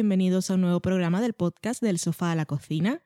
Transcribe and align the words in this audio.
Bienvenidos 0.00 0.50
a 0.50 0.54
un 0.54 0.62
nuevo 0.62 0.80
programa 0.80 1.20
del 1.20 1.34
podcast 1.34 1.82
del 1.82 1.98
sofá 1.98 2.32
a 2.32 2.34
la 2.34 2.46
cocina, 2.46 3.02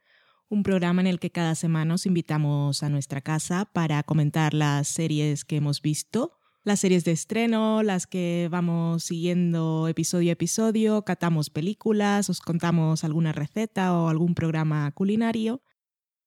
un 0.48 0.62
programa 0.62 1.00
en 1.00 1.08
el 1.08 1.18
que 1.18 1.32
cada 1.32 1.56
semana 1.56 1.94
os 1.94 2.06
invitamos 2.06 2.84
a 2.84 2.88
nuestra 2.88 3.20
casa 3.20 3.64
para 3.64 4.00
comentar 4.04 4.54
las 4.54 4.86
series 4.86 5.44
que 5.44 5.56
hemos 5.56 5.82
visto, 5.82 6.38
las 6.62 6.78
series 6.78 7.04
de 7.04 7.10
estreno, 7.10 7.82
las 7.82 8.06
que 8.06 8.46
vamos 8.48 9.02
siguiendo 9.02 9.88
episodio 9.88 10.30
a 10.30 10.34
episodio, 10.34 11.02
catamos 11.02 11.50
películas, 11.50 12.30
os 12.30 12.40
contamos 12.40 13.02
alguna 13.02 13.32
receta 13.32 13.92
o 13.98 14.08
algún 14.08 14.36
programa 14.36 14.88
culinario 14.92 15.64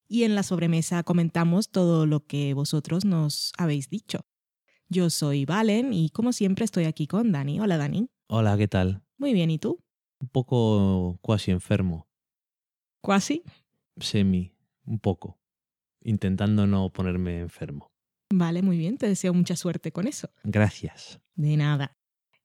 y 0.10 0.24
en 0.24 0.36
la 0.36 0.44
sobremesa 0.44 1.02
comentamos 1.04 1.72
todo 1.72 2.06
lo 2.06 2.26
que 2.26 2.54
vosotros 2.54 3.06
nos 3.06 3.54
habéis 3.58 3.90
dicho. 3.90 4.26
Yo 4.90 5.10
soy 5.10 5.46
Valen 5.46 5.94
y 5.94 6.10
como 6.10 6.34
siempre 6.34 6.66
estoy 6.66 6.84
aquí 6.84 7.08
con 7.08 7.32
Dani. 7.32 7.62
Hola 7.62 7.78
Dani. 7.78 8.10
Hola, 8.28 8.58
¿qué 8.58 8.68
tal? 8.68 9.02
Muy 9.18 9.32
bien, 9.32 9.50
¿y 9.50 9.60
tú? 9.60 9.87
Un 10.20 10.30
poco 10.30 11.20
cuasi 11.22 11.52
enfermo. 11.52 12.08
¿Cuasi? 13.02 13.44
Semi, 13.98 14.54
un 14.86 15.00
poco. 15.00 15.40
Intentando 16.02 16.68
no 16.68 16.90
ponerme 16.92 17.40
enfermo. 17.40 17.92
Vale, 18.34 18.62
muy 18.62 18.78
bien, 18.78 18.98
te 18.98 19.08
deseo 19.08 19.34
mucha 19.34 19.56
suerte 19.56 19.92
con 19.92 20.08
eso. 20.08 20.30
Gracias. 20.44 21.20
De 21.36 21.56
nada. 21.56 21.98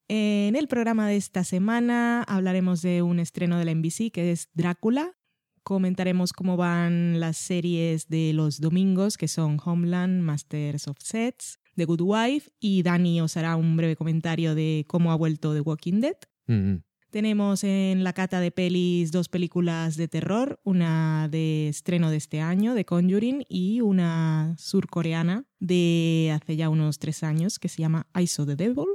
En 0.09 0.57
el 0.57 0.69
programa 0.69 1.09
de 1.09 1.17
esta 1.17 1.45
semana 1.45 2.23
hablaremos 2.25 2.83
de 2.83 3.03
un 3.03 3.19
estreno 3.19 3.59
de 3.59 3.65
la 3.65 3.75
NBC 3.75 4.13
que 4.13 4.33
es 4.33 4.51
Drácula. 4.53 5.17
Comentaremos 5.63 6.33
cómo 6.33 6.57
van 6.57 7.21
las 7.21 7.37
series 7.37 8.09
de 8.09 8.33
los 8.33 8.61
domingos, 8.61 9.17
que 9.17 9.29
son 9.29 9.59
Homeland, 9.65 10.21
Masters 10.21 10.89
of 10.89 10.99
Sets, 11.01 11.61
The 11.77 11.85
Good 11.85 12.01
Wife, 12.03 12.51
y 12.59 12.83
Dani 12.83 13.21
os 13.21 13.37
hará 13.37 13.57
un 13.57 13.77
breve 13.77 13.97
comentario 13.97 14.55
de 14.55 14.85
cómo 14.89 15.13
ha 15.13 15.17
vuelto 15.17 15.55
The 15.55 15.61
Walking 15.61 16.01
Dead. 16.01 16.17
Mm, 16.47 16.83
Tenemos 17.13 17.63
en 17.63 18.05
la 18.05 18.15
cata 18.15 18.41
de 18.41 18.51
pelis 18.51 19.13
dos 19.13 19.29
películas 19.29 19.99
de 19.99 20.09
terror, 20.09 20.59
una 20.65 21.29
de 21.31 21.69
estreno 21.69 22.09
de 22.09 22.17
este 22.17 22.41
año, 22.41 22.73
de 22.73 22.87
Conjuring, 22.87 23.45
y 23.51 23.83
una 23.83 24.55
surcoreana 24.57 25.45
de 25.61 26.33
hace 26.35 26.57
ya 26.57 26.71
unos 26.71 26.99
tres 26.99 27.23
años 27.23 27.59
que 27.59 27.69
se 27.69 27.83
llama 27.83 28.07
I 28.19 28.27
Saw 28.27 28.47
the 28.47 28.57
Devil. 28.57 28.87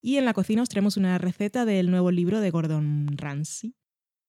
Y 0.00 0.14
en 0.14 0.26
la 0.26 0.32
cocina 0.32 0.62
os 0.62 0.68
traemos 0.68 0.96
una 0.96 1.18
receta 1.18 1.64
del 1.64 1.90
nuevo 1.90 2.12
libro 2.12 2.38
de 2.38 2.52
Gordon 2.52 3.08
Ramsay. 3.16 3.74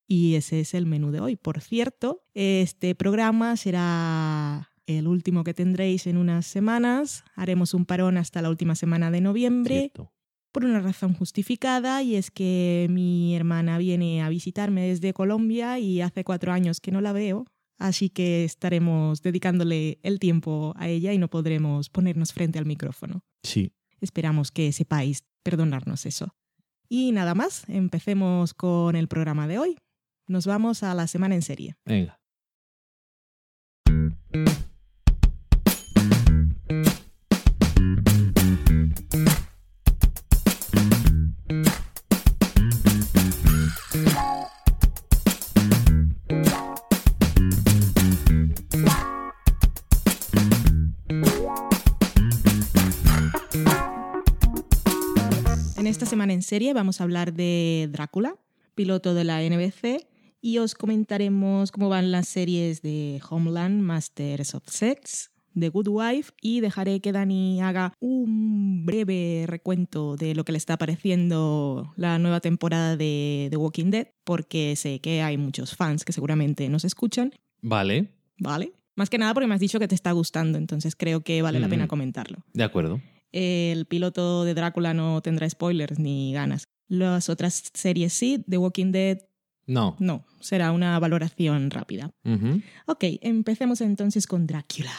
Y 0.08 0.34
ese 0.34 0.62
es 0.62 0.74
el 0.74 0.88
menú 0.88 1.12
de 1.12 1.20
hoy. 1.20 1.36
Por 1.36 1.62
cierto, 1.62 2.24
este 2.34 2.96
programa 2.96 3.56
será 3.56 4.72
el 4.88 5.08
último 5.08 5.44
que 5.44 5.54
tendréis 5.54 6.08
en 6.08 6.18
unas 6.18 6.48
semanas. 6.48 7.24
Haremos 7.36 7.76
un 7.76 7.86
parón 7.86 8.18
hasta 8.18 8.42
la 8.42 8.50
última 8.50 8.74
semana 8.74 9.12
de 9.12 9.22
noviembre. 9.22 9.92
Por 10.58 10.66
una 10.66 10.80
razón 10.80 11.14
justificada 11.14 12.02
y 12.02 12.16
es 12.16 12.32
que 12.32 12.88
mi 12.90 13.36
hermana 13.36 13.78
viene 13.78 14.24
a 14.24 14.30
visitarme 14.30 14.88
desde 14.88 15.14
Colombia 15.14 15.78
y 15.78 16.02
hace 16.02 16.24
cuatro 16.24 16.52
años 16.52 16.82
que 16.82 16.92
no 16.92 17.00
la 17.00 17.14
veo, 17.14 17.46
así 17.78 18.10
que 18.10 18.44
estaremos 18.44 19.22
dedicándole 19.22 20.00
el 20.02 20.17
tiempo 20.17 20.73
a 20.76 20.88
ella 20.88 21.14
y 21.14 21.20
no 21.20 21.28
podremos 21.28 21.92
ponernos 21.92 22.34
frente 22.34 22.58
al 22.58 22.66
micrófono. 22.66 23.23
Sí. 23.44 23.72
Esperamos 24.02 24.50
que 24.50 24.72
sepáis 24.72 25.26
perdonarnos 25.44 26.08
eso. 26.08 26.34
Y 26.90 27.12
nada 27.12 27.36
más, 27.36 27.70
empecemos 27.70 28.56
con 28.56 28.96
el 28.96 29.08
programa 29.08 29.48
de 29.48 29.60
hoy. 29.60 29.78
Nos 30.28 30.48
vamos 30.48 30.82
a 30.82 30.96
la 30.96 31.06
semana 31.06 31.36
en 31.36 31.44
serie. 31.44 31.76
Venga. 31.86 32.20
Semana 56.27 56.33
en 56.33 56.42
serie 56.42 56.73
vamos 56.73 56.99
a 56.99 57.05
hablar 57.05 57.33
de 57.33 57.88
Drácula, 57.92 58.36
piloto 58.76 59.14
de 59.14 59.23
la 59.23 59.42
NBC, 59.42 60.05
y 60.42 60.58
os 60.58 60.76
comentaremos 60.76 61.71
cómo 61.71 61.88
van 61.88 62.11
las 62.11 62.27
series 62.27 62.82
de 62.82 63.21
Homeland, 63.30 63.82
Masters 63.82 64.54
of 64.54 64.64
Sex, 64.67 65.32
The 65.58 65.70
Good 65.70 65.87
Wife, 65.87 66.33
y 66.42 66.60
dejaré 66.60 66.99
que 66.99 67.14
Dani 67.14 67.61
haga 67.61 67.93
un 68.02 68.86
breve 68.86 69.45
recuento 69.48 70.17
de 70.17 70.36
lo 70.36 70.43
que 70.43 70.52
le 70.52 70.58
está 70.58 70.77
pareciendo 70.77 71.93
la 71.95 72.20
nueva 72.20 72.42
temporada 72.42 72.98
de 72.98 73.48
The 73.49 73.55
Walking 73.58 73.89
Dead, 73.92 74.08
porque 74.26 74.76
sé 74.76 74.99
que 74.99 75.21
hay 75.21 75.37
muchos 75.37 75.76
fans 75.77 76.04
que 76.04 76.11
seguramente 76.11 76.67
nos 76.67 76.83
escuchan, 76.83 77.32
Vale. 77.61 78.10
¿vale? 78.37 78.73
Más 78.98 79.10
que 79.10 79.17
nada 79.17 79.33
porque 79.33 79.48
me 79.48 79.54
has 79.55 79.61
dicho 79.61 79.80
que 79.80 79.87
te 79.87 79.95
está 79.95 80.11
gustando, 80.11 80.58
entonces 80.58 80.95
creo 80.98 81.21
que 81.21 81.42
vale 81.42 81.60
la 81.61 81.67
Mm. 81.67 81.70
pena 81.70 81.87
comentarlo. 81.87 82.39
De 82.54 82.64
acuerdo. 82.66 82.99
El 83.37 83.86
piloto 83.86 84.45
de 84.45 84.55
Drácula 84.55 84.95
no 84.95 85.21
tendrá 85.21 85.48
spoilers 85.48 85.99
ni 85.99 86.33
ganas. 86.33 86.64
Las 86.87 87.30
otras 87.30 87.70
series 87.71 88.14
sí, 88.14 88.43
The 88.49 88.58
Walking 88.58 88.92
Dead 88.92 89.20
No. 89.67 89.95
no, 89.99 90.25
será 90.39 90.71
una 90.71 90.98
valoración 90.98 91.70
rápida. 91.70 92.09
Ujú. 92.25 92.61
Ok, 92.87 93.03
empecemos 93.21 93.81
entonces 93.81 94.25
con 94.25 94.48
Drácula. 94.48 94.92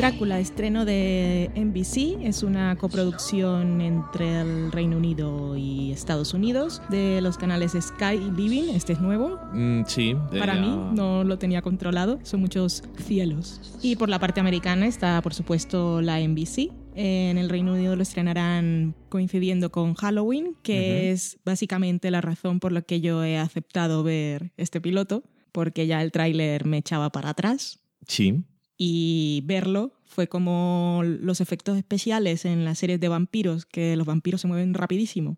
Drácula, 0.00 0.40
estreno 0.40 0.86
de 0.86 1.50
NBC, 1.54 2.24
es 2.26 2.42
una 2.42 2.74
coproducción 2.76 3.82
entre 3.82 4.40
el 4.40 4.72
Reino 4.72 4.96
Unido 4.96 5.58
y 5.58 5.92
Estados 5.92 6.32
Unidos 6.32 6.80
de 6.88 7.20
los 7.20 7.36
canales 7.36 7.72
Sky 7.78 8.14
y 8.14 8.30
Living, 8.30 8.70
este 8.74 8.94
es 8.94 9.00
nuevo, 9.00 9.38
Mm, 9.52 9.82
sí. 9.86 10.16
para 10.38 10.54
mí 10.54 10.74
no 10.94 11.22
lo 11.22 11.38
tenía 11.38 11.60
controlado, 11.60 12.18
son 12.22 12.40
muchos 12.40 12.82
cielos. 13.04 13.60
Y 13.82 13.96
por 13.96 14.08
la 14.08 14.18
parte 14.18 14.40
americana 14.40 14.86
está, 14.86 15.20
por 15.20 15.34
supuesto, 15.34 16.00
la 16.00 16.18
NBC. 16.18 16.70
En 16.94 17.36
el 17.36 17.50
Reino 17.50 17.74
Unido 17.74 17.94
lo 17.94 18.02
estrenarán 18.02 18.94
coincidiendo 19.10 19.70
con 19.70 19.92
Halloween, 19.94 20.56
que 20.62 21.10
es 21.12 21.38
básicamente 21.44 22.10
la 22.10 22.22
razón 22.22 22.58
por 22.58 22.72
la 22.72 22.80
que 22.80 23.02
yo 23.02 23.22
he 23.22 23.36
aceptado 23.36 24.02
ver 24.02 24.52
este 24.56 24.80
piloto, 24.80 25.24
porque 25.52 25.86
ya 25.86 26.00
el 26.00 26.10
tráiler 26.10 26.64
me 26.64 26.78
echaba 26.78 27.10
para 27.10 27.28
atrás 27.30 27.76
Sí. 28.06 28.42
Y 28.82 29.42
verlo 29.44 29.92
fue 30.06 30.26
como 30.26 31.02
los 31.04 31.42
efectos 31.42 31.76
especiales 31.76 32.46
en 32.46 32.64
las 32.64 32.78
series 32.78 32.98
de 32.98 33.08
vampiros, 33.08 33.66
que 33.66 33.94
los 33.94 34.06
vampiros 34.06 34.40
se 34.40 34.48
mueven 34.48 34.72
rapidísimo 34.72 35.36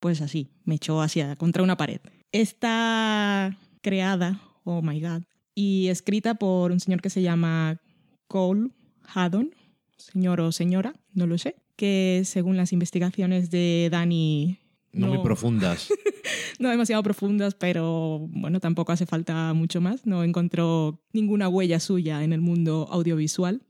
pues 0.00 0.22
así, 0.22 0.48
me 0.64 0.76
echó 0.76 1.02
hacia 1.02 1.36
contra 1.36 1.62
una 1.62 1.76
pared. 1.76 2.00
Está 2.32 3.58
creada, 3.82 4.40
oh 4.64 4.80
my 4.80 4.98
god, 5.00 5.22
y 5.54 5.88
escrita 5.88 6.36
por 6.36 6.72
un 6.72 6.80
señor 6.80 7.02
que 7.02 7.10
se 7.10 7.20
llama 7.20 7.78
Cole 8.26 8.70
Haddon, 9.12 9.54
señor 9.98 10.40
o 10.40 10.50
señora, 10.50 10.94
no 11.12 11.26
lo 11.26 11.36
sé, 11.36 11.56
que 11.76 12.22
según 12.24 12.56
las 12.56 12.72
investigaciones 12.72 13.50
de 13.50 13.88
Dani 13.90 14.60
No, 15.00 15.08
muy 15.08 15.18
profundas. 15.22 15.88
no 16.58 16.70
demasiado 16.70 17.02
profundas, 17.02 17.54
pero 17.54 18.26
bueno, 18.30 18.60
tampoco 18.60 18.92
hace 18.92 19.06
falta 19.06 19.52
mucho 19.54 19.80
más. 19.80 20.06
No 20.06 20.24
encontró 20.24 21.00
ninguna 21.12 21.48
huella 21.48 21.80
suya 21.80 22.24
en 22.24 22.32
el 22.32 22.40
mundo 22.40 22.88
audiovisual, 22.90 23.62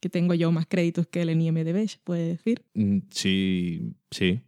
que 0.00 0.08
tengo 0.08 0.34
yo 0.34 0.50
más 0.52 0.66
créditos 0.66 1.06
que 1.06 1.22
él 1.22 1.28
en 1.28 1.40
IMDb, 1.42 1.86
se 1.88 1.98
puede 2.02 2.26
decir. 2.28 2.62
Mm, 2.74 2.98
Sí. 3.10 3.92
Sí. 4.10 4.40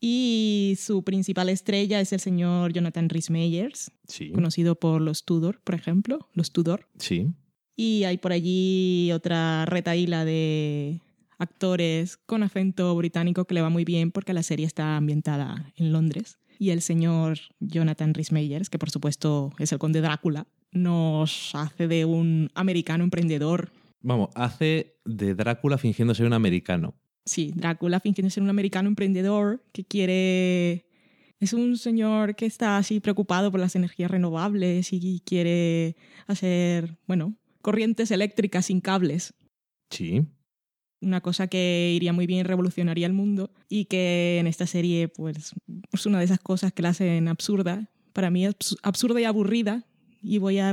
Y 0.00 0.74
su 0.78 1.02
principal 1.04 1.48
estrella 1.48 2.00
es 2.00 2.12
el 2.12 2.20
señor 2.20 2.72
Jonathan 2.72 3.08
Rhys 3.08 3.30
Meyers, 3.30 3.90
Sí. 4.08 4.30
conocido 4.32 4.74
por 4.74 5.00
los 5.00 5.24
Tudor, 5.24 5.60
por 5.62 5.74
ejemplo, 5.74 6.28
los 6.34 6.50
Tudor. 6.52 6.88
Sí. 6.98 7.28
Y 7.76 8.04
hay 8.04 8.18
por 8.18 8.32
allí 8.32 9.10
otra 9.12 9.64
retaíla 9.66 10.24
de 10.24 11.00
actores 11.38 12.16
con 12.16 12.42
acento 12.42 12.94
británico 12.96 13.44
que 13.44 13.54
le 13.54 13.62
va 13.62 13.70
muy 13.70 13.84
bien 13.84 14.10
porque 14.10 14.32
la 14.32 14.42
serie 14.42 14.66
está 14.66 14.96
ambientada 14.96 15.72
en 15.76 15.92
Londres. 15.92 16.38
Y 16.58 16.70
el 16.70 16.82
señor 16.82 17.38
Jonathan 17.60 18.14
Rhys 18.14 18.32
Meyers, 18.32 18.70
que 18.70 18.78
por 18.78 18.90
supuesto 18.90 19.52
es 19.58 19.72
el 19.72 19.78
conde 19.78 20.00
Drácula, 20.00 20.46
nos 20.72 21.54
hace 21.54 21.88
de 21.88 22.04
un 22.04 22.50
americano 22.54 23.04
emprendedor. 23.04 23.72
Vamos, 24.00 24.30
hace 24.34 24.96
de 25.04 25.34
Drácula 25.34 25.78
fingiendo 25.78 26.14
ser 26.14 26.26
un 26.26 26.32
americano. 26.32 26.94
Sí, 27.24 27.52
Drácula 27.54 28.00
fingiendo 28.00 28.30
ser 28.30 28.42
un 28.42 28.50
americano 28.50 28.88
emprendedor 28.88 29.64
que 29.72 29.84
quiere... 29.84 30.86
Es 31.40 31.52
un 31.52 31.76
señor 31.76 32.36
que 32.36 32.46
está 32.46 32.78
así 32.78 33.00
preocupado 33.00 33.50
por 33.50 33.60
las 33.60 33.76
energías 33.76 34.10
renovables 34.10 34.92
y 34.92 35.20
quiere 35.26 35.96
hacer, 36.26 36.96
bueno, 37.06 37.34
corrientes 37.60 38.10
eléctricas 38.10 38.66
sin 38.66 38.80
cables. 38.80 39.34
Sí. 39.90 40.22
Una 41.04 41.20
cosa 41.20 41.46
que 41.46 41.92
iría 41.94 42.12
muy 42.12 42.26
bien 42.26 42.40
y 42.40 42.42
revolucionaría 42.42 43.06
el 43.06 43.12
mundo 43.12 43.50
y 43.68 43.84
que 43.86 44.38
en 44.38 44.46
esta 44.46 44.66
serie 44.66 45.08
pues 45.08 45.54
es 45.92 46.06
una 46.06 46.18
de 46.18 46.24
esas 46.24 46.40
cosas 46.40 46.72
que 46.72 46.82
la 46.82 46.90
hacen 46.90 47.28
absurda. 47.28 47.90
Para 48.12 48.30
mí 48.30 48.46
es 48.46 48.54
absurda 48.82 49.20
y 49.20 49.24
aburrida 49.24 49.86
y 50.24 50.38
voy 50.38 50.58
a, 50.58 50.72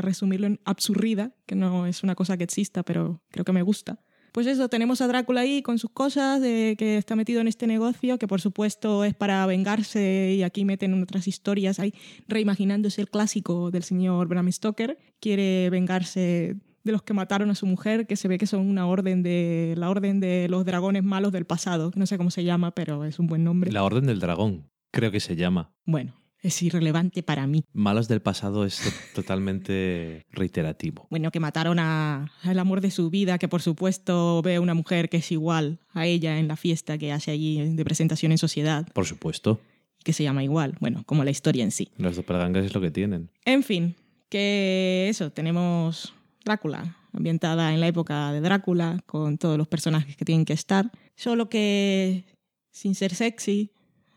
resumirlo 0.00 0.46
en 0.46 0.60
absurrida, 0.64 1.32
que 1.46 1.56
no 1.56 1.86
es 1.86 2.04
una 2.04 2.14
cosa 2.14 2.36
que 2.36 2.44
exista, 2.44 2.84
pero 2.84 3.20
creo 3.30 3.44
que 3.44 3.52
me 3.52 3.62
gusta. 3.62 3.98
Pues 4.30 4.46
eso, 4.46 4.68
tenemos 4.68 5.02
a 5.02 5.08
Drácula 5.08 5.42
ahí 5.42 5.60
con 5.60 5.78
sus 5.78 5.90
cosas, 5.90 6.40
de 6.40 6.76
que 6.78 6.96
está 6.96 7.16
metido 7.16 7.40
en 7.40 7.48
este 7.48 7.66
negocio, 7.66 8.18
que 8.18 8.28
por 8.28 8.40
supuesto 8.40 9.04
es 9.04 9.14
para 9.14 9.44
vengarse 9.44 10.34
y 10.38 10.42
aquí 10.42 10.64
meten 10.64 11.02
otras 11.02 11.28
historias 11.28 11.80
ahí, 11.80 11.92
reimaginándose 12.28 13.02
el 13.02 13.10
clásico 13.10 13.70
del 13.70 13.82
señor 13.82 14.28
Bram 14.28 14.50
Stoker. 14.50 14.98
Quiere 15.20 15.68
vengarse 15.68 16.56
de 16.84 16.92
los 16.92 17.02
que 17.02 17.14
mataron 17.14 17.50
a 17.50 17.54
su 17.54 17.66
mujer, 17.66 18.06
que 18.06 18.16
se 18.16 18.28
ve 18.28 18.38
que 18.38 18.46
son 18.46 18.60
una 18.60 18.86
orden 18.86 19.22
de 19.22 19.74
la 19.76 19.90
orden 19.90 20.20
de 20.20 20.48
los 20.48 20.64
dragones 20.64 21.04
malos 21.04 21.32
del 21.32 21.44
pasado, 21.44 21.92
no 21.94 22.06
sé 22.06 22.18
cómo 22.18 22.30
se 22.30 22.44
llama, 22.44 22.72
pero 22.72 23.04
es 23.04 23.18
un 23.18 23.26
buen 23.26 23.44
nombre. 23.44 23.70
La 23.72 23.84
orden 23.84 24.06
del 24.06 24.20
dragón, 24.20 24.70
creo 24.90 25.10
que 25.10 25.20
se 25.20 25.36
llama. 25.36 25.72
Bueno, 25.84 26.14
es 26.42 26.60
irrelevante 26.62 27.22
para 27.22 27.46
mí. 27.46 27.64
Malos 27.72 28.08
del 28.08 28.20
pasado 28.20 28.64
es 28.64 28.80
totalmente 29.14 30.26
reiterativo. 30.30 31.06
Bueno, 31.08 31.30
que 31.30 31.40
mataron 31.40 31.78
al 31.78 32.58
amor 32.58 32.80
de 32.80 32.90
su 32.90 33.10
vida, 33.10 33.38
que 33.38 33.48
por 33.48 33.62
supuesto 33.62 34.42
ve 34.42 34.56
a 34.56 34.60
una 34.60 34.74
mujer 34.74 35.08
que 35.08 35.18
es 35.18 35.32
igual 35.32 35.78
a 35.92 36.06
ella 36.06 36.38
en 36.38 36.48
la 36.48 36.56
fiesta 36.56 36.98
que 36.98 37.12
hace 37.12 37.30
allí 37.30 37.74
de 37.74 37.84
presentación 37.84 38.32
en 38.32 38.38
sociedad. 38.38 38.86
Por 38.92 39.06
supuesto. 39.06 39.60
Que 40.02 40.12
se 40.12 40.24
llama 40.24 40.42
igual, 40.42 40.76
bueno, 40.80 41.04
como 41.06 41.22
la 41.22 41.30
historia 41.30 41.62
en 41.62 41.70
sí. 41.70 41.88
Los 41.96 42.16
doppelgangers 42.16 42.66
es 42.66 42.74
lo 42.74 42.80
que 42.80 42.90
tienen. 42.90 43.30
En 43.44 43.62
fin, 43.62 43.94
que 44.28 45.06
eso, 45.08 45.30
tenemos 45.30 46.12
Drácula, 46.44 46.96
ambientada 47.12 47.72
en 47.72 47.80
la 47.80 47.88
época 47.88 48.32
de 48.32 48.40
Drácula, 48.40 49.00
con 49.06 49.38
todos 49.38 49.58
los 49.58 49.68
personajes 49.68 50.16
que 50.16 50.24
tienen 50.24 50.44
que 50.44 50.52
estar, 50.52 50.90
solo 51.14 51.48
que 51.48 52.24
sin 52.70 52.94
ser 52.94 53.14
sexy, 53.14 53.72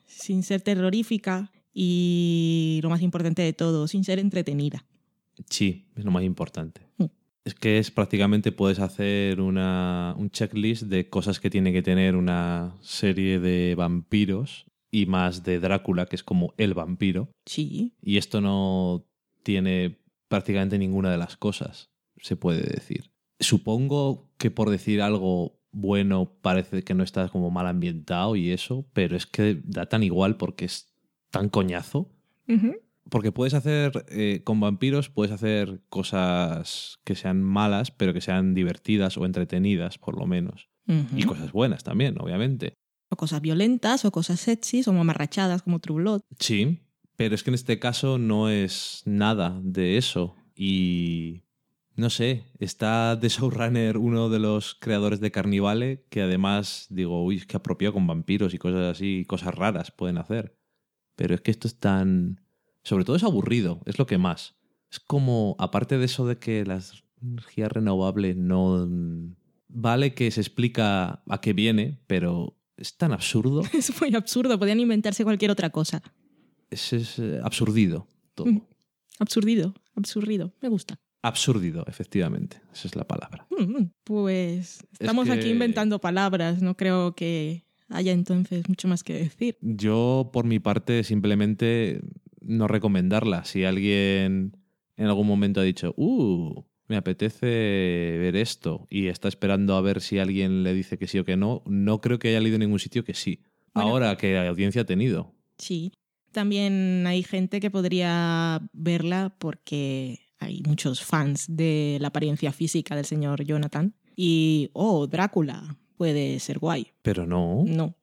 sin 0.07 0.44
ser 0.44 0.62
terrorífica, 0.62 1.51
y 1.77 2.80
lo 2.81 2.89
más 2.89 3.01
importante 3.01 3.42
de 3.42 3.51
todo, 3.51 3.88
sin 3.88 4.06
ser 4.06 4.18
entretenida. 4.18 4.86
Sí, 5.50 5.89
es 5.95 6.06
lo 6.06 6.12
más 6.12 6.24
importante. 6.24 6.81
Mm. 6.98 7.06
Es 7.44 7.54
que 7.54 7.77
es 7.77 7.92
prácticamente 7.92 8.51
puedes 8.51 8.80
hacer 8.80 9.39
una, 9.42 10.16
un 10.18 10.31
checklist 10.31 10.83
de 10.83 11.10
cosas 11.10 11.39
que 11.39 11.51
tiene 11.51 11.74
que 11.74 11.83
tener 11.83 12.16
una 12.16 12.75
serie 12.81 13.39
de 13.39 13.75
vampiros 13.75 14.66
y 14.89 15.06
más 15.06 15.44
de 15.44 15.60
Drácula, 15.60 16.06
que 16.06 16.16
es 16.16 16.24
como 16.24 16.54
el 16.57 16.74
vampiro. 16.74 17.30
Sí. 17.45 17.94
Y 18.01 18.18
esto 18.18 18.42
no 18.42 19.06
tiene 19.44 20.00
prácticamente 20.28 20.80
ninguna 20.80 21.12
de 21.12 21.18
las 21.18 21.38
cosas, 21.38 21.92
se 22.18 22.36
puede 22.36 22.62
decir. 22.62 23.12
Supongo 23.40 24.30
que 24.38 24.52
por 24.52 24.70
decir 24.70 25.02
algo 25.02 25.60
bueno 25.72 26.38
parece 26.42 26.84
que 26.84 26.94
no 26.94 27.04
está 27.04 27.28
como 27.30 27.52
mal 27.52 27.68
ambientado 27.68 28.36
y 28.36 28.52
eso, 28.52 28.86
pero 28.94 29.18
es 29.18 29.26
que 29.26 29.62
da 29.66 29.88
tan 29.88 30.04
igual 30.04 30.38
porque 30.38 30.66
es 30.66 30.94
tan 31.30 31.50
coñazo. 31.50 32.12
Porque 33.10 33.32
puedes 33.32 33.54
hacer, 33.54 34.06
eh, 34.10 34.42
con 34.44 34.60
vampiros, 34.60 35.10
puedes 35.10 35.32
hacer 35.32 35.82
cosas 35.90 37.00
que 37.04 37.16
sean 37.16 37.44
malas, 37.44 37.92
pero 37.92 38.14
que 38.14 38.22
sean 38.22 38.54
divertidas 38.54 39.18
o 39.18 39.26
entretenidas, 39.26 39.98
por 39.98 40.18
lo 40.18 40.26
menos. 40.26 40.70
Y 41.16 41.24
cosas 41.24 41.52
buenas 41.52 41.84
también, 41.84 42.16
obviamente. 42.20 42.74
O 43.10 43.16
cosas 43.16 43.42
violentas, 43.42 44.06
o 44.06 44.12
cosas 44.12 44.40
sexys, 44.40 44.88
o 44.88 44.94
mamarrachadas 44.94 45.64
como 45.64 45.80
True 45.80 46.02
Blood. 46.02 46.22
Sí, 46.40 46.80
pero 47.16 47.36
es 47.36 47.44
que 47.44 47.50
en 47.50 47.56
este 47.56 47.80
caso 47.80 48.18
no 48.18 48.50
es 48.50 49.02
nada 49.06 49.60
de 49.64 49.98
eso. 49.98 50.36
Y 50.56 51.44
no 51.95 52.09
sé, 52.09 52.44
está 52.59 53.18
The 53.19 53.30
Showrunner, 53.30 53.97
uno 53.97 54.30
de 54.30 54.39
los 54.39 54.75
creadores 54.75 55.21
de 55.21 55.31
Carnivale, 55.31 56.06
que 56.09 56.21
además 56.21 56.88
digo, 56.89 57.24
uy, 57.24 57.38
es 57.38 57.45
que 57.45 57.56
apropiado 57.56 57.94
con 57.94 58.06
vampiros 58.06 58.53
y 58.53 58.57
cosas 58.57 58.92
así, 58.92 59.24
cosas 59.25 59.56
raras 59.56 59.92
pueden 59.92 60.18
hacer. 60.18 60.57
Pero 61.15 61.33
es 61.36 61.42
que 61.42 61.51
esto 61.51 61.68
es 61.68 61.80
tan... 61.80 62.42
Sobre 62.83 63.06
todo 63.06 63.15
es 63.15 63.24
aburrido, 63.24 63.81
es 63.86 63.97
lo 63.97 64.06
que 64.06 64.18
más. 64.18 64.56
Es 64.92 65.00
como, 65.00 65.56
aparte 65.57 65.97
de 65.97 66.06
eso 66.06 66.27
de 66.27 66.38
que 66.38 66.65
las 66.65 67.03
energías 67.21 67.71
renovables 67.71 68.36
no... 68.36 68.88
Vale 69.68 70.13
que 70.13 70.30
se 70.31 70.42
explica 70.42 71.24
a 71.27 71.42
qué 71.42 71.53
viene, 71.53 72.00
pero 72.07 72.57
es 72.77 72.97
tan 72.97 73.13
absurdo. 73.13 73.63
Es 73.74 74.00
muy 74.00 74.13
absurdo, 74.15 74.59
podían 74.59 74.80
inventarse 74.80 75.24
cualquier 75.24 75.51
otra 75.51 75.69
cosa. 75.69 76.03
Es, 76.69 76.94
es 76.94 77.19
eh, 77.19 77.39
absurdido 77.42 78.07
todo. 78.36 78.47
Mm. 78.47 78.62
Absurdido, 79.19 79.74
absurdido, 79.95 80.53
me 80.62 80.68
gusta. 80.68 81.00
Absurdido, 81.25 81.83
efectivamente, 81.88 82.62
esa 82.72 82.88
es 82.88 82.95
la 82.95 83.07
palabra. 83.07 83.48
Mm, 83.50 83.86
pues 84.04 84.86
estamos 85.00 85.27
aquí 85.27 85.50
inventando 85.50 86.00
palabras, 86.00 86.62
no 86.62 86.77
creo 86.77 87.16
que 87.16 87.66
haya 87.89 88.12
entonces 88.12 88.69
mucho 88.69 88.88
más 88.88 89.04
que 89.04 89.13
decir. 89.13 89.57
Yo, 89.60 90.30
por 90.31 90.45
mi 90.45 90.60
parte, 90.60 91.04
simplemente 91.04 92.00
no 92.42 92.68
recomendarla. 92.68 93.44
Si 93.44 93.63
alguien 93.63 94.56
en 94.98 95.06
algún 95.07 95.25
momento 95.25 95.62
ha 95.62 95.63
dicho, 95.63 95.95
uh, 95.98 96.63
me 96.88 96.95
apetece 96.95 97.48
ver 97.48 98.36
esto 98.36 98.86
y 98.92 99.07
está 99.07 99.28
esperando 99.28 99.75
a 99.75 99.81
ver 99.81 100.01
si 100.01 100.19
alguien 100.19 100.62
le 100.62 100.75
dice 100.75 101.00
que 101.00 101.07
sí 101.07 101.18
o 101.18 101.25
que 101.25 101.38
no, 101.38 101.63
no 101.66 102.01
creo 102.01 102.19
que 102.19 102.28
haya 102.28 102.39
leído 102.39 102.57
en 102.57 102.62
ningún 102.62 102.78
sitio 102.80 103.04
que 103.04 103.16
sí. 103.16 103.42
Ahora 103.74 104.16
que 104.16 104.36
la 104.36 104.48
audiencia 104.48 104.83
ha 104.83 104.86
tenido. 104.86 105.33
Sí. 105.57 105.92
También 106.31 107.06
hay 107.07 107.24
gente 107.24 107.60
que 107.60 107.71
podría 107.71 108.62
verla 108.74 109.36
porque 109.39 110.19
hay 110.45 110.62
muchos 110.65 111.03
fans 111.03 111.45
de 111.50 111.97
la 112.00 112.07
apariencia 112.07 112.51
física 112.51 112.95
del 112.95 113.06
señor 113.06 113.44
Jonathan. 113.44 113.94
Y, 114.15 114.69
oh, 114.74 115.07
Drácula, 115.07 115.77
puede 115.97 116.39
ser 116.39 116.59
guay. 116.59 116.94
Pero 117.01 117.25
no. 117.25 117.63
No, 117.65 117.95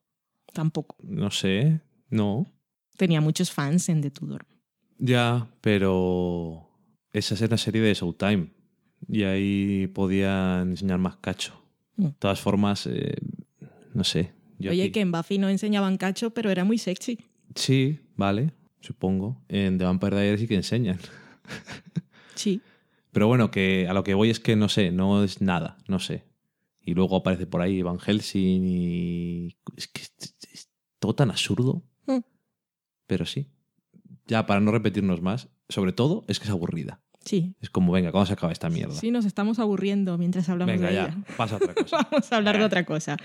tampoco. 0.52 0.96
No 1.02 1.30
sé, 1.30 1.80
no. 2.10 2.46
Tenía 2.96 3.20
muchos 3.20 3.50
fans 3.50 3.88
en 3.88 4.02
The 4.02 4.10
Tudor. 4.10 4.46
Ya, 4.98 5.48
pero 5.60 6.68
esa 7.12 7.34
es 7.34 7.50
la 7.50 7.56
serie 7.56 7.80
de 7.80 7.94
Showtime 7.94 8.50
y 9.08 9.24
ahí 9.24 9.86
podían 9.88 10.70
enseñar 10.70 10.98
más 10.98 11.16
cacho. 11.16 11.60
Mm. 11.96 12.04
De 12.04 12.14
todas 12.18 12.40
formas, 12.40 12.86
eh, 12.86 13.16
no 13.94 14.04
sé. 14.04 14.32
Oye, 14.60 14.92
que 14.92 15.00
en 15.00 15.10
Buffy 15.10 15.38
no 15.38 15.48
enseñaban 15.48 15.96
cacho, 15.96 16.30
pero 16.30 16.50
era 16.50 16.64
muy 16.64 16.78
sexy. 16.78 17.18
Sí, 17.54 17.98
vale, 18.16 18.52
supongo. 18.80 19.42
En 19.48 19.76
The 19.78 19.84
Vampire 19.84 20.16
Diaries 20.16 20.40
sí 20.40 20.46
que 20.46 20.54
enseñan. 20.54 20.98
Sí. 22.42 22.60
Pero 23.12 23.28
bueno, 23.28 23.50
que 23.50 23.86
a 23.88 23.92
lo 23.92 24.02
que 24.02 24.14
voy 24.14 24.30
es 24.30 24.40
que 24.40 24.56
no 24.56 24.68
sé, 24.68 24.90
no 24.90 25.22
es 25.22 25.40
nada, 25.40 25.78
no 25.86 26.00
sé. 26.00 26.24
Y 26.80 26.94
luego 26.94 27.16
aparece 27.16 27.46
por 27.46 27.60
ahí 27.60 27.80
Van 27.82 28.00
Helsing 28.00 28.64
y... 28.66 29.56
Es 29.76 29.86
que 29.86 30.02
es, 30.02 30.70
todo 30.98 31.14
tan 31.14 31.30
absurdo. 31.30 31.84
Mm. 32.06 32.18
Pero 33.06 33.26
sí. 33.26 33.48
Ya, 34.26 34.46
para 34.46 34.60
no 34.60 34.72
repetirnos 34.72 35.22
más, 35.22 35.48
sobre 35.68 35.92
todo 35.92 36.24
es 36.26 36.40
que 36.40 36.46
es 36.46 36.50
aburrida. 36.50 37.00
Sí. 37.24 37.54
Es 37.60 37.70
como, 37.70 37.92
venga, 37.92 38.12
¿cómo 38.12 38.26
se 38.26 38.32
acaba 38.32 38.52
esta 38.52 38.68
mierda? 38.68 38.94
Sí, 38.94 39.10
nos 39.10 39.24
estamos 39.24 39.58
aburriendo 39.58 40.18
mientras 40.18 40.48
hablamos 40.48 40.74
venga, 40.74 40.88
de 40.88 40.94
ya, 40.94 41.04
ella. 41.04 41.16
pasa 41.36 41.56
otra 41.56 41.74
cosa. 41.74 42.06
vamos 42.10 42.32
a 42.32 42.36
hablar 42.36 42.58
de 42.58 42.64
otra 42.64 42.84
cosa. 42.84 43.16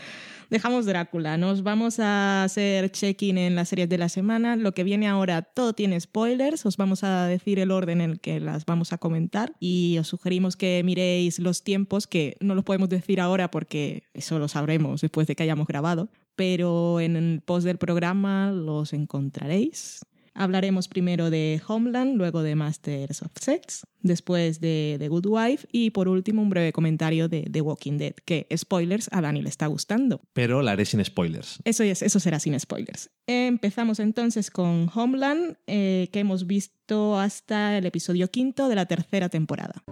Dejamos 0.50 0.86
Drácula, 0.86 1.38
nos 1.38 1.62
vamos 1.62 2.00
a 2.00 2.44
hacer 2.44 2.89
check-in 2.92 3.38
en 3.38 3.56
las 3.56 3.68
series 3.68 3.89
de 3.89 3.98
la 3.98 4.08
semana. 4.08 4.56
Lo 4.56 4.72
que 4.74 4.86
viene 4.86 5.08
ahora 5.08 5.42
todo 5.42 5.74
tiene 5.74 6.00
spoilers, 6.00 6.66
os 6.66 6.77
vamos 6.77 7.04
a 7.04 7.25
decir 7.25 7.60
el 7.60 7.70
orden 7.70 8.00
en 8.00 8.12
el 8.12 8.20
que 8.22 8.39
las 8.39 8.66
vamos 8.66 8.94
a 8.94 8.98
comentar 8.98 9.56
y 9.60 9.98
os 10.00 10.08
sugerimos 10.08 10.56
que 10.56 10.82
miréis 10.86 11.39
los 11.39 11.63
tiempos, 11.63 12.08
que 12.08 12.38
no 12.39 12.56
los 12.56 12.63
podemos 12.63 12.88
decir 12.88 13.20
ahora 13.20 13.51
porque 13.51 14.04
eso 14.13 14.39
lo 14.39 14.48
sabremos 14.48 15.01
después 15.01 15.27
de 15.27 15.36
que 15.36 15.44
hayamos 15.44 15.68
grabado, 15.68 16.08
pero 16.38 17.01
en 17.01 17.18
el 17.18 17.42
post 17.42 17.66
del 17.66 17.77
programa 17.77 18.51
los 18.51 18.94
encontraréis. 18.94 20.00
Hablaremos 20.38 20.88
primero 20.88 21.32
de 21.32 21.60
Homeland, 21.67 22.15
luego 22.15 22.44
de 22.44 22.53
Masters 22.53 23.24
of 23.24 23.32
Sex, 23.41 23.88
después 24.01 24.62
de 24.62 24.98
The 25.00 25.08
Good 25.08 25.25
Wife 25.25 25.67
y 25.72 25.89
por 25.89 26.08
último 26.08 26.44
un 26.44 26.51
breve 26.51 26.72
comentario 26.72 27.27
de 27.27 27.50
The 27.51 27.62
Walking 27.62 27.98
Dead, 27.98 28.13
que 28.24 28.46
spoilers 28.56 29.10
a 29.12 29.22
Dani 29.22 29.41
le 29.41 29.50
está 29.50 29.65
gustando. 29.65 30.22
Pero 30.34 30.62
la 30.62 30.74
haré 30.74 30.86
sin 30.86 31.03
spoilers. 31.03 31.58
Eso, 31.63 31.84
es, 31.84 32.03
eso 32.03 32.20
será 32.20 32.39
sin 32.39 32.58
spoilers. 32.60 33.10
Empezamos 33.25 34.00
entonces 34.00 34.51
con 34.51 34.91
Homeland, 34.94 35.58
eh, 35.65 36.08
que 36.12 36.20
hemos 36.20 36.46
visto 36.46 37.20
hasta 37.20 37.75
el 37.75 37.88
episodio 37.88 38.29
quinto 38.29 38.70
de 38.70 38.75
la 38.75 38.86
tercera 38.86 39.29
temporada. 39.29 39.84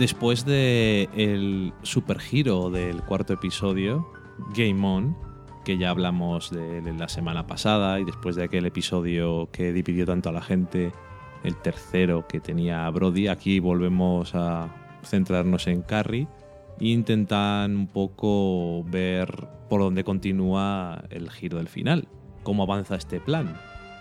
Después 0.00 0.46
de 0.46 1.10
el 1.14 1.74
supergiro 1.82 2.70
del 2.70 3.02
cuarto 3.02 3.34
episodio, 3.34 4.10
Game 4.56 4.82
On, 4.82 5.14
que 5.62 5.76
ya 5.76 5.90
hablamos 5.90 6.50
de 6.50 6.94
la 6.94 7.06
semana 7.06 7.46
pasada 7.46 8.00
y 8.00 8.04
después 8.04 8.34
de 8.34 8.44
aquel 8.44 8.64
episodio 8.64 9.50
que 9.52 9.74
dividió 9.74 10.06
tanto 10.06 10.30
a 10.30 10.32
la 10.32 10.40
gente 10.40 10.92
el 11.44 11.54
tercero 11.56 12.26
que 12.26 12.40
tenía 12.40 12.88
Brody. 12.88 13.28
Aquí 13.28 13.60
volvemos 13.60 14.34
a 14.34 14.74
centrarnos 15.04 15.66
en 15.66 15.82
Carrie 15.82 16.28
e 16.80 16.88
intentan 16.88 17.76
un 17.76 17.86
poco 17.86 18.82
ver 18.84 19.48
por 19.68 19.82
dónde 19.82 20.02
continúa 20.02 21.04
el 21.10 21.28
giro 21.30 21.58
del 21.58 21.68
final, 21.68 22.08
cómo 22.42 22.62
avanza 22.62 22.96
este 22.96 23.20
plan. 23.20 23.54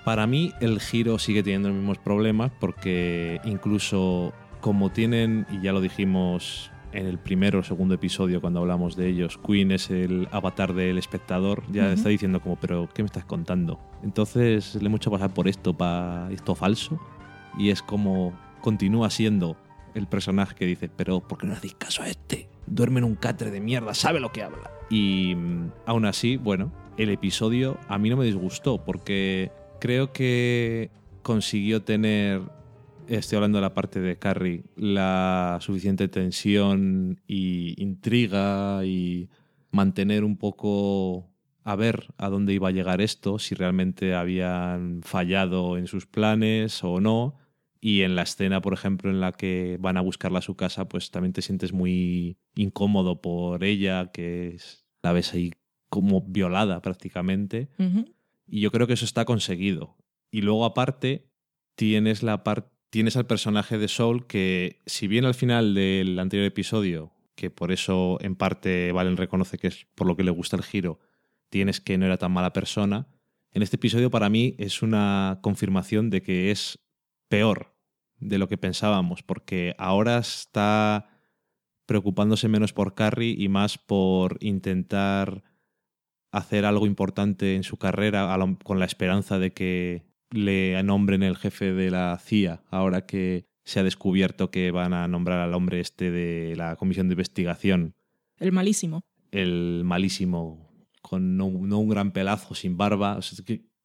Para 0.06 0.28
mí 0.28 0.54
el 0.62 0.80
giro 0.80 1.20
sigue 1.20 1.44
teniendo 1.44 1.68
los 1.68 1.78
mismos 1.78 1.98
problemas 1.98 2.54
porque 2.58 3.42
incluso 3.44 4.32
como 4.62 4.92
tienen, 4.92 5.46
y 5.52 5.62
ya 5.62 5.72
lo 5.72 5.82
dijimos 5.82 6.72
en 6.92 7.06
el 7.06 7.20
primero 7.20 7.60
o 7.60 7.64
segundo 7.64 7.96
episodio 7.96 8.42
cuando 8.42 8.60
hablamos 8.62 8.96
de 8.96 9.08
ellos, 9.08 9.40
Queen 9.46 9.72
es 9.72 9.90
el 9.90 10.28
avatar 10.32 10.74
del 10.74 10.98
espectador, 10.98 11.64
ya 11.72 11.92
está 11.92 12.10
diciendo 12.10 12.42
como, 12.42 12.56
pero 12.56 12.90
¿qué 12.94 13.04
me 13.04 13.08
estás 13.08 13.26
contando? 13.26 13.80
Entonces 14.04 14.76
le 14.76 14.90
hecho 14.96 15.12
pasar 15.12 15.34
por 15.34 15.48
esto, 15.48 15.78
para 15.78 16.32
esto 16.32 16.56
falso, 16.56 17.00
y 17.58 17.70
es 17.70 17.82
como 17.82 18.34
continúa 18.62 19.10
siendo 19.10 19.56
el 19.94 20.08
personaje 20.08 20.56
que 20.56 20.66
dice, 20.66 20.90
pero 20.90 21.22
¿por 21.22 21.38
qué 21.38 21.48
no 21.48 21.54
hacéis 21.54 21.76
caso 21.76 22.04
a 22.04 22.10
este? 22.10 22.50
Duerme 22.68 23.00
en 23.00 23.06
un 23.06 23.16
catre 23.16 23.52
de 23.52 23.62
mierda, 23.62 23.94
sabe 23.94 24.20
lo 24.20 24.32
que 24.32 24.44
habla. 24.44 24.72
Y 24.90 25.36
mm, 25.36 25.72
aún 25.86 26.06
así, 26.06 26.38
bueno, 26.38 26.72
el 26.98 27.10
episodio 27.10 27.78
a 27.88 27.98
mí 27.98 28.10
no 28.10 28.18
me 28.18 28.26
disgustó 28.26 28.84
porque 28.84 29.52
creo 29.80 30.12
que 30.12 30.92
consiguió 31.22 31.82
tener 31.84 32.42
estoy 33.18 33.38
hablando 33.38 33.58
de 33.58 33.64
la 33.64 33.74
parte 33.74 34.00
de 34.00 34.18
Carrie, 34.18 34.64
la 34.76 35.58
suficiente 35.62 36.08
tensión 36.08 37.22
y 37.28 37.82
intriga 37.82 38.86
y 38.86 39.30
mantener 39.72 40.24
un 40.24 40.38
poco 40.38 41.30
a 41.64 41.76
ver 41.76 42.14
a 42.18 42.30
dónde 42.30 42.54
iba 42.54 42.70
a 42.70 42.72
llegar 42.72 43.02
esto, 43.02 43.40
si 43.40 43.56
realmente 43.56 44.16
habían 44.16 45.02
fallado 45.04 45.78
en 45.78 45.88
sus 45.88 46.06
planes 46.06 46.84
o 46.84 47.02
no. 47.02 47.36
Y 47.82 48.02
en 48.02 48.16
la 48.16 48.24
escena, 48.24 48.62
por 48.62 48.74
ejemplo, 48.74 49.10
en 49.10 49.22
la 49.22 49.32
que 49.32 49.78
van 49.80 49.98
a 49.98 50.02
buscarla 50.02 50.40
a 50.40 50.44
su 50.44 50.56
casa, 50.56 50.90
pues 50.90 51.12
también 51.12 51.34
te 51.34 51.42
sientes 51.42 51.72
muy 51.72 52.38
incómodo 52.56 53.22
por 53.22 53.64
ella, 53.64 54.12
que 54.12 54.50
es, 54.50 54.86
la 55.02 55.14
ves 55.14 55.34
ahí 55.34 55.54
como 55.90 56.22
violada 56.22 56.82
prácticamente. 56.82 57.70
Y 58.46 58.60
yo 58.62 58.72
creo 58.72 58.86
que 58.86 58.94
eso 58.94 59.06
está 59.06 59.26
conseguido. 59.26 59.96
Y 60.30 60.42
luego 60.42 60.66
aparte, 60.66 61.30
tienes 61.76 62.22
la 62.22 62.44
parte 62.44 62.79
tienes 62.90 63.16
al 63.18 63.26
personaje 63.26 63.78
de 63.78 63.88
Soul 63.88 64.28
que, 64.28 64.82
si 64.86 65.08
bien 65.08 65.26
al 65.26 65.34
final 65.34 65.74
del 65.74 66.18
anterior 66.20 66.48
episodio, 66.48 67.12
que 67.36 67.50
por 67.50 67.72
eso 67.72 68.18
en 68.22 68.36
parte 68.36 68.92
Valen 68.92 69.18
reconoce 69.18 69.58
que 69.58 69.68
es 69.68 69.88
por 69.96 70.08
lo 70.08 70.16
que 70.16 70.24
le 70.24 70.32
gusta 70.32 70.58
el 70.58 70.64
giro, 70.64 71.00
tienes 71.50 71.82
que 71.82 71.98
no 71.98 72.06
era 72.06 72.18
tan 72.18 72.32
mala 72.32 72.54
persona, 72.54 73.08
en 73.52 73.64
este 73.64 73.78
episodio 73.78 74.12
para 74.12 74.30
mí 74.30 74.56
es 74.60 74.82
una 74.82 75.40
confirmación 75.42 76.10
de 76.10 76.22
que 76.22 76.52
es 76.52 76.80
peor 77.30 77.76
de 78.18 78.38
lo 78.38 78.48
que 78.48 78.58
pensábamos, 78.58 79.24
porque 79.24 79.76
ahora 79.78 80.20
está 80.20 81.10
preocupándose 81.86 82.48
menos 82.48 82.74
por 82.74 82.94
Carrie 82.94 83.36
y 83.38 83.48
más 83.50 83.78
por 83.80 84.38
intentar 84.42 85.44
hacer 86.32 86.66
algo 86.66 86.86
importante 86.86 87.56
en 87.56 87.64
su 87.64 87.78
carrera 87.78 88.36
con 88.64 88.78
la 88.78 88.86
esperanza 88.86 89.40
de 89.40 89.52
que 89.52 90.09
le 90.32 90.82
nombren 90.84 91.24
el 91.24 91.38
jefe 91.38 91.74
de 91.74 91.92
la 91.92 92.18
CIA, 92.20 92.64
ahora 92.70 93.06
que 93.06 93.46
se 93.64 93.80
ha 93.80 93.84
descubierto 93.84 94.50
que 94.52 94.72
van 94.72 94.94
a 94.94 95.08
nombrar 95.08 95.40
al 95.40 95.54
hombre 95.54 95.80
este 95.80 96.12
de 96.12 96.56
la 96.56 96.76
comisión 96.76 97.08
de 97.08 97.14
investigación. 97.14 97.96
El 98.38 98.52
malísimo. 98.52 99.04
El 99.32 99.84
malísimo, 99.86 100.72
con 101.02 101.38
no, 101.38 101.46
un 101.48 101.90
gran 101.90 102.12
pelazo, 102.12 102.56
sin 102.56 102.78
barba. 102.78 103.20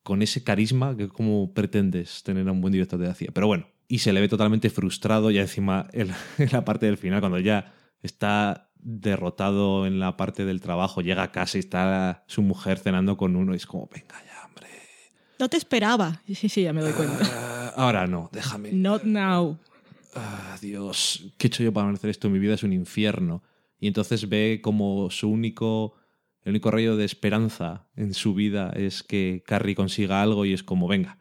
con 0.03 0.23
ese 0.23 0.43
carisma, 0.43 0.97
que 0.97 1.09
¿cómo 1.09 1.53
pretendes 1.53 2.23
tener 2.23 2.49
a 2.49 2.53
un 2.53 2.61
buen 2.61 2.73
director 2.73 2.99
de 2.99 3.09
la 3.09 3.15
CIA? 3.15 3.31
Pero 3.35 3.47
bueno, 3.47 3.67
y 3.89 3.99
se 3.99 4.13
le 4.13 4.21
ve 4.21 4.29
totalmente 4.29 4.71
frustrado 4.71 5.31
ya 5.31 5.43
encima 5.43 5.89
en 5.93 6.09
la 6.51 6.65
parte 6.65 6.87
del 6.87 6.97
final, 6.97 7.21
cuando 7.21 7.39
ya 7.39 7.75
está 8.03 8.71
derrotado 8.77 9.87
en 9.87 9.99
la 9.99 10.17
parte 10.17 10.45
del 10.45 10.61
trabajo, 10.61 11.01
llega 11.01 11.23
a 11.23 11.33
casa 11.33 11.59
y 11.59 11.61
está 11.61 12.25
su 12.27 12.43
mujer 12.43 12.79
cenando 12.79 13.17
con 13.17 13.37
uno 13.37 13.53
y 13.53 13.57
es 13.57 13.67
como, 13.67 13.89
venga 13.93 14.15
ya 14.27 14.34
no 15.39 15.49
te 15.49 15.57
esperaba. 15.57 16.23
Sí, 16.27 16.49
sí, 16.49 16.63
ya 16.63 16.73
me 16.73 16.81
doy 16.81 16.93
cuenta. 16.93 17.19
Ah, 17.23 17.73
ahora 17.77 18.07
no, 18.07 18.31
déjame. 18.33 18.73
Not 18.73 19.05
now. 19.05 19.59
Ah, 20.15 20.57
Dios, 20.61 21.33
¿qué 21.39 21.47
he 21.47 21.49
hecho 21.49 21.63
yo 21.63 21.73
para 21.73 21.87
merecer 21.87 22.11
esto? 22.11 22.31
Mi 22.31 22.39
vida 22.39 22.55
es 22.55 22.63
un 22.63 22.73
infierno. 22.73 23.43
Y 23.81 23.89
entonces 23.89 24.29
ve 24.29 24.61
como 24.63 25.11
su 25.11 25.29
único, 25.29 25.95
el 26.43 26.51
único 26.51 26.71
rayo 26.71 26.97
de 26.97 27.05
esperanza 27.05 27.87
en 27.97 28.15
su 28.15 28.35
vida 28.35 28.71
es 28.77 29.03
que 29.03 29.43
Carrie 29.45 29.75
consiga 29.75 30.23
algo 30.23 30.45
y 30.45 30.53
es 30.53 30.63
como, 30.63 30.89
venga. 30.89 31.19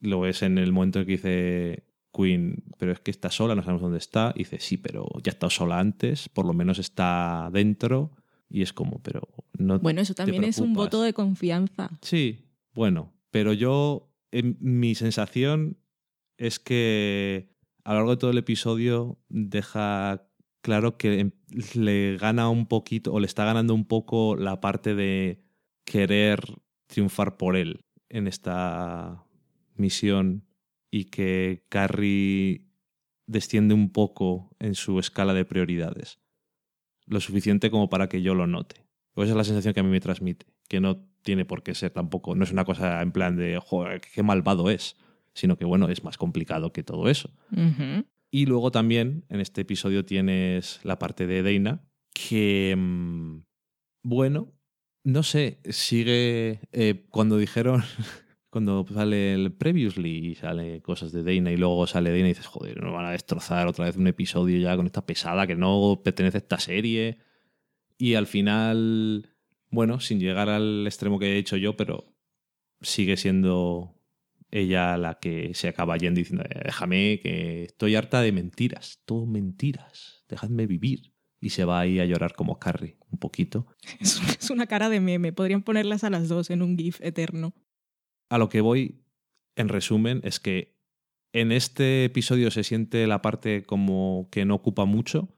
Lo 0.00 0.20
ves 0.20 0.42
en 0.42 0.58
el 0.58 0.72
momento 0.72 1.00
en 1.00 1.06
que 1.06 1.12
dice 1.12 1.84
Queen, 2.12 2.64
pero 2.78 2.92
es 2.92 3.00
que 3.00 3.10
está 3.10 3.30
sola, 3.30 3.54
no 3.54 3.62
sabemos 3.62 3.82
dónde 3.82 3.98
está. 3.98 4.32
Y 4.34 4.40
dice, 4.40 4.60
sí, 4.60 4.76
pero 4.76 5.08
ya 5.22 5.30
ha 5.30 5.34
estado 5.34 5.50
sola 5.50 5.78
antes, 5.78 6.28
por 6.28 6.46
lo 6.46 6.52
menos 6.52 6.78
está 6.78 7.48
dentro. 7.52 8.12
Y 8.50 8.62
es 8.62 8.72
como, 8.72 9.00
pero 9.02 9.28
no. 9.58 9.78
Bueno, 9.78 10.00
eso 10.00 10.14
también 10.14 10.44
es 10.44 10.58
un 10.58 10.72
voto 10.72 11.02
de 11.02 11.12
confianza. 11.12 11.90
Sí, 12.02 12.47
bueno, 12.74 13.14
pero 13.30 13.52
yo, 13.52 14.10
mi 14.32 14.94
sensación 14.94 15.78
es 16.36 16.58
que 16.58 17.50
a 17.84 17.92
lo 17.92 18.00
largo 18.00 18.10
de 18.12 18.16
todo 18.18 18.30
el 18.30 18.38
episodio 18.38 19.18
deja 19.28 20.28
claro 20.60 20.96
que 20.96 21.20
em, 21.20 21.30
le 21.74 22.16
gana 22.18 22.48
un 22.48 22.66
poquito, 22.66 23.12
o 23.12 23.20
le 23.20 23.26
está 23.26 23.44
ganando 23.44 23.74
un 23.74 23.86
poco 23.86 24.36
la 24.36 24.60
parte 24.60 24.94
de 24.94 25.42
querer 25.84 26.40
triunfar 26.86 27.36
por 27.36 27.56
él 27.56 27.84
en 28.08 28.26
esta 28.26 29.24
misión 29.74 30.44
y 30.90 31.06
que 31.06 31.64
Carrie 31.68 32.66
desciende 33.26 33.74
un 33.74 33.90
poco 33.90 34.54
en 34.58 34.74
su 34.74 34.98
escala 34.98 35.34
de 35.34 35.44
prioridades. 35.44 36.18
Lo 37.06 37.20
suficiente 37.20 37.70
como 37.70 37.88
para 37.88 38.08
que 38.08 38.22
yo 38.22 38.34
lo 38.34 38.46
note. 38.46 38.86
esa 39.16 39.30
es 39.30 39.36
la 39.36 39.44
sensación 39.44 39.74
que 39.74 39.80
a 39.80 39.82
mí 39.82 39.90
me 39.90 40.00
transmite, 40.00 40.46
que 40.68 40.80
no 40.80 41.06
tiene 41.28 41.44
por 41.44 41.62
qué 41.62 41.74
ser 41.74 41.90
tampoco, 41.90 42.34
no 42.34 42.42
es 42.42 42.52
una 42.52 42.64
cosa 42.64 43.02
en 43.02 43.12
plan 43.12 43.36
de, 43.36 43.60
joder, 43.62 44.00
qué 44.00 44.22
malvado 44.22 44.70
es, 44.70 44.96
sino 45.34 45.58
que 45.58 45.66
bueno, 45.66 45.90
es 45.90 46.02
más 46.02 46.16
complicado 46.16 46.72
que 46.72 46.82
todo 46.82 47.10
eso. 47.10 47.30
Y 48.30 48.46
luego 48.46 48.70
también 48.70 49.26
en 49.28 49.40
este 49.40 49.60
episodio 49.60 50.06
tienes 50.06 50.80
la 50.84 50.98
parte 50.98 51.26
de 51.26 51.42
Dana, 51.42 51.82
que, 52.14 52.74
mm, 52.74 53.42
bueno, 54.04 54.54
no 55.04 55.22
sé, 55.22 55.60
sigue, 55.68 56.60
eh, 56.72 57.04
cuando 57.10 57.36
dijeron, 57.36 57.82
cuando 58.48 58.86
sale 58.86 59.34
el 59.34 59.52
Previously 59.52 60.30
y 60.30 60.34
sale 60.34 60.80
cosas 60.80 61.12
de 61.12 61.22
Dana 61.22 61.52
y 61.52 61.58
luego 61.58 61.86
sale 61.86 62.08
Dana 62.08 62.24
y 62.24 62.28
dices, 62.28 62.46
joder, 62.46 62.82
nos 62.82 62.94
van 62.94 63.04
a 63.04 63.10
destrozar 63.10 63.66
otra 63.66 63.84
vez 63.84 63.98
un 63.98 64.06
episodio 64.06 64.58
ya 64.58 64.74
con 64.76 64.86
esta 64.86 65.04
pesada 65.04 65.46
que 65.46 65.56
no 65.56 66.00
pertenece 66.02 66.38
a 66.38 66.40
esta 66.40 66.58
serie. 66.58 67.18
Y 67.98 68.14
al 68.14 68.26
final 68.26 69.34
bueno, 69.70 70.00
sin 70.00 70.20
llegar 70.20 70.48
al 70.48 70.86
extremo 70.86 71.18
que 71.18 71.34
he 71.34 71.38
hecho 71.38 71.56
yo, 71.56 71.76
pero 71.76 72.14
sigue 72.80 73.16
siendo 73.16 73.98
ella 74.50 74.96
la 74.96 75.18
que 75.18 75.52
se 75.54 75.68
acaba 75.68 75.96
yendo 75.96 76.18
diciendo, 76.18 76.44
eh, 76.48 76.62
déjame 76.64 77.20
que 77.22 77.64
estoy 77.64 77.94
harta 77.94 78.22
de 78.22 78.32
mentiras, 78.32 79.02
todo 79.04 79.26
mentiras, 79.26 80.24
dejadme 80.28 80.66
vivir. 80.66 81.12
Y 81.40 81.50
se 81.50 81.64
va 81.64 81.78
ahí 81.78 82.00
a 82.00 82.04
llorar 82.04 82.34
como 82.34 82.58
Carrie, 82.58 82.98
un 83.10 83.18
poquito. 83.20 83.68
Es 84.00 84.50
una 84.50 84.66
cara 84.66 84.88
de 84.88 84.98
meme, 84.98 85.32
podrían 85.32 85.62
ponerlas 85.62 86.02
a 86.02 86.10
las 86.10 86.28
dos 86.28 86.50
en 86.50 86.62
un 86.62 86.76
GIF 86.76 87.00
eterno. 87.00 87.54
A 88.28 88.38
lo 88.38 88.48
que 88.48 88.60
voy, 88.60 89.04
en 89.54 89.68
resumen, 89.68 90.20
es 90.24 90.40
que 90.40 90.76
en 91.32 91.52
este 91.52 92.06
episodio 92.06 92.50
se 92.50 92.64
siente 92.64 93.06
la 93.06 93.22
parte 93.22 93.62
como 93.62 94.28
que 94.32 94.44
no 94.44 94.56
ocupa 94.56 94.84
mucho 94.84 95.28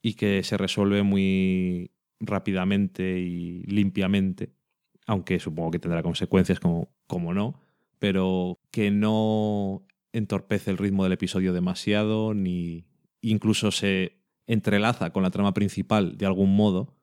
y 0.00 0.14
que 0.14 0.44
se 0.44 0.56
resuelve 0.56 1.02
muy 1.02 1.90
rápidamente 2.20 3.18
y 3.18 3.62
limpiamente, 3.64 4.52
aunque 5.06 5.38
supongo 5.38 5.70
que 5.70 5.78
tendrá 5.78 6.02
consecuencias 6.02 6.60
como, 6.60 6.94
como 7.06 7.34
no, 7.34 7.60
pero 7.98 8.58
que 8.70 8.90
no 8.90 9.86
entorpece 10.12 10.70
el 10.70 10.78
ritmo 10.78 11.04
del 11.04 11.12
episodio 11.12 11.52
demasiado, 11.52 12.34
ni 12.34 12.86
incluso 13.20 13.70
se 13.70 14.18
entrelaza 14.46 15.10
con 15.10 15.22
la 15.22 15.30
trama 15.30 15.54
principal 15.54 16.16
de 16.16 16.26
algún 16.26 16.54
modo, 16.54 16.96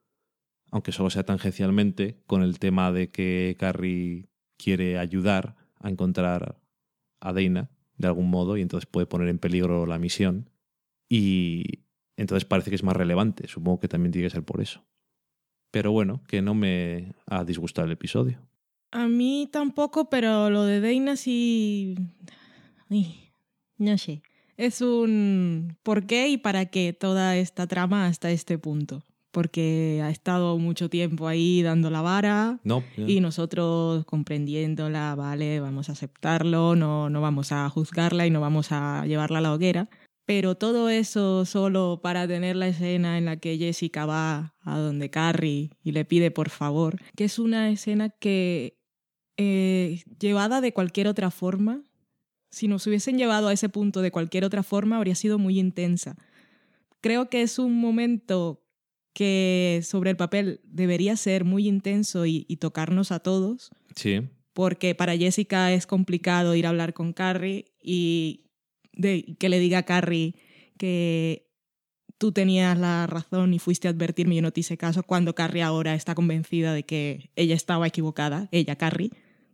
aunque 0.72 0.92
solo 0.92 1.10
sea 1.10 1.24
tangencialmente, 1.24 2.22
con 2.26 2.42
el 2.42 2.60
tema 2.60 2.92
de 2.92 3.12
que 3.12 3.56
Carrie 3.60 4.30
quiere 4.58 4.98
ayudar 4.98 5.56
a 5.80 5.90
encontrar 5.90 6.60
a 7.20 7.34
Dana 7.34 7.70
de 7.98 8.08
algún 8.08 8.30
modo 8.30 8.58
y 8.58 8.62
entonces 8.62 8.86
puede 8.86 9.08
poner 9.08 9.30
en 9.30 9.40
peligro 9.40 9.86
la 9.86 10.00
misión. 10.00 10.50
Y 11.08 11.86
entonces 12.18 12.46
parece 12.46 12.70
que 12.70 12.76
es 12.76 12.84
más 12.84 12.96
relevante. 12.96 13.48
Supongo 13.48 13.80
que 13.80 13.88
también 13.88 14.12
tiene 14.12 14.28
que 14.28 14.34
ser 14.34 14.44
por 14.44 14.62
eso. 14.62 14.84
Pero 15.76 15.92
bueno, 15.92 16.22
que 16.30 16.42
no 16.42 16.54
me 16.54 17.12
ha 17.28 17.44
disgustado 17.44 17.86
el 17.86 17.92
episodio. 17.92 18.40
A 18.92 19.10
mí 19.10 19.50
tampoco, 19.52 20.10
pero 20.10 20.50
lo 20.50 20.64
de 20.64 20.80
Dana 20.80 21.18
sí... 21.18 21.98
no 23.78 23.98
sé. 23.98 24.22
Es 24.56 24.80
un 24.80 25.76
por 25.84 26.06
qué 26.06 26.30
y 26.30 26.38
para 26.38 26.68
qué 26.68 26.94
toda 26.94 27.36
esta 27.36 27.68
trama 27.68 28.08
hasta 28.08 28.32
este 28.32 28.58
punto. 28.58 29.04
porque 29.32 30.00
ha 30.02 30.12
estado 30.12 30.58
mucho 30.58 30.90
tiempo 30.90 31.28
ahí 31.28 31.62
dando 31.62 31.90
la 31.90 32.00
vara 32.00 32.58
No, 32.64 32.82
y 32.96 33.20
nosotros 33.20 34.06
comprendiéndola, 34.06 35.14
vale, 35.16 35.60
vamos 35.60 35.90
a 35.90 35.92
aceptarlo, 35.92 36.78
no, 36.78 37.10
no 37.10 37.20
vamos 37.20 37.52
a 37.52 37.70
juzgarla 37.70 38.26
y 38.26 38.30
no 38.30 38.40
vamos 38.40 38.72
a 38.72 39.06
llevarla 39.06 39.40
a 39.40 39.42
la 39.42 39.54
hoguera. 39.54 39.90
Pero 40.26 40.56
todo 40.56 40.90
eso 40.90 41.46
solo 41.46 42.00
para 42.02 42.28
tener 42.28 42.56
la 42.56 42.68
escena 42.68 43.18
en 43.18 43.26
la 43.26 43.38
que 43.38 43.58
Jessica 43.58 44.06
va 44.06 44.56
a 44.62 44.80
donde 44.80 45.10
Carrie 45.10 45.70
y 45.84 45.92
le 45.92 46.04
pide 46.04 46.32
por 46.32 46.50
favor, 46.50 47.00
que 47.16 47.26
es 47.26 47.38
una 47.38 47.70
escena 47.70 48.10
que 48.10 48.80
eh, 49.38 50.02
llevada 50.20 50.62
de 50.62 50.74
cualquier 50.74 51.08
otra 51.08 51.30
forma, 51.30 51.84
si 52.50 52.68
nos 52.68 52.88
hubiesen 52.88 53.18
llevado 53.18 53.50
a 53.50 53.54
ese 53.54 53.70
punto 53.70 54.02
de 54.02 54.12
cualquier 54.12 54.46
otra 54.46 54.64
forma, 54.64 54.98
habría 54.98 55.16
sido 55.16 55.38
muy 55.38 55.60
intensa. 55.60 56.16
Creo 57.02 57.30
que 57.30 57.42
es 57.42 57.60
un 57.60 57.80
momento 57.80 58.64
que 59.14 59.82
sobre 59.84 60.10
el 60.10 60.18
papel 60.18 60.62
debería 60.64 61.16
ser 61.18 61.46
muy 61.46 61.68
intenso 61.68 62.26
y, 62.26 62.46
y 62.50 62.58
tocarnos 62.58 63.12
a 63.12 63.20
todos, 63.20 63.72
Sí, 63.96 64.22
porque 64.56 64.96
para 64.96 65.18
Jessica 65.18 65.74
es 65.74 65.86
complicado 65.86 66.56
ir 66.56 66.66
a 66.66 66.70
hablar 66.70 66.94
con 66.94 67.12
Carrie 67.12 67.66
y 67.84 68.45
de, 68.96 69.36
que 69.40 69.50
le 69.50 69.60
diga 69.60 69.80
a 69.80 69.84
Carrie 69.84 70.36
que 70.78 71.46
tú 72.18 72.32
tenías 72.32 72.78
la 72.78 73.08
razón 73.08 73.54
y 73.54 73.60
fuiste 73.60 73.88
a 73.88 73.92
advertirme 73.92 74.34
y 74.34 74.38
yo 74.38 74.42
no 74.42 74.52
te 74.52 74.62
hice 74.62 74.78
caso, 74.78 75.04
cuando 75.04 75.36
Carrie 75.36 75.64
ahora 75.64 75.96
está 75.96 76.16
convencida 76.16 76.74
de 76.74 76.84
que 76.84 77.30
ella 77.36 77.56
estaba 77.56 77.88
equivocada, 77.88 78.48
ella, 78.52 78.76
Carrie. 78.76 79.12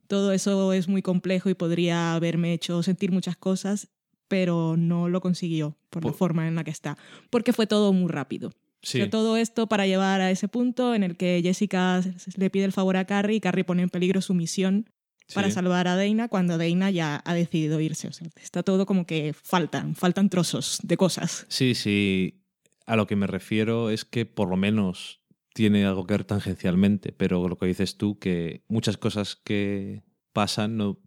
Todo 0.07 0.33
eso 0.33 0.73
es 0.73 0.87
muy 0.87 1.01
complejo 1.01 1.49
y 1.49 1.53
podría 1.53 2.13
haberme 2.13 2.53
hecho 2.53 2.83
sentir 2.83 3.11
muchas 3.11 3.37
cosas, 3.37 3.89
pero 4.27 4.75
no 4.77 5.09
lo 5.09 5.21
consiguió 5.21 5.77
por 5.89 6.05
la 6.05 6.13
forma 6.13 6.47
en 6.47 6.55
la 6.55 6.63
que 6.63 6.71
está, 6.71 6.97
porque 7.29 7.53
fue 7.53 7.65
todo 7.65 7.93
muy 7.93 8.09
rápido. 8.09 8.51
sí. 8.81 8.99
O 8.99 9.03
sea, 9.03 9.09
todo 9.09 9.37
esto 9.37 9.67
para 9.67 9.87
llevar 9.87 10.21
a 10.21 10.31
ese 10.31 10.47
punto 10.47 10.93
en 10.93 11.03
el 11.03 11.15
que 11.15 11.39
Jessica 11.43 12.01
le 12.35 12.49
pide 12.49 12.65
el 12.65 12.73
favor 12.73 12.97
a 12.97 13.05
Carrie 13.05 13.37
y 13.37 13.41
Carrie 13.41 13.63
pone 13.63 13.83
en 13.83 13.89
peligro 13.89 14.21
su 14.21 14.33
misión 14.33 14.89
para 15.33 15.51
salvar 15.51 15.87
a 15.87 15.95
Dana 15.95 16.27
cuando 16.27 16.57
Dana 16.57 16.89
ya 16.91 17.21
ha 17.25 17.33
decidido 17.33 17.79
irse. 17.79 18.07
O 18.07 18.13
sea, 18.13 18.27
está 18.41 18.63
todo 18.63 18.85
como 18.85 19.05
que 19.05 19.33
faltan, 19.33 19.95
faltan 19.95 20.29
trozos 20.29 20.79
de 20.83 20.97
cosas. 20.97 21.45
Sí, 21.49 21.75
sí. 21.75 22.41
A 22.85 22.95
lo 22.95 23.07
que 23.07 23.15
me 23.15 23.27
refiero 23.27 23.89
es 23.89 24.05
que 24.05 24.25
por 24.25 24.49
lo 24.49 24.57
menos 24.57 25.21
tiene 25.53 25.85
algo 25.85 26.05
que 26.05 26.13
ver 26.13 26.23
tangencialmente, 26.25 27.11
pero 27.11 27.47
lo 27.47 27.57
que 27.57 27.65
dices 27.65 27.97
tú, 27.97 28.17
que 28.19 28.63
muchas 28.67 28.97
cosas 28.97 29.35
que 29.35 30.03
pasan 30.33 30.77
no 30.77 30.97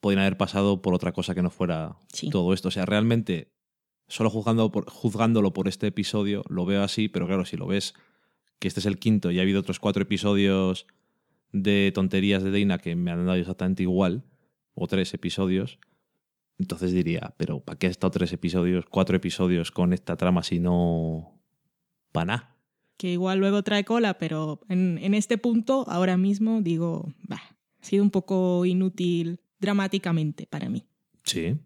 podrían 0.00 0.22
haber 0.22 0.36
pasado 0.36 0.80
por 0.82 0.94
otra 0.94 1.12
cosa 1.12 1.34
que 1.34 1.42
no 1.42 1.50
fuera 1.50 1.96
Sí. 2.12 2.30
todo 2.30 2.54
esto. 2.54 2.68
O 2.68 2.70
sea, 2.70 2.86
realmente, 2.86 3.52
solo 4.06 4.30
juzgando 4.30 4.70
por, 4.70 4.88
juzgándolo 4.88 5.52
por 5.52 5.66
este 5.68 5.88
episodio, 5.88 6.44
lo 6.48 6.64
veo 6.64 6.82
así, 6.82 7.08
pero 7.08 7.26
claro, 7.26 7.44
si 7.44 7.56
lo 7.56 7.66
ves 7.66 7.94
que 8.60 8.68
este 8.68 8.80
es 8.80 8.86
el 8.86 8.98
quinto 8.98 9.30
y 9.30 9.38
ha 9.38 9.42
habido 9.42 9.60
otros 9.60 9.78
cuatro 9.80 10.02
episodios 10.02 10.86
de 11.52 11.92
tonterías 11.94 12.42
de 12.42 12.50
Dana 12.50 12.78
que 12.78 12.94
me 12.96 13.10
han 13.10 13.24
dado 13.24 13.38
exactamente 13.38 13.82
igual, 13.82 14.24
o 14.74 14.86
tres 14.86 15.12
episodios, 15.14 15.78
entonces 16.58 16.92
diría, 16.92 17.34
pero 17.36 17.60
¿para 17.60 17.78
qué 17.78 17.86
ha 17.86 17.90
estado 17.90 18.10
tres 18.10 18.32
episodios, 18.32 18.84
cuatro 18.86 19.16
episodios 19.16 19.70
con 19.70 19.92
esta 19.92 20.16
trama 20.16 20.42
si 20.42 20.58
no... 20.58 21.40
para 22.12 22.26
nada? 22.26 22.56
Que 22.96 23.12
igual 23.12 23.38
luego 23.38 23.62
trae 23.62 23.84
cola, 23.84 24.18
pero 24.18 24.60
en, 24.68 24.98
en 24.98 25.14
este 25.14 25.38
punto, 25.38 25.84
ahora 25.88 26.16
mismo, 26.16 26.62
digo, 26.62 27.12
bah, 27.28 27.42
ha 27.80 27.84
sido 27.84 28.02
un 28.02 28.10
poco 28.10 28.64
inútil 28.66 29.40
dramáticamente 29.60 30.46
para 30.46 30.68
mí. 30.68 30.84
Sí. 31.22 31.56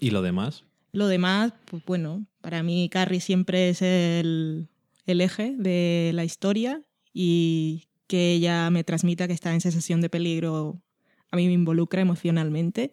¿Y 0.00 0.10
lo 0.10 0.22
demás? 0.22 0.64
Lo 0.92 1.06
demás, 1.08 1.52
pues 1.66 1.84
bueno, 1.84 2.26
para 2.40 2.62
mí 2.62 2.88
Carrie 2.90 3.20
siempre 3.20 3.68
es 3.68 3.82
el, 3.82 4.68
el 5.04 5.20
eje 5.20 5.54
de 5.58 6.12
la 6.14 6.24
historia 6.24 6.82
y 7.12 7.85
que 8.06 8.32
ella 8.32 8.70
me 8.70 8.84
transmita 8.84 9.26
que 9.26 9.34
está 9.34 9.52
en 9.52 9.60
sensación 9.60 10.00
de 10.00 10.08
peligro 10.08 10.82
a 11.30 11.36
mí 11.36 11.46
me 11.46 11.52
involucra 11.52 12.00
emocionalmente 12.00 12.92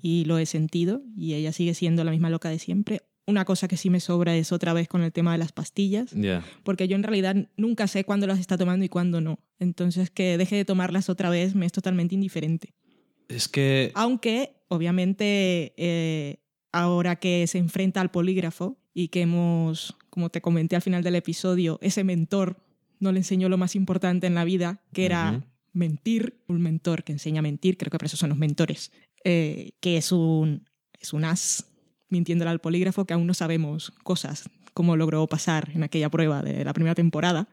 y 0.00 0.24
lo 0.26 0.38
he 0.38 0.46
sentido 0.46 1.02
y 1.16 1.34
ella 1.34 1.52
sigue 1.52 1.74
siendo 1.74 2.04
la 2.04 2.10
misma 2.10 2.30
loca 2.30 2.48
de 2.48 2.58
siempre. 2.58 3.02
Una 3.26 3.44
cosa 3.44 3.68
que 3.68 3.76
sí 3.76 3.88
me 3.88 4.00
sobra 4.00 4.36
es 4.36 4.52
otra 4.52 4.74
vez 4.74 4.86
con 4.86 5.02
el 5.02 5.12
tema 5.12 5.32
de 5.32 5.38
las 5.38 5.52
pastillas, 5.52 6.14
porque 6.62 6.88
yo 6.88 6.96
en 6.96 7.02
realidad 7.02 7.36
nunca 7.56 7.88
sé 7.88 8.04
cuándo 8.04 8.26
las 8.26 8.38
está 8.38 8.58
tomando 8.58 8.84
y 8.84 8.88
cuándo 8.88 9.20
no. 9.20 9.38
Entonces 9.58 10.10
que 10.10 10.38
deje 10.38 10.56
de 10.56 10.64
tomarlas 10.64 11.08
otra 11.08 11.30
vez 11.30 11.54
me 11.54 11.66
es 11.66 11.72
totalmente 11.72 12.14
indiferente. 12.14 12.74
Es 13.28 13.48
que... 13.48 13.90
Aunque, 13.94 14.56
obviamente, 14.68 15.72
eh, 15.76 16.40
ahora 16.72 17.16
que 17.16 17.46
se 17.46 17.58
enfrenta 17.58 18.02
al 18.02 18.10
polígrafo 18.10 18.76
y 18.92 19.08
que 19.08 19.22
hemos, 19.22 19.96
como 20.10 20.28
te 20.28 20.42
comenté 20.42 20.76
al 20.76 20.82
final 20.82 21.02
del 21.02 21.14
episodio, 21.14 21.78
ese 21.80 22.04
mentor 22.04 22.63
no 23.04 23.12
le 23.12 23.18
enseñó 23.18 23.48
lo 23.48 23.58
más 23.58 23.76
importante 23.76 24.26
en 24.26 24.34
la 24.34 24.44
vida, 24.44 24.82
que 24.92 25.04
era 25.04 25.44
mentir. 25.72 26.42
Un 26.48 26.60
mentor 26.60 27.04
que 27.04 27.12
enseña 27.12 27.40
a 27.40 27.42
mentir, 27.42 27.76
creo 27.76 27.90
que 27.90 27.98
por 27.98 28.06
eso 28.06 28.16
son 28.16 28.30
los 28.30 28.38
mentores, 28.38 28.90
eh, 29.22 29.72
que 29.80 29.96
es 29.96 30.10
un, 30.10 30.68
es 30.98 31.12
un 31.12 31.24
as 31.24 31.70
mintiéndole 32.08 32.50
al 32.50 32.60
polígrafo, 32.60 33.04
que 33.04 33.14
aún 33.14 33.26
no 33.26 33.34
sabemos 33.34 33.92
cosas, 34.02 34.48
como 34.72 34.96
logró 34.96 35.26
pasar 35.26 35.70
en 35.74 35.82
aquella 35.82 36.08
prueba 36.10 36.42
de 36.42 36.64
la 36.64 36.72
primera 36.72 36.94
temporada. 36.94 37.48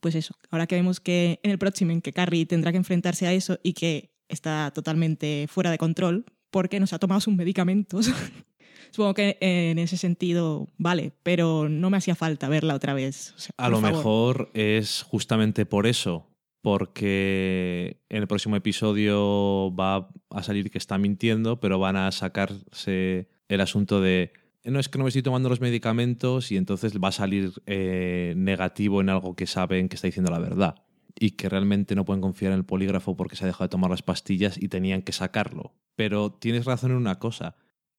Pues 0.00 0.14
eso, 0.14 0.34
ahora 0.50 0.66
que 0.66 0.76
vemos 0.76 1.00
que 1.00 1.40
en 1.42 1.50
el 1.50 1.58
próximo, 1.58 1.92
en 1.92 2.00
que 2.00 2.12
Carrie 2.12 2.46
tendrá 2.46 2.72
que 2.72 2.78
enfrentarse 2.78 3.26
a 3.26 3.32
eso 3.32 3.58
y 3.62 3.74
que 3.74 4.10
está 4.28 4.70
totalmente 4.74 5.46
fuera 5.48 5.70
de 5.70 5.78
control 5.78 6.24
porque 6.50 6.80
nos 6.80 6.92
ha 6.92 6.98
tomado 6.98 7.20
sus 7.20 7.34
medicamentos. 7.34 8.10
Supongo 8.94 9.14
que 9.14 9.38
en 9.40 9.80
ese 9.80 9.96
sentido 9.96 10.68
vale, 10.78 11.10
pero 11.24 11.68
no 11.68 11.90
me 11.90 11.96
hacía 11.96 12.14
falta 12.14 12.48
verla 12.48 12.76
otra 12.76 12.94
vez. 12.94 13.34
O 13.36 13.40
sea, 13.40 13.52
A 13.56 13.68
lo 13.68 13.80
favor. 13.80 13.96
mejor 13.96 14.50
es 14.54 15.02
justamente 15.02 15.66
por 15.66 15.88
eso, 15.88 16.28
porque 16.62 18.00
en 18.08 18.18
el 18.18 18.28
próximo 18.28 18.54
episodio 18.54 19.74
va 19.74 20.10
a 20.30 20.42
salir 20.44 20.70
que 20.70 20.78
está 20.78 20.96
mintiendo, 20.96 21.58
pero 21.58 21.80
van 21.80 21.96
a 21.96 22.12
sacarse 22.12 23.28
el 23.48 23.60
asunto 23.60 24.00
de 24.00 24.32
no 24.62 24.78
es 24.78 24.88
que 24.88 24.98
no 24.98 25.02
me 25.02 25.08
estoy 25.08 25.22
tomando 25.24 25.48
los 25.48 25.60
medicamentos 25.60 26.52
y 26.52 26.56
entonces 26.56 26.92
va 27.02 27.08
a 27.08 27.12
salir 27.12 27.50
eh, 27.66 28.34
negativo 28.36 29.00
en 29.00 29.08
algo 29.08 29.34
que 29.34 29.48
saben 29.48 29.88
que 29.88 29.96
está 29.96 30.06
diciendo 30.06 30.30
la 30.30 30.38
verdad 30.38 30.84
y 31.18 31.32
que 31.32 31.48
realmente 31.48 31.96
no 31.96 32.04
pueden 32.04 32.20
confiar 32.20 32.52
en 32.52 32.58
el 32.58 32.64
polígrafo 32.64 33.16
porque 33.16 33.34
se 33.34 33.42
ha 33.42 33.48
dejado 33.48 33.64
de 33.64 33.70
tomar 33.70 33.90
las 33.90 34.02
pastillas 34.02 34.56
y 34.56 34.68
tenían 34.68 35.02
que 35.02 35.10
sacarlo. 35.10 35.74
Pero 35.96 36.30
tienes 36.30 36.64
razón 36.64 36.92
en 36.92 36.96
una 36.96 37.18
cosa, 37.18 37.56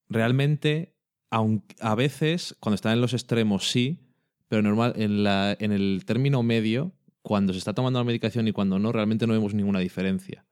realmente 0.09 0.95
aunque 1.35 1.75
a 1.81 1.95
veces 1.95 2.55
cuando 2.59 2.75
están 2.75 2.93
en 2.93 3.01
los 3.01 3.13
extremos 3.13 3.69
sí, 3.69 3.99
pero 4.47 4.61
normal, 4.61 4.93
en, 4.95 5.23
la, 5.23 5.57
en 5.59 5.71
el 5.71 6.03
término 6.05 6.43
medio, 6.43 6.93
cuando 7.21 7.51
se 7.51 7.59
está 7.59 7.73
tomando 7.73 7.99
la 7.99 8.05
medicación 8.05 8.47
y 8.47 8.51
cuando 8.51 8.79
no, 8.79 8.91
realmente 8.91 9.27
no 9.27 9.33
vemos 9.33 9.53
ninguna 9.53 9.79
diferencia. 9.79 10.45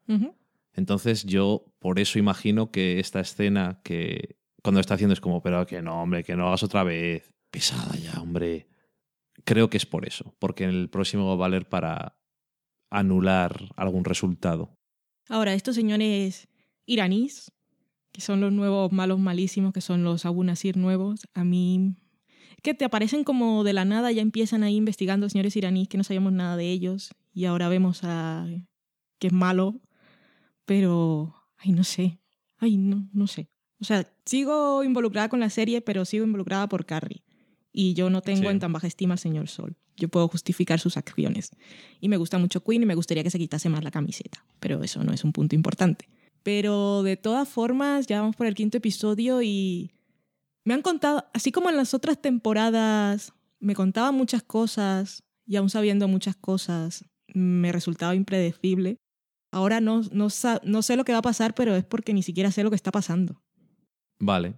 Entonces 0.74 1.24
yo 1.24 1.66
por 1.80 2.00
eso 2.00 2.20
imagino 2.20 2.72
que 2.72 3.00
esta 3.00 3.20
escena 3.20 3.80
que 3.84 4.38
cuando 4.63 4.82
está 4.82 4.96
haciendo 4.96 5.13
es 5.13 5.22
como, 5.22 5.42
pero 5.42 5.66
que 5.66 5.82
no, 5.82 6.02
hombre, 6.02 6.24
que 6.24 6.36
no 6.36 6.48
hagas 6.48 6.63
otra 6.63 6.84
vez. 6.84 7.34
Pesada 7.52 7.96
ya, 7.96 8.20
hombre. 8.20 8.68
Creo 9.46 9.70
que 9.70 9.78
es 9.78 9.86
por 9.86 10.08
eso, 10.08 10.36
porque 10.39 10.63
en 10.63 10.72
el 10.72 10.89
próximo 10.89 11.28
va 11.28 11.34
a 11.34 11.38
valer 11.38 11.70
para 11.70 12.18
anular 12.89 13.70
algún 13.76 14.04
resultado. 14.04 14.76
Ahora, 15.30 15.54
estos 15.54 15.76
señores 15.76 16.48
iraníes, 16.86 17.52
que 18.13 18.21
son 18.21 18.39
los 18.39 18.54
nuevos 18.54 18.91
malos 18.93 19.19
malísimos, 19.19 19.73
que 19.73 19.82
son 19.82 20.04
los 20.04 20.26
Abu 20.26 20.43
Nasir 20.43 20.78
nuevos, 20.78 21.28
a 21.34 21.43
mí... 21.43 21.95
Que 22.62 22.73
te 22.73 22.86
aparecen 22.86 23.26
como 23.26 23.65
de 23.65 23.73
la 23.73 23.84
nada, 23.84 24.10
ya 24.13 24.21
empiezan 24.21 24.63
ahí 24.63 24.78
investigando 24.78 25.28
señores 25.28 25.54
iraníes 25.58 25.89
que 25.89 25.97
no 25.97 26.06
sabíamos 26.06 26.32
nada 26.32 26.56
de 26.56 26.71
ellos 26.71 27.10
y 27.34 27.43
ahora 27.43 27.67
vemos 27.67 28.02
a... 28.04 28.47
que 29.19 29.28
es 29.28 29.34
malo, 29.34 29.82
pero... 30.63 31.36
Ay, 31.58 31.71
no 31.71 31.84
sé. 31.84 32.19
Ay, 32.58 32.78
no, 32.78 33.10
no 33.12 33.28
sé. 33.28 33.49
O 33.82 33.86
sea, 33.86 34.08
sigo 34.26 34.84
involucrada 34.84 35.28
con 35.28 35.41
la 35.41 35.49
serie, 35.49 35.82
pero 35.82 36.06
sigo 36.06 36.23
involucrada 36.23 36.69
por 36.69 36.86
Carrie. 36.86 37.23
Y 37.73 37.95
yo 37.95 38.10
no 38.10 38.21
tengo 38.21 38.43
Sí. 38.43 38.47
en 38.47 38.60
tan 38.60 38.71
baja 38.71 38.88
estima 38.88 39.15
al 39.15 39.19
señor 39.19 39.47
Sol. 39.49 39.76
Yo 39.97 40.08
puedo 40.08 40.28
justificar 40.28 40.80
sus 40.80 40.95
acciones. 40.95 41.52
Y 41.99 42.08
me 42.08 42.17
gusta 42.17 42.38
mucho 42.38 42.63
Queen 42.63 42.84
y 42.84 42.86
me 42.86 42.95
gustaría 42.95 43.23
que 43.23 43.30
se 43.30 43.39
quitase 43.39 43.67
más 43.69 43.84
la 43.84 43.91
camiseta. 43.91 44.45
Pero 44.60 44.84
eso 44.84 45.04
no 45.04 45.12
es 45.13 45.23
un 45.23 45.34
punto 45.34 45.56
importante. 45.56 46.08
Pero 46.44 47.04
de 47.04 47.18
todas 47.18 47.48
formas, 47.48 48.06
ya 48.08 48.22
vamos 48.22 48.36
por 48.36 48.48
el 48.48 48.56
quinto 48.56 48.78
episodio 48.78 49.42
y 49.42 49.92
me 50.66 50.74
han 50.74 50.82
contado, 50.82 51.26
así 51.34 51.52
como 51.52 51.70
en 51.70 51.78
las 51.78 51.94
otras 51.94 52.22
temporadas, 52.22 53.34
me 53.60 53.76
contaban 53.76 54.16
muchas 54.16 54.44
cosas 54.44 55.24
y 55.46 55.56
aún 55.56 55.70
sabiendo 55.70 56.08
muchas 56.08 56.36
cosas, 56.36 57.06
me 57.34 57.72
resultaba 57.72 58.16
impredecible. 58.16 58.98
Ahora 59.52 59.82
no, 59.82 60.02
no, 60.12 60.28
no 60.64 60.82
sé 60.82 60.96
lo 60.98 61.06
que 61.06 61.14
va 61.14 61.20
a 61.20 61.24
pasar, 61.24 61.54
pero 61.54 61.76
es 61.76 61.86
porque 61.86 62.14
ni 62.14 62.24
siquiera 62.24 62.52
sé 62.52 62.64
lo 62.64 62.70
que 62.70 62.76
está 62.76 62.92
pasando. 62.92 63.42
Vale. 64.20 64.56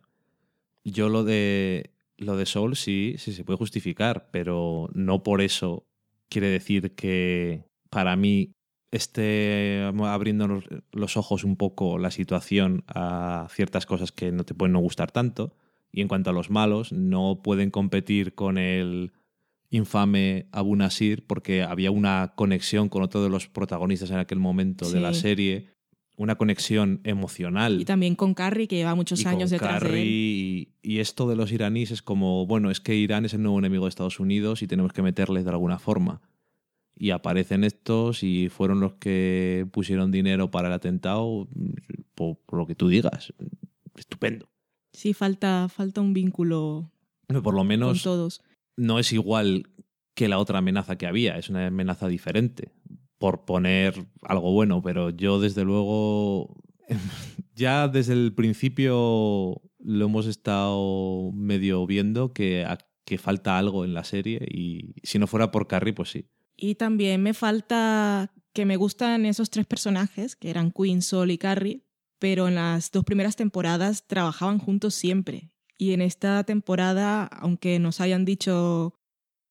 Yo 0.84 1.10
lo 1.10 1.24
de 1.24 1.92
lo 2.18 2.38
de 2.38 2.46
Soul 2.46 2.76
sí, 2.76 3.16
sí 3.18 3.34
se 3.34 3.44
puede 3.44 3.58
justificar, 3.58 4.30
pero 4.32 4.90
no 4.94 5.24
por 5.24 5.42
eso 5.42 5.86
quiere 6.30 6.48
decir 6.48 6.96
que 6.96 7.66
para 7.90 8.16
mí 8.16 8.54
esté 8.96 9.84
abriendo 10.04 10.62
los- 10.92 11.18
ojos 11.18 11.44
un 11.44 11.56
poco 11.56 11.98
la 11.98 12.12
situación 12.12 12.84
a 12.88 13.48
ciertas 13.52 13.86
cosas 13.86 14.12
que 14.12 14.32
no 14.32 14.44
te 14.44 14.54
pueden 14.54 14.74
no 14.74 14.80
gustar 14.80 15.12
tanto. 15.12 15.56
Y 15.92 16.02
en 16.02 16.08
cuanto 16.08 16.30
a 16.30 16.34
los 16.34 16.50
malos, 16.50 16.92
no 16.92 17.40
pueden 17.44 17.72
competir 17.72 18.36
con 18.36 18.58
el 18.58 19.14
infame 19.70 20.48
Abu 20.52 20.76
Nasir 20.76 21.26
porque 21.26 21.64
había 21.64 21.92
una 21.92 22.34
conexión 22.36 22.90
con 22.90 23.02
otro 23.04 23.24
de 23.24 23.30
los 23.30 23.48
protagonistas 23.48 24.12
en 24.12 24.18
aquel 24.18 24.40
momento 24.40 24.90
de 24.90 25.00
la 25.00 25.14
serie, 25.14 25.70
una 26.18 26.36
conexión 26.36 27.02
emocional. 27.04 27.82
Y 27.82 27.86
también 27.86 28.16
con 28.16 28.34
Carrie, 28.34 28.68
que 28.68 28.76
lleva 28.78 28.96
muchos 28.96 29.22
y 29.22 29.28
años 29.28 29.50
con 29.50 29.60
detrás 29.60 29.82
Carrie, 29.84 29.92
de 29.96 30.02
él. 30.02 30.08
Y, 30.08 30.70
y 30.82 31.00
esto 31.00 31.28
de 31.28 31.36
los 31.36 31.52
iraníes 31.52 31.92
es 31.92 32.02
como, 32.02 32.46
bueno, 32.46 32.72
es 32.72 32.80
que 32.80 32.96
Irán 32.96 33.26
es 33.26 33.34
el 33.34 33.42
nuevo 33.42 33.60
enemigo 33.60 33.86
de 33.86 33.90
Estados 33.90 34.20
Unidos 34.20 34.62
y 34.62 34.68
tenemos 34.68 34.94
que 34.94 35.02
meterles 35.02 35.44
de 35.44 35.50
alguna 35.52 35.80
forma. 35.80 36.22
Y 36.98 37.10
aparecen 37.12 37.64
estos 37.64 38.24
y 38.24 38.50
fueron 38.50 38.80
los 38.80 38.94
que 38.94 39.68
pusieron 39.72 40.12
dinero 40.12 40.50
para 40.50 40.68
el 40.70 40.74
atentado, 40.74 41.48
por, 42.16 42.38
por 42.46 42.60
lo 42.60 42.66
que 42.68 42.76
tú 42.76 42.88
digas. 42.88 43.34
Estupendo. 43.98 44.50
Sí, 44.94 45.14
falta, 45.14 45.68
falta 45.68 46.00
un 46.02 46.14
vínculo 46.14 46.90
Pero 47.28 47.44
Por 47.44 47.54
lo 47.54 47.60
con 47.60 47.68
menos 47.68 48.02
todos. 48.02 48.42
no 48.78 48.98
es 49.00 49.12
igual 49.12 49.68
que 50.16 50.30
la 50.30 50.40
otra 50.40 50.60
amenaza 50.60 50.98
que 50.98 51.08
había, 51.08 51.38
es 51.38 51.50
una 51.50 51.68
amenaza 51.68 52.08
diferente, 52.08 52.72
por 53.18 53.44
poner 53.44 53.94
algo 54.22 54.54
bueno, 54.54 54.82
pero 54.82 55.10
yo 55.10 55.42
desde 55.42 55.66
luego, 55.66 56.56
ya 57.56 57.90
desde 57.90 58.14
el 58.14 58.34
principio 58.34 59.62
lo 59.80 60.06
hemos 60.06 60.26
estado 60.28 61.32
medio 61.34 61.86
viendo 61.86 62.32
que, 62.32 62.66
que 63.04 63.18
falta 63.18 63.58
algo 63.58 63.84
en 63.84 63.94
la 63.94 64.06
serie 64.06 64.40
y 64.50 64.94
si 65.04 65.20
no 65.20 65.28
fuera 65.28 65.52
por 65.52 65.68
Carrie, 65.68 65.94
pues 65.94 66.10
sí. 66.10 66.30
Y 66.58 66.76
también 66.76 67.22
me 67.22 67.34
falta 67.34 68.32
que 68.54 68.66
me 68.66 68.78
gustan 68.78 69.26
esos 69.26 69.50
tres 69.50 69.66
personajes, 69.66 70.36
que 70.36 70.50
eran 70.50 70.72
Queen, 70.72 71.02
Sol 71.02 71.32
y 71.32 71.38
Carrie, 71.38 71.84
pero 72.20 72.48
en 72.48 72.56
las 72.56 72.92
dos 72.92 73.04
primeras 73.04 73.36
temporadas 73.36 74.08
trabajaban 74.08 74.60
juntos 74.60 74.96
siempre. 74.96 75.52
Y 75.78 75.92
en 75.92 76.02
esta 76.02 76.44
temporada, 76.46 77.26
aunque 77.26 77.80
nos 77.80 78.00
hayan 78.00 78.24
dicho 78.24 78.94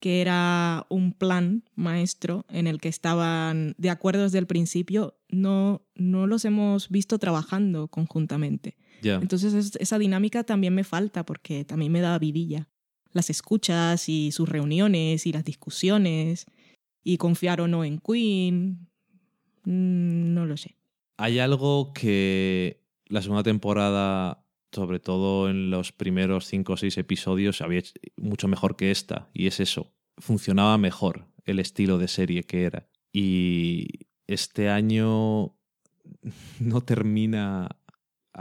que 0.01 0.21
era 0.23 0.87
un 0.91 1.13
plan 1.13 1.65
maestro 1.75 2.45
en 2.49 2.67
el 2.67 2.81
que 2.81 2.89
estaban 2.89 3.75
de 3.79 3.91
acuerdo 3.91 4.23
desde 4.23 4.39
el 4.39 4.47
principio, 4.47 5.19
no, 5.29 5.87
no 5.95 6.27
los 6.27 6.45
hemos 6.47 6.89
visto 6.89 7.19
trabajando 7.19 7.89
conjuntamente. 7.89 8.77
Entonces 9.21 9.53
es- 9.55 9.77
esa 9.77 9.99
dinámica 9.99 10.45
también 10.45 10.75
me 10.75 10.85
falta 10.85 11.25
porque 11.27 11.65
también 11.65 11.93
me 11.93 12.01
da 12.01 12.19
vidilla. 12.19 12.69
Las 13.13 13.31
escuchas 13.31 14.09
y 14.09 14.33
sus 14.33 14.49
reuniones 14.49 15.27
y 15.27 15.33
las 15.33 15.45
discusiones 15.45 16.47
y 17.05 17.19
confiar 17.19 17.61
o 17.61 17.69
no 17.69 17.85
en 17.85 17.99
Queen. 17.99 18.89
mm, 19.65 20.35
No 20.35 20.47
lo 20.47 20.57
sé. 20.57 20.77
Hay 21.17 21.39
algo 21.39 21.93
que 21.93 22.83
la 23.07 23.23
segunda 23.23 23.45
temporada, 23.45 24.45
sobre 24.73 24.99
todo 24.99 25.49
en 25.49 25.71
los 25.71 25.93
primeros 25.93 26.47
cinco 26.47 26.73
o 26.73 26.77
seis 26.77 26.99
episodios, 26.99 27.61
había 27.61 27.79
hecho 27.81 27.93
mucho 28.17 28.49
mejor 28.49 28.75
que 28.77 28.91
esta, 28.91 29.29
y 29.33 29.47
es 29.47 29.61
eso. 29.61 29.93
Funcionaba 30.19 30.77
mejor 30.79 31.29
el 31.45 31.61
estilo 31.61 31.99
de 31.99 32.09
serie 32.09 32.43
que 32.43 32.65
era. 32.65 32.89
Y 33.13 33.87
este 34.27 34.69
año 34.71 35.55
no 36.61 36.81
termina. 36.85 37.69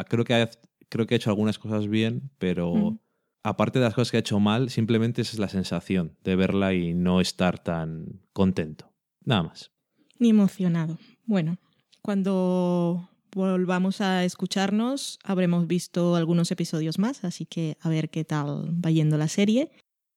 Creo 0.10 0.24
que 0.24 0.34
ha, 0.34 0.50
creo 0.90 1.06
que 1.06 1.14
ha 1.14 1.18
hecho 1.18 1.30
algunas 1.30 1.60
cosas 1.60 1.88
bien, 1.88 2.32
pero 2.40 2.98
aparte 3.44 3.78
de 3.78 3.86
las 3.86 3.94
cosas 3.94 4.10
que 4.10 4.18
ha 4.18 4.22
hecho 4.22 4.40
mal, 4.40 4.72
simplemente 4.72 5.22
esa 5.22 5.34
es 5.34 5.40
la 5.40 5.50
sensación 5.50 6.18
de 6.24 6.36
verla 6.36 6.74
y 6.74 6.96
no 6.96 7.22
estar 7.22 7.60
tan 7.60 8.23
contento. 8.34 8.92
Nada 9.24 9.44
más. 9.44 9.72
Ni 10.20 10.30
emocionado. 10.30 10.98
Bueno, 11.26 11.58
cuando 12.02 13.10
volvamos 13.34 14.02
a 14.02 14.26
escucharnos 14.26 15.20
habremos 15.24 15.68
visto 15.68 16.16
algunos 16.16 16.52
episodios 16.52 17.00
más, 17.00 17.24
así 17.24 17.46
que 17.46 17.78
a 17.82 17.90
ver 17.90 18.10
qué 18.10 18.24
tal 18.24 18.84
va 18.84 18.92
yendo 18.92 19.18
la 19.18 19.28
serie. 19.28 19.72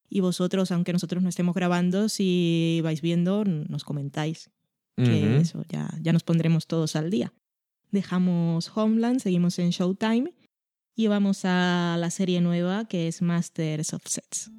Y 0.08 0.20
vosotros, 0.20 0.70
aunque 0.70 0.92
nosotros 0.92 1.22
no 1.22 1.28
estemos 1.28 1.54
grabando, 1.54 2.08
si 2.08 2.80
vais 2.82 3.00
viendo, 3.00 3.44
nos 3.44 3.84
comentáis. 3.84 4.50
que 4.96 5.38
eso, 5.38 5.62
ya, 5.68 5.90
ya 6.00 6.12
nos 6.12 6.22
pondremos 6.22 6.66
todos 6.66 6.96
al 6.96 7.10
día. 7.10 7.32
Dejamos 7.90 8.70
Homeland, 8.74 9.20
seguimos 9.20 9.58
en 9.58 9.70
Showtime 9.70 10.32
y 10.94 11.08
vamos 11.08 11.44
a 11.44 11.96
la 11.98 12.10
serie 12.10 12.40
nueva 12.40 12.86
que 12.86 13.08
es 13.08 13.20
Masters 13.20 13.92
of 13.94 14.02
Sets. 14.06 14.50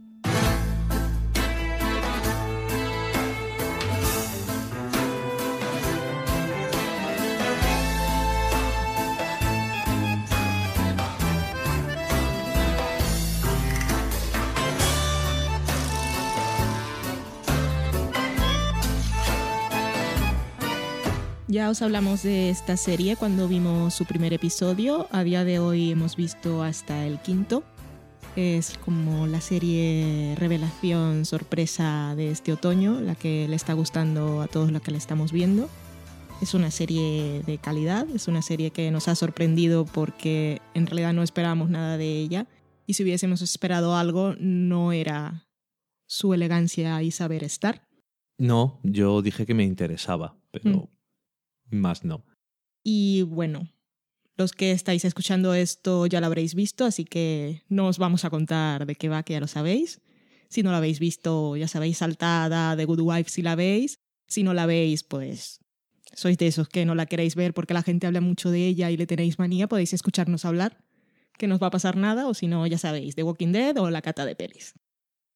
Ya 21.49 21.69
os 21.69 21.81
hablamos 21.81 22.23
de 22.23 22.49
esta 22.49 22.75
serie 22.75 23.15
cuando 23.15 23.47
vimos 23.47 23.93
su 23.93 24.03
primer 24.03 24.33
episodio. 24.33 25.07
A 25.11 25.23
día 25.23 25.45
de 25.45 25.59
hoy 25.59 25.91
hemos 25.91 26.17
visto 26.17 26.61
hasta 26.61 27.05
el 27.05 27.19
quinto. 27.19 27.63
Es 28.35 28.77
como 28.79 29.27
la 29.27 29.39
serie 29.39 30.35
revelación 30.37 31.23
sorpresa 31.23 32.15
de 32.17 32.31
este 32.31 32.51
otoño, 32.51 32.99
la 32.99 33.15
que 33.15 33.47
le 33.47 33.55
está 33.55 33.71
gustando 33.71 34.41
a 34.41 34.47
todos 34.47 34.73
los 34.73 34.81
que 34.81 34.91
la 34.91 34.97
estamos 34.97 35.31
viendo. 35.31 35.69
Es 36.41 36.53
una 36.53 36.69
serie 36.69 37.43
de 37.45 37.57
calidad, 37.59 38.05
es 38.09 38.27
una 38.27 38.41
serie 38.41 38.71
que 38.71 38.91
nos 38.91 39.07
ha 39.07 39.15
sorprendido 39.15 39.85
porque 39.85 40.61
en 40.73 40.85
realidad 40.85 41.13
no 41.13 41.23
esperábamos 41.23 41.69
nada 41.69 41.97
de 41.97 42.11
ella. 42.11 42.45
Y 42.85 42.95
si 42.95 43.03
hubiésemos 43.03 43.41
esperado 43.41 43.95
algo, 43.95 44.35
no 44.37 44.91
era 44.91 45.47
su 46.07 46.33
elegancia 46.33 47.01
y 47.03 47.11
saber 47.11 47.45
estar. 47.45 47.87
No, 48.37 48.81
yo 48.83 49.21
dije 49.21 49.45
que 49.45 49.53
me 49.53 49.63
interesaba, 49.63 50.35
pero 50.51 50.89
más 51.69 52.03
no. 52.03 52.25
Y 52.83 53.23
bueno, 53.23 53.69
los 54.37 54.51
que 54.51 54.71
estáis 54.71 55.03
escuchando 55.03 55.53
esto 55.53 56.05
ya 56.05 56.19
lo 56.19 56.27
habréis 56.27 56.53
visto, 56.53 56.85
así 56.85 57.05
que 57.05 57.63
no 57.69 57.87
os 57.87 57.97
vamos 57.97 58.23
a 58.23 58.29
contar 58.29 58.85
de 58.85 58.95
qué 58.95 59.09
va, 59.09 59.23
que 59.23 59.33
ya 59.33 59.39
lo 59.39 59.47
sabéis. 59.47 60.01
Si 60.49 60.63
no 60.63 60.71
lo 60.71 60.77
habéis 60.77 60.99
visto, 60.99 61.57
ya 61.57 61.67
sabéis, 61.67 61.97
saltada 61.97 62.75
de 62.75 62.85
Good 62.85 63.01
Wife 63.01 63.29
si 63.29 63.41
la 63.41 63.55
veis. 63.55 63.99
Si 64.27 64.43
no 64.43 64.53
la 64.53 64.65
veis, 64.65 65.03
pues 65.03 65.59
sois 66.13 66.37
de 66.37 66.47
esos 66.47 66.69
que 66.69 66.85
no 66.85 66.95
la 66.95 67.05
queréis 67.05 67.35
ver 67.35 67.53
porque 67.53 67.73
la 67.73 67.83
gente 67.83 68.07
habla 68.07 68.21
mucho 68.21 68.49
de 68.49 68.67
ella 68.67 68.91
y 68.91 68.97
le 68.97 69.07
tenéis 69.07 69.39
manía, 69.39 69.67
podéis 69.67 69.93
escucharnos 69.93 70.45
hablar, 70.45 70.83
que 71.37 71.47
no 71.47 71.55
os 71.55 71.61
va 71.61 71.67
a 71.67 71.71
pasar 71.71 71.97
nada, 71.97 72.27
o 72.27 72.33
si 72.33 72.47
no, 72.47 72.65
ya 72.67 72.77
sabéis, 72.77 73.15
The 73.15 73.23
Walking 73.23 73.51
Dead 73.51 73.77
o 73.77 73.89
La 73.89 74.01
Cata 74.01 74.25
de 74.25 74.35
Pelis. 74.35 74.73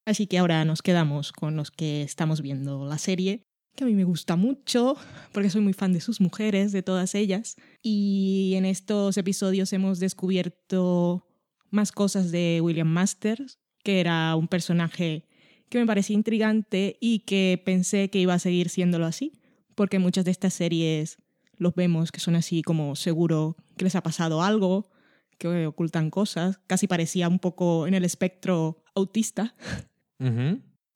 Así 0.05 0.27
que 0.27 0.37
ahora 0.37 0.65
nos 0.65 0.81
quedamos 0.81 1.31
con 1.31 1.55
los 1.55 1.71
que 1.71 2.01
estamos 2.01 2.41
viendo 2.41 2.85
la 2.85 2.97
serie, 2.97 3.43
que 3.75 3.83
a 3.83 3.87
mí 3.87 3.93
me 3.93 4.03
gusta 4.03 4.35
mucho, 4.35 4.95
porque 5.31 5.49
soy 5.49 5.61
muy 5.61 5.73
fan 5.73 5.93
de 5.93 6.01
sus 6.01 6.21
mujeres, 6.21 6.71
de 6.71 6.83
todas 6.83 7.15
ellas. 7.15 7.55
Y 7.81 8.53
en 8.55 8.65
estos 8.65 9.17
episodios 9.17 9.71
hemos 9.73 9.99
descubierto 9.99 11.25
más 11.69 11.91
cosas 11.91 12.31
de 12.31 12.59
William 12.61 12.87
Masters, 12.87 13.59
que 13.83 13.99
era 13.99 14.35
un 14.35 14.47
personaje 14.47 15.27
que 15.69 15.79
me 15.79 15.85
parecía 15.85 16.15
intrigante 16.15 16.97
y 16.99 17.19
que 17.19 17.61
pensé 17.63 18.09
que 18.09 18.19
iba 18.19 18.33
a 18.33 18.39
seguir 18.39 18.69
siéndolo 18.69 19.05
así, 19.05 19.31
porque 19.73 19.99
muchas 19.99 20.25
de 20.25 20.31
estas 20.31 20.53
series 20.53 21.17
los 21.55 21.73
vemos 21.75 22.11
que 22.11 22.19
son 22.19 22.35
así 22.35 22.61
como 22.61 22.95
seguro 22.95 23.55
que 23.77 23.85
les 23.85 23.95
ha 23.95 24.03
pasado 24.03 24.41
algo, 24.41 24.91
que 25.37 25.65
ocultan 25.65 26.09
cosas, 26.09 26.59
casi 26.67 26.87
parecía 26.87 27.29
un 27.29 27.39
poco 27.39 27.87
en 27.87 27.93
el 27.93 28.03
espectro 28.03 28.83
autista, 28.93 29.55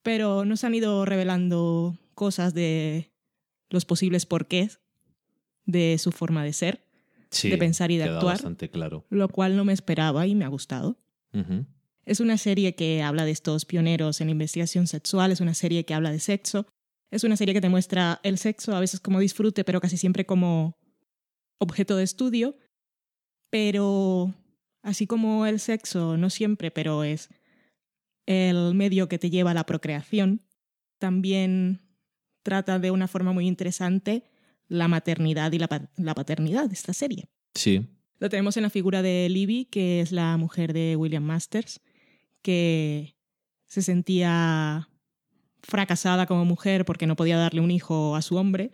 pero 0.02 0.44
nos 0.44 0.62
han 0.62 0.74
ido 0.74 1.04
revelando 1.04 1.98
cosas 2.16 2.52
de 2.54 3.12
los 3.70 3.84
posibles 3.84 4.26
porqués 4.26 4.80
de 5.66 5.98
su 5.98 6.10
forma 6.10 6.42
de 6.42 6.52
ser, 6.52 6.82
Sí, 7.30 7.50
de 7.50 7.58
pensar 7.58 7.90
y 7.90 7.96
de 7.96 8.04
actuar, 8.04 8.36
bastante 8.36 8.70
claro. 8.70 9.04
lo 9.10 9.28
cual 9.28 9.56
no 9.56 9.64
me 9.64 9.72
esperaba 9.72 10.26
y 10.26 10.34
me 10.34 10.44
ha 10.44 10.48
gustado. 10.48 10.98
Es 12.04 12.20
una 12.20 12.38
serie 12.38 12.74
que 12.74 13.02
habla 13.02 13.24
de 13.24 13.32
estos 13.32 13.66
pioneros 13.66 14.20
en 14.20 14.30
investigación 14.30 14.86
sexual, 14.86 15.32
es 15.32 15.40
una 15.40 15.54
serie 15.54 15.84
que 15.84 15.92
habla 15.92 16.10
de 16.10 16.20
sexo, 16.20 16.66
es 17.10 17.24
una 17.24 17.36
serie 17.36 17.52
que 17.52 17.60
te 17.60 17.68
muestra 17.68 18.20
el 18.22 18.38
sexo 18.38 18.74
a 18.74 18.80
veces 18.80 19.00
como 19.00 19.20
disfrute, 19.20 19.64
pero 19.64 19.80
casi 19.80 19.96
siempre 19.96 20.24
como 20.24 20.78
objeto 21.58 21.96
de 21.96 22.04
estudio. 22.04 22.56
Pero 23.50 24.34
así 24.82 25.06
como 25.06 25.46
el 25.46 25.60
sexo, 25.60 26.16
no 26.16 26.30
siempre, 26.30 26.70
pero 26.70 27.04
es 27.04 27.28
el 28.24 28.74
medio 28.74 29.08
que 29.08 29.18
te 29.18 29.28
lleva 29.28 29.50
a 29.50 29.54
la 29.54 29.66
procreación, 29.66 30.42
también 30.98 31.85
trata 32.46 32.78
de 32.78 32.90
una 32.92 33.08
forma 33.08 33.32
muy 33.32 33.46
interesante 33.48 34.22
la 34.68 34.86
maternidad 34.88 35.50
y 35.52 35.58
la, 35.58 35.66
pa- 35.68 35.90
la 35.96 36.14
paternidad 36.14 36.68
de 36.68 36.74
esta 36.74 36.92
serie. 36.92 37.28
Sí. 37.54 37.74
Lo 38.20 38.28
tenemos 38.28 38.56
en 38.56 38.62
la 38.62 38.70
figura 38.70 39.02
de 39.02 39.28
Libby, 39.28 39.64
que 39.66 40.00
es 40.00 40.12
la 40.12 40.36
mujer 40.36 40.72
de 40.72 40.94
William 40.96 41.24
Masters, 41.24 41.80
que 42.42 43.16
se 43.66 43.82
sentía 43.82 44.88
fracasada 45.62 46.26
como 46.26 46.44
mujer 46.44 46.84
porque 46.84 47.06
no 47.08 47.16
podía 47.16 47.36
darle 47.36 47.60
un 47.60 47.70
hijo 47.72 48.14
a 48.16 48.22
su 48.22 48.36
hombre, 48.36 48.70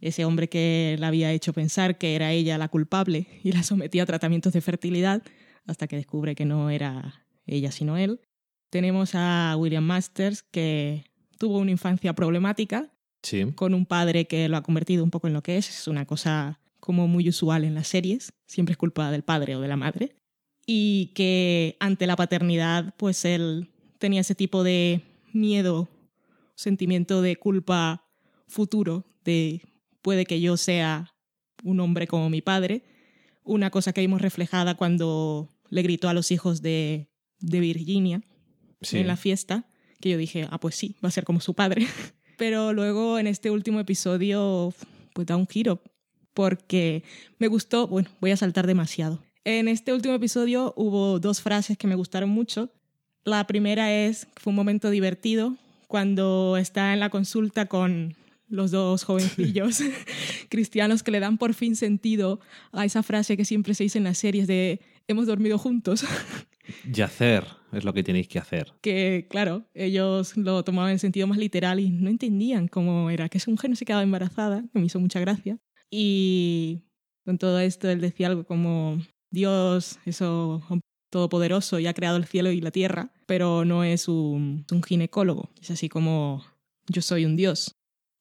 ese 0.00 0.24
hombre 0.24 0.48
que 0.48 0.96
la 0.98 1.06
había 1.08 1.30
hecho 1.32 1.52
pensar 1.52 1.98
que 1.98 2.14
era 2.16 2.32
ella 2.32 2.58
la 2.58 2.68
culpable 2.68 3.26
y 3.44 3.52
la 3.52 3.62
sometía 3.62 4.02
a 4.02 4.06
tratamientos 4.06 4.52
de 4.52 4.60
fertilidad 4.60 5.22
hasta 5.66 5.86
que 5.86 5.96
descubre 5.96 6.34
que 6.34 6.44
no 6.44 6.68
era 6.70 7.24
ella 7.46 7.70
sino 7.70 7.96
él. 7.96 8.20
Tenemos 8.70 9.10
a 9.14 9.54
William 9.58 9.84
Masters 9.84 10.42
que 10.42 11.04
tuvo 11.38 11.58
una 11.58 11.70
infancia 11.70 12.14
problemática 12.14 12.90
Sí. 13.22 13.52
con 13.54 13.74
un 13.74 13.86
padre 13.86 14.26
que 14.26 14.48
lo 14.48 14.56
ha 14.56 14.62
convertido 14.62 15.02
un 15.02 15.10
poco 15.10 15.26
en 15.26 15.32
lo 15.34 15.42
que 15.42 15.56
es. 15.56 15.68
Es 15.68 15.88
una 15.88 16.06
cosa 16.06 16.60
como 16.80 17.08
muy 17.08 17.28
usual 17.28 17.64
en 17.64 17.74
las 17.74 17.88
series. 17.88 18.32
Siempre 18.46 18.72
es 18.72 18.76
culpa 18.78 19.10
del 19.10 19.22
padre 19.22 19.56
o 19.56 19.60
de 19.60 19.68
la 19.68 19.76
madre. 19.76 20.14
Y 20.66 21.12
que 21.14 21.76
ante 21.80 22.06
la 22.06 22.16
paternidad, 22.16 22.94
pues 22.96 23.24
él 23.24 23.70
tenía 23.98 24.20
ese 24.20 24.34
tipo 24.34 24.62
de 24.62 25.00
miedo, 25.32 25.88
sentimiento 26.54 27.22
de 27.22 27.36
culpa 27.36 28.04
futuro, 28.48 29.04
de 29.24 29.60
puede 30.02 30.24
que 30.24 30.40
yo 30.40 30.56
sea 30.56 31.12
un 31.64 31.80
hombre 31.80 32.06
como 32.06 32.30
mi 32.30 32.42
padre. 32.42 32.84
Una 33.42 33.70
cosa 33.70 33.92
que 33.92 34.00
vimos 34.00 34.20
reflejada 34.22 34.76
cuando 34.76 35.48
le 35.70 35.82
gritó 35.82 36.08
a 36.08 36.14
los 36.14 36.30
hijos 36.30 36.62
de, 36.62 37.08
de 37.40 37.60
Virginia 37.60 38.22
Sí. 38.82 38.98
en 38.98 39.06
la 39.08 39.16
fiesta, 39.16 39.66
que 40.00 40.10
yo 40.10 40.18
dije, 40.18 40.46
ah, 40.50 40.58
pues 40.58 40.74
sí, 40.74 40.96
va 41.04 41.08
a 41.08 41.12
ser 41.12 41.24
como 41.24 41.40
su 41.40 41.54
padre. 41.54 41.86
Pero 42.36 42.72
luego 42.72 43.18
en 43.18 43.26
este 43.26 43.50
último 43.50 43.80
episodio, 43.80 44.74
pues 45.14 45.26
da 45.26 45.36
un 45.36 45.46
giro, 45.46 45.82
porque 46.34 47.02
me 47.38 47.48
gustó, 47.48 47.86
bueno, 47.86 48.10
voy 48.20 48.30
a 48.30 48.36
saltar 48.36 48.66
demasiado. 48.66 49.22
En 49.44 49.68
este 49.68 49.92
último 49.92 50.14
episodio 50.14 50.74
hubo 50.76 51.18
dos 51.18 51.40
frases 51.40 51.78
que 51.78 51.86
me 51.86 51.94
gustaron 51.94 52.28
mucho. 52.28 52.70
La 53.24 53.46
primera 53.46 53.92
es, 53.92 54.26
fue 54.36 54.50
un 54.50 54.56
momento 54.56 54.90
divertido, 54.90 55.56
cuando 55.88 56.56
está 56.56 56.92
en 56.92 57.00
la 57.00 57.10
consulta 57.10 57.66
con 57.66 58.16
los 58.48 58.70
dos 58.70 59.04
jovencillos 59.04 59.80
cristianos 60.48 61.02
que 61.02 61.10
le 61.10 61.20
dan 61.20 61.38
por 61.38 61.54
fin 61.54 61.76
sentido 61.76 62.40
a 62.72 62.84
esa 62.84 63.02
frase 63.02 63.36
que 63.36 63.44
siempre 63.44 63.74
se 63.74 63.84
dice 63.84 63.98
en 63.98 64.04
las 64.04 64.18
series 64.18 64.46
de 64.46 64.80
hemos 65.08 65.26
dormido 65.26 65.58
juntos. 65.58 66.04
Yacer 66.90 67.44
es 67.72 67.84
lo 67.84 67.92
que 67.92 68.02
tenéis 68.02 68.28
que 68.28 68.38
hacer. 68.38 68.72
que, 68.80 69.26
claro, 69.28 69.64
ellos 69.74 70.36
lo 70.36 70.62
tomaban 70.62 70.92
en 70.92 70.98
sentido 70.98 71.26
más 71.26 71.38
literal 71.38 71.80
y 71.80 71.90
no 71.90 72.08
entendían 72.08 72.68
cómo 72.68 73.10
era, 73.10 73.28
que 73.28 73.40
su 73.40 73.50
mujer 73.50 73.70
no 73.70 73.76
se 73.76 73.84
quedaba 73.84 74.02
embarazada, 74.02 74.64
que 74.72 74.78
me 74.78 74.86
hizo 74.86 75.00
mucha 75.00 75.20
gracia. 75.20 75.58
Y 75.90 76.82
con 77.24 77.38
todo 77.38 77.60
esto 77.60 77.88
él 77.88 78.00
decía 78.00 78.28
algo 78.28 78.44
como, 78.44 78.98
Dios, 79.30 79.98
eso 80.06 80.62
todopoderoso, 81.10 81.78
y 81.78 81.86
ha 81.86 81.94
creado 81.94 82.16
el 82.16 82.26
cielo 82.26 82.50
y 82.50 82.60
la 82.60 82.70
tierra, 82.70 83.12
pero 83.26 83.64
no 83.64 83.84
es 83.84 84.08
un, 84.08 84.66
un 84.70 84.82
ginecólogo, 84.82 85.50
es 85.60 85.70
así 85.70 85.88
como, 85.88 86.44
yo 86.88 87.02
soy 87.02 87.24
un 87.24 87.36
Dios. 87.36 87.72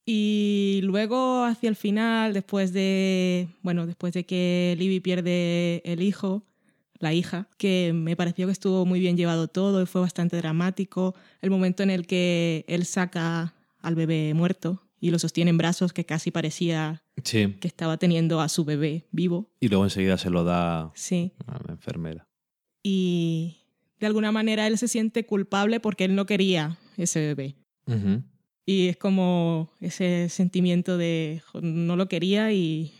Y 0.07 0.81
luego, 0.83 1.43
hacia 1.45 1.67
el 1.67 1.75
final, 1.75 2.33
después 2.33 2.73
de, 2.73 3.47
bueno, 3.63 3.87
después 3.87 4.13
de 4.13 4.25
que 4.25 4.75
Libby 4.77 4.99
pierde 4.99 5.81
el 5.83 6.03
hijo, 6.03 6.43
la 6.99 7.13
hija, 7.13 7.47
que 7.57 7.91
me 7.93 8.15
pareció 8.15 8.45
que 8.47 8.51
estuvo 8.53 8.85
muy 8.85 8.99
bien 8.99 9.17
llevado 9.17 9.47
todo 9.47 9.81
y 9.81 9.85
fue 9.85 10.01
bastante 10.01 10.37
dramático. 10.37 11.15
El 11.41 11.49
momento 11.51 11.83
en 11.83 11.89
el 11.89 12.07
que 12.07 12.65
él 12.67 12.85
saca 12.85 13.53
al 13.81 13.95
bebé 13.95 14.33
muerto 14.33 14.81
y 14.99 15.11
lo 15.11 15.19
sostiene 15.19 15.49
en 15.51 15.57
brazos, 15.57 15.93
que 15.93 16.05
casi 16.05 16.31
parecía 16.31 17.03
Sí. 17.23 17.55
que 17.59 17.67
estaba 17.67 17.97
teniendo 17.97 18.41
a 18.41 18.49
su 18.49 18.65
bebé 18.65 19.05
vivo. 19.11 19.51
Y 19.59 19.67
luego 19.67 19.83
enseguida 19.83 20.17
se 20.17 20.29
lo 20.29 20.43
da 20.43 20.91
Sí. 20.95 21.31
a 21.47 21.59
la 21.67 21.73
enfermera. 21.73 22.27
Y 22.81 23.57
de 23.99 24.07
alguna 24.07 24.31
manera 24.31 24.67
él 24.67 24.77
se 24.77 24.87
siente 24.87 25.25
culpable 25.25 25.79
porque 25.79 26.05
él 26.05 26.15
no 26.15 26.25
quería 26.25 26.77
ese 26.97 27.19
bebé. 27.19 27.55
Y 28.65 28.87
es 28.87 28.97
como 28.97 29.69
ese 29.79 30.27
sentimiento 30.29 30.97
de 30.97 31.41
"Jo, 31.51 31.61
no 31.61 31.95
lo 31.95 32.07
quería 32.07 32.51
y 32.51 32.91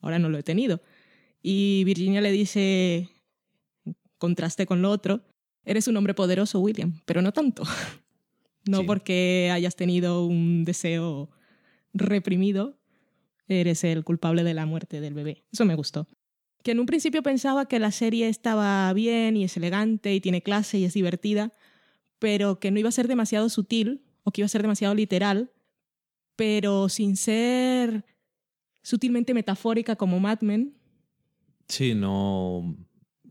ahora 0.00 0.18
no 0.20 0.28
lo 0.28 0.38
he 0.38 0.42
tenido. 0.44 0.80
Y 1.42 1.82
Virginia 1.84 2.20
le 2.20 2.30
dice, 2.30 3.08
contraste 4.18 4.66
con 4.66 4.82
lo 4.82 4.90
otro, 4.90 5.22
eres 5.64 5.88
un 5.88 5.96
hombre 5.96 6.14
poderoso, 6.14 6.60
William, 6.60 7.00
pero 7.04 7.22
no 7.22 7.32
tanto. 7.32 7.62
No 8.66 8.80
Sí. 8.80 8.86
porque 8.86 9.50
hayas 9.50 9.76
tenido 9.76 10.26
un 10.26 10.64
deseo 10.66 11.30
reprimido, 11.94 12.76
eres 13.46 13.82
el 13.84 14.04
culpable 14.04 14.44
de 14.44 14.52
la 14.52 14.66
muerte 14.66 15.00
del 15.00 15.14
bebé. 15.14 15.44
Eso 15.50 15.64
me 15.64 15.74
gustó. 15.74 16.06
Que 16.62 16.72
en 16.72 16.80
un 16.80 16.84
principio 16.84 17.22
pensaba 17.22 17.66
que 17.66 17.78
la 17.78 17.92
serie 17.92 18.28
estaba 18.28 18.92
bien 18.92 19.38
y 19.38 19.44
es 19.44 19.56
elegante 19.56 20.12
y 20.14 20.20
tiene 20.20 20.42
clase 20.42 20.76
y 20.78 20.84
es 20.84 20.92
divertida, 20.92 21.54
pero 22.18 22.58
que 22.60 22.70
no 22.70 22.78
iba 22.78 22.90
a 22.90 22.92
ser 22.92 23.08
demasiado 23.08 23.48
sutil 23.48 24.02
o 24.22 24.32
que 24.32 24.42
iba 24.42 24.46
a 24.46 24.50
ser 24.50 24.60
demasiado 24.60 24.94
literal, 24.94 25.50
pero 26.36 26.90
sin 26.90 27.16
ser 27.16 28.04
sutilmente 28.82 29.32
metafórica 29.32 29.96
como 29.96 30.20
Mad 30.20 30.40
Men. 30.42 30.74
Sí, 31.68 31.94
no, 31.94 32.76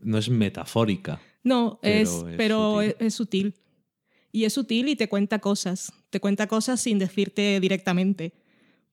no 0.02 0.18
es 0.18 0.28
metafórica. 0.28 1.20
No, 1.44 1.78
Pero 1.82 1.98
es, 2.02 2.08
es 2.10 2.24
pero 2.36 2.74
sutil. 2.74 2.88
es, 2.98 3.06
es 3.06 3.14
sutil. 3.14 3.54
Y 4.32 4.44
es 4.44 4.52
sutil 4.52 4.88
y 4.88 4.96
te 4.96 5.08
cuenta 5.08 5.38
cosas. 5.38 5.92
Te 6.10 6.20
cuenta 6.20 6.46
cosas 6.46 6.80
sin 6.80 6.98
decirte 6.98 7.58
directamente. 7.60 8.32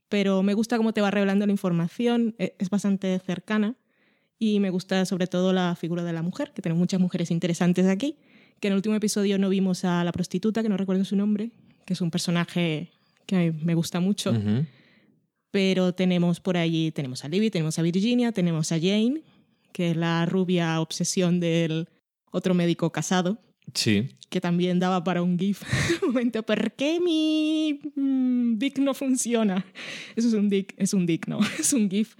Pero 0.09 0.43
me 0.43 0.53
gusta 0.53 0.77
cómo 0.77 0.93
te 0.93 1.01
va 1.01 1.11
revelando 1.11 1.45
la 1.45 1.51
información. 1.51 2.35
e- 2.37 2.55
Es 2.59 2.69
bastante 2.69 3.19
cercana. 3.19 3.75
Y 4.39 4.59
me 4.59 4.69
gusta 4.69 5.05
sobre 5.05 5.27
todo 5.27 5.51
la 5.53 5.75
figura 5.75 6.03
de 6.03 6.13
la 6.13 6.21
mujer, 6.21 6.51
que 6.53 6.61
tenemos 6.61 6.79
muchas 6.79 6.99
mujeres 6.99 7.31
interesantes 7.31 7.85
aquí. 7.87 8.17
Que 8.59 8.67
en 8.67 8.73
el 8.73 8.77
último 8.77 8.95
episodio 8.95 9.37
no 9.37 9.49
vimos 9.49 9.83
a 9.83 10.03
la 10.03 10.11
prostituta, 10.11 10.61
que 10.63 10.69
no 10.69 10.77
recuerdo 10.77 11.03
su 11.05 11.15
nombre, 11.15 11.51
que 11.85 11.93
es 11.93 12.01
un 12.01 12.11
personaje 12.11 12.91
que 13.25 13.51
me 13.51 13.73
gusta 13.75 13.99
mucho. 13.99 14.33
Pero 15.51 15.93
tenemos 15.93 16.39
por 16.39 16.57
allí, 16.57 16.91
tenemos 16.91 17.23
a 17.23 17.29
Libby, 17.29 17.49
tenemos 17.49 17.79
a 17.79 17.81
Virginia, 17.81 18.31
tenemos 18.31 18.71
a 18.71 18.75
Jane, 18.79 19.21
que 19.75 19.93
la 19.93 20.25
rubia 20.25 20.79
obsesión 20.79 21.41
del 21.41 21.89
otro 22.31 22.53
médico 22.53 22.93
casado, 22.93 23.41
Sí, 23.73 24.07
que 24.29 24.39
también 24.39 24.79
daba 24.79 25.03
para 25.03 25.21
un 25.21 25.37
GIF. 25.37 25.63
Un 26.01 26.13
momento, 26.13 26.43
¿por 26.43 26.71
qué 26.73 27.01
mi 27.01 27.81
mm, 27.95 28.57
dick 28.57 28.77
no 28.77 28.93
funciona? 28.93 29.65
Eso 30.15 30.29
es 30.29 30.33
un 30.33 30.47
dick, 30.47 30.73
es 30.77 30.93
un 30.93 31.05
dick, 31.05 31.27
no, 31.27 31.39
es 31.59 31.73
un 31.73 31.89
GIF. 31.89 32.15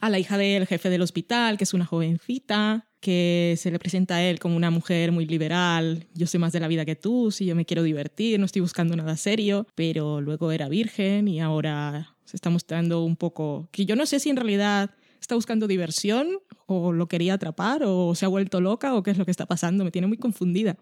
A 0.00 0.10
la 0.10 0.18
hija 0.18 0.36
del 0.36 0.66
jefe 0.66 0.90
del 0.90 1.00
hospital, 1.00 1.56
que 1.56 1.64
es 1.64 1.72
una 1.72 1.86
jovencita, 1.86 2.86
que 3.00 3.54
se 3.56 3.70
le 3.70 3.78
presenta 3.78 4.16
a 4.16 4.22
él 4.22 4.38
como 4.38 4.54
una 4.54 4.70
mujer 4.70 5.10
muy 5.10 5.24
liberal. 5.24 6.06
Yo 6.12 6.26
sé 6.26 6.38
más 6.38 6.52
de 6.52 6.60
la 6.60 6.68
vida 6.68 6.84
que 6.84 6.96
tú, 6.96 7.30
si 7.30 7.46
yo 7.46 7.54
me 7.54 7.64
quiero 7.64 7.82
divertir, 7.82 8.38
no 8.38 8.44
estoy 8.44 8.60
buscando 8.60 8.94
nada 8.94 9.16
serio, 9.16 9.66
pero 9.74 10.20
luego 10.20 10.52
era 10.52 10.68
virgen 10.68 11.28
y 11.28 11.40
ahora 11.40 12.14
se 12.26 12.36
está 12.36 12.50
mostrando 12.50 13.02
un 13.04 13.16
poco 13.16 13.70
que 13.72 13.86
yo 13.86 13.96
no 13.96 14.04
sé 14.04 14.20
si 14.20 14.28
en 14.28 14.36
realidad 14.36 14.90
está 15.24 15.34
buscando 15.34 15.66
diversión 15.66 16.28
o 16.66 16.92
lo 16.92 17.08
quería 17.08 17.34
atrapar 17.34 17.82
o 17.84 18.14
se 18.14 18.24
ha 18.24 18.28
vuelto 18.28 18.60
loca 18.60 18.94
o 18.94 19.02
qué 19.02 19.10
es 19.10 19.18
lo 19.18 19.24
que 19.24 19.30
está 19.30 19.46
pasando. 19.46 19.84
Me 19.84 19.90
tiene 19.90 20.06
muy 20.06 20.18
confundida. 20.18 20.76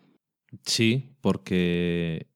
sí, 0.66 1.16
porque 1.20 2.26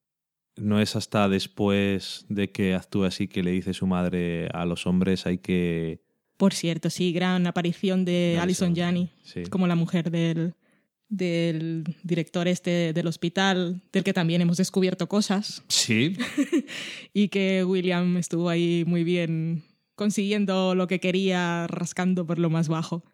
no 0.56 0.80
es 0.80 0.96
hasta 0.96 1.28
después 1.28 2.24
de 2.28 2.50
que 2.50 2.74
actúe 2.74 3.04
así 3.04 3.28
que 3.28 3.42
le 3.42 3.50
dice 3.50 3.74
su 3.74 3.86
madre 3.86 4.48
a 4.54 4.64
los 4.64 4.86
hombres 4.86 5.26
hay 5.26 5.38
que... 5.38 6.00
Por 6.36 6.52
cierto, 6.54 6.90
sí, 6.90 7.12
gran 7.12 7.46
aparición 7.46 8.04
de 8.04 8.38
Alison 8.40 8.68
Alison, 8.68 8.76
Janney 8.76 9.10
sí. 9.22 9.42
como 9.44 9.66
la 9.66 9.74
mujer 9.74 10.10
del, 10.10 10.54
del 11.08 11.84
director 12.02 12.46
este 12.46 12.92
del 12.92 13.06
hospital, 13.06 13.82
del 13.92 14.04
que 14.04 14.12
también 14.12 14.42
hemos 14.42 14.58
descubierto 14.58 15.08
cosas 15.08 15.62
Sí, 15.68 16.16
y 17.12 17.28
que 17.28 17.64
William 17.64 18.16
estuvo 18.16 18.48
ahí 18.48 18.84
muy 18.86 19.02
bien 19.02 19.62
consiguiendo 19.96 20.74
lo 20.76 20.86
que 20.86 21.00
quería, 21.00 21.66
rascando 21.66 22.26
por 22.26 22.38
lo 22.38 22.50
más 22.50 22.68
bajo. 22.68 23.04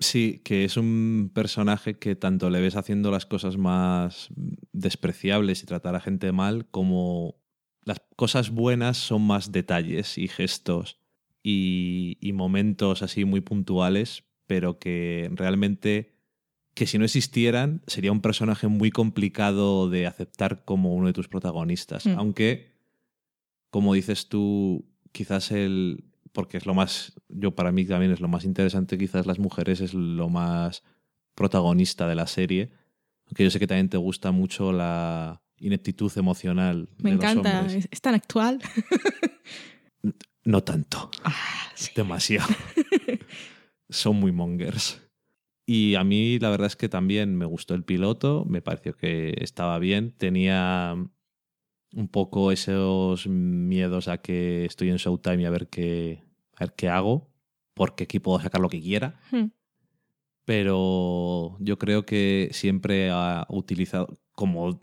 Sí, 0.00 0.42
que 0.44 0.64
es 0.64 0.76
un 0.76 1.30
personaje 1.34 1.98
que 1.98 2.14
tanto 2.14 2.50
le 2.50 2.60
ves 2.60 2.76
haciendo 2.76 3.10
las 3.10 3.26
cosas 3.26 3.56
más 3.56 4.28
despreciables 4.72 5.62
y 5.62 5.66
tratar 5.66 5.96
a 5.96 6.00
gente 6.00 6.30
mal, 6.30 6.66
como 6.70 7.36
las 7.82 8.02
cosas 8.14 8.50
buenas 8.50 8.96
son 8.96 9.22
más 9.22 9.50
detalles 9.50 10.18
y 10.18 10.28
gestos 10.28 11.00
y, 11.42 12.16
y 12.20 12.32
momentos 12.32 13.02
así 13.02 13.24
muy 13.24 13.40
puntuales, 13.40 14.24
pero 14.46 14.78
que 14.78 15.30
realmente, 15.34 16.14
que 16.74 16.86
si 16.86 16.98
no 16.98 17.04
existieran, 17.04 17.82
sería 17.88 18.12
un 18.12 18.20
personaje 18.20 18.68
muy 18.68 18.90
complicado 18.90 19.90
de 19.90 20.06
aceptar 20.06 20.64
como 20.64 20.94
uno 20.94 21.08
de 21.08 21.12
tus 21.12 21.28
protagonistas. 21.28 22.06
Mm. 22.06 22.18
Aunque, 22.18 22.72
como 23.70 23.94
dices 23.94 24.28
tú, 24.28 24.86
quizás 25.12 25.50
el, 25.50 26.04
porque 26.32 26.56
es 26.58 26.66
lo 26.66 26.74
más, 26.74 27.12
yo 27.28 27.54
para 27.54 27.72
mí 27.72 27.84
también 27.84 28.12
es 28.12 28.20
lo 28.20 28.28
más 28.28 28.44
interesante, 28.44 28.98
quizás 28.98 29.26
las 29.26 29.38
mujeres 29.38 29.80
es 29.80 29.94
lo 29.94 30.28
más 30.28 30.82
protagonista 31.34 32.06
de 32.08 32.14
la 32.14 32.26
serie, 32.26 32.70
aunque 33.26 33.44
yo 33.44 33.50
sé 33.50 33.58
que 33.58 33.66
también 33.66 33.88
te 33.88 33.96
gusta 33.98 34.30
mucho 34.32 34.72
la 34.72 35.42
ineptitud 35.58 36.10
emocional. 36.16 36.88
Me 36.98 37.10
de 37.10 37.16
los 37.16 37.24
encanta, 37.24 37.60
hombres. 37.60 37.84
es, 37.84 37.88
es 37.90 38.00
tan 38.00 38.14
actual. 38.14 38.60
No 40.44 40.62
tanto, 40.62 41.10
Ah, 41.24 41.34
sí. 41.74 41.90
demasiado. 41.94 42.48
Son 43.90 44.16
muy 44.16 44.32
mongers. 44.32 45.02
Y 45.66 45.94
a 45.96 46.04
mí 46.04 46.38
la 46.38 46.48
verdad 46.48 46.68
es 46.68 46.76
que 46.76 46.88
también 46.88 47.36
me 47.36 47.44
gustó 47.44 47.74
el 47.74 47.84
piloto, 47.84 48.46
me 48.48 48.62
pareció 48.62 48.96
que 48.96 49.34
estaba 49.42 49.78
bien, 49.78 50.12
tenía 50.12 50.96
un 51.94 52.08
poco 52.08 52.52
esos 52.52 53.26
miedos 53.26 54.08
a 54.08 54.18
que 54.18 54.64
estoy 54.64 54.90
en 54.90 54.96
Showtime 54.96 55.42
y 55.42 55.44
a 55.46 55.50
ver 55.50 55.68
qué, 55.68 56.22
a 56.56 56.64
ver 56.64 56.74
qué 56.74 56.88
hago, 56.88 57.30
porque 57.74 58.04
aquí 58.04 58.18
puedo 58.18 58.40
sacar 58.40 58.60
lo 58.60 58.68
que 58.68 58.80
quiera. 58.80 59.20
Hmm. 59.30 59.46
Pero 60.44 61.56
yo 61.60 61.78
creo 61.78 62.06
que 62.06 62.48
siempre 62.52 63.10
ha 63.10 63.46
utilizado, 63.50 64.18
como 64.32 64.80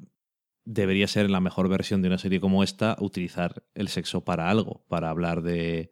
debería 0.64 1.08
ser 1.08 1.30
la 1.30 1.40
mejor 1.40 1.70
versión 1.70 2.02
de 2.02 2.08
una 2.08 2.18
serie 2.18 2.40
como 2.40 2.64
esta 2.64 2.96
utilizar 3.00 3.64
el 3.74 3.88
sexo 3.88 4.24
para 4.24 4.50
algo, 4.50 4.84
para 4.88 5.10
hablar 5.10 5.42
de 5.42 5.92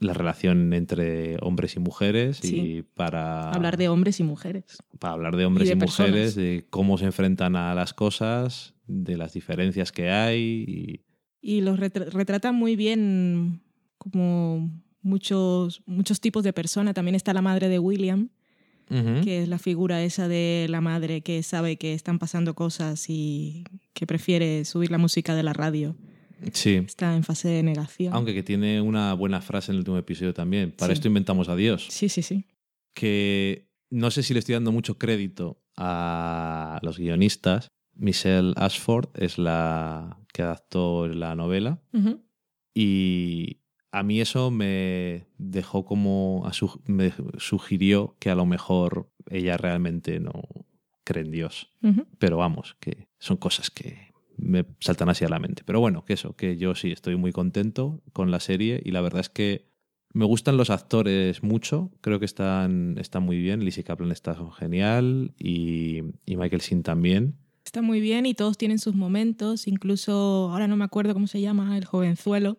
la 0.00 0.12
relación 0.14 0.72
entre 0.72 1.36
hombres 1.42 1.76
y 1.76 1.80
mujeres 1.80 2.38
Sí. 2.42 2.56
y 2.78 2.82
para 2.82 3.50
Hablar 3.52 3.76
de 3.76 3.88
hombres 3.88 4.18
y 4.20 4.24
mujeres. 4.24 4.78
para 4.98 5.14
hablar 5.14 5.36
de 5.36 5.46
hombres 5.46 5.68
Y 5.68 5.72
y, 5.72 5.76
mujeres, 5.76 6.34
de 6.34 6.66
cómo 6.70 6.98
se 6.98 7.04
enfrentan 7.06 7.54
a 7.56 7.74
las 7.74 7.94
cosas, 7.94 8.73
de 8.86 9.16
las 9.16 9.32
diferencias 9.32 9.92
que 9.92 10.10
hay. 10.10 11.00
Y 11.40 11.60
los 11.60 11.78
retra- 11.78 12.06
retrata 12.10 12.52
muy 12.52 12.76
bien 12.76 13.60
como 13.98 14.70
muchos, 15.02 15.82
muchos 15.86 16.20
tipos 16.20 16.42
de 16.44 16.52
personas. 16.52 16.94
También 16.94 17.14
está 17.14 17.32
la 17.34 17.42
madre 17.42 17.68
de 17.68 17.78
William, 17.78 18.30
que 18.88 19.42
es 19.42 19.48
la 19.48 19.58
figura 19.58 20.02
esa 20.02 20.28
de 20.28 20.66
la 20.68 20.80
madre 20.80 21.22
que 21.22 21.42
sabe 21.42 21.76
que 21.76 21.94
están 21.94 22.18
pasando 22.18 22.54
cosas 22.54 23.06
y 23.08 23.64
que 23.94 24.06
prefiere 24.06 24.64
subir 24.64 24.90
la 24.90 24.98
música 24.98 25.34
de 25.34 25.42
la 25.42 25.52
radio. 25.52 25.96
Sí. 26.52 26.74
Está 26.86 27.16
en 27.16 27.24
fase 27.24 27.48
de 27.48 27.62
negación. 27.62 28.12
Aunque 28.12 28.34
que 28.34 28.42
tiene 28.42 28.80
una 28.82 29.14
buena 29.14 29.40
frase 29.40 29.72
en 29.72 29.76
el 29.76 29.78
último 29.80 29.96
episodio 29.96 30.34
también. 30.34 30.72
Para 30.72 30.92
Sí. 30.92 30.98
esto 30.98 31.08
inventamos 31.08 31.48
a 31.48 31.56
Dios. 31.56 31.86
Sí, 31.88 32.08
sí, 32.10 32.20
sí. 32.22 32.44
Que 32.94 33.68
no 33.90 34.10
sé 34.10 34.22
si 34.22 34.34
le 34.34 34.40
estoy 34.40 34.52
dando 34.54 34.70
mucho 34.72 34.98
crédito 34.98 35.62
a 35.76 36.78
los 36.82 36.98
guionistas. 36.98 37.68
Michelle 37.96 38.52
Ashford 38.56 39.08
es 39.14 39.38
la 39.38 40.18
que 40.32 40.42
adaptó 40.42 41.08
la 41.08 41.34
novela. 41.34 41.80
Y 42.74 43.60
a 43.92 44.02
mí 44.02 44.20
eso 44.20 44.50
me 44.50 45.26
dejó 45.38 45.84
como. 45.84 46.48
me 46.86 47.12
sugirió 47.38 48.16
que 48.18 48.30
a 48.30 48.34
lo 48.34 48.46
mejor 48.46 49.10
ella 49.30 49.56
realmente 49.56 50.18
no 50.20 50.42
cree 51.04 51.24
en 51.24 51.30
Dios. 51.30 51.70
Pero 52.18 52.38
vamos, 52.38 52.76
que 52.80 53.08
son 53.18 53.36
cosas 53.36 53.70
que 53.70 54.12
me 54.36 54.64
saltan 54.80 55.08
así 55.08 55.24
a 55.24 55.28
la 55.28 55.38
mente. 55.38 55.62
Pero 55.64 55.80
bueno, 55.80 56.04
que 56.04 56.14
eso, 56.14 56.34
que 56.34 56.56
yo 56.56 56.74
sí 56.74 56.90
estoy 56.90 57.16
muy 57.16 57.32
contento 57.32 58.02
con 58.12 58.30
la 58.30 58.40
serie 58.40 58.82
y 58.84 58.90
la 58.90 59.00
verdad 59.00 59.20
es 59.20 59.28
que 59.28 59.72
me 60.12 60.24
gustan 60.24 60.56
los 60.56 60.70
actores 60.70 61.42
mucho, 61.42 61.90
creo 62.00 62.20
que 62.20 62.24
están, 62.24 62.96
están 62.98 63.24
muy 63.24 63.38
bien. 63.38 63.64
Lizzie 63.64 63.84
Kaplan 63.84 64.12
está 64.12 64.36
genial 64.56 65.34
y, 65.38 66.02
y 66.24 66.36
Michael 66.36 66.62
Sheen 66.62 66.82
también. 66.82 67.36
Está 67.74 67.82
muy 67.82 68.00
bien 68.00 68.24
y 68.24 68.34
todos 68.34 68.56
tienen 68.56 68.78
sus 68.78 68.94
momentos. 68.94 69.66
Incluso, 69.66 70.48
ahora 70.52 70.68
no 70.68 70.76
me 70.76 70.84
acuerdo 70.84 71.12
cómo 71.12 71.26
se 71.26 71.40
llama, 71.40 71.76
el 71.76 71.84
jovenzuelo 71.84 72.56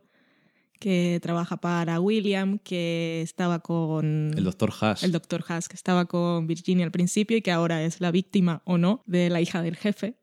que 0.78 1.21
trabaja 1.21 1.56
para 1.56 2.01
William, 2.01 2.60
que 2.60 3.21
estaba 3.21 3.60
con... 3.60 4.34
El 4.36 4.43
doctor 4.43 4.73
Haas. 4.78 5.04
el 5.04 5.13
doctor 5.13 5.41
Haas, 5.47 5.69
que 5.69 5.78
estaba 5.78 6.04
con 6.04 6.47
Virginia 6.47 6.84
al 6.84 6.91
principio 6.91 7.38
y 7.38 7.41
que 7.41 7.54
ahora 7.54 7.82
es 7.82 8.01
la 8.01 8.12
víctima 8.12 8.62
o 8.65 8.78
no 8.78 9.04
de 9.06 9.30
la 9.30 9.39
hija 9.39 9.62
del 9.62 9.78
jefe. 9.78 10.17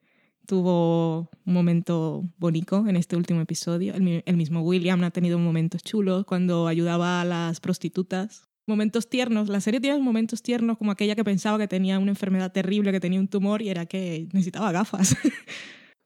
Tuvo 0.47 1.31
un 1.47 1.55
momento 1.55 2.29
bonito 2.37 2.87
en 2.87 2.97
este 2.97 3.17
último 3.17 3.41
episodio. 3.41 3.95
El 3.95 4.37
mismo 4.37 4.61
William 4.61 5.03
ha 5.05 5.11
tenido 5.11 5.39
momentos 5.39 5.83
chulos 5.83 6.27
cuando 6.27 6.67
ayudaba 6.67 7.23
a 7.23 7.25
las 7.25 7.61
prostitutas. 7.61 8.52
Momentos 8.67 9.09
tiernos. 9.09 9.49
La 9.49 9.61
serie 9.61 9.81
tiene 9.81 9.99
momentos 9.99 10.43
tiernos 10.43 10.79
como 10.79 10.93
aquella 10.93 11.15
que 11.17 11.25
pensaba 11.25 11.59
que 11.59 11.67
tenía 11.69 11.99
una 11.99 12.13
enfermedad 12.13 12.53
terrible, 12.53 12.93
que 12.93 13.01
tenía 13.01 13.19
un 13.21 13.29
tumor 13.29 13.61
y 13.63 13.69
era 13.71 13.87
que 13.87 14.29
necesitaba 14.33 14.73
gafas. 14.73 15.17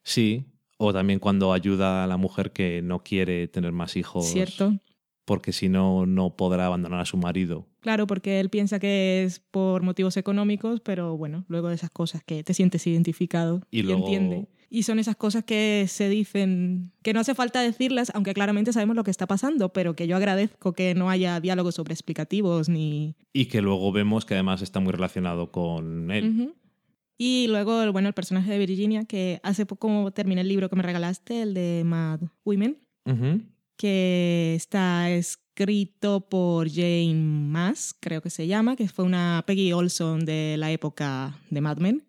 Sí, 0.09 0.45
o 0.79 0.93
también 0.93 1.19
cuando 1.19 1.53
ayuda 1.53 2.05
a 2.05 2.07
la 2.07 2.17
mujer 2.17 2.53
que 2.53 2.81
no 2.81 3.03
quiere 3.03 3.49
tener 3.49 3.73
más 3.73 3.97
hijos. 3.97 4.25
¿Cierto? 4.27 4.79
Porque 5.25 5.53
si 5.53 5.69
no, 5.69 6.07
no 6.07 6.37
podrá 6.37 6.67
abandonar 6.67 7.01
a 7.01 7.05
su 7.05 7.17
marido. 7.17 7.67
Claro, 7.81 8.07
porque 8.07 8.39
él 8.39 8.49
piensa 8.49 8.79
que 8.79 9.25
es 9.25 9.41
por 9.51 9.83
motivos 9.83 10.17
económicos, 10.17 10.81
pero 10.81 11.17
bueno, 11.17 11.45
luego 11.49 11.69
de 11.71 11.75
esas 11.75 11.91
cosas 11.91 12.23
que 12.23 12.45
te 12.45 12.55
sientes 12.55 12.87
identificado 12.87 13.63
Y 13.73 13.81
y, 13.81 13.83
luego- 13.83 14.03
entiende. 14.07 14.47
Y 14.69 14.83
son 14.83 14.99
esas 14.99 15.17
cosas 15.17 15.45
que 15.45 15.87
se 15.89 16.09
dicen, 16.09 16.91
que 17.03 17.13
no 17.13 17.21
hace 17.21 17.35
falta 17.35 17.61
decirlas, 17.61 18.11
aunque 18.15 18.35
claramente 18.35 18.73
sabemos 18.73 18.97
lo 18.97 19.05
que 19.05 19.13
está 19.13 19.27
pasando, 19.27 19.73
pero 19.73 19.95
que 19.95 20.09
yo 20.09 20.17
agradezco 20.17 20.73
que 20.73 20.95
no 20.95 21.09
haya 21.09 21.41
diálogos 21.41 21.77
sobre 21.77 21.95
explicativos 21.95 22.69
ni... 22.69 23.15
Y 23.33 23.47
que 23.47 23.63
luego 23.63 23.93
vemos 23.93 24.25
que 24.25 24.35
además 24.35 24.63
está 24.63 24.81
muy 24.81 24.93
relacionado 24.93 25.53
con 25.53 26.11
él. 26.11 26.53
Y 27.19 27.47
luego, 27.49 27.93
bueno, 27.93 28.09
el 28.09 28.15
personaje 28.15 28.51
de 28.51 28.59
Virginia, 28.59 29.05
que 29.05 29.41
hace 29.43 29.67
poco 29.67 30.11
terminé 30.11 30.43
el 30.43 30.49
libro 30.49 30.69
que 30.69 30.77
me 30.77 30.83
regalaste, 30.83 31.43
el 31.43 31.55
de 31.55 31.83
Mad 31.85 32.21
Women, 32.45 32.79
que 33.77 34.55
está 34.57 35.11
escrito 35.11 36.29
por 36.29 36.69
Jane 36.69 37.15
Mass, 37.15 37.95
creo 37.99 38.21
que 38.21 38.31
se 38.31 38.47
llama, 38.47 38.77
que 38.77 38.89
fue 38.89 39.05
una 39.05 39.45
Peggy 39.47 39.73
Olson 39.73 40.25
de 40.25 40.57
la 40.59 40.71
época 40.73 41.39
de 41.51 41.61
Mad 41.61 41.79
Men, 41.79 42.05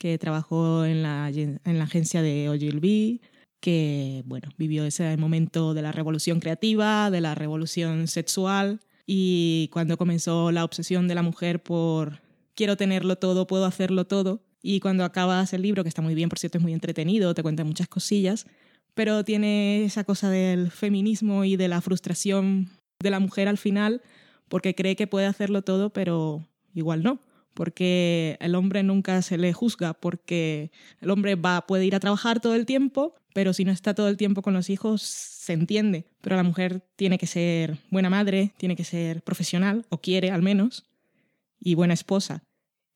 que 0.00 0.16
trabajó 0.16 0.86
en 0.86 1.02
la, 1.02 1.28
en 1.28 1.60
la 1.78 1.84
agencia 1.84 2.22
de 2.22 2.48
Ogilvy, 2.48 3.20
que 3.60 4.22
bueno, 4.24 4.48
vivió 4.56 4.86
ese 4.86 5.14
momento 5.18 5.74
de 5.74 5.82
la 5.82 5.92
revolución 5.92 6.40
creativa, 6.40 7.10
de 7.10 7.20
la 7.20 7.34
revolución 7.34 8.08
sexual, 8.08 8.80
y 9.06 9.68
cuando 9.72 9.98
comenzó 9.98 10.52
la 10.52 10.64
obsesión 10.64 11.06
de 11.06 11.14
la 11.14 11.22
mujer 11.22 11.62
por 11.62 12.22
quiero 12.54 12.78
tenerlo 12.78 13.16
todo, 13.16 13.46
puedo 13.46 13.66
hacerlo 13.66 14.06
todo, 14.06 14.42
y 14.62 14.80
cuando 14.80 15.04
acabas 15.04 15.52
el 15.52 15.60
libro, 15.60 15.82
que 15.82 15.90
está 15.90 16.00
muy 16.00 16.14
bien, 16.14 16.30
por 16.30 16.38
cierto, 16.38 16.56
es 16.56 16.62
muy 16.62 16.72
entretenido, 16.72 17.34
te 17.34 17.42
cuenta 17.42 17.64
muchas 17.64 17.88
cosillas, 17.88 18.46
pero 18.94 19.22
tiene 19.22 19.84
esa 19.84 20.04
cosa 20.04 20.30
del 20.30 20.70
feminismo 20.70 21.44
y 21.44 21.56
de 21.56 21.68
la 21.68 21.82
frustración 21.82 22.70
de 23.02 23.10
la 23.10 23.20
mujer 23.20 23.48
al 23.48 23.58
final, 23.58 24.00
porque 24.48 24.74
cree 24.74 24.96
que 24.96 25.06
puede 25.06 25.26
hacerlo 25.26 25.60
todo, 25.60 25.90
pero 25.90 26.48
igual 26.74 27.02
no, 27.02 27.20
porque 27.54 28.36
el 28.40 28.54
hombre 28.54 28.82
nunca 28.82 29.22
se 29.22 29.38
le 29.38 29.52
juzga, 29.52 29.94
porque 29.94 30.70
el 31.00 31.10
hombre 31.10 31.34
va, 31.34 31.66
puede 31.66 31.84
ir 31.86 31.94
a 31.94 32.00
trabajar 32.00 32.40
todo 32.40 32.54
el 32.54 32.66
tiempo, 32.66 33.14
pero 33.34 33.52
si 33.52 33.64
no 33.64 33.72
está 33.72 33.94
todo 33.94 34.08
el 34.08 34.16
tiempo 34.16 34.42
con 34.42 34.54
los 34.54 34.70
hijos, 34.70 35.02
se 35.02 35.52
entiende, 35.52 36.06
pero 36.20 36.36
la 36.36 36.42
mujer 36.42 36.82
tiene 36.96 37.18
que 37.18 37.26
ser 37.26 37.78
buena 37.90 38.10
madre, 38.10 38.52
tiene 38.56 38.76
que 38.76 38.84
ser 38.84 39.22
profesional, 39.22 39.86
o 39.88 40.00
quiere 40.00 40.30
al 40.30 40.42
menos, 40.42 40.86
y 41.60 41.74
buena 41.74 41.94
esposa, 41.94 42.42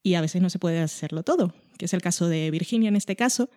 y 0.03 0.15
a 0.15 0.21
veces 0.21 0.41
no 0.41 0.49
se 0.49 0.59
puede 0.59 0.79
hacerlo 0.79 1.23
todo, 1.23 1.53
que 1.77 1.85
es 1.85 1.93
el 1.93 2.01
caso 2.01 2.27
de 2.27 2.51
Virginia 2.51 2.89
en 2.89 2.95
este 2.95 3.15
caso, 3.15 3.49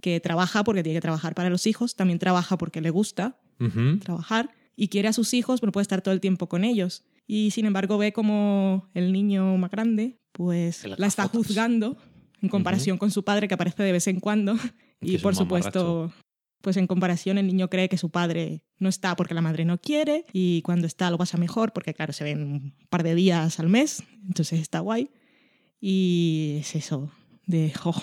que 0.00 0.20
trabaja 0.20 0.64
porque 0.64 0.82
tiene 0.82 0.96
que 0.96 1.02
trabajar 1.02 1.34
para 1.34 1.50
los 1.50 1.66
hijos, 1.66 1.94
también 1.94 2.18
trabaja 2.18 2.56
porque 2.58 2.80
le 2.80 2.90
gusta 2.90 3.38
trabajar 4.02 4.50
y 4.74 4.88
quiere 4.88 5.08
a 5.08 5.12
sus 5.12 5.34
hijos, 5.34 5.60
pero 5.60 5.72
puede 5.72 5.82
estar 5.82 6.00
todo 6.00 6.14
el 6.14 6.20
tiempo 6.20 6.48
con 6.48 6.64
ellos. 6.64 7.04
Y 7.26 7.50
sin 7.50 7.66
embargo 7.66 7.98
ve 7.98 8.14
como 8.14 8.88
el 8.94 9.12
niño 9.12 9.56
más 9.58 9.70
grande, 9.70 10.19
pues 10.40 10.86
la 10.86 11.06
está 11.06 11.24
fotos. 11.24 11.48
juzgando 11.48 11.98
en 12.40 12.48
comparación 12.48 12.96
con 12.96 13.10
su 13.10 13.24
padre 13.24 13.46
que 13.46 13.52
aparece 13.52 13.82
de 13.82 13.92
vez 13.92 14.06
en 14.06 14.20
cuando. 14.20 14.56
Y 15.02 15.18
por 15.18 15.36
supuesto, 15.36 16.10
pues 16.62 16.78
en 16.78 16.86
comparación 16.86 17.36
el 17.36 17.46
niño 17.46 17.68
cree 17.68 17.90
que 17.90 17.98
su 17.98 18.08
padre 18.10 18.62
no 18.78 18.88
está 18.88 19.16
porque 19.16 19.34
la 19.34 19.42
madre 19.42 19.66
no 19.66 19.78
quiere 19.78 20.24
y 20.32 20.62
cuando 20.62 20.86
está 20.86 21.10
lo 21.10 21.18
pasa 21.18 21.36
mejor 21.36 21.74
porque 21.74 21.92
claro, 21.92 22.14
se 22.14 22.24
ven 22.24 22.42
un 22.42 22.74
par 22.88 23.02
de 23.02 23.14
días 23.14 23.60
al 23.60 23.68
mes, 23.68 24.02
entonces 24.26 24.60
está 24.60 24.80
guay. 24.80 25.10
Y 25.78 26.56
es 26.60 26.74
eso 26.74 27.10
de, 27.46 27.72
jo, 27.72 27.94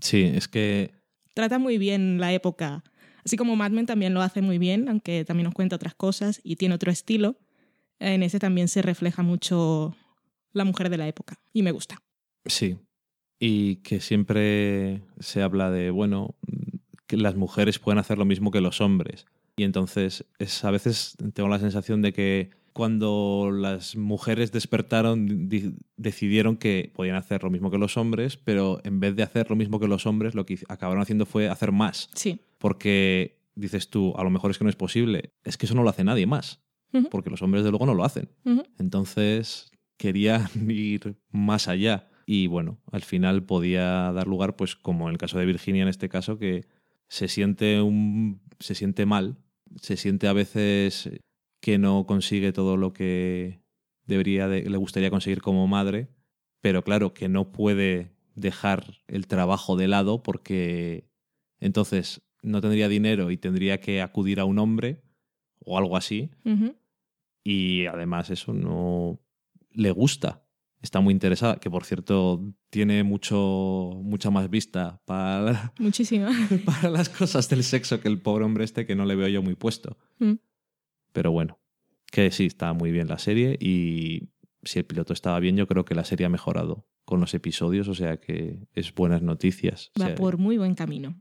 Sí, 0.00 0.22
es 0.22 0.46
que 0.46 0.92
trata 1.34 1.58
muy 1.58 1.76
bien 1.76 2.20
la 2.20 2.32
época. 2.32 2.84
Así 3.24 3.36
como 3.36 3.56
Mad 3.56 3.72
Men 3.72 3.86
también 3.86 4.14
lo 4.14 4.22
hace 4.22 4.42
muy 4.42 4.58
bien, 4.58 4.88
aunque 4.88 5.24
también 5.24 5.46
nos 5.46 5.54
cuenta 5.54 5.74
otras 5.74 5.94
cosas 5.96 6.40
y 6.44 6.54
tiene 6.54 6.76
otro 6.76 6.92
estilo. 6.92 7.36
En 7.98 8.22
ese 8.22 8.38
también 8.38 8.68
se 8.68 8.82
refleja 8.82 9.22
mucho 9.22 9.96
la 10.52 10.64
mujer 10.64 10.90
de 10.90 10.98
la 10.98 11.08
época 11.08 11.38
y 11.52 11.62
me 11.62 11.70
gusta. 11.72 12.02
sí. 12.46 12.76
Y 13.44 13.76
que 13.82 14.00
siempre 14.00 15.02
se 15.18 15.42
habla 15.42 15.68
de, 15.72 15.90
bueno, 15.90 16.36
que 17.08 17.16
las 17.16 17.34
mujeres 17.34 17.80
pueden 17.80 17.98
hacer 17.98 18.16
lo 18.16 18.24
mismo 18.24 18.52
que 18.52 18.60
los 18.60 18.80
hombres. 18.80 19.26
Y 19.56 19.64
entonces 19.64 20.24
es, 20.38 20.64
a 20.64 20.70
veces 20.70 21.16
tengo 21.34 21.48
la 21.48 21.58
sensación 21.58 22.02
de 22.02 22.12
que 22.12 22.50
cuando 22.72 23.50
las 23.52 23.96
mujeres 23.96 24.52
despertaron, 24.52 25.48
di- 25.48 25.74
decidieron 25.96 26.56
que 26.56 26.92
podían 26.94 27.16
hacer 27.16 27.42
lo 27.42 27.50
mismo 27.50 27.68
que 27.72 27.78
los 27.78 27.96
hombres, 27.96 28.36
pero 28.36 28.80
en 28.84 29.00
vez 29.00 29.16
de 29.16 29.24
hacer 29.24 29.50
lo 29.50 29.56
mismo 29.56 29.80
que 29.80 29.88
los 29.88 30.06
hombres, 30.06 30.36
lo 30.36 30.46
que 30.46 30.60
acabaron 30.68 31.02
haciendo 31.02 31.26
fue 31.26 31.48
hacer 31.48 31.72
más. 31.72 32.10
Sí. 32.14 32.38
Porque 32.58 33.40
dices 33.56 33.90
tú, 33.90 34.14
a 34.16 34.22
lo 34.22 34.30
mejor 34.30 34.52
es 34.52 34.58
que 34.58 34.62
no 34.64 34.70
es 34.70 34.76
posible. 34.76 35.32
Es 35.42 35.56
que 35.58 35.66
eso 35.66 35.74
no 35.74 35.82
lo 35.82 35.90
hace 35.90 36.04
nadie 36.04 36.26
más. 36.28 36.60
Porque 37.10 37.28
los 37.30 37.42
hombres, 37.42 37.64
de 37.64 37.70
luego, 37.70 37.86
no 37.86 37.94
lo 37.94 38.04
hacen. 38.04 38.28
Entonces 38.78 39.71
querían 39.96 40.46
ir 40.70 41.16
más 41.30 41.68
allá. 41.68 42.08
Y 42.26 42.46
bueno, 42.46 42.78
al 42.92 43.02
final 43.02 43.44
podía 43.44 44.12
dar 44.12 44.26
lugar, 44.26 44.56
pues 44.56 44.76
como 44.76 45.08
en 45.08 45.12
el 45.12 45.18
caso 45.18 45.38
de 45.38 45.46
Virginia 45.46 45.82
en 45.82 45.88
este 45.88 46.08
caso, 46.08 46.38
que 46.38 46.66
se 47.08 47.28
siente 47.28 47.80
un. 47.82 48.40
se 48.60 48.74
siente 48.74 49.06
mal. 49.06 49.36
Se 49.80 49.96
siente 49.96 50.28
a 50.28 50.32
veces 50.32 51.10
que 51.60 51.78
no 51.78 52.06
consigue 52.06 52.52
todo 52.52 52.76
lo 52.76 52.92
que 52.92 53.60
debería 54.06 54.48
de- 54.48 54.68
le 54.68 54.76
gustaría 54.76 55.10
conseguir 55.10 55.40
como 55.42 55.66
madre. 55.66 56.08
Pero 56.60 56.82
claro, 56.84 57.12
que 57.14 57.28
no 57.28 57.50
puede 57.52 58.12
dejar 58.34 58.98
el 59.08 59.26
trabajo 59.26 59.76
de 59.76 59.88
lado 59.88 60.22
porque 60.22 61.08
entonces 61.60 62.22
no 62.42 62.60
tendría 62.60 62.88
dinero 62.88 63.30
y 63.30 63.36
tendría 63.36 63.80
que 63.80 64.00
acudir 64.00 64.40
a 64.40 64.44
un 64.44 64.58
hombre 64.58 65.02
o 65.64 65.76
algo 65.78 65.96
así 65.96 66.30
y 67.44 67.86
además 67.86 68.30
eso 68.30 68.52
no 68.52 69.20
le 69.74 69.90
gusta. 69.90 70.44
está 70.80 71.00
muy 71.00 71.12
interesada, 71.12 71.56
que 71.56 71.70
por 71.70 71.84
cierto 71.84 72.42
tiene 72.70 73.04
mucho, 73.04 73.92
mucha 74.02 74.30
más 74.30 74.50
vista 74.50 75.00
para, 75.04 75.72
Muchísima. 75.78 76.30
para 76.64 76.90
las 76.90 77.08
cosas 77.08 77.48
del 77.48 77.62
sexo 77.62 78.00
que 78.00 78.08
el 78.08 78.20
pobre 78.20 78.44
hombre 78.44 78.64
este 78.64 78.86
que 78.86 78.96
no 78.96 79.04
le 79.04 79.14
veo 79.14 79.28
yo 79.28 79.42
muy 79.42 79.54
puesto. 79.54 79.96
Mm. 80.18 80.34
Pero 81.12 81.30
bueno, 81.30 81.60
que 82.10 82.30
sí, 82.30 82.46
está 82.46 82.72
muy 82.72 82.90
bien 82.90 83.08
la 83.08 83.18
serie 83.18 83.56
y 83.60 84.30
si 84.64 84.78
el 84.78 84.84
piloto 84.84 85.12
estaba 85.12 85.38
bien, 85.40 85.56
yo 85.56 85.66
creo 85.66 85.84
que 85.84 85.94
la 85.94 86.04
serie 86.04 86.26
ha 86.26 86.30
mejorado 86.30 86.86
con 87.04 87.20
los 87.20 87.34
episodios, 87.34 87.88
o 87.88 87.94
sea 87.94 88.18
que 88.18 88.66
es 88.74 88.94
buenas 88.94 89.22
noticias. 89.22 89.90
O 89.96 90.00
Va 90.00 90.06
sea, 90.06 90.14
por 90.14 90.38
muy 90.38 90.58
buen 90.58 90.74
camino. 90.74 91.20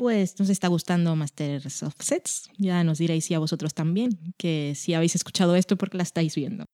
Pues 0.00 0.38
nos 0.38 0.48
está 0.48 0.68
gustando 0.68 1.14
Masters 1.14 1.82
of 1.82 1.94
Sets. 1.98 2.48
Ya 2.56 2.82
nos 2.84 2.96
diréis 2.96 3.26
si 3.26 3.34
a 3.34 3.38
vosotros 3.38 3.74
también, 3.74 4.32
que 4.38 4.72
si 4.74 4.94
habéis 4.94 5.14
escuchado 5.14 5.56
esto 5.56 5.76
porque 5.76 5.98
la 5.98 6.04
estáis 6.04 6.34
viendo. 6.34 6.64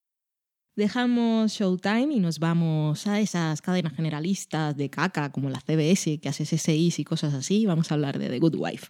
Dejamos 0.77 1.51
Showtime 1.51 2.13
y 2.13 2.21
nos 2.21 2.39
vamos 2.39 3.05
a 3.05 3.19
esas 3.19 3.61
cadenas 3.61 3.91
generalistas 3.91 4.77
de 4.77 4.89
caca 4.89 5.29
como 5.33 5.49
la 5.49 5.59
CBS, 5.59 6.19
que 6.21 6.29
hace 6.29 6.45
SSIs 6.45 6.99
y 6.99 7.03
cosas 7.03 7.33
así. 7.33 7.65
Vamos 7.65 7.91
a 7.91 7.95
hablar 7.95 8.17
de 8.17 8.29
The 8.29 8.39
Good 8.39 8.55
Wife. 8.55 8.87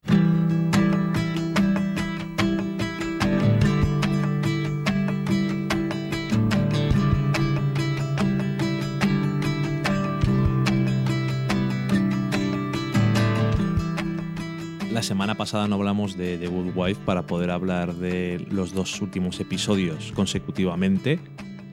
La 14.97 15.03
semana 15.03 15.35
pasada 15.35 15.67
no 15.67 15.75
hablamos 15.75 16.17
de 16.17 16.39
The 16.39 16.47
Good 16.47 16.75
Wife 16.75 17.01
para 17.05 17.27
poder 17.27 17.51
hablar 17.51 17.93
de 17.93 18.43
los 18.49 18.73
dos 18.73 18.99
últimos 18.99 19.39
episodios 19.39 20.11
consecutivamente. 20.13 21.19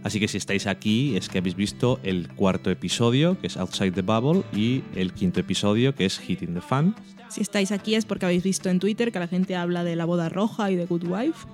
Así 0.02 0.20
que 0.20 0.28
si 0.28 0.36
estáis 0.36 0.66
aquí 0.66 1.16
es 1.16 1.30
que 1.30 1.38
habéis 1.38 1.54
visto 1.54 1.98
el 2.02 2.28
cuarto 2.28 2.70
episodio, 2.70 3.40
que 3.40 3.46
es 3.46 3.56
Outside 3.56 3.92
the 3.92 4.02
Bubble, 4.02 4.42
y 4.54 4.82
el 4.94 5.14
quinto 5.14 5.40
episodio, 5.40 5.94
que 5.94 6.04
es 6.04 6.20
Hitting 6.20 6.52
the 6.52 6.60
Fan. 6.60 6.94
Si 7.30 7.40
estáis 7.40 7.72
aquí 7.72 7.94
es 7.94 8.04
porque 8.04 8.26
habéis 8.26 8.42
visto 8.42 8.68
en 8.68 8.78
Twitter 8.78 9.10
que 9.10 9.20
la 9.20 9.26
gente 9.26 9.56
habla 9.56 9.84
de 9.84 9.96
la 9.96 10.04
boda 10.04 10.28
roja 10.28 10.70
y 10.70 10.76
de 10.76 10.84
Good 10.84 11.04
Wife, 11.08 11.46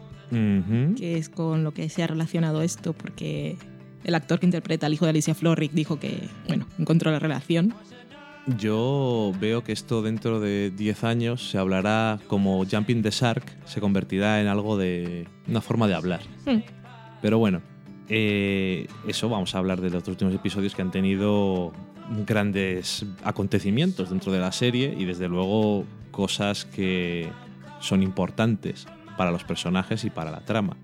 que 0.96 1.18
es 1.18 1.28
con 1.28 1.62
lo 1.62 1.72
que 1.72 1.88
se 1.88 2.02
ha 2.02 2.08
relacionado 2.08 2.62
esto, 2.62 2.94
porque 2.94 3.56
el 4.02 4.16
actor 4.16 4.40
que 4.40 4.46
interpreta 4.46 4.86
al 4.86 4.94
hijo 4.94 5.04
de 5.04 5.10
Alicia 5.10 5.36
Florrick 5.36 5.70
dijo 5.70 6.00
que, 6.00 6.18
bueno, 6.48 6.66
encontró 6.80 7.12
la 7.12 7.20
relación. 7.20 7.72
Yo 8.46 9.32
veo 9.38 9.62
que 9.62 9.72
esto 9.72 10.02
dentro 10.02 10.40
de 10.40 10.70
10 10.70 11.04
años 11.04 11.50
se 11.50 11.58
hablará 11.58 12.18
como 12.26 12.64
Jumping 12.64 13.02
the 13.02 13.10
Shark, 13.10 13.44
se 13.66 13.80
convertirá 13.80 14.40
en 14.40 14.48
algo 14.48 14.76
de 14.76 15.28
una 15.46 15.60
forma 15.60 15.86
de 15.86 15.94
hablar. 15.94 16.20
Hmm. 16.46 16.60
Pero 17.20 17.38
bueno, 17.38 17.60
eh, 18.08 18.88
eso 19.06 19.28
vamos 19.28 19.54
a 19.54 19.58
hablar 19.58 19.80
de 19.80 19.90
los 19.90 20.06
últimos 20.08 20.34
episodios 20.34 20.74
que 20.74 20.82
han 20.82 20.90
tenido 20.90 21.72
grandes 22.26 23.04
acontecimientos 23.22 24.10
dentro 24.10 24.32
de 24.32 24.40
la 24.40 24.52
serie 24.52 24.94
y 24.98 25.04
desde 25.04 25.28
luego 25.28 25.84
cosas 26.10 26.64
que 26.64 27.28
son 27.78 28.02
importantes 28.02 28.86
para 29.16 29.30
los 29.30 29.44
personajes 29.44 30.04
y 30.04 30.10
para 30.10 30.30
la 30.30 30.40
trama. 30.40 30.76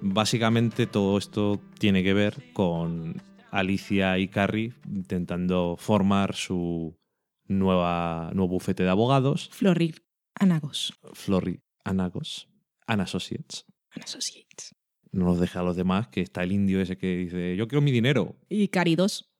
Básicamente 0.00 0.86
todo 0.86 1.16
esto 1.16 1.60
tiene 1.78 2.02
que 2.02 2.12
ver 2.12 2.34
con 2.52 3.22
Alicia 3.54 4.18
y 4.18 4.26
Carrie 4.26 4.72
intentando 4.86 5.76
formar 5.78 6.34
su 6.34 6.98
nueva, 7.46 8.30
nuevo 8.34 8.54
bufete 8.54 8.82
de 8.82 8.90
abogados, 8.90 9.48
Florrick 9.52 10.02
Anagos. 10.34 10.92
Florrie 11.12 11.60
Anagos, 11.84 12.48
An 12.86 13.00
Associates. 13.00 13.64
An 13.90 14.02
Associates. 14.02 14.74
No 15.12 15.26
los 15.26 15.38
deja 15.38 15.60
a 15.60 15.62
los 15.62 15.76
demás, 15.76 16.08
que 16.08 16.20
está 16.20 16.42
el 16.42 16.50
indio 16.50 16.80
ese 16.80 16.98
que 16.98 17.16
dice, 17.16 17.56
yo 17.56 17.68
quiero 17.68 17.80
mi 17.80 17.92
dinero. 17.92 18.34
Y 18.48 18.66
Cari 18.68 18.96
2. 18.96 19.30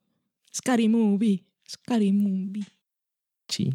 Scary 0.54 0.88
Movie. 0.88 1.44
Scary 1.68 2.12
Movie. 2.12 2.66
Sí. 3.48 3.72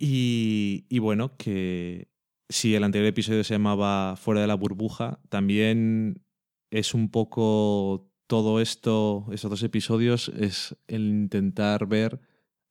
y, 0.00 0.84
y 0.88 0.98
bueno, 0.98 1.36
que 1.36 2.08
si 2.48 2.74
el 2.74 2.82
anterior 2.82 3.08
episodio 3.08 3.44
se 3.44 3.54
llamaba 3.54 4.16
Fuera 4.16 4.40
de 4.40 4.48
la 4.48 4.56
burbuja, 4.56 5.20
también 5.28 6.24
es 6.72 6.94
un 6.94 7.08
poco 7.10 8.10
todo 8.26 8.60
esto, 8.60 9.26
esos 9.32 9.50
dos 9.50 9.62
episodios, 9.62 10.28
es 10.36 10.76
el 10.88 11.08
intentar 11.08 11.86
ver 11.86 12.20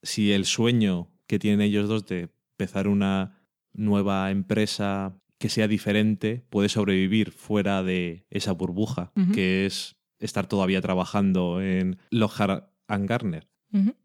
si 0.02 0.32
el 0.32 0.46
sueño 0.46 1.12
que 1.28 1.40
tienen 1.40 1.62
ellos 1.62 1.88
dos 1.88 2.06
de 2.06 2.30
empezar 2.58 2.88
una 2.88 3.42
nueva 3.74 4.32
empresa 4.32 5.18
que 5.38 5.50
sea 5.50 5.68
diferente 5.68 6.46
puede 6.50 6.70
sobrevivir 6.70 7.32
fuera 7.32 7.84
de 7.84 8.26
esa 8.30 8.54
burbuja, 8.54 9.12
que 9.34 9.66
es 9.66 9.98
estar 10.20 10.48
todavía 10.48 10.82
trabajando 10.82 11.62
en 11.62 11.98
Lockhart 12.10 12.70
and 12.88 13.08
Garner. 13.10 13.50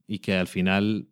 Y 0.09 0.18
que 0.18 0.34
al 0.34 0.48
final, 0.48 1.11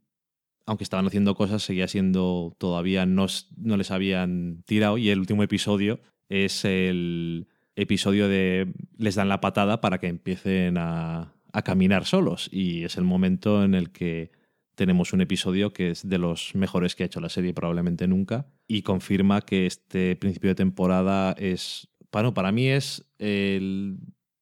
aunque 0.67 0.83
estaban 0.83 1.07
haciendo 1.07 1.37
cosas, 1.37 1.63
seguía 1.63 1.87
siendo 1.87 2.57
todavía 2.59 3.07
no, 3.07 3.27
no 3.57 3.77
les 3.77 3.93
habían 3.93 4.65
tirado. 4.67 4.99
Y 4.99 5.11
el 5.11 5.21
último 5.21 5.45
episodio 5.45 6.01
es 6.29 6.65
el 6.65 7.47
episodio 7.79 8.29
de 8.29 8.73
les 8.97 9.15
dan 9.15 9.29
la 9.29 9.41
patada 9.41 9.81
para 9.81 9.99
que 9.99 10.09
empiecen 10.09 10.77
a, 10.79 11.35
a 11.53 11.63
caminar 11.63 12.05
solos. 12.05 12.49
Y 12.53 12.85
es 12.85 12.97
el 12.97 13.05
momento 13.05 13.65
en 13.65 13.75
el 13.75 13.91
que 13.91 14.33
tenemos 14.75 15.13
un 15.13 15.21
episodio 15.21 15.73
que 15.73 15.91
es 15.91 16.09
de 16.09 16.19
los 16.19 16.55
mejores 16.55 16.95
que 16.95 17.03
ha 17.03 17.07
hecho 17.07 17.21
la 17.21 17.29
serie 17.29 17.53
probablemente 17.53 18.07
nunca 18.07 18.47
y 18.69 18.83
confirma 18.83 19.41
que 19.41 19.67
este 19.67 20.15
principio 20.17 20.51
de 20.51 20.55
temporada 20.55 21.33
es, 21.33 21.89
bueno, 22.13 22.33
para 22.33 22.53
mí 22.53 22.69
es 22.69 23.11
el 23.19 23.99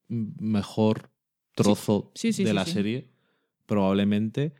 mejor 0.07 1.09
trozo 1.55 2.11
Sí, 2.13 2.33
sí, 2.33 2.43
de 2.43 2.53
la 2.53 2.65
serie 2.65 3.09
probablemente, 3.65 4.53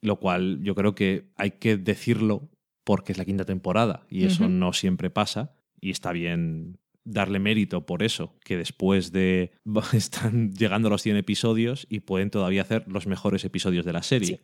lo 0.00 0.20
cual 0.20 0.60
yo 0.62 0.74
creo 0.74 0.94
que 0.94 1.30
hay 1.36 1.52
que 1.52 1.76
decirlo 1.76 2.48
porque 2.84 3.12
es 3.12 3.18
la 3.18 3.24
quinta 3.24 3.44
temporada 3.44 4.06
y 4.08 4.24
eso 4.24 4.48
no 4.48 4.72
siempre 4.72 5.10
pasa 5.10 5.52
y 5.80 5.90
está 5.90 6.12
bien 6.12 6.78
darle 7.08 7.38
mérito 7.38 7.86
por 7.86 8.02
eso, 8.02 8.34
que 8.44 8.56
después 8.56 9.12
de 9.12 9.52
están 9.92 10.52
llegando 10.52 10.88
a 10.88 10.90
los 10.90 11.02
100 11.02 11.16
episodios 11.16 11.86
y 11.88 12.00
pueden 12.00 12.30
todavía 12.30 12.62
hacer 12.62 12.84
los 12.86 13.06
mejores 13.06 13.44
episodios 13.44 13.84
de 13.84 13.92
la 13.92 14.02
serie. 14.02 14.36
Sí. 14.36 14.40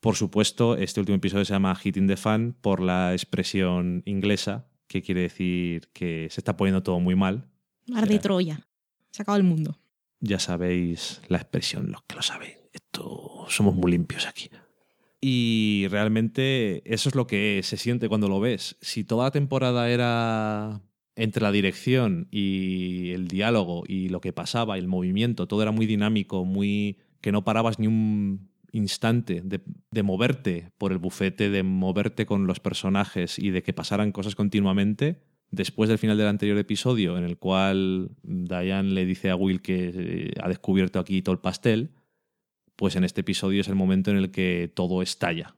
Por 0.00 0.14
supuesto, 0.14 0.76
este 0.76 1.00
último 1.00 1.16
episodio 1.16 1.44
se 1.44 1.52
llama 1.52 1.74
Hitting 1.74 2.06
the 2.06 2.16
Fan 2.16 2.56
por 2.60 2.80
la 2.80 3.12
expresión 3.12 4.02
inglesa, 4.06 4.68
que 4.86 5.02
quiere 5.02 5.22
decir 5.22 5.88
que 5.92 6.28
se 6.30 6.40
está 6.40 6.56
poniendo 6.56 6.82
todo 6.82 7.00
muy 7.00 7.16
mal. 7.16 7.48
Mar 7.88 8.06
de 8.06 8.18
Troya. 8.18 8.60
Se 9.10 9.22
acaba 9.22 9.36
el 9.36 9.44
mundo. 9.44 9.78
ya 10.20 10.38
sabéis 10.38 11.20
la 11.28 11.38
expresión, 11.38 11.90
los 11.90 12.02
que 12.02 12.16
lo 12.16 12.22
sabéis. 12.22 12.56
Esto 12.72 13.46
somos 13.48 13.74
muy 13.74 13.92
limpios 13.92 14.26
aquí. 14.26 14.50
Y 15.20 15.86
realmente 15.90 16.82
eso 16.92 17.08
es 17.08 17.14
lo 17.16 17.26
que 17.26 17.60
se 17.64 17.76
siente 17.76 18.08
cuando 18.08 18.28
lo 18.28 18.38
ves. 18.38 18.76
Si 18.80 19.02
toda 19.04 19.24
la 19.24 19.30
temporada 19.32 19.90
era 19.90 20.80
entre 21.18 21.42
la 21.42 21.50
dirección 21.50 22.28
y 22.30 23.10
el 23.10 23.26
diálogo 23.26 23.82
y 23.86 24.08
lo 24.08 24.20
que 24.20 24.32
pasaba, 24.32 24.78
el 24.78 24.86
movimiento, 24.86 25.48
todo 25.48 25.62
era 25.62 25.72
muy 25.72 25.84
dinámico, 25.84 26.44
muy 26.44 26.98
que 27.20 27.32
no 27.32 27.42
parabas 27.42 27.80
ni 27.80 27.88
un 27.88 28.48
instante 28.70 29.40
de, 29.44 29.60
de 29.90 30.02
moverte 30.04 30.70
por 30.78 30.92
el 30.92 30.98
bufete, 30.98 31.50
de 31.50 31.64
moverte 31.64 32.24
con 32.24 32.46
los 32.46 32.60
personajes 32.60 33.36
y 33.40 33.50
de 33.50 33.64
que 33.64 33.72
pasaran 33.72 34.12
cosas 34.12 34.36
continuamente, 34.36 35.20
después 35.50 35.88
del 35.88 35.98
final 35.98 36.16
del 36.16 36.28
anterior 36.28 36.56
episodio, 36.56 37.18
en 37.18 37.24
el 37.24 37.36
cual 37.36 38.10
Diane 38.22 38.90
le 38.90 39.04
dice 39.04 39.30
a 39.30 39.36
Will 39.36 39.60
que 39.60 39.92
eh, 39.92 40.32
ha 40.40 40.48
descubierto 40.48 41.00
aquí 41.00 41.20
todo 41.22 41.32
el 41.32 41.40
pastel, 41.40 41.90
pues 42.76 42.94
en 42.94 43.02
este 43.02 43.22
episodio 43.22 43.60
es 43.60 43.68
el 43.68 43.74
momento 43.74 44.12
en 44.12 44.18
el 44.18 44.30
que 44.30 44.70
todo 44.72 45.02
estalla. 45.02 45.56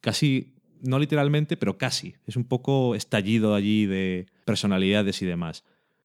Casi, 0.00 0.53
no 0.84 0.98
literalmente, 0.98 1.56
pero 1.56 1.78
casi. 1.78 2.14
Es 2.26 2.36
un 2.36 2.44
poco 2.44 2.94
estallido 2.94 3.54
allí 3.54 3.86
de 3.86 4.26
personalidades 4.44 5.20
y 5.22 5.26
demás. 5.26 5.64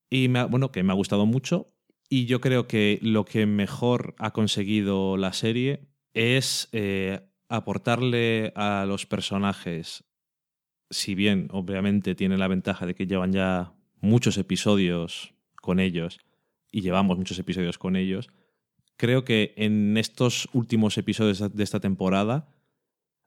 Y 0.09 0.27
me 0.29 0.39
ha- 0.39 0.45
bueno, 0.45 0.71
que 0.71 0.83
me 0.83 0.91
ha 0.91 0.95
gustado 0.95 1.25
mucho. 1.25 1.71
Y 2.09 2.25
yo 2.25 2.41
creo 2.41 2.67
que 2.67 2.97
lo 3.03 3.23
que 3.25 3.45
mejor 3.45 4.15
ha 4.17 4.31
conseguido 4.31 5.15
la 5.17 5.31
serie 5.33 5.87
es 6.13 6.67
eh, 6.71 7.21
aportarle 7.49 8.51
a 8.55 8.85
los 8.87 9.05
personajes, 9.05 10.03
si 10.89 11.13
bien 11.13 11.49
obviamente 11.51 12.15
tiene 12.15 12.37
la 12.37 12.47
ventaja 12.47 12.85
de 12.87 12.95
que 12.95 13.05
llevan 13.05 13.31
ya 13.31 13.73
muchos 14.01 14.37
episodios 14.39 15.33
con 15.61 15.79
ellos 15.79 16.19
y 16.71 16.81
llevamos 16.81 17.17
muchos 17.17 17.37
episodios 17.37 17.77
con 17.77 17.95
ellos, 17.95 18.29
creo 18.97 19.23
que 19.23 19.53
en 19.57 19.97
estos 19.97 20.49
últimos 20.53 20.97
episodios 20.97 21.55
de 21.55 21.63
esta 21.63 21.79
temporada 21.79 22.49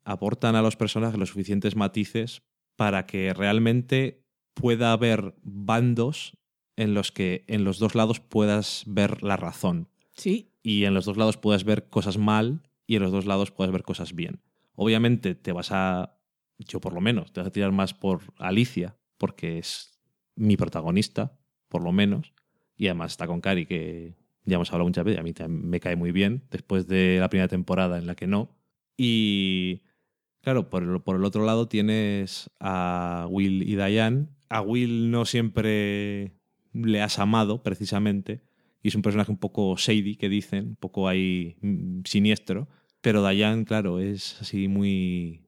aportan 0.05 0.57
a 0.57 0.62
los 0.62 0.76
personajes 0.76 1.18
los 1.18 1.30
suficientes 1.30 1.76
matices 1.76 2.42
para 2.76 3.07
que 3.07 3.32
realmente 3.34 4.24
pueda 4.55 4.92
haber 4.92 5.34
bandos 5.42 6.36
en 6.76 6.94
los 6.94 7.12
que 7.12 7.44
en 7.48 7.64
los 7.64 7.78
dos 7.78 7.94
lados 7.94 8.20
puedas 8.20 8.84
ver 8.86 9.22
la 9.22 9.36
razón 9.36 9.88
Sí. 10.14 10.50
y 10.62 10.84
en 10.84 10.94
los 10.94 11.05
dos 11.05 11.16
lados 11.16 11.36
puedas 11.36 11.64
ver 11.64 11.88
cosas 11.88 12.18
mal 12.18 12.62
y 12.86 12.96
en 12.96 13.03
los 13.03 13.12
dos 13.12 13.26
lados 13.26 13.50
puedas 13.50 13.72
ver 13.72 13.82
cosas 13.82 14.14
bien. 14.14 14.40
Obviamente 14.74 15.34
te 15.34 15.53
vas 15.53 15.70
a, 15.70 16.18
yo 16.59 16.80
por 16.80 16.92
lo 16.92 17.00
menos, 17.00 17.32
te 17.32 17.40
vas 17.40 17.46
a 17.48 17.53
tirar 17.53 17.72
más 17.72 17.94
por 17.94 18.20
Alicia, 18.38 18.96
porque 19.18 19.59
es 19.59 19.98
mi 20.34 20.57
protagonista, 20.57 21.38
por 21.68 21.82
lo 21.82 21.92
menos, 21.92 22.32
y 22.76 22.86
además 22.88 23.12
está 23.12 23.26
con 23.26 23.40
Cari, 23.40 23.66
que 23.66 24.16
Ya 24.44 24.57
hemos 24.57 24.70
hablado 24.72 24.88
muchas 24.88 25.05
veces, 25.05 25.20
a 25.20 25.22
mí 25.22 25.32
también 25.32 25.68
me 25.70 25.78
cae 25.78 25.94
muy 25.94 26.11
bien, 26.11 26.42
después 26.50 26.88
de 26.88 27.18
la 27.20 27.28
primera 27.28 27.48
temporada 27.48 27.96
en 27.98 28.07
la 28.07 28.14
que 28.16 28.26
no. 28.26 28.50
Y 28.96 29.82
claro, 30.43 30.68
por 30.70 30.82
el, 30.82 31.01
por 31.01 31.16
el 31.16 31.24
otro 31.24 31.45
lado 31.45 31.66
tienes 31.68 32.51
a 32.61 33.26
Will 33.30 33.62
y 33.62 33.76
Diane. 33.76 34.26
A 34.49 34.61
Will 34.61 35.11
no 35.11 35.24
siempre 35.24 36.32
le 36.74 37.01
has 37.03 37.18
amado, 37.18 37.62
precisamente, 37.62 38.43
y 38.82 38.88
es 38.88 38.95
un 38.95 39.03
personaje 39.03 39.30
un 39.30 39.38
poco 39.38 39.74
shady, 39.76 40.16
que 40.16 40.28
dicen, 40.28 40.68
un 40.68 40.76
poco 40.76 41.09
ahí 41.09 41.57
mm, 41.62 42.01
siniestro. 42.05 42.68
Pero 43.01 43.26
Diane, 43.26 43.64
claro, 43.64 43.99
es 43.99 44.38
así 44.40 44.68
muy... 44.68 45.47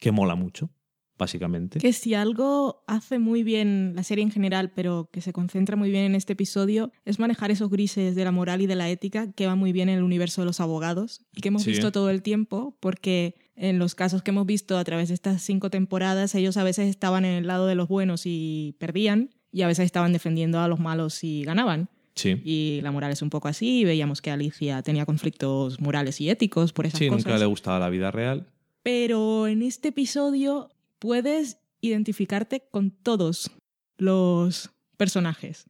que 0.00 0.10
mola 0.12 0.34
mucho, 0.34 0.70
básicamente. 1.18 1.78
Que 1.78 1.92
si 1.92 2.14
algo 2.14 2.82
hace 2.86 3.18
muy 3.18 3.42
bien 3.42 3.92
la 3.94 4.02
serie 4.02 4.22
en 4.24 4.30
general, 4.30 4.72
pero 4.74 5.08
que 5.12 5.20
se 5.20 5.32
concentra 5.32 5.76
muy 5.76 5.90
bien 5.90 6.04
en 6.04 6.14
este 6.14 6.32
episodio, 6.34 6.92
es 7.04 7.18
manejar 7.18 7.50
esos 7.50 7.70
grises 7.70 8.14
de 8.14 8.24
la 8.24 8.32
moral 8.32 8.60
y 8.62 8.66
de 8.66 8.76
la 8.76 8.88
ética 8.90 9.32
que 9.32 9.46
va 9.46 9.54
muy 9.54 9.72
bien 9.72 9.88
en 9.88 9.98
el 9.98 10.04
universo 10.04 10.42
de 10.42 10.46
los 10.46 10.60
abogados 10.60 11.24
y 11.34 11.40
que 11.42 11.48
hemos 11.48 11.62
Sí. 11.62 11.70
visto 11.70 11.92
todo 11.92 12.10
el 12.10 12.22
tiempo, 12.22 12.76
porque 12.80 13.34
en 13.56 13.78
los 13.78 13.94
casos 13.94 14.22
que 14.22 14.30
hemos 14.30 14.46
visto 14.46 14.76
a 14.78 14.84
través 14.84 15.08
de 15.08 15.14
estas 15.14 15.42
cinco 15.42 15.70
temporadas, 15.70 16.34
ellos 16.34 16.56
a 16.56 16.64
veces 16.64 16.88
estaban 16.88 17.24
en 17.24 17.32
el 17.34 17.46
lado 17.46 17.66
de 17.66 17.74
los 17.74 17.88
buenos 17.88 18.22
y 18.26 18.76
perdían, 18.78 19.30
y 19.50 19.62
a 19.62 19.66
veces 19.66 19.86
estaban 19.86 20.12
defendiendo 20.12 20.60
a 20.60 20.68
los 20.68 20.78
malos 20.78 21.24
y 21.24 21.42
ganaban. 21.44 21.88
Sí. 22.14 22.40
Y 22.44 22.80
la 22.82 22.92
moral 22.92 23.12
es 23.12 23.20
un 23.22 23.30
poco 23.30 23.48
así, 23.48 23.84
veíamos 23.84 24.22
que 24.22 24.30
Alicia 24.30 24.82
tenía 24.82 25.04
conflictos 25.06 25.80
morales 25.80 26.20
y 26.20 26.30
éticos 26.30 26.72
por 26.72 26.86
esas 26.86 26.98
Sí, 26.98 27.08
cosas. 27.08 27.26
nunca 27.26 27.38
le 27.38 27.46
gustaba 27.46 27.78
la 27.78 27.88
vida 27.90 28.10
real. 28.10 28.46
Pero 28.82 29.46
en 29.46 29.62
este 29.62 29.88
episodio 29.88 30.70
puedes 30.98 31.58
identificarte 31.80 32.62
con 32.70 32.90
todos 32.90 33.50
los 33.98 34.70
personajes 34.96 35.66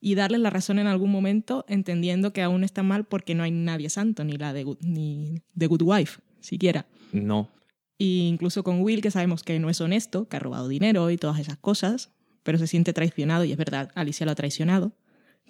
y 0.00 0.14
darles 0.16 0.40
la 0.40 0.50
razón 0.50 0.78
en 0.78 0.86
algún 0.86 1.10
momento, 1.10 1.64
entendiendo 1.68 2.32
que 2.32 2.42
aún 2.42 2.64
está 2.64 2.82
mal 2.82 3.04
porque 3.04 3.34
no 3.34 3.42
hay 3.42 3.50
nadie 3.50 3.88
santo, 3.88 4.24
ni 4.24 4.32
la 4.36 4.52
de 4.52 4.64
Good, 4.64 4.78
ni 4.80 5.42
de 5.54 5.66
Good 5.66 5.82
Wife, 5.82 6.20
siquiera. 6.40 6.86
No. 7.14 7.50
Y 7.96 8.26
incluso 8.28 8.64
con 8.64 8.82
Will, 8.82 9.00
que 9.00 9.10
sabemos 9.10 9.42
que 9.42 9.58
no 9.58 9.70
es 9.70 9.80
honesto, 9.80 10.28
que 10.28 10.36
ha 10.36 10.40
robado 10.40 10.68
dinero 10.68 11.10
y 11.10 11.16
todas 11.16 11.38
esas 11.38 11.56
cosas, 11.56 12.10
pero 12.42 12.58
se 12.58 12.66
siente 12.66 12.92
traicionado, 12.92 13.44
y 13.44 13.52
es 13.52 13.56
verdad, 13.56 13.90
Alicia 13.94 14.26
lo 14.26 14.32
ha 14.32 14.34
traicionado. 14.34 14.92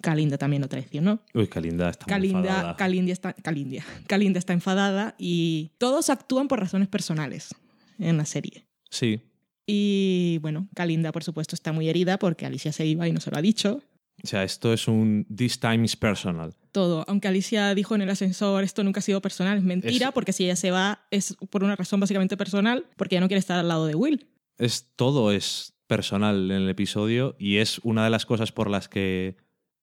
Kalinda 0.01 0.37
también 0.37 0.61
lo 0.61 0.67
traicionó. 0.67 1.21
Uy, 1.33 1.47
Kalinda 1.47 1.89
está 1.89 2.05
muy 2.05 2.09
Kalinda, 2.09 2.39
enfadada. 2.39 2.75
Kalindia 2.75 3.13
está, 3.13 3.33
Kalindia. 3.33 3.85
Kalinda 4.07 4.39
está 4.39 4.53
enfadada 4.53 5.15
y 5.17 5.71
todos 5.77 6.09
actúan 6.09 6.47
por 6.47 6.59
razones 6.59 6.87
personales 6.87 7.55
en 7.97 8.17
la 8.17 8.25
serie. 8.25 8.67
Sí. 8.89 9.21
Y 9.65 10.37
bueno, 10.41 10.67
Kalinda, 10.75 11.11
por 11.11 11.23
supuesto, 11.23 11.55
está 11.55 11.71
muy 11.71 11.89
herida 11.89 12.19
porque 12.19 12.45
Alicia 12.45 12.71
se 12.71 12.85
iba 12.85 13.07
y 13.07 13.13
no 13.13 13.19
se 13.19 13.31
lo 13.31 13.37
ha 13.37 13.41
dicho. 13.41 13.81
O 14.23 14.27
sea, 14.27 14.43
esto 14.43 14.73
es 14.73 14.87
un 14.87 15.25
This 15.35 15.59
time 15.59 15.85
is 15.85 15.95
personal. 15.95 16.53
Todo, 16.71 17.05
aunque 17.07 17.27
Alicia 17.27 17.73
dijo 17.75 17.95
en 17.95 18.01
el 18.01 18.09
ascensor 18.09 18.63
esto 18.63 18.83
nunca 18.83 18.99
ha 18.99 19.03
sido 19.03 19.21
personal, 19.21 19.57
es 19.57 19.63
mentira, 19.63 20.07
Es- 20.07 20.13
porque 20.13 20.33
si 20.33 20.45
ella 20.45 20.55
se 20.55 20.71
va 20.71 21.05
es 21.11 21.35
por 21.49 21.63
una 21.63 21.75
razón 21.75 21.99
básicamente 21.99 22.35
personal, 22.37 22.85
porque 22.97 23.15
ella 23.15 23.21
no 23.21 23.27
quiere 23.27 23.39
estar 23.39 23.59
al 23.59 23.67
lado 23.67 23.85
de 23.85 23.95
Will. 23.95 24.27
Es, 24.57 24.91
todo 24.95 25.31
es 25.31 25.73
personal 25.87 26.49
en 26.49 26.63
el 26.63 26.69
episodio 26.69 27.35
y 27.37 27.57
es 27.57 27.79
una 27.83 28.03
de 28.03 28.09
las 28.09 28.25
cosas 28.25 28.51
por 28.51 28.69
las 28.69 28.89
que 28.89 29.37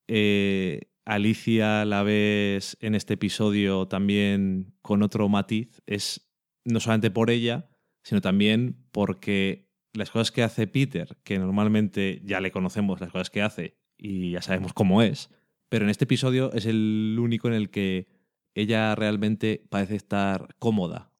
eh, 0.08 0.90
Alicia 1.04 1.84
la 1.84 2.02
ves 2.02 2.76
en 2.80 2.94
este 2.94 3.14
episodio 3.14 3.86
también 3.88 4.74
con 4.82 5.02
otro 5.02 5.28
matiz. 5.28 5.80
Es 5.86 6.28
no 6.64 6.80
solamente 6.80 7.10
por 7.10 7.30
ella, 7.30 7.68
sino 8.04 8.20
también 8.20 8.84
porque 8.92 9.68
las 9.94 10.10
cosas 10.10 10.30
que 10.32 10.42
hace 10.42 10.66
Peter, 10.66 11.18
que 11.24 11.38
normalmente 11.38 12.22
ya 12.24 12.40
le 12.40 12.50
conocemos 12.52 13.00
las 13.00 13.10
cosas 13.12 13.30
que 13.30 13.42
hace 13.42 13.78
y 14.04 14.32
ya 14.32 14.42
sabemos 14.42 14.72
cómo 14.72 15.00
es, 15.02 15.30
pero 15.68 15.84
en 15.84 15.90
este 15.90 16.04
episodio 16.04 16.52
es 16.52 16.66
el 16.66 17.16
único 17.20 17.46
en 17.48 17.54
el 17.54 17.70
que 17.70 18.06
ella 18.54 18.94
realmente 18.94 19.62
parece 19.70 19.94
estar 19.96 20.54
cómoda. 20.58 21.10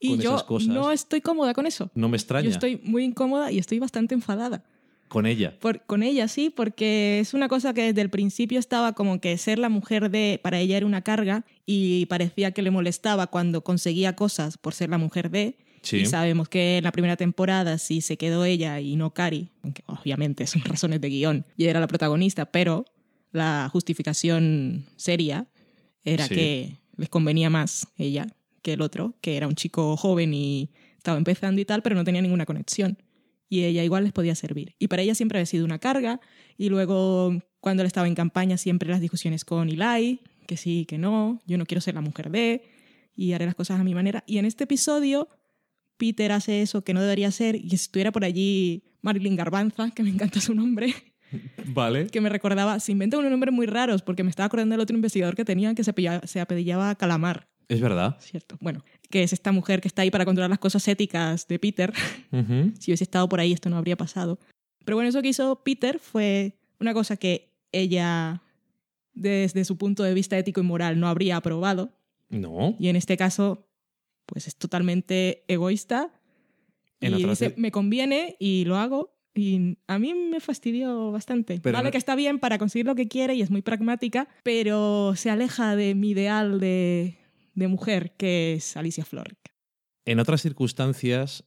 Y 0.00 0.10
Con 0.10 0.20
yo 0.20 0.30
esas 0.36 0.44
cosas. 0.44 0.68
no 0.68 0.92
estoy 0.92 1.20
cómoda 1.20 1.52
con 1.54 1.66
eso. 1.66 1.90
No 1.94 2.08
me 2.08 2.16
extraña 2.16 2.44
Yo 2.44 2.50
estoy 2.50 2.80
muy 2.84 3.02
incómoda 3.04 3.50
y 3.50 3.58
estoy 3.58 3.78
bastante 3.80 4.14
enfadada. 4.14 4.62
con 5.08 5.24
ella. 5.24 5.58
Por- 5.58 5.80
con 5.86 6.02
ella, 6.02 6.28
sí, 6.28 6.50
porque 6.50 7.18
es 7.20 7.32
una 7.32 7.48
cosa 7.48 7.72
que 7.72 7.80
desde 7.82 8.02
el 8.02 8.10
principio 8.10 8.58
estaba 8.58 8.92
como 8.92 9.20
que 9.22 9.36
ser 9.38 9.58
la 9.58 9.70
mujer 9.70 10.10
de, 10.10 10.38
para 10.42 10.60
ella 10.60 10.76
era 10.76 10.84
una 10.84 11.00
carga 11.02 11.46
y 11.64 12.04
parecía 12.06 12.50
que 12.52 12.60
le 12.60 12.70
molestaba 12.70 13.26
cuando 13.28 13.64
conseguía 13.64 14.14
cosas 14.14 14.58
por 14.58 14.74
ser 14.74 14.90
la 14.90 14.98
mujer 14.98 15.30
de. 15.30 15.56
Sí. 15.82 15.98
Y 15.98 16.06
sabemos 16.06 16.48
que 16.48 16.78
en 16.78 16.84
la 16.84 16.92
primera 16.92 17.16
temporada 17.16 17.78
sí 17.78 18.00
se 18.00 18.16
quedó 18.16 18.44
ella 18.44 18.80
y 18.80 18.96
no 18.96 19.12
Cari, 19.14 19.50
aunque 19.62 19.82
obviamente 19.86 20.46
son 20.46 20.62
razones 20.64 21.00
de 21.00 21.08
guion 21.08 21.46
y 21.56 21.64
era 21.66 21.80
la 21.80 21.86
protagonista, 21.86 22.46
pero 22.46 22.84
la 23.32 23.68
justificación 23.72 24.86
seria 24.96 25.46
era 26.04 26.26
Sí. 26.26 26.34
que 26.34 26.76
les 26.96 27.08
convenía 27.08 27.50
más 27.50 27.86
ella 27.96 28.26
que 28.62 28.72
el 28.72 28.80
otro, 28.82 29.14
que 29.20 29.36
era 29.36 29.46
un 29.46 29.54
chico 29.54 29.96
joven 29.96 30.34
y 30.34 30.70
estaba 30.96 31.18
empezando 31.18 31.60
y 31.60 31.64
tal, 31.64 31.82
pero 31.82 31.94
no 31.94 32.04
tenía 32.04 32.22
ninguna 32.22 32.44
conexión. 32.46 32.98
Y 33.48 33.64
ella 33.64 33.82
igual 33.84 34.04
les 34.04 34.12
podía 34.12 34.34
servir. 34.34 34.74
Y 34.78 34.88
para 34.88 35.02
ella 35.02 35.14
siempre 35.14 35.38
había 35.38 35.46
sido 35.46 35.64
una 35.64 35.78
carga. 35.78 36.20
Y 36.58 36.68
luego, 36.68 37.38
cuando 37.60 37.82
él 37.82 37.86
estaba 37.86 38.06
en 38.06 38.14
campaña, 38.14 38.58
siempre 38.58 38.90
las 38.90 39.00
discusiones 39.00 39.44
con 39.44 39.70
Eli, 39.70 40.20
que 40.46 40.56
sí, 40.58 40.84
que 40.86 40.98
no, 40.98 41.40
yo 41.46 41.56
no 41.56 41.64
quiero 41.64 41.80
ser 41.80 41.94
la 41.94 42.00
mujer 42.02 42.30
de, 42.30 42.62
y 43.16 43.32
haré 43.32 43.46
las 43.46 43.54
cosas 43.54 43.80
a 43.80 43.84
mi 43.84 43.94
manera. 43.94 44.22
Y 44.26 44.36
en 44.38 44.44
este 44.44 44.64
episodio, 44.64 45.28
Peter 45.98 46.32
hace 46.32 46.62
eso 46.62 46.82
que 46.82 46.94
no 46.94 47.02
debería 47.02 47.28
hacer, 47.28 47.56
y 47.56 47.68
si 47.70 47.74
estuviera 47.76 48.10
por 48.12 48.24
allí 48.24 48.82
Marilyn 49.02 49.36
Garbanza, 49.36 49.90
que 49.90 50.02
me 50.02 50.08
encanta 50.10 50.40
su 50.40 50.54
nombre, 50.54 50.94
Vale. 51.66 52.06
que 52.06 52.20
me 52.22 52.28
recordaba, 52.30 52.80
se 52.80 52.92
inventa 52.92 53.18
unos 53.18 53.30
nombres 53.30 53.52
muy 53.52 53.66
raros, 53.66 54.00
porque 54.02 54.24
me 54.24 54.30
estaba 54.30 54.46
acordando 54.46 54.72
del 54.72 54.80
otro 54.80 54.96
investigador 54.96 55.34
que 55.36 55.44
tenía 55.44 55.74
que 55.74 55.84
se, 55.84 55.90
apellidaba- 55.90 56.26
se 56.26 56.40
apellidaba 56.40 56.94
Calamar, 56.94 57.48
Es 57.68 57.80
verdad. 57.80 58.16
¿cierto? 58.20 58.56
Bueno, 58.60 58.82
que 59.10 59.22
es 59.22 59.32
esta 59.34 59.52
mujer 59.52 59.80
que 59.82 59.88
está 59.88 60.02
ahí 60.02 60.10
para 60.10 60.24
controlar 60.24 60.48
las 60.50 60.58
cosas 60.58 60.86
éticas 60.88 61.46
de 61.48 61.58
Peter. 61.58 61.92
Si 62.78 62.90
hubiese 62.90 63.04
estado 63.04 63.28
por 63.28 63.40
ahí, 63.40 63.52
esto 63.52 63.68
no 63.68 63.76
habría 63.76 63.96
pasado. 63.96 64.38
Pero 64.84 64.96
bueno, 64.96 65.10
eso 65.10 65.20
que 65.20 65.28
hizo 65.28 65.62
Peter 65.64 65.98
fue 65.98 66.54
una 66.80 66.94
cosa 66.94 67.16
que 67.18 67.50
ella, 67.72 68.40
desde 69.12 69.64
su 69.64 69.76
punto 69.76 70.02
de 70.02 70.14
vista 70.14 70.38
ético 70.38 70.60
y 70.60 70.64
moral, 70.64 70.98
no 70.98 71.08
habría 71.08 71.36
aprobado. 71.36 71.90
No. 72.30 72.74
Y 72.78 72.88
en 72.88 72.96
este 72.96 73.16
caso, 73.18 73.67
pues 74.28 74.46
es 74.46 74.56
totalmente 74.56 75.44
egoísta. 75.48 76.12
En 77.00 77.14
y 77.14 77.24
dice, 77.24 77.54
me 77.56 77.70
conviene 77.72 78.36
y 78.38 78.64
lo 78.66 78.76
hago. 78.76 79.16
Y 79.34 79.78
a 79.86 79.98
mí 79.98 80.14
me 80.14 80.40
fastidió 80.40 81.10
bastante. 81.12 81.60
Pero 81.62 81.74
vale 81.78 81.88
no- 81.88 81.92
que 81.92 81.98
está 81.98 82.14
bien 82.14 82.38
para 82.40 82.58
conseguir 82.58 82.86
lo 82.86 82.94
que 82.94 83.08
quiere 83.08 83.34
y 83.34 83.42
es 83.42 83.50
muy 83.50 83.62
pragmática, 83.62 84.28
pero 84.42 85.14
se 85.16 85.30
aleja 85.30 85.76
de 85.76 85.94
mi 85.94 86.10
ideal 86.10 86.58
de, 86.60 87.18
de 87.54 87.68
mujer, 87.68 88.16
que 88.16 88.54
es 88.54 88.76
Alicia 88.76 89.04
Florrick. 89.04 89.38
En 90.04 90.18
otras 90.18 90.42
circunstancias, 90.42 91.44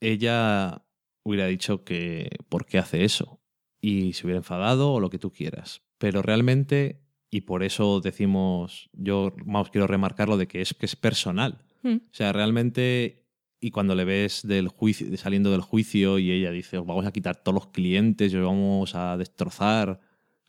ella 0.00 0.86
hubiera 1.24 1.46
dicho 1.46 1.84
que 1.84 2.30
por 2.48 2.64
qué 2.66 2.78
hace 2.78 3.04
eso 3.04 3.40
y 3.80 4.14
se 4.14 4.24
hubiera 4.26 4.38
enfadado 4.38 4.92
o 4.92 5.00
lo 5.00 5.10
que 5.10 5.18
tú 5.18 5.30
quieras. 5.32 5.82
Pero 5.98 6.22
realmente, 6.22 7.02
y 7.30 7.42
por 7.42 7.62
eso 7.64 8.00
decimos, 8.00 8.88
yo 8.92 9.34
más 9.44 9.68
quiero 9.70 9.86
remarcarlo 9.86 10.36
de 10.38 10.46
que 10.48 10.62
es 10.62 10.72
que 10.74 10.86
es 10.86 10.96
personal. 10.96 11.65
Hmm. 11.86 11.98
O 12.10 12.14
sea, 12.14 12.32
realmente, 12.32 13.24
y 13.60 13.70
cuando 13.70 13.94
le 13.94 14.04
ves 14.04 14.42
del 14.42 14.66
juicio, 14.66 15.16
saliendo 15.16 15.52
del 15.52 15.60
juicio 15.60 16.18
y 16.18 16.32
ella 16.32 16.50
dice, 16.50 16.78
os 16.78 16.86
vamos 16.86 17.06
a 17.06 17.12
quitar 17.12 17.36
todos 17.36 17.54
los 17.54 17.68
clientes, 17.68 18.34
os 18.34 18.44
vamos 18.44 18.96
a 18.96 19.16
destrozar, 19.16 20.00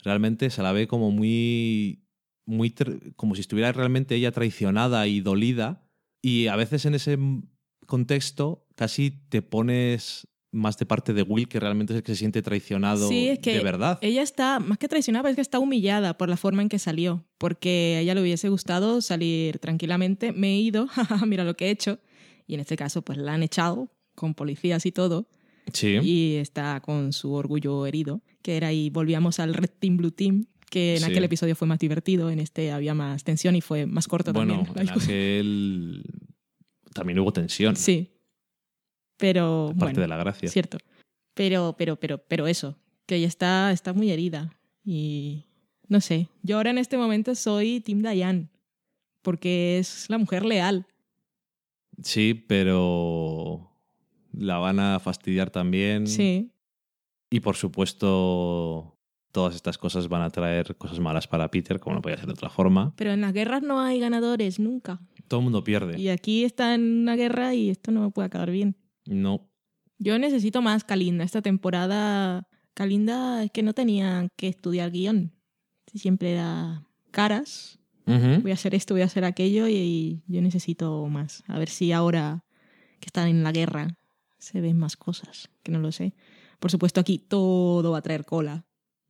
realmente 0.04 0.50
se 0.50 0.64
la 0.64 0.72
ve 0.72 0.88
como 0.88 1.12
muy, 1.12 2.08
muy, 2.46 2.74
como 3.16 3.36
si 3.36 3.42
estuviera 3.42 3.72
realmente 3.72 4.16
ella 4.16 4.32
traicionada 4.32 5.06
y 5.06 5.22
dolida. 5.22 5.88
Y 6.24 6.48
a 6.48 6.56
veces 6.56 6.86
en 6.86 6.96
ese 6.96 7.20
contexto 7.86 8.66
casi 8.76 9.12
te 9.12 9.44
pones 9.44 10.28
más 10.52 10.78
de 10.78 10.86
parte 10.86 11.14
de 11.14 11.24
Will, 11.24 11.48
que 11.48 11.60
realmente 11.60 11.94
es 11.94 11.98
el 11.98 12.04
que 12.04 12.14
se 12.14 12.20
siente 12.20 12.42
traicionado 12.42 13.10
Sí, 13.10 13.28
es 13.28 13.40
que 13.40 13.54
de 13.58 13.64
verdad. 13.64 14.00
Ella 14.02 14.22
está, 14.22 14.60
más 14.60 14.78
que 14.78 14.88
traicionada, 14.88 15.30
es 15.30 15.36
que 15.36 15.42
está 15.42 15.60
humillada 15.60 16.18
por 16.18 16.30
la 16.30 16.38
forma 16.38 16.62
en 16.62 16.70
que 16.70 16.80
salió, 16.80 17.26
porque 17.38 17.96
a 17.98 18.02
ella 18.02 18.16
le 18.16 18.22
hubiese 18.22 18.48
gustado 18.50 19.02
salir 19.02 19.60
tranquilamente. 19.60 20.32
Me 20.32 20.56
he 20.56 20.60
ido, 20.60 20.88
mira 21.28 21.44
lo 21.44 21.56
que 21.56 21.68
he 21.68 21.70
hecho. 21.70 22.00
Y 22.48 22.54
en 22.54 22.62
este 22.62 22.78
caso, 22.78 23.02
pues 23.02 23.18
la 23.18 23.34
han 23.34 23.44
echado 23.44 23.92
con 24.16 24.34
policías 24.34 24.86
y 24.86 24.92
todo, 24.92 25.28
Sí. 25.74 25.98
y 26.02 26.36
está 26.36 26.80
con 26.80 27.12
su 27.12 27.34
orgullo 27.34 27.86
herido, 27.86 28.22
que 28.42 28.56
era 28.56 28.72
y 28.72 28.90
volvíamos 28.90 29.40
al 29.42 29.54
Red 29.54 29.72
Team 29.80 29.98
Blue 29.98 30.12
Team, 30.12 30.46
que 30.70 30.94
en 30.96 31.00
Sí. 31.04 31.12
aquel 31.12 31.26
episodio 31.26 31.56
fue 31.58 31.68
más 31.68 31.78
divertido, 31.80 32.30
en 32.32 32.40
este 32.40 32.72
había 32.72 32.94
más 32.94 33.26
tensión 33.26 33.56
y 33.58 33.62
fue 33.62 33.86
más 33.86 34.08
corto 34.08 34.32
bueno, 34.32 34.64
también. 34.64 34.76
la 34.76 34.94
en 34.94 35.00
aquel 35.02 36.04
también 36.94 37.20
hubo 37.20 37.34
tensión. 37.34 37.76
Sí. 37.76 38.14
Pero 39.18 39.68
Parte 39.78 39.86
bueno, 39.86 40.02
de 40.02 40.08
la 40.08 40.18
gracia. 40.18 40.50
Cierto. 40.50 40.78
Pero, 41.34 41.76
pero, 41.78 41.98
pero, 41.98 42.18
pero 42.20 42.48
eso, 42.48 42.78
que 43.06 43.16
ella 43.16 43.28
está, 43.28 43.72
está 43.72 43.94
muy 43.94 44.12
herida. 44.12 44.58
Y 44.84 45.46
no 45.88 46.02
sé, 46.02 46.30
yo 46.44 46.58
ahora 46.58 46.70
en 46.70 46.78
este 46.78 46.98
momento 46.98 47.36
soy 47.36 47.82
Tim 47.82 48.02
Dayan, 48.02 48.50
porque 49.22 49.80
es 49.80 50.10
la 50.10 50.18
mujer 50.18 50.46
leal. 50.46 50.86
Sí, 52.02 52.34
pero 52.48 53.72
la 54.32 54.58
van 54.58 54.80
a 54.80 55.00
fastidiar 55.00 55.50
también. 55.50 56.08
Sí. 56.08 56.52
Y 57.30 57.40
por 57.40 57.56
supuesto, 57.56 58.98
todas 59.32 59.56
estas 59.56 59.78
cosas 59.78 60.08
van 60.08 60.22
a 60.22 60.30
traer 60.30 60.76
cosas 60.78 61.00
malas 61.00 61.28
para 61.28 61.50
Peter, 61.50 61.80
como 61.80 61.96
no 61.96 62.02
podía 62.02 62.18
ser 62.18 62.28
de 62.28 62.34
otra 62.34 62.50
forma. 62.50 62.94
Pero 62.96 63.12
en 63.12 63.22
las 63.22 63.34
guerras 63.34 63.64
no 63.64 63.82
hay 63.82 64.00
ganadores, 64.00 64.60
nunca. 64.60 65.00
Todo 65.28 65.42
el 65.42 65.44
mundo 65.46 65.64
pierde. 65.64 66.00
Y 66.00 66.10
aquí 66.10 66.44
está 66.44 66.76
en 66.76 67.02
una 67.02 67.16
guerra 67.16 67.54
y 67.54 67.70
esto 67.70 67.92
no 67.92 68.02
me 68.02 68.12
puede 68.12 68.28
acabar 68.28 68.52
bien. 68.52 68.76
No. 69.08 69.50
Yo 70.00 70.20
necesito 70.20 70.62
más 70.62 70.84
Kalinda. 70.84 71.24
Esta 71.24 71.42
temporada, 71.42 72.48
Kalinda 72.74 73.44
es 73.44 73.52
que 73.52 73.64
no 73.64 73.74
tenía 73.74 74.28
que 74.36 74.48
estudiar 74.48 74.92
guion. 74.92 75.34
Siempre 75.94 76.34
era 76.34 76.86
caras. 77.12 77.80
Voy 78.06 78.52
a 78.52 78.54
hacer 78.54 78.74
esto, 78.74 78.94
voy 78.94 79.02
a 79.02 79.06
hacer 79.06 79.26
aquello 79.26 79.68
y 79.68 80.24
yo 80.28 80.42
necesito 80.42 81.06
más. 81.08 81.44
A 81.48 81.60
ver 81.60 81.68
si 81.68 81.92
ahora 81.92 82.46
que 83.02 83.08
están 83.08 83.28
en 83.28 83.44
la 83.44 83.52
guerra 83.52 83.98
se 84.38 84.62
ven 84.62 84.78
más 84.78 84.96
cosas, 84.96 85.50
que 85.62 85.72
no 85.74 85.80
lo 85.80 85.92
sé. 85.92 86.14
Por 86.60 86.72
supuesto, 86.72 87.02
aquí 87.02 87.18
todo 87.20 87.92
va 87.92 87.98
a 87.98 88.02
traer 88.02 88.24
cola. 88.24 88.66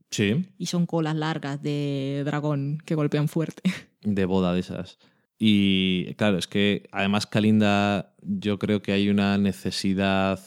Sí, 0.10 0.48
Y 0.58 0.66
son 0.68 0.86
colas 0.88 1.16
largas 1.16 1.62
de 1.62 2.24
dragón 2.26 2.80
que 2.86 2.96
golpean 2.96 3.28
fuerte. 3.28 3.62
de 4.02 4.26
boda 4.26 4.54
de 4.54 4.62
esas. 4.62 4.98
Y 5.40 6.14
claro, 6.16 6.38
es 6.38 6.48
que 6.48 6.88
además 6.92 7.28
Kalinda, 7.28 8.16
yo 8.22 8.58
creo 8.58 8.82
que 8.82 8.92
hay 8.92 9.10
una 9.10 9.38
necesidad 9.38 10.40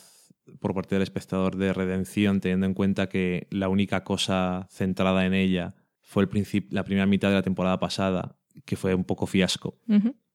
por 0.58 0.74
parte 0.74 0.96
del 0.96 1.02
espectador 1.02 1.56
de 1.56 1.72
redención, 1.72 2.40
teniendo 2.40 2.66
en 2.66 2.74
cuenta 2.74 3.08
que 3.08 3.46
la 3.50 3.68
única 3.68 4.02
cosa 4.02 4.66
centrada 4.70 5.24
en 5.26 5.34
ella 5.34 5.74
fue 6.02 6.24
el 6.24 6.66
la 6.70 6.84
primera 6.84 7.06
mitad 7.06 7.28
de 7.28 7.36
la 7.36 7.42
temporada 7.42 7.78
pasada, 7.78 8.36
que 8.64 8.76
fue 8.76 8.94
un 8.94 9.04
poco 9.04 9.26
fiasco. 9.26 9.78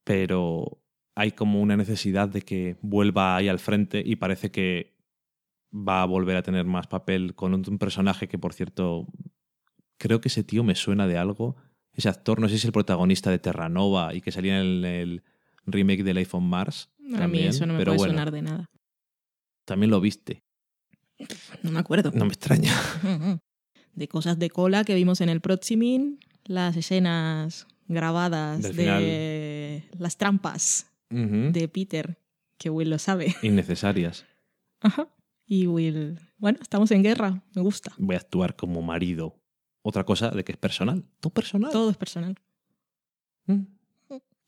Pero 0.05 0.81
hay 1.15 1.31
como 1.31 1.61
una 1.61 1.75
necesidad 1.75 2.29
de 2.29 2.41
que 2.41 2.77
vuelva 2.81 3.35
ahí 3.35 3.49
al 3.49 3.59
frente 3.59 4.01
y 4.05 4.15
parece 4.15 4.51
que 4.51 4.95
va 5.73 6.01
a 6.01 6.05
volver 6.05 6.37
a 6.37 6.43
tener 6.43 6.65
más 6.65 6.87
papel 6.87 7.35
con 7.35 7.53
un 7.53 7.77
personaje 7.77 8.29
que, 8.29 8.37
por 8.37 8.53
cierto, 8.53 9.07
creo 9.97 10.21
que 10.21 10.29
ese 10.29 10.43
tío 10.43 10.63
me 10.63 10.75
suena 10.75 11.07
de 11.07 11.17
algo. 11.17 11.57
Ese 11.95 12.09
actor, 12.09 12.39
no 12.39 12.47
sé 12.47 12.53
si 12.53 12.57
es 12.57 12.65
el 12.65 12.71
protagonista 12.71 13.31
de 13.31 13.39
Terranova 13.39 14.13
y 14.13 14.21
que 14.21 14.31
salía 14.31 14.59
en 14.59 14.65
el, 14.65 14.85
el 14.85 15.23
remake 15.65 16.03
de 16.03 16.13
Life 16.13 16.35
on 16.35 16.47
Mars. 16.47 16.89
A 16.99 17.03
mí 17.03 17.17
también, 17.17 17.47
eso 17.47 17.65
no 17.65 17.73
me 17.73 17.79
pero 17.79 17.91
puede 17.91 17.97
bueno, 17.99 18.13
sonar 18.13 18.31
de 18.31 18.41
nada. 18.41 18.69
También 19.65 19.89
lo 19.89 20.01
viste. 20.01 20.43
No 21.63 21.71
me 21.71 21.79
acuerdo. 21.79 22.11
No 22.13 22.25
me 22.25 22.33
extraña. 22.33 22.73
De 23.93 24.09
cosas 24.09 24.37
de 24.37 24.49
cola 24.49 24.83
que 24.83 24.93
vimos 24.93 25.21
en 25.21 25.29
el 25.29 25.39
Proximin, 25.39 26.19
las 26.43 26.75
escenas 26.75 27.65
grabadas 27.87 28.61
Del 28.61 28.75
de 28.75 29.83
las 29.97 30.17
trampas 30.17 30.91
de 31.09 31.69
Peter, 31.69 32.19
que 32.57 32.69
Will 32.69 32.89
lo 32.89 32.99
sabe. 32.99 33.33
Innecesarias. 33.41 34.25
Ajá. 34.81 35.07
Y 35.45 35.67
Will, 35.67 36.19
bueno, 36.37 36.59
estamos 36.61 36.91
en 36.91 37.03
guerra, 37.03 37.41
me 37.55 37.61
gusta. 37.61 37.93
Voy 37.97 38.15
a 38.15 38.19
actuar 38.19 38.57
como 38.57 38.81
marido. 38.81 39.39
Otra 39.88 40.03
cosa 40.03 40.31
de 40.31 40.43
que 40.43 40.51
es 40.53 40.57
personal. 40.57 41.03
Todo 41.19 41.31
personal. 41.31 41.71
Todo 41.71 41.91
es 41.91 41.97
personal. 41.97 42.36
Mm. 43.45 43.61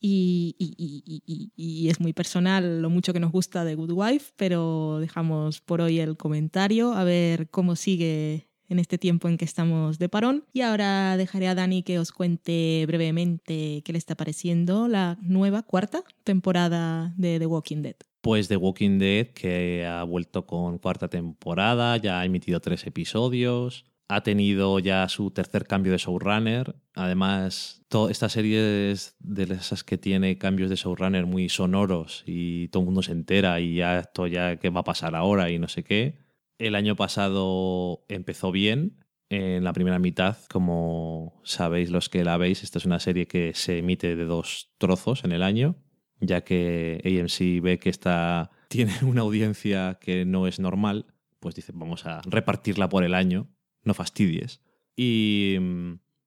Y, 0.00 0.56
y- 0.58 0.74
y- 0.76 1.02
y- 1.06 1.22
y- 1.56 1.84
y 1.84 1.88
es 1.88 2.00
muy 2.00 2.12
personal 2.12 2.82
lo 2.82 2.90
mucho 2.90 3.12
que 3.12 3.20
nos 3.20 3.30
gusta 3.30 3.64
de 3.64 3.76
Good 3.76 3.92
Wife, 3.92 4.32
pero 4.36 4.98
dejamos 5.00 5.60
por 5.60 5.80
hoy 5.80 6.00
el 6.00 6.16
comentario 6.16 6.92
a 6.92 7.04
ver 7.04 7.50
cómo 7.50 7.76
sigue 7.76 8.48
en 8.68 8.80
este 8.80 8.98
tiempo 8.98 9.28
en 9.28 9.38
que 9.38 9.44
estamos 9.44 9.98
de 10.00 10.08
parón. 10.08 10.44
Y 10.52 10.60
ahora 10.62 11.16
dejaré 11.16 11.46
a 11.46 11.54
Dani 11.54 11.84
que 11.84 12.00
os 12.00 12.10
cuente 12.10 12.84
brevemente 12.86 13.82
qué 13.84 13.92
le 13.92 13.98
está 13.98 14.16
pareciendo 14.16 14.88
la 14.88 15.18
nueva 15.22 15.62
cuarta 15.62 16.02
temporada 16.24 17.14
de 17.16 17.38
The 17.38 17.46
Walking 17.46 17.82
Dead. 17.82 17.96
Pues 18.22 18.48
The 18.48 18.56
Walking 18.56 18.98
Dead, 18.98 19.28
que 19.28 19.86
ha 19.86 20.02
vuelto 20.02 20.46
con 20.46 20.78
cuarta 20.78 21.08
temporada, 21.08 21.96
ya 21.96 22.20
ha 22.20 22.24
emitido 22.24 22.60
tres 22.60 22.86
episodios, 22.86 23.84
ha 24.08 24.22
tenido 24.22 24.78
ya 24.78 25.08
su 25.08 25.30
tercer 25.30 25.66
cambio 25.66 25.92
de 25.92 25.98
showrunner. 25.98 26.74
Además, 26.94 27.84
to- 27.88 28.08
esta 28.08 28.28
serie 28.28 28.90
es 28.90 29.16
de 29.20 29.44
esas 29.44 29.84
que 29.84 29.98
tiene 29.98 30.38
cambios 30.38 30.70
de 30.70 30.76
showrunner 30.76 31.26
muy 31.26 31.48
sonoros 31.48 32.22
y 32.26 32.68
todo 32.68 32.82
el 32.82 32.86
mundo 32.86 33.02
se 33.02 33.12
entera 33.12 33.60
y 33.60 33.76
ya 33.76 33.98
esto 34.00 34.26
ya 34.26 34.56
qué 34.56 34.70
va 34.70 34.80
a 34.80 34.84
pasar 34.84 35.14
ahora 35.14 35.50
y 35.50 35.58
no 35.58 35.68
sé 35.68 35.84
qué. 35.84 36.18
El 36.58 36.74
año 36.74 36.96
pasado 36.96 38.04
empezó 38.08 38.50
bien. 38.52 39.04
En 39.30 39.62
la 39.62 39.74
primera 39.74 39.98
mitad, 39.98 40.38
como 40.50 41.38
sabéis 41.44 41.90
los 41.90 42.08
que 42.08 42.24
la 42.24 42.38
veis, 42.38 42.62
esta 42.62 42.78
es 42.78 42.86
una 42.86 42.98
serie 42.98 43.26
que 43.26 43.52
se 43.54 43.76
emite 43.78 44.16
de 44.16 44.24
dos 44.24 44.70
trozos 44.78 45.22
en 45.24 45.32
el 45.32 45.42
año 45.42 45.76
ya 46.20 46.40
que 46.42 47.00
AMC 47.04 47.62
ve 47.62 47.78
que 47.78 47.90
está, 47.90 48.50
tiene 48.68 48.92
una 49.02 49.20
audiencia 49.20 49.98
que 50.00 50.24
no 50.24 50.46
es 50.46 50.58
normal, 50.58 51.06
pues 51.40 51.54
dice, 51.54 51.72
vamos 51.74 52.06
a 52.06 52.22
repartirla 52.22 52.88
por 52.88 53.04
el 53.04 53.14
año, 53.14 53.48
no 53.88 53.94
fastidies. 53.94 54.60
Y, 54.96 55.56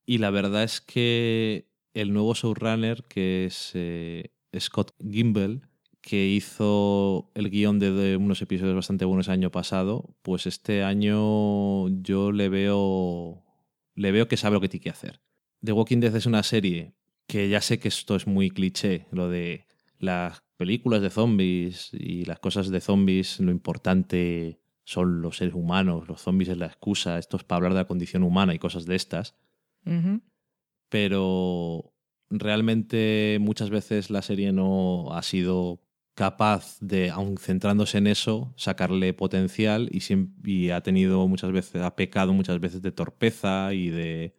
y 0.05 0.17
la 0.17 0.29
verdad 0.29 0.63
es 0.63 0.81
que 0.81 1.67
el 1.93 2.13
nuevo 2.13 2.33
showrunner, 2.33 3.03
que 3.03 3.45
es 3.45 3.71
eh, 3.73 4.31
Scott 4.59 4.93
Gimble, 4.99 5.61
que 6.01 6.27
hizo 6.27 7.31
el 7.35 7.49
guion 7.49 7.79
de, 7.79 7.91
de 7.91 8.17
unos 8.17 8.41
episodios 8.41 8.75
bastante 8.75 9.05
buenos 9.05 9.27
el 9.27 9.33
año 9.33 9.51
pasado, 9.51 10.15
pues 10.21 10.47
este 10.47 10.83
año 10.83 11.89
yo 12.01 12.31
le 12.31 12.49
veo, 12.49 13.43
le 13.95 14.11
veo 14.11 14.27
que 14.27 14.37
sabe 14.37 14.55
lo 14.55 14.61
que 14.61 14.69
tiene 14.69 14.83
que 14.83 14.89
hacer. 14.89 15.21
The 15.63 15.73
Walking 15.73 15.99
Dead 15.99 16.15
es 16.15 16.25
una 16.25 16.43
serie 16.43 16.95
que 17.27 17.49
ya 17.49 17.61
sé 17.61 17.79
que 17.79 17.87
esto 17.87 18.15
es 18.15 18.25
muy 18.25 18.49
cliché, 18.49 19.05
lo 19.11 19.29
de 19.29 19.67
las 19.99 20.43
películas 20.57 21.01
de 21.01 21.09
zombies 21.09 21.89
y 21.93 22.25
las 22.25 22.39
cosas 22.39 22.69
de 22.69 22.81
zombies, 22.81 23.39
lo 23.39 23.51
importante 23.51 24.60
son 24.91 25.21
los 25.21 25.37
seres 25.37 25.53
humanos, 25.53 26.07
los 26.09 26.21
zombies 26.21 26.49
es 26.49 26.57
la 26.57 26.65
excusa, 26.65 27.17
esto 27.17 27.37
es 27.37 27.43
para 27.43 27.57
hablar 27.57 27.73
de 27.73 27.79
la 27.79 27.87
condición 27.87 28.23
humana 28.23 28.53
y 28.53 28.59
cosas 28.59 28.85
de 28.85 28.95
estas, 28.95 29.35
pero 30.89 31.93
realmente 32.29 33.37
muchas 33.39 33.69
veces 33.69 34.09
la 34.09 34.21
serie 34.21 34.51
no 34.51 35.13
ha 35.13 35.21
sido 35.21 35.81
capaz 36.13 36.77
de, 36.81 37.09
aun 37.09 37.37
centrándose 37.37 37.99
en 37.99 38.07
eso, 38.07 38.53
sacarle 38.57 39.13
potencial 39.13 39.89
y, 39.91 40.01
y 40.43 40.71
ha 40.71 40.81
tenido 40.81 41.25
muchas 41.27 41.53
veces, 41.53 41.81
ha 41.81 41.95
pecado 41.95 42.33
muchas 42.33 42.59
veces 42.59 42.81
de 42.81 42.91
torpeza 42.91 43.73
y 43.73 43.89
de 43.89 44.35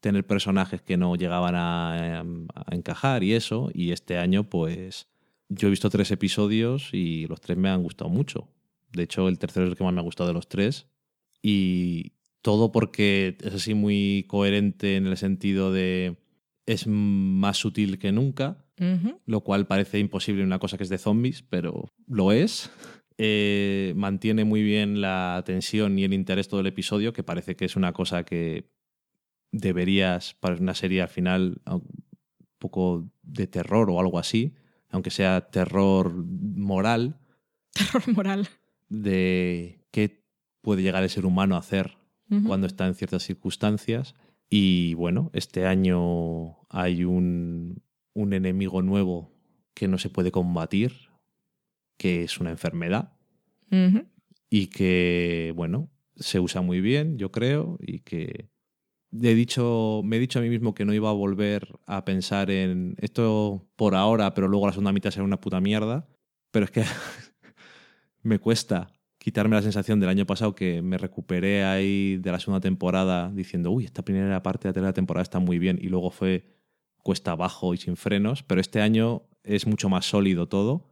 tener 0.00 0.26
personajes 0.26 0.82
que 0.82 0.96
no 0.96 1.14
llegaban 1.14 1.54
a, 1.54 2.20
a 2.20 2.74
encajar 2.74 3.22
y 3.22 3.34
eso. 3.34 3.70
Y 3.72 3.92
este 3.92 4.18
año, 4.18 4.50
pues, 4.50 5.06
yo 5.48 5.68
he 5.68 5.70
visto 5.70 5.90
tres 5.90 6.10
episodios 6.10 6.92
y 6.92 7.28
los 7.28 7.40
tres 7.40 7.56
me 7.56 7.68
han 7.68 7.84
gustado 7.84 8.10
mucho. 8.10 8.48
De 8.92 9.04
hecho, 9.04 9.28
el 9.28 9.38
tercero 9.38 9.66
es 9.66 9.72
el 9.72 9.76
que 9.76 9.84
más 9.84 9.92
me 9.92 10.00
ha 10.00 10.04
gustado 10.04 10.28
de 10.28 10.34
los 10.34 10.48
tres. 10.48 10.86
Y 11.42 12.12
todo 12.42 12.72
porque 12.72 13.36
es 13.40 13.54
así 13.54 13.74
muy 13.74 14.24
coherente 14.28 14.96
en 14.96 15.06
el 15.06 15.16
sentido 15.16 15.72
de 15.72 16.16
es 16.66 16.86
más 16.86 17.56
sutil 17.56 17.98
que 17.98 18.12
nunca, 18.12 18.64
lo 19.26 19.42
cual 19.42 19.68
parece 19.68 20.00
imposible 20.00 20.42
en 20.42 20.48
una 20.48 20.58
cosa 20.58 20.76
que 20.76 20.82
es 20.82 20.88
de 20.88 20.98
zombies, 20.98 21.42
pero 21.42 21.88
lo 22.06 22.32
es. 22.32 22.70
Eh, 23.18 23.92
mantiene 23.96 24.44
muy 24.44 24.62
bien 24.62 25.00
la 25.00 25.42
tensión 25.46 25.98
y 25.98 26.04
el 26.04 26.12
interés 26.12 26.48
todo 26.48 26.60
el 26.60 26.66
episodio, 26.66 27.12
que 27.12 27.22
parece 27.22 27.54
que 27.54 27.64
es 27.64 27.76
una 27.76 27.92
cosa 27.92 28.24
que 28.24 28.70
deberías 29.52 30.34
para 30.34 30.56
una 30.56 30.74
serie 30.74 31.02
al 31.02 31.08
final 31.08 31.60
un 31.66 32.08
poco 32.58 33.08
de 33.22 33.46
terror 33.46 33.90
o 33.90 34.00
algo 34.00 34.18
así, 34.18 34.54
aunque 34.88 35.10
sea 35.10 35.50
terror 35.50 36.12
moral, 36.14 37.20
Terror 37.72 38.14
moral. 38.14 38.48
De 38.92 39.80
qué 39.90 40.22
puede 40.60 40.82
llegar 40.82 41.02
el 41.02 41.10
ser 41.10 41.26
humano 41.26 41.56
a 41.56 41.60
hacer 41.60 41.96
cuando 42.46 42.66
está 42.66 42.86
en 42.86 42.94
ciertas 42.94 43.24
circunstancias. 43.24 44.14
Y 44.48 44.94
bueno, 44.94 45.30
este 45.34 45.66
año 45.66 46.66
hay 46.70 47.04
un, 47.04 47.82
un 48.14 48.32
enemigo 48.32 48.80
nuevo 48.80 49.34
que 49.74 49.86
no 49.86 49.98
se 49.98 50.08
puede 50.08 50.30
combatir, 50.30 50.92
que 51.98 52.22
es 52.22 52.38
una 52.40 52.50
enfermedad. 52.50 53.12
Y 54.48 54.66
que, 54.68 55.52
bueno, 55.56 55.90
se 56.16 56.40
usa 56.40 56.60
muy 56.62 56.80
bien, 56.80 57.18
yo 57.18 57.32
creo, 57.32 57.78
y 57.80 58.00
que 58.00 58.50
he 59.20 59.34
dicho, 59.34 60.02
me 60.04 60.16
he 60.16 60.20
dicho 60.20 60.38
a 60.38 60.42
mí 60.42 60.48
mismo 60.48 60.74
que 60.74 60.84
no 60.84 60.94
iba 60.94 61.10
a 61.10 61.14
volver 61.14 61.78
a 61.86 62.04
pensar 62.04 62.50
en 62.50 62.96
esto 62.98 63.66
por 63.76 63.94
ahora, 63.94 64.34
pero 64.34 64.48
luego 64.48 64.66
la 64.66 64.72
segunda 64.72 64.92
mitad 64.92 65.10
será 65.10 65.24
una 65.24 65.40
puta 65.40 65.60
mierda, 65.60 66.06
pero 66.50 66.64
es 66.66 66.70
que 66.70 66.84
me 68.22 68.38
cuesta 68.38 68.92
quitarme 69.18 69.56
la 69.56 69.62
sensación 69.62 70.00
del 70.00 70.08
año 70.08 70.26
pasado 70.26 70.54
que 70.54 70.82
me 70.82 70.98
recuperé 70.98 71.64
ahí 71.64 72.16
de 72.16 72.32
la 72.32 72.40
segunda 72.40 72.60
temporada 72.60 73.30
diciendo, 73.30 73.70
uy, 73.70 73.84
esta 73.84 74.04
primera 74.04 74.42
parte 74.42 74.64
de 74.64 74.70
la 74.70 74.74
tercera 74.74 74.92
temporada 74.92 75.22
está 75.22 75.38
muy 75.38 75.58
bien 75.58 75.78
y 75.80 75.88
luego 75.88 76.10
fue 76.10 76.44
cuesta 76.96 77.32
abajo 77.32 77.74
y 77.74 77.78
sin 77.78 77.96
frenos, 77.96 78.42
pero 78.42 78.60
este 78.60 78.80
año 78.80 79.22
es 79.44 79.66
mucho 79.66 79.88
más 79.88 80.06
sólido 80.06 80.48
todo 80.48 80.88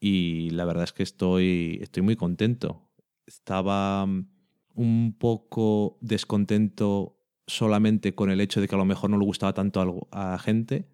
y 0.00 0.50
la 0.50 0.64
verdad 0.64 0.84
es 0.84 0.92
que 0.92 1.02
estoy, 1.02 1.78
estoy 1.82 2.02
muy 2.02 2.16
contento. 2.16 2.90
Estaba 3.26 4.06
mm, 4.06 4.28
un 4.74 5.16
poco 5.18 5.98
descontento 6.00 7.18
solamente 7.46 8.14
con 8.14 8.30
el 8.30 8.40
hecho 8.40 8.60
de 8.60 8.68
que 8.68 8.74
a 8.74 8.78
lo 8.78 8.84
mejor 8.84 9.10
no 9.10 9.18
le 9.18 9.24
gustaba 9.24 9.54
tanto 9.54 9.80
a 10.10 10.30
la 10.30 10.38
gente, 10.38 10.88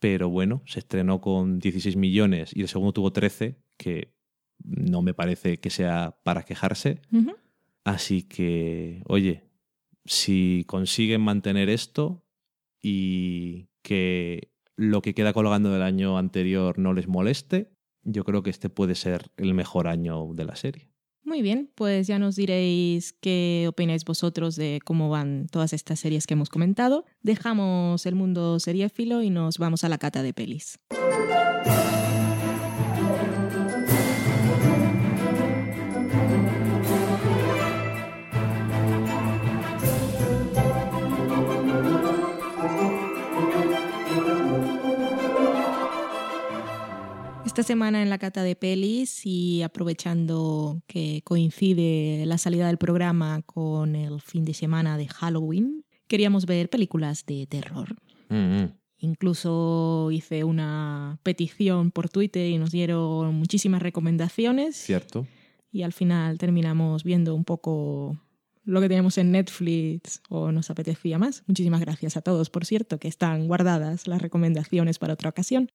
pero 0.00 0.28
bueno, 0.28 0.62
se 0.66 0.78
estrenó 0.80 1.20
con 1.20 1.58
16 1.58 1.96
millones 1.96 2.50
y 2.54 2.62
el 2.62 2.68
segundo 2.68 2.92
tuvo 2.92 3.12
13, 3.12 3.58
que 3.76 4.17
no 4.68 5.02
me 5.02 5.14
parece 5.14 5.58
que 5.58 5.70
sea 5.70 6.18
para 6.22 6.44
quejarse. 6.44 7.00
Así 7.84 8.22
que, 8.22 9.02
oye, 9.06 9.44
si 10.04 10.64
consiguen 10.66 11.20
mantener 11.20 11.68
esto 11.68 12.24
y 12.82 13.68
que 13.82 14.52
lo 14.76 15.02
que 15.02 15.14
queda 15.14 15.32
colgando 15.32 15.72
del 15.72 15.82
año 15.82 16.18
anterior 16.18 16.78
no 16.78 16.92
les 16.92 17.08
moleste, 17.08 17.72
yo 18.02 18.24
creo 18.24 18.42
que 18.42 18.50
este 18.50 18.70
puede 18.70 18.94
ser 18.94 19.30
el 19.36 19.54
mejor 19.54 19.88
año 19.88 20.32
de 20.34 20.44
la 20.44 20.56
serie. 20.56 20.90
Muy 21.24 21.42
bien, 21.42 21.70
pues 21.74 22.06
ya 22.06 22.18
nos 22.18 22.36
diréis 22.36 23.12
qué 23.12 23.66
opináis 23.68 24.04
vosotros 24.04 24.56
de 24.56 24.80
cómo 24.82 25.10
van 25.10 25.46
todas 25.50 25.74
estas 25.74 26.00
series 26.00 26.26
que 26.26 26.34
hemos 26.34 26.48
comentado. 26.48 27.04
Dejamos 27.22 28.06
el 28.06 28.14
mundo 28.14 28.58
seriéfilo 28.60 29.22
y 29.22 29.28
nos 29.28 29.58
vamos 29.58 29.84
a 29.84 29.90
la 29.90 29.98
cata 29.98 30.22
de 30.22 30.32
pelis. 30.32 30.78
Esta 47.58 47.72
semana 47.72 48.02
en 48.02 48.08
la 48.08 48.18
cata 48.18 48.44
de 48.44 48.54
pelis 48.54 49.26
y 49.26 49.62
aprovechando 49.62 50.80
que 50.86 51.22
coincide 51.24 52.24
la 52.24 52.38
salida 52.38 52.68
del 52.68 52.78
programa 52.78 53.42
con 53.42 53.96
el 53.96 54.20
fin 54.20 54.44
de 54.44 54.54
semana 54.54 54.96
de 54.96 55.08
Halloween, 55.08 55.84
queríamos 56.06 56.46
ver 56.46 56.70
películas 56.70 57.26
de 57.26 57.48
terror. 57.48 57.96
Mm-hmm. 58.28 58.76
Incluso 58.98 60.10
hice 60.12 60.44
una 60.44 61.18
petición 61.24 61.90
por 61.90 62.08
Twitter 62.08 62.48
y 62.48 62.58
nos 62.58 62.70
dieron 62.70 63.34
muchísimas 63.34 63.82
recomendaciones. 63.82 64.76
Cierto. 64.76 65.26
Y 65.72 65.82
al 65.82 65.92
final 65.92 66.38
terminamos 66.38 67.02
viendo 67.02 67.34
un 67.34 67.44
poco 67.44 68.16
lo 68.62 68.80
que 68.80 68.86
teníamos 68.86 69.18
en 69.18 69.32
Netflix 69.32 70.22
o 70.28 70.52
nos 70.52 70.70
apetecía 70.70 71.18
más. 71.18 71.42
Muchísimas 71.48 71.80
gracias 71.80 72.16
a 72.16 72.20
todos, 72.20 72.50
por 72.50 72.64
cierto, 72.64 73.00
que 73.00 73.08
están 73.08 73.48
guardadas 73.48 74.06
las 74.06 74.22
recomendaciones 74.22 75.00
para 75.00 75.14
otra 75.14 75.30
ocasión. 75.30 75.70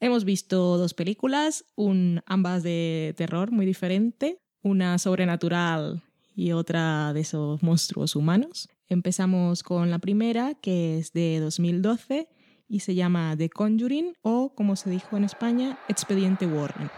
Hemos 0.00 0.24
visto 0.24 0.78
dos 0.78 0.94
películas, 0.94 1.64
un, 1.74 2.22
ambas 2.26 2.62
de 2.62 3.14
terror 3.16 3.50
muy 3.50 3.66
diferente, 3.66 4.38
una 4.62 4.96
sobrenatural 4.98 6.04
y 6.36 6.52
otra 6.52 7.12
de 7.12 7.20
esos 7.20 7.62
monstruos 7.64 8.14
humanos. 8.14 8.68
Empezamos 8.86 9.64
con 9.64 9.90
la 9.90 9.98
primera, 9.98 10.54
que 10.54 10.98
es 10.98 11.12
de 11.12 11.40
2012 11.40 12.28
y 12.68 12.80
se 12.80 12.94
llama 12.94 13.34
The 13.36 13.50
Conjuring 13.50 14.12
o, 14.22 14.54
como 14.54 14.76
se 14.76 14.88
dijo 14.88 15.16
en 15.16 15.24
España, 15.24 15.76
Expediente 15.88 16.46
Warren. 16.46 16.90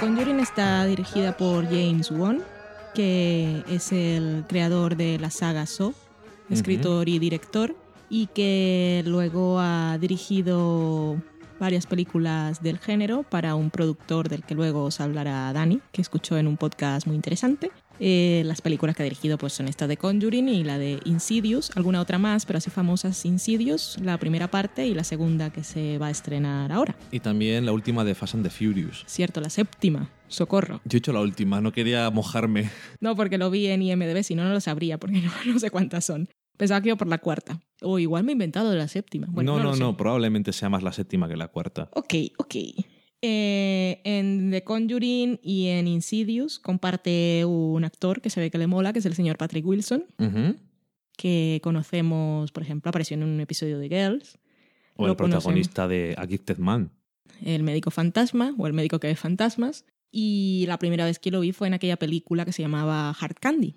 Conjuring 0.00 0.38
está 0.38 0.84
dirigida 0.84 1.36
por 1.36 1.64
James 1.64 2.12
Wan, 2.12 2.40
que 2.94 3.64
es 3.68 3.90
el 3.90 4.44
creador 4.48 4.96
de 4.96 5.18
la 5.18 5.28
saga 5.28 5.66
Saw, 5.66 5.92
escritor 6.50 7.08
y 7.08 7.18
director, 7.18 7.74
y 8.08 8.28
que 8.28 9.02
luego 9.04 9.58
ha 9.58 9.98
dirigido 9.98 11.16
varias 11.58 11.86
películas 11.86 12.62
del 12.62 12.78
género 12.78 13.24
para 13.24 13.56
un 13.56 13.70
productor 13.70 14.28
del 14.28 14.44
que 14.44 14.54
luego 14.54 14.84
os 14.84 15.00
hablará 15.00 15.52
Dani, 15.52 15.80
que 15.90 16.00
escuchó 16.00 16.38
en 16.38 16.46
un 16.46 16.56
podcast 16.56 17.06
muy 17.08 17.16
interesante. 17.16 17.72
Eh, 18.00 18.42
las 18.44 18.60
películas 18.60 18.94
que 18.96 19.02
ha 19.02 19.04
dirigido 19.04 19.38
pues, 19.38 19.52
son 19.52 19.68
esta 19.68 19.86
de 19.86 19.96
Conjuring 19.96 20.48
y 20.48 20.64
la 20.64 20.78
de 20.78 21.00
Insidious, 21.04 21.70
alguna 21.76 22.00
otra 22.00 22.18
más, 22.18 22.46
pero 22.46 22.58
así 22.58 22.70
famosas 22.70 23.24
Insidious, 23.24 23.98
la 24.02 24.18
primera 24.18 24.50
parte 24.50 24.86
y 24.86 24.94
la 24.94 25.04
segunda 25.04 25.50
que 25.50 25.64
se 25.64 25.98
va 25.98 26.08
a 26.08 26.10
estrenar 26.10 26.72
ahora. 26.72 26.96
Y 27.10 27.20
también 27.20 27.66
la 27.66 27.72
última 27.72 28.04
de 28.04 28.14
Fast 28.14 28.34
and 28.34 28.44
the 28.44 28.50
Furious. 28.50 29.04
Cierto, 29.06 29.40
la 29.40 29.50
séptima, 29.50 30.10
socorro. 30.28 30.80
Yo 30.84 30.96
he 30.96 30.98
hecho 30.98 31.12
la 31.12 31.20
última, 31.20 31.60
no 31.60 31.72
quería 31.72 32.10
mojarme. 32.10 32.70
No, 33.00 33.16
porque 33.16 33.38
lo 33.38 33.50
vi 33.50 33.66
en 33.66 33.82
IMDB, 33.82 34.22
si 34.22 34.34
no, 34.34 34.44
no 34.44 34.52
lo 34.52 34.60
sabría, 34.60 34.98
porque 34.98 35.20
no, 35.22 35.30
no 35.46 35.58
sé 35.58 35.70
cuántas 35.70 36.04
son. 36.04 36.28
Pensaba 36.56 36.80
que 36.80 36.88
iba 36.88 36.96
por 36.96 37.06
la 37.06 37.18
cuarta. 37.18 37.60
O 37.82 38.00
igual 38.00 38.24
me 38.24 38.32
he 38.32 38.34
inventado 38.34 38.74
la 38.74 38.88
séptima. 38.88 39.28
Bueno, 39.30 39.58
no, 39.58 39.62
no, 39.62 39.74
sé. 39.74 39.80
no, 39.80 39.96
probablemente 39.96 40.52
sea 40.52 40.68
más 40.68 40.82
la 40.82 40.92
séptima 40.92 41.28
que 41.28 41.36
la 41.36 41.48
cuarta. 41.48 41.88
Ok, 41.94 42.14
ok. 42.36 42.56
Eh, 43.20 44.00
en 44.04 44.50
The 44.52 44.62
Conjuring 44.62 45.40
y 45.42 45.66
en 45.66 45.88
Insidious 45.88 46.58
comparte 46.60 47.44
un 47.44 47.84
actor 47.84 48.20
que 48.20 48.30
se 48.30 48.40
ve 48.40 48.50
que 48.50 48.58
le 48.58 48.66
mola, 48.68 48.92
que 48.92 49.00
es 49.00 49.06
el 49.06 49.14
señor 49.14 49.36
Patrick 49.36 49.66
Wilson, 49.66 50.04
que 51.16 51.60
conocemos, 51.64 52.52
por 52.52 52.62
ejemplo, 52.62 52.90
apareció 52.90 53.14
en 53.16 53.24
un 53.24 53.40
episodio 53.40 53.78
de 53.78 53.88
Girls. 53.88 54.38
O 54.96 55.04
Lo 55.06 55.12
el 55.12 55.16
protagonista 55.16 55.88
de 55.88 56.14
A 56.16 56.26
Gifted 56.26 56.58
Man. 56.58 56.90
el 57.44 57.62
médico 57.62 57.90
fantasma 57.90 58.54
o 58.58 58.66
el 58.66 58.72
médico 58.72 58.98
que 59.00 59.08
ve 59.08 59.16
fantasmas. 59.16 59.84
Y 60.10 60.64
la 60.68 60.78
primera 60.78 61.04
vez 61.04 61.18
que 61.18 61.30
lo 61.30 61.40
vi 61.40 61.52
fue 61.52 61.66
en 61.66 61.74
aquella 61.74 61.96
película 61.96 62.44
que 62.44 62.52
se 62.52 62.62
llamaba 62.62 63.10
Hard 63.10 63.36
Candy, 63.40 63.74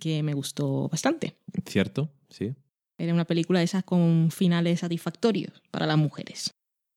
que 0.00 0.22
me 0.22 0.32
gustó 0.34 0.88
bastante. 0.88 1.34
Cierto, 1.66 2.10
sí. 2.28 2.54
Era 2.98 3.12
una 3.12 3.24
película 3.24 3.58
de 3.58 3.64
esas 3.64 3.84
con 3.84 4.30
finales 4.30 4.80
satisfactorios 4.80 5.62
para 5.70 5.86
las 5.86 5.98
mujeres. 5.98 6.54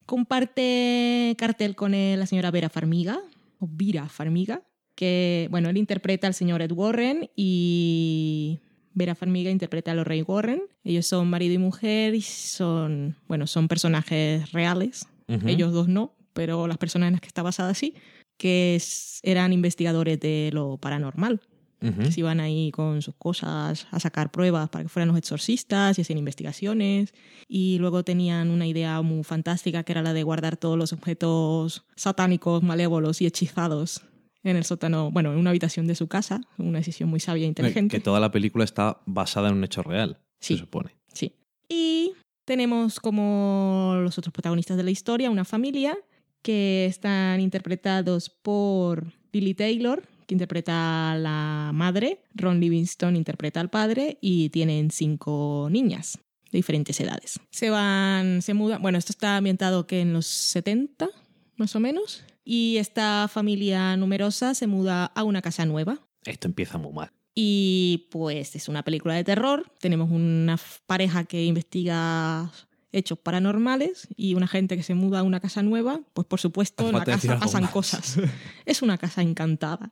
Comparte 0.08 1.36
cartel 1.38 1.76
con 1.76 1.92
la 1.92 2.26
señora 2.26 2.50
Vera 2.50 2.70
Farmiga, 2.70 3.20
o 3.60 3.68
Vira 3.70 4.08
Farmiga, 4.10 4.62
que, 4.96 5.48
bueno, 5.52 5.70
él 5.70 5.78
interpreta 5.78 6.28
al 6.28 6.34
señor 6.34 6.62
Ed 6.62 6.72
Warren 6.72 7.30
y 7.36 8.60
Vera 8.94 9.16
Farmiga 9.16 9.52
interpreta 9.52 9.92
a 9.92 9.96
los 9.96 10.08
Rey 10.08 10.22
Warren. 10.22 10.62
Ellos 10.84 11.06
son 11.06 11.30
marido 11.30 11.54
y 11.54 11.58
mujer 11.58 12.16
y 12.16 12.22
son, 12.22 13.16
bueno, 13.28 13.48
son 13.48 13.68
personajes 13.68 14.52
reales. 14.54 15.08
Ellos 15.46 15.74
dos 15.74 15.88
no, 15.90 16.16
pero 16.34 16.68
las 16.68 16.78
personas 16.78 17.08
en 17.08 17.14
las 17.14 17.22
que 17.22 17.28
está 17.28 17.44
basada 17.44 17.74
sí, 17.74 17.94
que 18.38 18.76
es- 18.76 19.20
eran 19.24 19.52
investigadores 19.54 20.20
de 20.20 20.52
lo 20.54 20.78
paranormal 20.78 21.42
Que 21.80 22.12
se 22.12 22.20
iban 22.22 22.40
ahí 22.40 22.72
con 22.72 23.02
sus 23.04 23.14
cosas 23.16 23.88
a 23.92 24.00
sacar 24.00 24.32
pruebas 24.32 24.70
para 24.70 24.84
que 24.84 24.90
fueran 24.90 25.10
los 25.10 25.18
exorcistas 25.18 25.98
y 25.98 26.02
hacían 26.02 26.18
investigaciones. 26.18 27.14
Y 27.48 27.78
luego 27.78 28.04
tenían 28.04 28.50
una 28.50 28.66
idea 28.66 29.02
muy 29.04 29.24
fantástica 29.24 29.84
que 29.84 29.92
era 29.92 30.02
la 30.02 30.14
de 30.14 30.24
guardar 30.24 30.58
todos 30.58 30.78
los 30.78 30.92
objetos 30.94 31.86
satánicos, 31.96 32.64
malévolos 32.64 33.22
y 33.22 33.28
hechizados 33.28 34.02
en 34.44 34.56
el 34.56 34.64
sótano, 34.64 35.12
bueno, 35.12 35.32
en 35.34 35.38
una 35.40 35.52
habitación 35.52 35.88
de 35.88 35.96
su 35.96 36.08
casa. 36.08 36.42
Una 36.58 36.80
decisión 36.80 37.10
muy 37.10 37.20
sabia 37.20 37.44
e 37.46 37.48
inteligente. 37.48 37.98
Que 37.98 38.04
toda 38.04 38.20
la 38.20 38.32
película 38.32 38.64
está 38.64 39.02
basada 39.06 39.50
en 39.50 39.56
un 39.56 39.64
hecho 39.64 39.84
real, 39.84 40.20
Sí. 40.40 40.56
se 40.56 40.62
supone. 40.62 40.96
Sí. 41.14 41.34
Y 41.70 42.14
tenemos 42.46 43.00
como 43.00 43.98
los 44.02 44.18
otros 44.18 44.34
protagonistas 44.34 44.78
de 44.78 44.84
la 44.84 44.92
historia 44.92 45.30
una 45.30 45.46
familia 45.46 45.98
que 46.42 46.86
están 46.86 47.42
interpretados 47.42 48.30
por 48.30 49.12
Lily 49.34 49.54
Taylor, 49.54 50.04
que 50.28 50.36
interpreta 50.36 51.12
a 51.14 51.18
la 51.18 51.72
madre, 51.74 52.22
Ron 52.36 52.60
Livingston 52.60 53.16
interpreta 53.16 53.60
al 53.60 53.70
padre 53.70 54.18
y 54.22 54.50
tienen 54.50 54.92
cinco 54.92 55.68
niñas 55.72 56.20
de 56.52 56.58
diferentes 56.60 57.00
edades. 57.00 57.40
Se 57.52 57.70
van, 57.70 58.42
se 58.42 58.54
mudan, 58.54 58.82
bueno, 58.82 58.98
esto 58.98 59.12
está 59.14 59.38
ambientado 59.38 59.88
que 59.88 60.02
en 60.02 60.14
los 60.14 60.28
70, 60.28 61.10
más 61.56 61.76
o 61.76 61.80
menos, 61.80 62.24
y 62.44 62.78
esta 62.78 63.28
familia 63.28 63.98
numerosa 63.98 64.54
se 64.54 64.68
muda 64.68 65.06
a 65.06 65.24
una 65.24 65.42
casa 65.42 65.66
nueva, 65.66 66.00
Esto 66.26 66.48
empieza 66.48 66.78
muy 66.78 66.94
mal. 66.94 67.12
y 67.36 68.08
pues 68.12 68.56
es 68.56 68.68
una 68.70 68.84
película 68.84 69.14
de 69.16 69.24
terror. 69.24 69.72
Tenemos 69.80 70.10
una 70.12 70.58
pareja 70.86 71.24
que 71.26 71.44
investiga 71.46 72.52
hechos 72.94 73.20
paranormales 73.20 74.08
y 74.16 74.34
una 74.34 74.48
gente 74.48 74.76
que 74.78 74.84
se 74.84 74.94
muda 74.96 75.20
a 75.20 75.24
una 75.24 75.40
casa 75.40 75.62
nueva. 75.64 76.02
Pues 76.14 76.26
por 76.28 76.40
supuesto 76.40 76.88
en 76.88 76.94
la 76.96 77.04
casa 77.06 77.38
pasan 77.40 77.68
cosas. 77.68 78.18
Es 78.66 78.82
una 78.82 78.98
casa 78.98 79.22
encantada. 79.22 79.92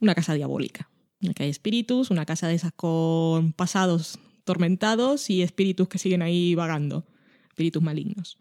Una 0.00 0.14
casa 0.14 0.34
diabólica. 0.34 0.88
En 1.20 1.28
la 1.28 1.34
que 1.34 1.44
hay 1.44 1.50
espíritus, 1.50 2.10
una 2.10 2.24
casa 2.24 2.48
de 2.48 2.54
esas 2.54 2.72
con 2.72 3.52
pasados 3.52 4.18
tormentados 4.44 5.30
y 5.30 5.42
espíritus 5.42 5.88
que 5.88 5.98
siguen 5.98 6.22
ahí 6.22 6.54
vagando. 6.54 7.04
Espíritus 7.48 7.82
malignos. 7.82 8.38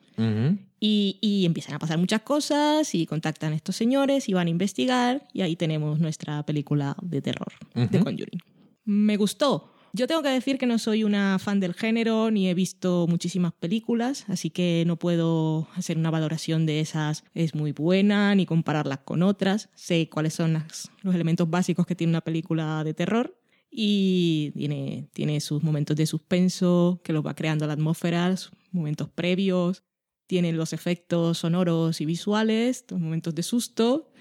Y, 0.79 1.17
y 1.21 1.45
empiezan 1.45 1.75
a 1.75 1.79
pasar 1.79 1.97
muchas 1.99 2.21
cosas 2.21 2.95
y 2.95 3.05
contactan 3.05 3.53
a 3.53 3.55
estos 3.55 3.75
señores 3.75 4.29
y 4.29 4.33
van 4.33 4.47
a 4.47 4.49
investigar 4.49 5.27
y 5.33 5.41
ahí 5.41 5.55
tenemos 5.55 5.99
nuestra 5.99 6.43
película 6.43 6.95
de 7.01 7.21
terror, 7.21 7.53
de 7.75 7.97
Ujú. 7.97 8.03
Conjuring. 8.03 8.41
Me 8.85 9.17
gustó. 9.17 9.73
Yo 9.93 10.05
tengo 10.07 10.21
que 10.21 10.29
decir 10.29 10.57
que 10.57 10.65
no 10.67 10.77
soy 10.77 11.03
una 11.03 11.39
fan 11.39 11.59
del 11.59 11.73
género 11.73 12.29
ni 12.29 12.47
he 12.49 12.53
visto 12.53 13.07
muchísimas 13.09 13.53
películas, 13.53 14.25
así 14.27 14.49
que 14.49 14.83
no 14.85 14.97
puedo 14.97 15.67
hacer 15.75 15.97
una 15.97 16.11
valoración 16.11 16.65
de 16.65 16.79
esas 16.81 17.23
es 17.33 17.55
muy 17.55 17.71
buena 17.71 18.35
ni 18.35 18.45
compararlas 18.45 18.99
con 18.99 19.23
otras. 19.23 19.69
Sé 19.75 20.07
cuáles 20.09 20.33
son 20.33 20.53
las- 20.53 20.91
los 21.01 21.15
elementos 21.15 21.49
básicos 21.49 21.85
que 21.87 21.95
tiene 21.95 22.11
una 22.11 22.21
película 22.21 22.83
de 22.83 22.93
terror 22.93 23.39
y 23.71 24.51
tiene, 24.55 25.07
tiene 25.13 25.39
sus 25.39 25.63
momentos 25.63 25.95
de 25.97 26.05
suspenso 26.05 27.01
que 27.03 27.13
los 27.13 27.25
va 27.25 27.33
creando 27.33 27.65
la 27.65 27.73
atmósfera, 27.73 28.35
sus 28.37 28.51
momentos 28.71 29.09
previos, 29.09 29.83
tiene 30.27 30.51
los 30.53 30.73
efectos 30.73 31.39
sonoros 31.39 32.01
y 32.01 32.05
visuales, 32.05 32.85
los 32.89 32.99
momentos 32.99 33.33
de 33.33 33.43
susto 33.43 34.11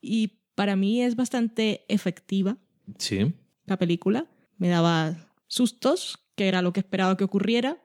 y 0.00 0.38
para 0.54 0.76
mí 0.76 1.02
es 1.02 1.16
bastante 1.16 1.84
efectiva. 1.88 2.58
Sí. 2.98 3.34
la 3.66 3.76
película. 3.78 4.26
Me 4.56 4.68
daba 4.68 5.16
sustos, 5.46 6.18
que 6.34 6.48
era 6.48 6.62
lo 6.62 6.72
que 6.72 6.80
esperaba 6.80 7.16
que 7.16 7.24
ocurriera, 7.24 7.78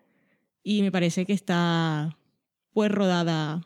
y 0.64 0.82
me 0.82 0.92
parece 0.92 1.26
que 1.26 1.34
está 1.34 2.18
pues 2.74 2.92
rodada 2.92 3.66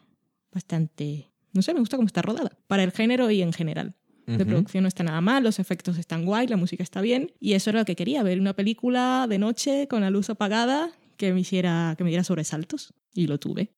bastante... 0.52 1.28
No 1.54 1.62
sé, 1.62 1.74
me 1.74 1.80
gusta 1.80 1.98
cómo 1.98 2.08
está 2.08 2.22
rodada, 2.22 2.58
para 2.68 2.84
el 2.84 2.92
género 2.92 3.30
y 3.32 3.42
en 3.42 3.54
general. 3.54 3.96
De 4.26 4.38
Ujú. 4.38 4.46
producción 4.46 4.82
no 4.84 4.88
está 4.88 5.04
nada 5.04 5.22
mal, 5.22 5.44
los 5.44 5.60
efectos 5.60 5.98
están 6.00 6.26
guay, 6.26 6.48
la 6.48 6.58
música 6.58 6.82
está 6.84 7.02
bien, 7.02 7.32
y 7.40 7.54
eso 7.54 7.70
era 7.70 7.80
lo 7.80 7.86
que 7.86 7.96
quería, 7.96 8.24
ver 8.24 8.40
una 8.40 8.54
película 8.56 9.28
de 9.30 9.38
noche 9.38 9.88
con 9.88 10.02
la 10.02 10.10
luz 10.10 10.30
apagada 10.30 10.92
que 11.18 11.32
me 11.32 11.42
hiciera, 11.42 11.94
que 11.98 12.04
me 12.04 12.10
diera 12.10 12.24
sobresaltos, 12.24 12.94
y 13.14 13.28
lo 13.28 13.40
tuve. 13.40 13.72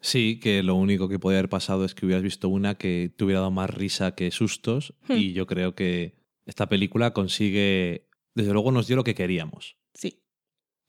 Sí, 0.00 0.38
que 0.40 0.62
lo 0.62 0.74
único 0.74 1.08
que 1.08 1.18
podía 1.18 1.38
haber 1.38 1.48
pasado 1.48 1.84
es 1.84 1.94
que 1.94 2.04
hubieras 2.04 2.22
visto 2.22 2.48
una 2.48 2.74
que 2.74 3.12
te 3.16 3.24
hubiera 3.24 3.40
dado 3.40 3.50
más 3.50 3.70
risa 3.70 4.14
que 4.14 4.30
sustos 4.30 4.94
Hmm. 5.08 5.12
y 5.16 5.32
yo 5.32 5.46
creo 5.46 5.74
que 5.74 6.14
esta 6.44 6.68
película 6.68 7.12
consigue, 7.12 8.08
desde 8.34 8.52
luego 8.52 8.72
nos 8.72 8.86
dio 8.86 8.96
lo 8.96 9.04
que 9.04 9.14
queríamos. 9.14 9.76
Sí. 9.94 10.22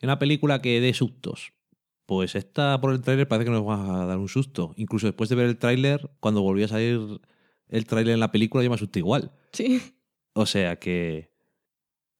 Una 0.02 0.20
película 0.20 0.62
que 0.62 0.82
dé 0.82 0.94
sustos. 0.94 1.54
Pues 2.06 2.36
esta 2.36 2.80
por 2.82 2.94
el 2.94 3.02
tráiler 3.02 3.28
parece 3.28 3.46
que 3.46 3.52
nos 3.52 3.66
va 3.66 4.04
a 4.04 4.06
dar 4.06 4.18
un 4.18 4.28
susto. 4.28 4.74
Incluso 4.76 5.08
después 5.08 5.30
de 5.30 5.36
ver 5.36 5.48
el 5.48 5.58
tráiler, 5.58 6.12
cuando 6.20 6.42
volvió 6.42 6.66
a 6.66 6.70
salir 6.70 7.22
el 7.70 7.86
tráiler 7.86 8.14
en 8.14 8.20
la 8.20 8.32
película 8.32 8.64
yo 8.64 8.70
me 8.70 8.76
asusté 8.76 9.00
igual. 9.00 9.32
Sí. 9.52 9.82
O 10.36 10.48
sea 10.48 10.80
que 10.80 11.32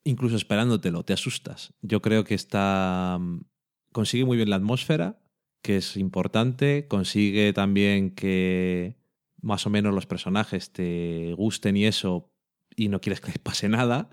incluso 0.04 0.36
esperándotelo 0.36 1.04
te 1.04 1.14
asustas. 1.14 1.74
Yo 1.82 2.00
creo 2.00 2.24
que 2.24 2.36
está 2.36 3.18
mm, 3.20 3.42
consigue 3.92 4.24
muy 4.24 4.38
bien 4.38 4.52
la 4.52 4.58
atmósfera, 4.58 5.20
que 5.64 5.78
es 5.78 5.98
importante, 5.98 6.88
consigue 6.88 7.54
también 7.54 8.12
que 8.12 8.98
más 9.42 9.66
o 9.66 9.72
menos 9.72 9.96
los 9.96 10.06
personajes 10.06 10.72
te 10.72 11.34
gusten 11.34 11.76
y 11.76 11.86
eso 11.86 12.32
y 12.76 12.90
no 12.90 13.02
quieres 13.02 13.20
que 13.20 13.28
les 13.28 13.40
pase 13.40 13.68
nada. 13.68 14.10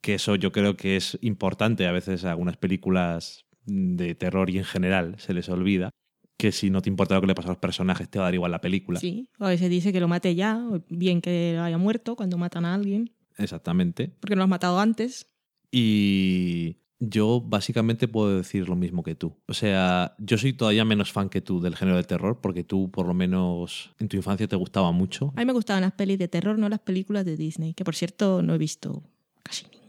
Que 0.00 0.14
eso 0.14 0.34
yo 0.36 0.52
creo 0.52 0.76
que 0.76 0.96
es 0.96 1.18
importante 1.22 1.86
a 1.86 1.92
veces 1.92 2.24
a 2.24 2.30
algunas 2.30 2.56
películas 2.56 3.44
de 3.66 4.14
terror 4.14 4.50
y 4.50 4.58
en 4.58 4.64
general 4.64 5.16
se 5.18 5.34
les 5.34 5.48
olvida 5.48 5.90
que 6.36 6.52
si 6.52 6.70
no 6.70 6.80
te 6.80 6.88
importa 6.88 7.14
lo 7.14 7.20
que 7.20 7.26
le 7.26 7.34
pasa 7.34 7.48
a 7.48 7.52
los 7.52 7.58
personajes 7.58 8.08
te 8.08 8.18
va 8.18 8.24
a 8.24 8.28
dar 8.28 8.34
igual 8.34 8.50
la 8.50 8.62
película. 8.62 8.98
Sí. 8.98 9.28
O 9.38 9.44
a 9.44 9.50
veces 9.50 9.68
dice 9.68 9.92
que 9.92 10.00
lo 10.00 10.08
mate 10.08 10.34
ya, 10.34 10.56
o 10.56 10.82
bien 10.88 11.20
que 11.20 11.58
haya 11.60 11.76
muerto 11.76 12.16
cuando 12.16 12.38
matan 12.38 12.64
a 12.64 12.74
alguien, 12.74 13.10
Exactamente. 13.36 14.08
porque 14.20 14.34
no 14.34 14.40
lo 14.40 14.44
has 14.44 14.50
matado 14.50 14.80
antes. 14.80 15.26
Y 15.70 16.78
yo 16.98 17.42
básicamente 17.42 18.08
puedo 18.08 18.38
decir 18.38 18.68
lo 18.68 18.76
mismo 18.76 19.02
que 19.02 19.14
tú. 19.14 19.36
O 19.46 19.54
sea, 19.54 20.14
yo 20.18 20.38
soy 20.38 20.54
todavía 20.54 20.84
menos 20.86 21.12
fan 21.12 21.28
que 21.28 21.42
tú 21.42 21.60
del 21.60 21.76
género 21.76 21.98
de 21.98 22.04
terror, 22.04 22.40
porque 22.40 22.64
tú 22.64 22.90
por 22.90 23.06
lo 23.06 23.12
menos 23.14 23.90
en 23.98 24.08
tu 24.08 24.16
infancia 24.16 24.48
te 24.48 24.56
gustaba 24.56 24.92
mucho. 24.92 25.32
A 25.36 25.40
mí 25.40 25.44
me 25.46 25.52
gustaban 25.52 25.82
las 25.82 25.92
pelis 25.92 26.18
de 26.18 26.28
terror, 26.28 26.58
no 26.58 26.70
las 26.70 26.80
películas 26.80 27.26
de 27.26 27.36
Disney, 27.36 27.74
que 27.74 27.84
por 27.84 27.94
cierto 27.94 28.42
no 28.42 28.54
he 28.54 28.58
visto 28.58 29.02
casi 29.42 29.64
ninguna. 29.64 29.79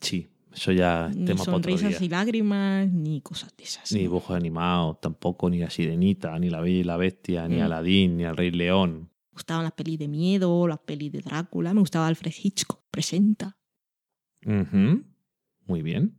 Sí, 0.00 0.28
eso 0.52 0.72
ya 0.72 1.08
es 1.08 1.16
Ni 1.16 1.24
tema 1.26 1.44
para 1.44 1.56
otro 1.56 1.70
sonrisas 1.72 1.98
día. 2.00 2.06
y 2.06 2.08
lágrimas, 2.10 2.90
ni 2.92 3.20
cosas 3.20 3.56
de 3.56 3.64
esas. 3.64 3.90
Ni 3.92 4.00
dibujos 4.00 4.36
animados, 4.36 5.00
tampoco 5.00 5.48
ni 5.50 5.58
la 5.58 5.70
sirenita, 5.70 6.38
ni 6.38 6.50
la 6.50 6.60
bella 6.60 6.78
y 6.78 6.84
la 6.84 6.96
bestia, 6.96 7.48
ni 7.48 7.56
Mm. 7.56 7.62
Aladín, 7.62 8.16
ni 8.16 8.24
el 8.24 8.36
Rey 8.36 8.50
León. 8.50 9.10
Me 9.30 9.36
gustaban 9.38 9.64
las 9.64 9.72
pelis 9.72 9.98
de 9.98 10.08
miedo, 10.08 10.66
las 10.66 10.78
pelis 10.78 11.12
de 11.12 11.20
Drácula, 11.20 11.74
me 11.74 11.80
gustaba 11.80 12.06
Alfred 12.06 12.32
Hitchcock, 12.42 12.80
presenta. 12.90 13.56
Muy 15.66 15.82
bien. 15.82 16.18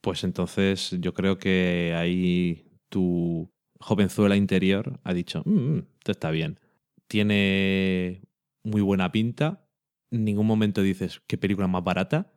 Pues 0.00 0.22
entonces 0.24 0.94
yo 1.00 1.14
creo 1.14 1.38
que 1.38 1.94
ahí 1.96 2.68
tu 2.88 3.50
jovenzuela 3.80 4.36
interior 4.36 5.00
ha 5.02 5.12
dicho, 5.14 5.42
"Mm, 5.44 5.78
esto 5.98 6.12
está 6.12 6.30
bien. 6.30 6.60
Tiene 7.08 8.22
muy 8.62 8.80
buena 8.82 9.10
pinta. 9.10 9.66
En 10.10 10.24
ningún 10.24 10.46
momento 10.46 10.82
dices, 10.82 11.20
qué 11.26 11.36
película 11.38 11.66
más 11.66 11.82
barata. 11.82 12.32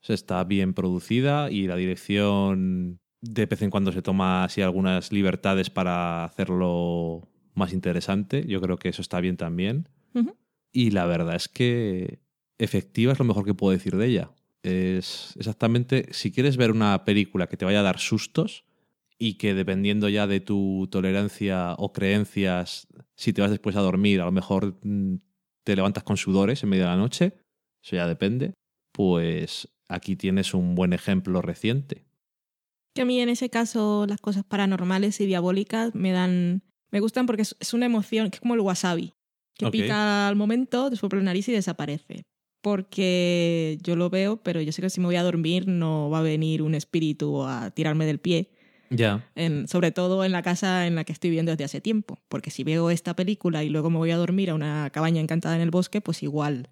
Sea, 0.00 0.14
está 0.14 0.44
bien 0.44 0.74
producida 0.74 1.50
y 1.50 1.66
la 1.66 1.76
dirección 1.76 3.00
de 3.20 3.46
vez 3.46 3.62
en 3.62 3.70
cuando 3.70 3.90
se 3.92 4.02
toma 4.02 4.44
así 4.44 4.60
algunas 4.60 5.12
libertades 5.12 5.70
para 5.70 6.24
hacerlo 6.24 7.28
más 7.54 7.72
interesante. 7.72 8.46
Yo 8.46 8.60
creo 8.60 8.76
que 8.76 8.90
eso 8.90 9.02
está 9.02 9.20
bien 9.20 9.36
también. 9.36 9.88
Y 10.72 10.90
la 10.90 11.06
verdad 11.06 11.36
es 11.36 11.48
que 11.48 12.18
efectiva 12.58 13.12
es 13.12 13.18
lo 13.18 13.24
mejor 13.24 13.44
que 13.44 13.54
puedo 13.54 13.72
decir 13.72 13.96
de 13.96 14.06
ella. 14.06 14.30
Es 14.62 15.34
exactamente, 15.38 16.08
si 16.10 16.32
quieres 16.32 16.56
ver 16.56 16.70
una 16.70 17.04
película 17.04 17.46
que 17.46 17.56
te 17.56 17.64
vaya 17.64 17.80
a 17.80 17.84
dar 17.84 18.00
sustos 18.00 18.64
y 19.18 19.34
que 19.34 19.54
dependiendo 19.54 20.08
ya 20.08 20.26
de 20.26 20.40
tu 20.40 20.88
tolerancia 20.90 21.74
o 21.78 21.92
creencias, 21.92 22.88
si 23.14 23.32
te 23.32 23.40
vas 23.42 23.50
después 23.50 23.76
a 23.76 23.80
dormir, 23.80 24.20
a 24.20 24.24
lo 24.24 24.32
mejor 24.32 24.78
mm, 24.82 25.16
te 25.64 25.76
levantas 25.76 26.02
con 26.02 26.16
sudores 26.16 26.62
en 26.62 26.70
medio 26.70 26.84
de 26.84 26.90
la 26.90 26.96
noche, 26.96 27.34
eso 27.82 27.96
ya 27.96 28.08
depende, 28.08 28.54
pues 28.94 29.68
aquí 29.88 30.14
tienes 30.14 30.54
un 30.54 30.76
buen 30.76 30.92
ejemplo 30.92 31.42
reciente. 31.42 32.04
Que 32.94 33.02
a 33.02 33.04
mí 33.04 33.18
en 33.20 33.28
ese 33.28 33.50
caso 33.50 34.06
las 34.08 34.20
cosas 34.20 34.44
paranormales 34.44 35.20
y 35.20 35.26
diabólicas 35.26 35.92
me 35.96 36.12
dan... 36.12 36.62
Me 36.92 37.00
gustan 37.00 37.26
porque 37.26 37.42
es, 37.42 37.56
es 37.58 37.74
una 37.74 37.86
emoción, 37.86 38.30
que 38.30 38.36
es 38.36 38.40
como 38.40 38.54
el 38.54 38.60
wasabi, 38.60 39.14
que 39.58 39.66
pica 39.72 40.28
al 40.28 40.36
momento, 40.36 40.88
te 40.90 40.94
sopla 40.96 41.18
la 41.18 41.24
nariz 41.24 41.48
y 41.48 41.52
desaparece. 41.52 42.22
Porque 42.62 43.78
yo 43.82 43.96
lo 43.96 44.10
veo, 44.10 44.36
pero 44.42 44.60
yo 44.60 44.70
sé 44.70 44.80
que 44.80 44.90
si 44.90 45.00
me 45.00 45.06
voy 45.06 45.16
a 45.16 45.24
dormir 45.24 45.66
no 45.66 46.08
va 46.08 46.20
a 46.20 46.22
venir 46.22 46.62
un 46.62 46.76
espíritu 46.76 47.42
a 47.42 47.72
tirarme 47.72 48.06
del 48.06 48.20
pie. 48.20 48.50
Ya. 48.90 49.28
en- 49.34 49.66
sobre 49.66 49.90
todo 49.90 50.24
en 50.24 50.30
la 50.30 50.42
casa 50.42 50.86
en 50.86 50.94
la 50.94 51.02
que 51.02 51.12
estoy 51.12 51.30
viviendo 51.30 51.50
desde 51.50 51.64
hace 51.64 51.80
tiempo. 51.80 52.18
Porque 52.28 52.50
si 52.52 52.62
veo 52.62 52.90
esta 52.90 53.16
película 53.16 53.64
y 53.64 53.70
luego 53.70 53.90
me 53.90 53.96
voy 53.96 54.12
a 54.12 54.16
dormir 54.16 54.50
a 54.50 54.54
una 54.54 54.88
cabaña 54.90 55.20
encantada 55.20 55.56
en 55.56 55.62
el 55.62 55.70
bosque, 55.72 56.00
pues 56.00 56.22
igual 56.22 56.68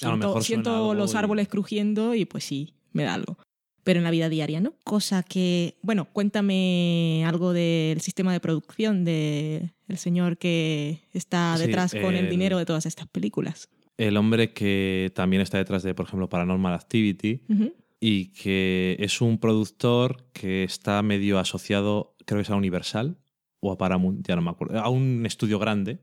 A 0.00 0.04
lo 0.06 0.10
siento, 0.12 0.26
mejor 0.28 0.32
suena 0.32 0.44
siento 0.44 0.74
algo 0.74 0.94
los 0.94 1.14
y- 1.14 1.16
árboles 1.16 1.48
crujiendo 1.48 2.14
y 2.14 2.24
pues 2.24 2.44
sí, 2.44 2.74
me 2.92 3.04
da 3.04 3.14
algo. 3.14 3.36
Pero 3.84 3.98
en 3.98 4.04
la 4.04 4.10
vida 4.12 4.28
diaria, 4.28 4.60
¿no? 4.60 4.74
Cosa 4.84 5.24
que, 5.24 5.76
bueno, 5.82 6.06
cuéntame 6.12 7.24
algo 7.26 7.52
del 7.52 8.00
sistema 8.00 8.32
de 8.32 8.38
producción 8.40 9.04
de 9.04 9.72
el 9.88 9.98
señor 9.98 10.38
que 10.38 11.00
está 11.12 11.56
Sí, 11.56 11.66
detrás 11.66 11.92
con 11.92 12.14
el 12.14 12.24
el- 12.26 12.30
dinero 12.30 12.58
de 12.58 12.64
todas 12.66 12.86
estas 12.86 13.08
películas. 13.08 13.68
El 13.98 14.16
hombre 14.16 14.52
que 14.52 15.10
también 15.14 15.42
está 15.42 15.58
detrás 15.58 15.82
de, 15.82 15.94
por 15.94 16.06
ejemplo, 16.06 16.28
Paranormal 16.28 16.74
Activity, 16.74 17.42
y 18.00 18.26
que 18.32 18.96
es 19.00 19.20
un 19.20 19.38
productor 19.38 20.24
que 20.32 20.64
está 20.64 21.02
medio 21.02 21.38
asociado, 21.38 22.14
creo 22.24 22.38
que 22.38 22.42
es 22.42 22.50
a 22.50 22.56
Universal 22.56 23.18
o 23.60 23.70
a 23.72 23.78
Paramount, 23.78 24.26
ya 24.26 24.34
no 24.36 24.42
me 24.42 24.50
acuerdo, 24.50 24.78
a 24.80 24.88
un 24.88 25.24
estudio 25.26 25.58
grande. 25.58 25.98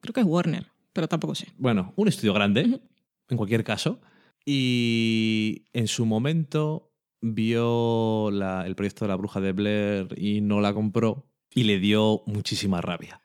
Creo 0.00 0.12
que 0.14 0.20
es 0.20 0.26
Warner, 0.26 0.66
pero 0.92 1.06
tampoco 1.08 1.34
sé. 1.34 1.48
Bueno, 1.58 1.92
un 1.96 2.08
estudio 2.08 2.32
grande. 2.32 2.80
En 3.28 3.36
cualquier 3.36 3.64
caso. 3.64 4.00
Y 4.44 5.64
en 5.72 5.88
su 5.88 6.06
momento 6.06 6.92
vio 7.20 8.30
la- 8.30 8.66
el 8.66 8.74
proyecto 8.74 9.04
de 9.04 9.08
la 9.08 9.16
bruja 9.16 9.40
de 9.40 9.52
Blair 9.52 10.08
y 10.18 10.40
no 10.40 10.60
la 10.60 10.74
compró 10.74 11.26
y 11.54 11.64
le 11.64 11.78
dio 11.78 12.22
muchísima 12.26 12.80
rabia. 12.80 13.22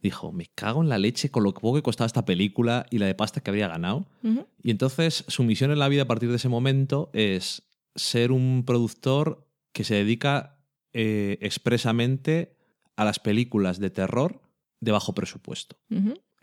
Dijo, 0.00 0.32
me 0.32 0.46
cago 0.54 0.82
en 0.82 0.90
la 0.90 0.98
leche 0.98 1.30
con 1.30 1.42
lo 1.44 1.54
poco 1.54 1.74
que 1.76 1.82
costaba 1.82 2.06
esta 2.06 2.26
película 2.26 2.84
y 2.90 2.98
la 2.98 3.06
de 3.06 3.14
pasta 3.14 3.40
que 3.40 3.50
habría 3.50 3.68
ganado. 3.68 4.06
Y 4.62 4.70
entonces 4.70 5.24
su 5.28 5.44
misión 5.44 5.70
en 5.70 5.78
la 5.78 5.88
vida 5.88 6.02
a 6.02 6.06
partir 6.06 6.28
de 6.30 6.36
ese 6.36 6.50
momento 6.50 7.10
es 7.14 7.62
ser 7.94 8.30
un 8.32 8.64
productor 8.66 9.46
que 9.72 9.84
se 9.84 9.94
dedica 9.94 10.60
eh, 10.92 11.38
expresamente 11.40 12.56
a 12.96 13.04
las 13.04 13.18
películas 13.18 13.78
de 13.80 13.90
terror 13.90 14.42
de 14.80 14.92
bajo 14.92 15.14
presupuesto. 15.14 15.76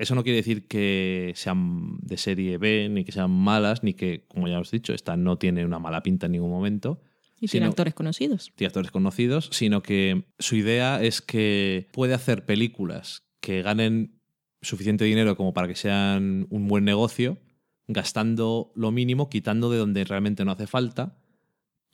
Eso 0.01 0.15
no 0.15 0.23
quiere 0.23 0.37
decir 0.37 0.67
que 0.67 1.31
sean 1.35 1.99
de 1.99 2.17
serie 2.17 2.57
B, 2.57 2.89
ni 2.89 3.03
que 3.03 3.11
sean 3.11 3.29
malas, 3.29 3.83
ni 3.83 3.93
que, 3.93 4.25
como 4.27 4.47
ya 4.47 4.59
os 4.59 4.73
he 4.73 4.77
dicho, 4.77 4.93
esta 4.93 5.15
no 5.15 5.37
tiene 5.37 5.63
una 5.63 5.77
mala 5.77 6.01
pinta 6.01 6.25
en 6.25 6.31
ningún 6.31 6.49
momento, 6.49 6.99
Y 7.39 7.47
tiene 7.47 7.67
actores 7.67 7.93
conocidos. 7.93 8.51
tiene 8.55 8.69
actores 8.69 8.89
conocidos, 8.89 9.49
sino 9.51 9.83
que 9.83 10.23
su 10.39 10.55
idea 10.55 11.03
es 11.03 11.21
que 11.21 11.87
puede 11.93 12.15
hacer 12.15 12.45
películas 12.45 13.27
que 13.41 13.61
ganen 13.61 14.19
suficiente 14.63 15.05
dinero 15.05 15.37
como 15.37 15.53
para 15.53 15.67
que 15.67 15.75
sean 15.75 16.47
un 16.49 16.67
buen 16.67 16.83
negocio, 16.83 17.37
gastando 17.87 18.71
lo 18.73 18.89
mínimo, 18.89 19.29
quitando 19.29 19.69
de 19.69 19.77
donde 19.77 20.03
realmente 20.03 20.43
no 20.45 20.51
hace 20.51 20.65
falta 20.65 21.15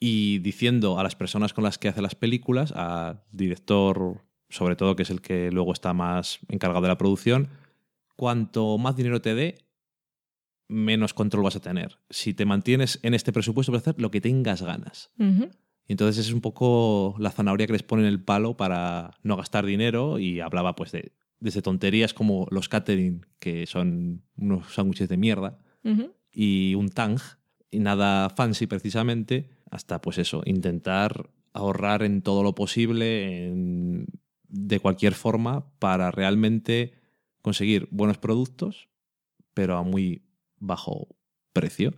y 0.00 0.38
diciendo 0.38 0.98
a 0.98 1.02
las 1.02 1.14
personas 1.14 1.52
con 1.52 1.62
las 1.62 1.76
que 1.76 1.88
hace 1.88 2.00
las 2.00 2.14
películas, 2.14 2.72
al 2.72 3.22
director 3.32 4.24
sobre 4.48 4.76
todo, 4.76 4.96
que 4.96 5.02
es 5.02 5.10
el 5.10 5.20
que 5.20 5.50
luego 5.50 5.74
está 5.74 5.92
más 5.92 6.38
encargado 6.48 6.80
de 6.80 6.88
la 6.88 6.96
producción, 6.96 7.50
cuanto 8.18 8.76
más 8.78 8.96
dinero 8.96 9.22
te 9.22 9.34
dé, 9.36 9.54
menos 10.68 11.14
control 11.14 11.44
vas 11.44 11.56
a 11.56 11.60
tener. 11.60 11.98
Si 12.10 12.34
te 12.34 12.44
mantienes 12.44 12.98
en 13.02 13.14
este 13.14 13.32
presupuesto, 13.32 13.72
vas 13.72 13.80
a 13.86 13.90
hacer 13.90 14.00
lo 14.02 14.10
que 14.10 14.20
tengas 14.20 14.60
ganas. 14.62 15.10
Y 15.86 15.92
entonces 15.92 16.26
es 16.26 16.32
un 16.34 16.42
poco 16.42 17.14
la 17.18 17.30
zanahoria 17.30 17.66
que 17.66 17.72
les 17.72 17.82
ponen 17.82 18.04
el 18.04 18.22
palo 18.22 18.56
para 18.56 19.12
no 19.22 19.36
gastar 19.36 19.64
dinero 19.64 20.18
y 20.18 20.40
hablaba 20.40 20.74
pues 20.74 20.92
de 20.92 21.12
desde 21.40 21.62
tonterías 21.62 22.12
como 22.14 22.48
los 22.50 22.68
catering, 22.68 23.24
que 23.38 23.66
son 23.66 24.24
unos 24.36 24.74
sándwiches 24.74 25.08
de 25.08 25.16
mierda, 25.16 25.60
y 26.32 26.74
un 26.74 26.88
tang, 26.88 27.20
y 27.70 27.78
nada 27.78 28.28
fancy 28.30 28.66
precisamente, 28.66 29.48
hasta 29.70 30.00
pues 30.00 30.18
eso, 30.18 30.42
intentar 30.46 31.30
ahorrar 31.52 32.02
en 32.02 32.22
todo 32.22 32.42
lo 32.42 32.56
posible, 32.56 33.46
en- 33.46 34.06
de 34.48 34.80
cualquier 34.80 35.14
forma, 35.14 35.70
para 35.78 36.10
realmente 36.10 36.97
conseguir 37.48 37.88
buenos 37.90 38.18
productos, 38.18 38.90
pero 39.54 39.78
a 39.78 39.82
muy 39.82 40.22
bajo 40.58 41.16
precio. 41.54 41.94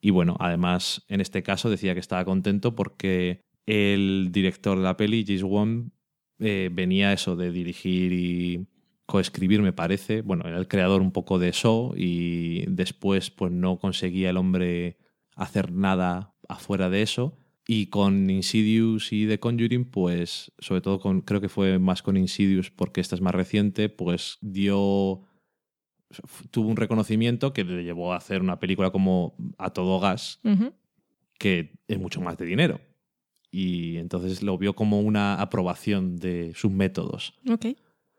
Y 0.00 0.10
bueno, 0.10 0.36
además 0.40 1.04
en 1.06 1.20
este 1.20 1.44
caso 1.44 1.70
decía 1.70 1.94
que 1.94 2.00
estaba 2.00 2.24
contento 2.24 2.74
porque 2.74 3.42
el 3.64 4.30
director 4.32 4.76
de 4.76 4.82
la 4.82 4.96
peli, 4.96 5.24
James 5.24 5.44
Wan, 5.44 5.92
eh, 6.40 6.68
venía 6.72 7.12
eso 7.12 7.36
de 7.36 7.52
dirigir 7.52 8.12
y 8.12 8.66
coescribir, 9.06 9.62
me 9.62 9.72
parece. 9.72 10.22
Bueno, 10.22 10.48
era 10.48 10.58
el 10.58 10.66
creador 10.66 11.00
un 11.00 11.12
poco 11.12 11.38
de 11.38 11.50
eso 11.50 11.92
y 11.96 12.64
después 12.66 13.30
pues 13.30 13.52
no 13.52 13.78
conseguía 13.78 14.30
el 14.30 14.36
hombre 14.36 14.98
hacer 15.36 15.70
nada 15.70 16.34
afuera 16.48 16.90
de 16.90 17.02
eso. 17.02 17.36
Y 17.70 17.88
con 17.88 18.30
Insidious 18.30 19.12
y 19.12 19.26
The 19.26 19.38
Conjuring, 19.38 19.84
pues 19.84 20.50
sobre 20.58 20.80
todo 20.80 20.98
con, 20.98 21.20
creo 21.20 21.42
que 21.42 21.50
fue 21.50 21.78
más 21.78 22.02
con 22.02 22.16
Insidious 22.16 22.70
porque 22.70 23.02
esta 23.02 23.14
es 23.14 23.20
más 23.20 23.34
reciente, 23.34 23.90
pues 23.90 24.38
dio 24.40 25.20
tuvo 26.50 26.70
un 26.70 26.76
reconocimiento 26.76 27.52
que 27.52 27.64
le 27.64 27.84
llevó 27.84 28.14
a 28.14 28.16
hacer 28.16 28.40
una 28.40 28.58
película 28.58 28.90
como 28.90 29.36
A 29.58 29.74
todo 29.74 30.00
gas, 30.00 30.40
que 31.38 31.74
es 31.86 31.98
mucho 31.98 32.22
más 32.22 32.38
de 32.38 32.46
dinero. 32.46 32.80
Y 33.50 33.98
entonces 33.98 34.42
lo 34.42 34.56
vio 34.56 34.74
como 34.74 35.00
una 35.00 35.34
aprobación 35.34 36.16
de 36.16 36.52
sus 36.54 36.72
métodos. 36.72 37.34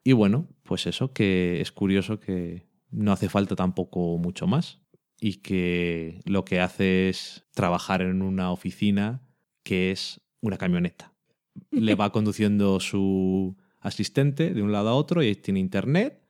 Y 0.04 0.14
bueno, 0.14 0.48
pues 0.62 0.86
eso, 0.86 1.12
que 1.12 1.60
es 1.60 1.72
curioso 1.72 2.20
que 2.20 2.68
no 2.92 3.12
hace 3.12 3.30
falta 3.30 3.56
tampoco 3.56 4.20
mucho 4.20 4.46
más. 4.46 4.80
Y 5.20 5.38
que 5.38 6.22
lo 6.26 6.46
que 6.46 6.60
hace 6.60 7.10
es 7.10 7.48
trabajar 7.56 8.04
en 8.04 8.22
una 8.22 8.52
oficina 8.52 9.24
que 9.64 9.92
es 9.92 10.22
una 10.42 10.58
camioneta. 10.58 11.14
Le 11.72 11.96
va 11.96 12.12
conduciendo 12.12 12.80
su 12.80 13.56
asistente 13.80 14.54
de 14.54 14.62
un 14.62 14.72
lado 14.72 14.90
a 14.90 14.94
otro 14.96 15.24
y 15.24 15.36
tiene 15.36 15.60
internet 15.60 16.22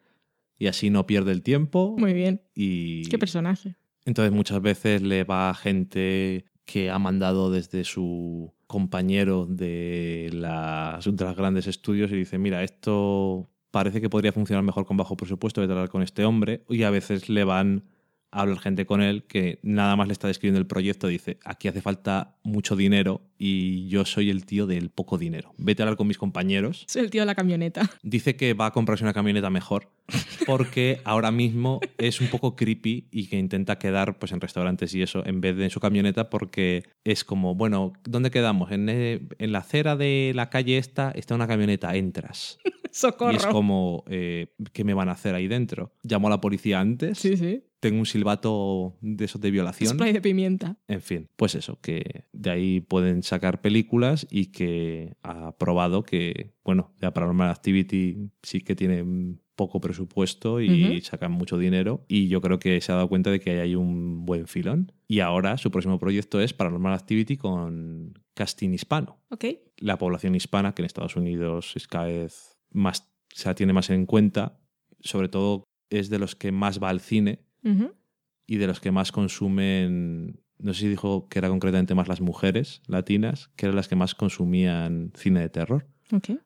y 0.58 0.68
así 0.68 0.90
no 0.90 1.08
pierde 1.08 1.32
el 1.32 1.42
tiempo. 1.42 1.96
Muy 1.98 2.14
bien. 2.14 2.42
Y 2.54 3.04
Qué 3.10 3.18
personaje. 3.18 3.76
entonces 4.06 4.34
muchas 4.34 4.62
veces 4.62 5.02
le 5.02 5.24
va 5.24 5.54
gente 5.54 6.46
que 6.66 6.92
ha 6.92 7.00
mandado 7.00 7.50
desde 7.50 7.84
su 7.84 8.54
compañero 8.68 9.48
de, 9.48 10.30
las, 10.32 11.06
de 11.06 11.26
los 11.26 11.36
grandes 11.36 11.66
estudios 11.66 12.12
y 12.12 12.16
dice, 12.16 12.38
mira, 12.38 12.64
esto 12.64 13.50
parece 13.72 14.02
que 14.02 14.10
podría 14.10 14.32
funcionar 14.32 14.64
mejor 14.64 14.86
con 14.86 14.98
bajo 14.98 15.18
presupuesto, 15.18 15.62
a 15.62 15.64
hablar 15.64 15.90
con 15.90 16.04
este 16.04 16.26
hombre. 16.26 16.64
Y 16.70 16.84
a 16.84 16.92
veces 16.92 17.30
le 17.30 17.44
van 17.44 17.86
hablar 18.32 18.60
gente 18.60 18.86
con 18.86 19.02
él 19.02 19.24
que 19.24 19.60
nada 19.64 19.96
más 19.96 20.08
le 20.08 20.14
está 20.14 20.28
describiendo 20.28 20.60
el 20.60 20.68
proyecto, 20.68 21.08
dice, 21.08 21.40
aquí 21.44 21.68
hace 21.68 21.82
falta 21.82 22.38
mucho 22.44 22.76
dinero 22.76 23.22
y 23.38 23.88
yo 23.88 24.06
soy 24.06 24.30
el 24.30 24.46
tío 24.46 24.68
del 24.68 24.90
poco 24.90 25.18
dinero. 25.18 25.54
Vete 25.58 25.82
a 25.82 25.86
hablar 25.86 25.98
con 25.98 26.08
mis 26.08 26.18
compañeros. 26.18 26.86
Soy 26.88 27.04
el 27.04 27.10
tío 27.10 27.22
de 27.22 27.26
la 27.26 27.36
camioneta. 27.36 27.90
Dice 28.04 28.36
que 28.36 28.54
va 28.54 28.68
a 28.68 28.72
comprarse 28.72 29.04
una 29.04 29.14
camioneta 29.14 29.50
mejor 29.50 29.90
porque 30.46 31.02
ahora 31.04 31.32
mismo 31.32 31.80
es 31.98 32.22
un 32.22 32.28
poco 32.28 32.56
creepy 32.56 33.08
y 33.12 33.28
que 33.28 33.38
intenta 33.38 33.78
quedar 33.78 34.20
pues 34.20 34.32
en 34.32 34.42
restaurantes 34.42 34.94
y 34.94 35.02
eso 35.02 35.26
en 35.26 35.42
vez 35.42 35.56
de 35.56 35.66
en 35.66 35.70
su 35.70 35.80
camioneta 35.80 36.30
porque 36.30 36.84
es 37.04 37.24
como, 37.24 37.56
bueno, 37.56 37.94
¿dónde 38.04 38.32
quedamos? 38.32 38.72
En, 38.72 38.90
eh, 38.90 39.22
en 39.38 39.52
la 39.52 39.60
acera 39.60 39.96
de 39.96 40.32
la 40.36 40.50
calle 40.50 40.78
esta 40.78 41.12
está 41.12 41.36
una 41.36 41.48
camioneta, 41.48 41.96
entras. 41.96 42.58
Socorro. 42.92 43.34
Y 43.34 43.36
es 43.36 43.46
como, 43.46 44.04
eh, 44.10 44.56
¿qué 44.74 44.84
me 44.84 44.94
van 44.96 45.10
a 45.10 45.14
hacer 45.14 45.36
ahí 45.36 45.48
dentro? 45.48 45.94
Llamo 46.04 46.28
a 46.28 46.32
la 46.32 46.42
policía 46.42 46.80
antes, 46.80 47.20
Sí, 47.20 47.38
sí. 47.38 47.64
Tengo 47.80 48.00
un 48.00 48.06
silbato 48.06 48.98
de 49.02 49.26
esos 49.26 49.42
de 49.42 49.52
violación. 49.52 49.94
Spray 49.94 50.14
de 50.14 50.22
pimienta. 50.22 50.78
En 50.88 51.02
fin, 51.02 51.30
pues 51.36 51.56
eso, 51.56 51.80
que 51.82 52.26
de 52.34 52.50
ahí 52.50 52.82
pueden 52.82 53.24
sacar 53.24 53.62
películas 53.62 54.28
y 54.30 54.48
que 54.48 55.16
ha 55.24 55.58
probado 55.58 56.04
que, 56.04 56.54
bueno, 56.64 56.94
ya 57.02 57.14
Paranormal 57.14 57.50
Activity 57.50 58.30
sí 58.44 58.62
que 58.62 58.76
tiene 58.76 59.38
poco 59.56 59.82
presupuesto 59.82 60.62
y 60.62 61.02
sacan 61.02 61.34
mucho 61.34 61.58
dinero 61.58 62.06
y 62.08 62.30
yo 62.30 62.40
creo 62.40 62.60
que 62.60 62.80
se 62.80 62.94
ha 62.94 62.96
dado 62.96 63.10
cuenta 63.10 63.30
de 63.30 63.42
que 63.42 63.52
ahí 63.52 63.60
hay 63.60 63.76
un 63.76 64.26
buen 64.26 64.48
filón. 64.48 64.94
Y 65.06 65.20
ahora 65.20 65.58
su 65.58 65.70
próximo 65.70 66.00
proyecto 66.00 66.40
es 66.40 66.54
Paranormal 66.54 66.94
Activity 66.94 67.36
con 67.36 68.14
casting 68.36 68.70
hispano. 68.70 69.20
Ok. 69.30 69.46
La 69.78 69.98
población 69.98 70.36
hispana, 70.36 70.74
que 70.74 70.82
en 70.82 70.86
Estados 70.86 71.18
Unidos 71.18 71.74
es 71.76 71.88
cada 71.88 72.06
vez 72.06 72.58
más, 72.72 73.12
se 73.34 73.50
la 73.50 73.56
tiene 73.56 73.74
más 73.74 73.90
en 73.90 74.06
cuenta, 74.06 74.62
sobre 75.02 75.28
todo 75.28 75.66
es 75.90 76.10
de 76.10 76.20
los 76.20 76.36
que 76.36 76.54
más 76.54 76.82
va 76.82 76.90
al 76.90 77.02
cine 77.02 77.49
Y 77.62 78.58
de 78.58 78.68
los 78.68 78.80
que 78.80 78.92
más 78.92 79.12
consumen, 79.12 80.42
no 80.58 80.74
sé 80.74 80.82
si 80.82 80.88
dijo 80.88 81.28
que 81.30 81.40
era 81.40 81.50
concretamente 81.50 81.96
más 81.96 82.08
las 82.08 82.22
mujeres 82.22 82.82
latinas, 82.88 83.52
que 83.56 83.68
eran 83.68 83.76
las 83.76 83.88
que 83.88 83.96
más 83.96 84.16
consumían 84.16 85.12
cine 85.16 85.42
de 85.42 85.50
terror. 85.50 85.88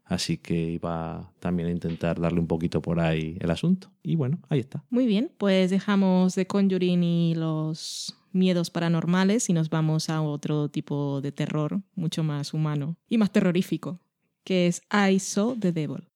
Así 0.04 0.38
que 0.38 0.72
iba 0.72 1.32
también 1.40 1.70
a 1.70 1.72
intentar 1.72 2.20
darle 2.20 2.40
un 2.40 2.48
poquito 2.48 2.82
por 2.82 3.00
ahí 3.00 3.38
el 3.40 3.50
asunto. 3.50 3.92
Y 4.04 4.16
bueno, 4.16 4.40
ahí 4.50 4.60
está. 4.60 4.84
Muy 4.90 5.06
bien, 5.06 5.32
pues 5.38 5.72
dejamos 5.72 6.36
de 6.36 6.46
Conjuring 6.48 7.04
y 7.04 7.36
los 7.36 8.16
miedos 8.34 8.70
paranormales 8.70 9.50
y 9.50 9.54
nos 9.54 9.70
vamos 9.70 10.10
a 10.10 10.22
otro 10.22 10.68
tipo 10.70 11.22
de 11.22 11.32
terror 11.32 11.82
mucho 11.96 12.24
más 12.24 12.54
humano 12.54 12.98
y 13.08 13.18
más 13.18 13.32
terrorífico, 13.32 14.02
que 14.44 14.68
es 14.68 14.82
I 14.92 15.20
Saw 15.20 15.56
the 15.58 15.72
Devil. 15.72 16.10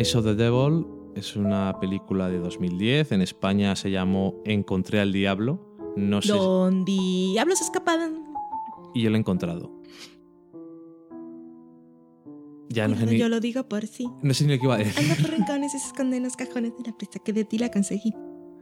Eyes 0.00 0.16
of 0.16 0.24
the 0.24 0.34
Devil 0.34 0.86
es 1.14 1.36
una 1.36 1.78
película 1.78 2.30
de 2.30 2.38
2010. 2.38 3.12
En 3.12 3.20
España 3.20 3.76
se 3.76 3.90
llamó 3.90 4.40
Encontré 4.46 4.98
al 4.98 5.12
Diablo. 5.12 5.60
No 5.94 6.22
sé. 6.22 6.32
Don 6.32 6.86
Diablos 6.86 7.60
escapaban. 7.60 8.24
Y 8.94 9.02
yo 9.02 9.10
lo 9.10 9.16
he 9.16 9.18
encontrado. 9.18 9.70
Ya 12.70 12.88
no 12.88 12.96
sé 12.96 13.04
ni, 13.04 13.18
Yo 13.18 13.28
lo 13.28 13.40
digo 13.40 13.68
por 13.68 13.86
sí. 13.86 14.08
no 14.22 14.32
sé 14.32 14.46
ni 14.46 14.54
lo 14.54 14.58
que 14.58 14.64
iba 14.64 14.76
a 14.76 14.78
decir. 14.78 15.04
En 15.04 15.08
los 15.10 15.30
rincones 15.30 15.74
y 15.74 15.78
se 15.78 15.88
esconden 15.88 16.16
en 16.16 16.22
los 16.22 16.36
cajones 16.36 16.72
de 16.78 16.90
la 16.90 16.96
presa 16.96 17.18
que 17.22 17.34
de 17.34 17.44
ti 17.44 17.58
la 17.58 17.70
conseguí. 17.70 18.14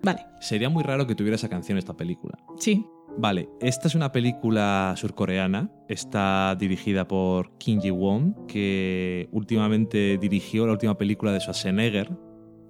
Vale, 0.03 0.21
Sería 0.41 0.69
muy 0.69 0.83
raro 0.85 1.07
que 1.07 1.15
tuviera 1.15 1.35
esa 1.37 1.49
canción 1.49 1.79
esta 1.79 1.97
película. 1.97 2.39
sí. 2.59 2.85
Vale, 3.21 3.49
esta 3.61 3.89
es 3.89 3.97
una 3.97 4.13
película 4.13 4.95
surcoreana. 4.97 5.73
Está 5.89 6.55
dirigida 6.57 7.09
por 7.09 7.51
Kim 7.59 7.81
Ji-won, 7.81 8.47
que 8.47 9.29
últimamente 9.33 10.19
dirigió 10.19 10.67
la 10.67 10.73
última 10.75 10.97
película 10.97 11.33
de 11.33 11.41
Schwarzenegger, 11.41 12.17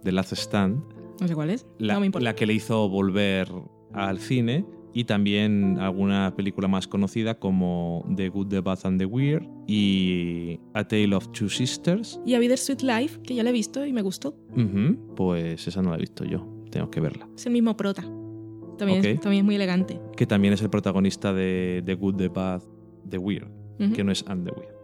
The 0.05 0.12
Last 0.12 0.33
Stand, 0.33 0.81
No 1.20 1.29
sé 1.29 1.35
cuál 1.35 1.51
es. 1.51 1.66
la, 1.79 1.95
no 1.95 2.01
me 2.01 2.07
importa. 2.07 2.24
la 2.24 2.35
que 2.35 2.47
le 2.47 2.55
hizo 2.55 2.89
volver 2.89 3.51
al 3.93 4.20
cine, 4.20 4.64
y 4.95 5.05
también 5.05 5.79
alguna 5.81 6.33
película 6.35 6.66
más 6.66 6.89
conocida 6.89 7.39
como 7.39 8.07
The 8.16 8.31
Good, 8.31 8.49
The 8.49 8.61
Bad 8.61 8.79
and 8.85 8.99
The 9.01 9.05
Weird 9.05 9.47
y 9.66 10.61
A 10.72 10.83
Tale 10.89 11.14
of 11.14 11.29
Two 11.33 11.51
Sisters. 11.51 12.20
Y 12.24 12.35
A 12.35 12.39
Bitter 12.39 12.57
Sweet 12.57 12.81
Life, 12.83 13.20
que 13.22 13.35
ya 13.35 13.43
la 13.43 13.51
he 13.51 13.53
visto 13.53 13.85
y 13.85 13.93
me 13.93 14.01
gustó. 14.01 14.35
Ujú, 14.57 15.14
pues 15.14 15.68
esa 15.68 15.83
no 15.83 15.91
la 15.91 15.97
he 15.97 16.01
visto 16.01 16.24
yo, 16.24 16.47
que 16.87 17.01
verla. 17.01 17.29
Es 17.37 17.47
el 17.47 17.53
mismo 17.53 17.76
prota. 17.76 18.03
También, 18.79 19.05
es, 19.05 19.20
también 19.20 19.43
es 19.43 19.45
muy 19.45 19.57
elegante. 19.57 20.01
Que 20.16 20.26
también 20.26 20.55
es 20.55 20.62
el 20.62 20.70
protagonista 20.70 21.33
de 21.33 21.83
The 21.85 21.95
Good, 21.95 22.16
The 22.16 22.29
Bad, 22.29 22.62
The 23.09 23.18
Weird. 23.18 23.49
Que 23.95 24.03
no 24.03 24.11
es 24.11 24.24
And 24.26 24.49
the 24.49 24.53
Weird. 24.53 24.74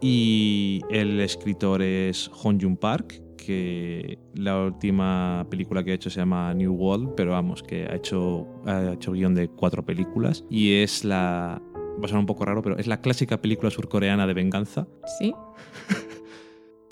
Y 0.00 0.80
el 0.90 1.20
escritor 1.20 1.82
es 1.82 2.28
Hong 2.32 2.58
Jun 2.60 2.76
Park, 2.76 3.20
que 3.36 4.18
la 4.34 4.64
última 4.64 5.46
película 5.50 5.84
que 5.84 5.92
ha 5.92 5.94
hecho 5.94 6.08
se 6.08 6.20
llama 6.20 6.54
New 6.54 6.72
World, 6.72 7.14
pero 7.16 7.32
vamos, 7.32 7.62
que 7.62 7.84
ha 7.84 7.96
hecho, 7.96 8.46
ha 8.64 8.92
hecho 8.94 9.12
guion 9.12 9.34
de 9.34 9.48
cuatro 9.48 9.84
películas. 9.84 10.44
Y 10.48 10.74
es 10.74 11.04
la. 11.04 11.60
Va 11.74 12.04
a 12.04 12.08
sonar 12.08 12.20
un 12.20 12.26
poco 12.26 12.44
raro, 12.44 12.62
pero 12.62 12.78
es 12.78 12.86
la 12.86 13.00
clásica 13.00 13.42
película 13.42 13.70
surcoreana 13.70 14.26
de 14.26 14.34
venganza. 14.34 14.86
Sí. 15.18 15.34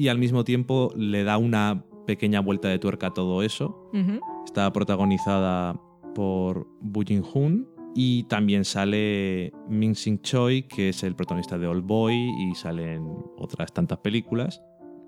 Y 0.01 0.07
al 0.07 0.19
mismo 0.19 0.45
tiempo 0.45 0.93
le 0.97 1.25
da 1.25 1.39
una 1.39 1.85
pequeña 2.09 2.41
vuelta 2.41 2.69
de 2.69 2.79
tuerca 2.79 3.09
a 3.09 3.11
todo 3.13 3.43
eso. 3.43 3.91
Está 4.47 4.73
protagonizada 4.73 5.79
por 6.15 6.67
Bu 6.81 7.05
Jin-hoon 7.05 7.69
y 7.95 8.23
también 8.25 8.65
sale 8.65 9.53
Min 9.69 9.95
Sing 9.95 10.23
Choi, 10.23 10.63
que 10.63 10.89
es 10.89 11.03
el 11.03 11.15
protagonista 11.15 11.59
de 11.59 11.67
Old 11.67 11.85
Boy 11.85 12.15
y 12.15 12.55
sale 12.55 12.95
en 12.95 13.07
otras 13.37 13.75
tantas 13.75 13.99
películas, 13.99 14.63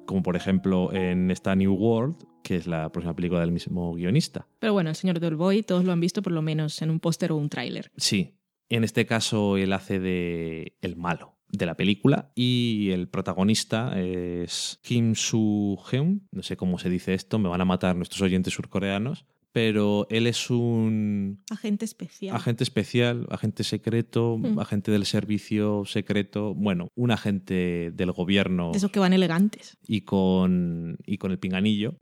como 0.05 0.23
por 0.23 0.37
ejemplo 0.37 0.93
en 0.93 1.31
esta 1.31 1.57
New 1.57 1.73
World, 1.73 2.17
que 2.43 2.57
es 2.57 2.67
la 2.67 2.93
próxima 2.93 3.17
película 3.17 3.41
del 3.41 3.53
mismo 3.53 3.95
guionista. 3.95 4.47
Pero 4.59 4.75
bueno, 4.75 4.91
el 4.91 4.97
señor 4.97 5.21
Del 5.21 5.37
Boy 5.37 5.63
todos 5.63 5.87
lo 5.87 5.93
han 5.93 6.01
visto 6.01 6.21
por 6.21 6.35
lo 6.35 6.43
menos 6.43 6.83
en 6.83 6.91
un 6.91 7.01
póster 7.01 7.33
o 7.33 7.37
un 7.37 7.49
tráiler. 7.49 7.91
Sí, 7.97 8.35
en 8.69 8.85
este 8.85 9.07
caso 9.07 9.57
él 9.57 9.73
hace 9.73 10.01
de 10.01 10.77
el 10.83 10.97
malo 10.97 11.40
de 11.53 11.67
la 11.67 11.77
película 11.77 12.31
y 12.35 12.91
el 12.91 13.09
protagonista 13.09 13.99
es 14.01 14.79
Kim 14.83 15.15
Soo-heon, 15.15 16.23
no 16.33 16.43
sé 16.43 16.57
cómo 16.57 16.79
se 16.79 16.89
dice 16.91 17.15
esto, 17.15 17.39
me 17.39 17.49
van 17.49 17.61
a 17.61 17.65
matar 17.65 17.97
nuestros 17.97 18.23
oyentes 18.23 18.55
surcoreanos, 18.55 19.27
pero 19.53 20.07
él 20.11 20.29
es 20.29 20.49
un 20.49 21.43
Agente 21.51 21.85
especial. 21.85 22.37
agente 22.37 22.63
especial, 22.63 23.27
agente 23.31 23.65
secreto, 23.65 24.39
Mm. 24.39 24.59
agente 24.61 24.93
del 24.93 25.05
servicio 25.07 25.85
secreto, 25.87 26.55
bueno, 26.55 26.89
un 26.95 27.11
agente 27.11 27.91
del 27.93 28.13
gobierno 28.13 28.71
De 28.71 28.79
esos 28.79 28.93
que 28.93 29.01
van 29.01 29.13
elegantes. 29.13 29.77
y 29.89 30.03
con, 30.03 30.99
y 31.05 31.19
con 31.19 31.33
el 31.33 31.39
pinganillo. 31.41 31.97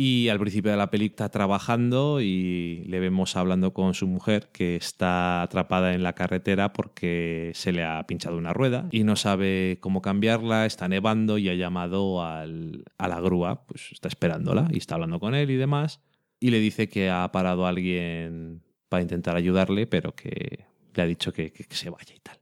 Y 0.00 0.28
al 0.28 0.38
principio 0.38 0.70
de 0.70 0.76
la 0.76 0.90
película 0.90 1.26
está 1.26 1.28
trabajando 1.28 2.20
y 2.20 2.84
le 2.86 3.00
vemos 3.00 3.34
hablando 3.34 3.72
con 3.74 3.94
su 3.94 4.06
mujer 4.06 4.48
que 4.52 4.76
está 4.76 5.42
atrapada 5.42 5.92
en 5.92 6.04
la 6.04 6.12
carretera 6.14 6.72
porque 6.72 7.50
se 7.54 7.72
le 7.72 7.82
ha 7.82 8.06
pinchado 8.06 8.36
una 8.38 8.52
rueda 8.52 8.86
y 8.92 9.02
no 9.02 9.16
sabe 9.16 9.78
cómo 9.80 10.00
cambiarla, 10.00 10.66
está 10.66 10.86
nevando 10.86 11.36
y 11.36 11.48
ha 11.48 11.54
llamado 11.54 12.22
al- 12.24 12.84
a 12.96 13.08
la 13.08 13.20
grúa, 13.20 13.66
pues 13.66 13.90
está 13.90 14.06
esperándola 14.06 14.68
y 14.70 14.78
está 14.78 14.94
hablando 14.94 15.18
con 15.18 15.34
él 15.34 15.50
y 15.50 15.56
demás. 15.56 16.00
Y 16.38 16.50
le 16.50 16.60
dice 16.60 16.88
que 16.88 17.10
ha 17.10 17.32
parado 17.32 17.66
a 17.66 17.70
alguien 17.70 18.62
para 18.88 19.02
intentar 19.02 19.34
ayudarle, 19.34 19.88
pero 19.88 20.14
que 20.14 20.66
le 20.94 21.02
ha 21.02 21.06
dicho 21.06 21.32
que, 21.32 21.50
que- 21.52 21.64
que 21.64 21.74
se 21.74 21.90
vaya 21.90 22.14
y 22.14 22.20
tal. 22.20 22.38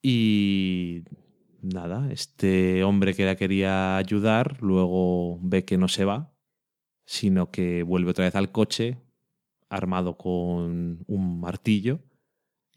Y 0.00 1.02
nada, 1.60 2.08
este 2.12 2.84
hombre 2.84 3.14
que 3.14 3.24
la 3.24 3.34
quería 3.34 3.96
ayudar 3.96 4.62
luego 4.62 5.40
ve 5.42 5.64
que 5.64 5.76
no 5.76 5.88
se 5.88 6.04
va, 6.04 6.30
sino 7.04 7.50
que 7.50 7.82
vuelve 7.82 8.10
otra 8.10 8.24
vez 8.24 8.34
al 8.34 8.52
coche 8.52 8.98
armado 9.68 10.16
con 10.16 11.04
un 11.06 11.40
martillo 11.40 12.00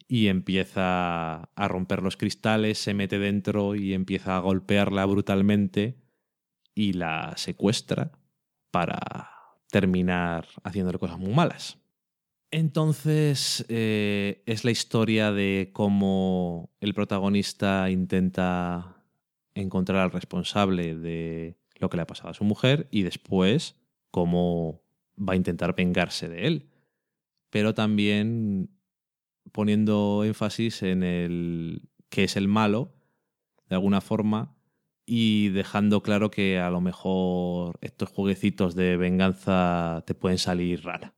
y 0.07 0.28
empieza 0.28 1.43
a 1.43 1.67
romper 1.67 2.01
los 2.01 2.17
cristales, 2.17 2.78
se 2.78 2.93
mete 2.93 3.19
dentro 3.19 3.75
y 3.75 3.93
empieza 3.93 4.38
a 4.38 4.39
golpearla 4.39 5.05
brutalmente 5.05 5.97
y 6.73 6.93
la 6.93 7.34
secuestra 7.36 8.11
para 8.71 9.32
terminar 9.69 10.47
haciéndole 10.63 10.97
cosas 10.97 11.19
muy 11.19 11.34
malas. 11.34 11.78
Entonces 12.51 13.65
eh, 13.67 14.43
es 14.45 14.63
la 14.63 14.71
historia 14.71 15.32
de 15.32 15.71
cómo 15.73 16.69
el 16.80 16.93
protagonista 16.93 17.89
intenta 17.89 19.03
encontrar 19.53 19.99
al 19.99 20.11
responsable 20.11 20.95
de 20.95 21.57
lo 21.75 21.89
que 21.89 21.97
le 21.97 22.03
ha 22.03 22.07
pasado 22.07 22.30
a 22.30 22.34
su 22.34 22.45
mujer 22.45 22.88
y 22.91 23.01
después 23.01 23.75
cómo 24.18 24.82
va 25.15 25.34
a 25.34 25.36
intentar 25.36 25.76
vengarse 25.76 26.28
de 26.28 26.47
él. 26.47 26.70
Pero 27.51 27.76
también 27.76 28.72
poniendo 29.51 30.24
énfasis 30.26 30.82
en 30.82 31.03
el 31.03 31.84
que 32.09 32.24
es 32.24 32.36
el 32.36 32.47
malo, 32.47 32.95
de 33.70 33.76
alguna 33.76 34.01
forma, 34.01 34.57
y 35.05 35.49
dejando 35.49 36.01
claro 36.01 36.32
que 36.32 36.57
a 36.57 36.72
lo 36.72 36.82
mejor 36.82 37.78
estos 37.82 38.09
jueguecitos 38.09 38.74
de 38.74 38.97
venganza 38.97 40.03
te 40.07 40.15
pueden 40.15 40.39
salir 40.39 40.84
rara. 40.84 41.13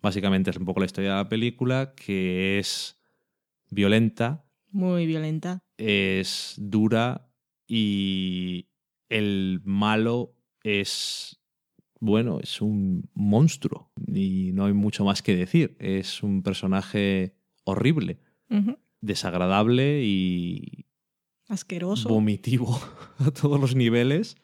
Básicamente 0.00 0.50
es 0.50 0.56
un 0.56 0.66
poco 0.66 0.78
la 0.78 0.86
historia 0.86 1.10
de 1.10 1.16
la 1.16 1.28
película, 1.28 1.94
que 1.96 2.60
es 2.60 2.96
violenta, 3.70 4.44
Muy 4.70 5.04
violenta. 5.06 5.64
es 5.78 6.54
dura 6.58 7.28
y 7.66 8.68
el 9.08 9.60
malo 9.64 10.37
es, 10.68 11.40
bueno, 12.00 12.40
es 12.40 12.60
un 12.60 13.08
monstruo 13.14 13.90
y 14.06 14.52
no 14.52 14.66
hay 14.66 14.72
mucho 14.72 15.04
más 15.04 15.22
que 15.22 15.36
decir. 15.36 15.76
Es 15.78 16.22
un 16.22 16.42
personaje 16.42 17.36
horrible, 17.64 18.20
desagradable 19.00 20.02
y 20.04 20.86
Asqueroso. 21.48 22.08
vomitivo 22.08 22.78
a 23.18 23.30
todos 23.30 23.60
los 23.60 23.74
niveles. 23.74 24.36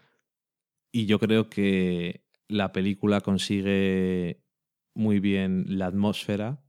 Y 0.93 1.07
yo 1.07 1.18
creo 1.18 1.51
que 1.51 2.25
la 2.49 2.72
película 2.72 3.20
consigue 3.20 4.41
muy 4.95 5.18
bien 5.18 5.64
la 5.66 5.87
atmósfera 5.87 6.62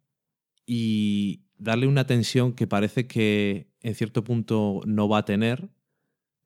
y 0.65 1.45
darle 1.57 1.87
una 1.87 2.07
tensión 2.07 2.53
que 2.53 2.67
parece 2.67 3.07
que 3.07 3.69
en 3.81 3.95
cierto 3.95 4.23
punto 4.23 4.81
no 4.85 5.07
va 5.07 5.19
a 5.19 5.25
tener, 5.25 5.69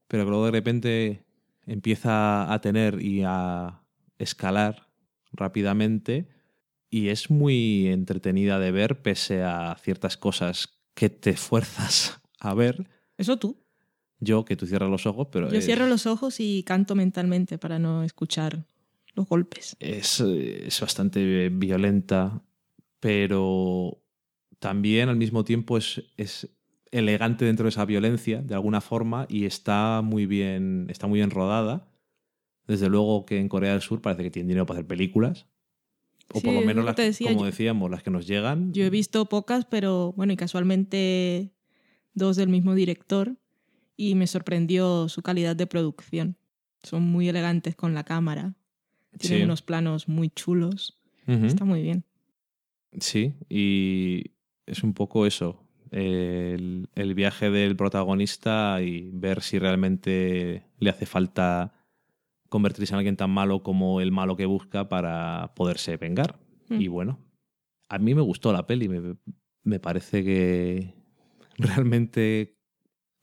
pero 0.08 0.26
que 0.26 0.30
luego 0.30 0.46
de 0.46 0.52
repente 0.52 1.26
empieza 1.70 2.52
a 2.52 2.62
tener 2.62 3.02
y 3.02 3.24
a 3.26 3.84
escalar 4.18 4.90
rápidamente 5.32 6.28
y 6.90 7.10
es 7.10 7.30
muy 7.30 7.88
entretenida 7.88 8.58
de 8.58 8.72
ver 8.72 9.02
pese 9.02 9.44
a 9.44 9.78
ciertas 9.82 10.18
cosas 10.18 10.80
que 10.96 11.10
te 11.10 11.36
fuerzas 11.36 12.20
a 12.40 12.54
ver. 12.54 12.90
Eso 13.18 13.38
tú. 13.38 13.58
Yo, 14.20 14.44
que 14.44 14.58
tú 14.58 14.66
cierras 14.66 14.90
los 14.90 15.06
ojos, 15.06 15.28
pero 15.32 15.50
Yo 15.50 15.60
es, 15.60 15.66
cierro 15.66 15.88
los 15.88 16.06
ojos 16.06 16.40
y 16.40 16.64
canto 16.64 16.96
mentalmente 16.96 17.58
para 17.58 17.80
no 17.80 18.04
escuchar 18.04 18.66
los 19.14 19.28
golpes. 19.28 19.78
es, 19.80 20.20
es 20.20 20.82
bastante 20.82 21.50
violenta, 21.50 22.42
pero 23.00 24.04
también 24.60 25.08
al 25.08 25.16
mismo 25.16 25.46
tiempo 25.46 25.78
es, 25.78 26.04
es 26.18 26.50
elegante 26.92 27.46
dentro 27.46 27.64
de 27.66 27.70
esa 27.70 27.86
violencia, 27.86 28.42
de 28.42 28.54
alguna 28.56 28.82
forma, 28.82 29.26
y 29.30 29.46
está 29.46 30.02
muy 30.04 30.26
bien, 30.26 30.88
está 30.90 31.08
muy 31.08 31.20
bien 31.20 31.30
rodada. 31.32 31.88
Desde 32.68 32.90
luego 32.90 33.26
que 33.26 33.40
en 33.40 33.50
Corea 33.50 33.72
del 33.74 33.82
Sur 33.82 34.02
parece 34.02 34.24
que 34.24 34.32
tienen 34.32 34.48
dinero 34.48 34.66
para 34.66 34.80
hacer 34.80 34.88
películas. 34.88 35.48
O 36.34 36.40
Sí, 36.40 36.46
por 36.46 36.54
lo 36.54 36.62
menos 36.62 36.86
las 36.86 36.96
decía 36.96 37.30
como 37.30 37.42
yo. 37.42 37.46
decíamos, 37.48 37.90
las 37.90 38.04
que 38.04 38.12
nos 38.12 38.28
llegan. 38.28 38.72
Yo 38.74 38.84
he 38.84 38.90
visto 38.92 39.26
pocas, 39.26 39.66
pero 39.66 40.14
bueno, 40.16 40.34
y 40.34 40.38
casualmente 40.38 41.52
dos 42.14 42.36
del 42.38 42.50
mismo 42.50 42.76
director 42.76 43.36
y 43.98 44.14
me 44.16 44.28
sorprendió 44.28 45.10
su 45.10 45.22
calidad 45.24 45.56
de 45.56 45.66
producción. 45.68 46.38
Son 46.84 47.02
muy 47.04 47.28
elegantes 47.28 47.76
con 47.76 47.94
la 47.96 48.04
cámara. 48.04 48.54
Tienen 49.18 49.40
Sí. 49.40 49.44
unos 49.44 49.62
planos 49.64 50.08
muy 50.08 50.30
chulos. 50.30 51.00
Está 51.26 51.66
muy 51.66 51.82
bien. 51.84 52.04
Sí, 53.00 53.34
y 53.50 54.32
es 54.66 54.84
un 54.84 54.94
poco 54.94 55.26
eso, 55.28 55.64
el, 55.92 56.90
el 56.96 57.14
viaje 57.16 57.50
del 57.50 57.76
protagonista 57.76 58.82
y 58.82 59.10
ver 59.12 59.42
si 59.42 59.60
realmente 59.60 60.64
le 60.80 60.90
hace 60.90 61.06
falta 61.06 61.74
convertirse 62.50 62.94
en 62.94 62.98
alguien 62.98 63.18
tan 63.18 63.32
malo 63.32 63.64
como 63.64 64.02
el 64.02 64.12
malo 64.12 64.36
que 64.36 64.46
busca 64.46 64.90
para 64.90 65.54
poderse 65.56 65.98
vengar. 65.98 66.40
Mm. 66.70 66.82
Y 66.82 66.88
bueno, 66.88 67.20
a 67.88 67.98
mí 68.00 68.16
me 68.16 68.22
gustó 68.22 68.52
la 68.52 68.68
peli, 68.68 68.90
me, 68.90 69.16
me 69.64 69.80
parece 69.80 70.24
que 70.24 70.94
realmente 71.58 72.58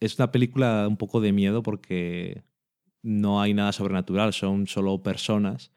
es 0.00 0.18
una 0.18 0.30
película 0.30 0.86
un 0.88 0.96
poco 0.96 1.20
de 1.20 1.32
miedo 1.32 1.62
porque 1.62 2.44
no 3.02 3.40
hay 3.40 3.54
nada 3.54 3.72
sobrenatural, 3.72 4.32
son 4.32 4.66
solo 4.66 5.02
personas, 5.02 5.72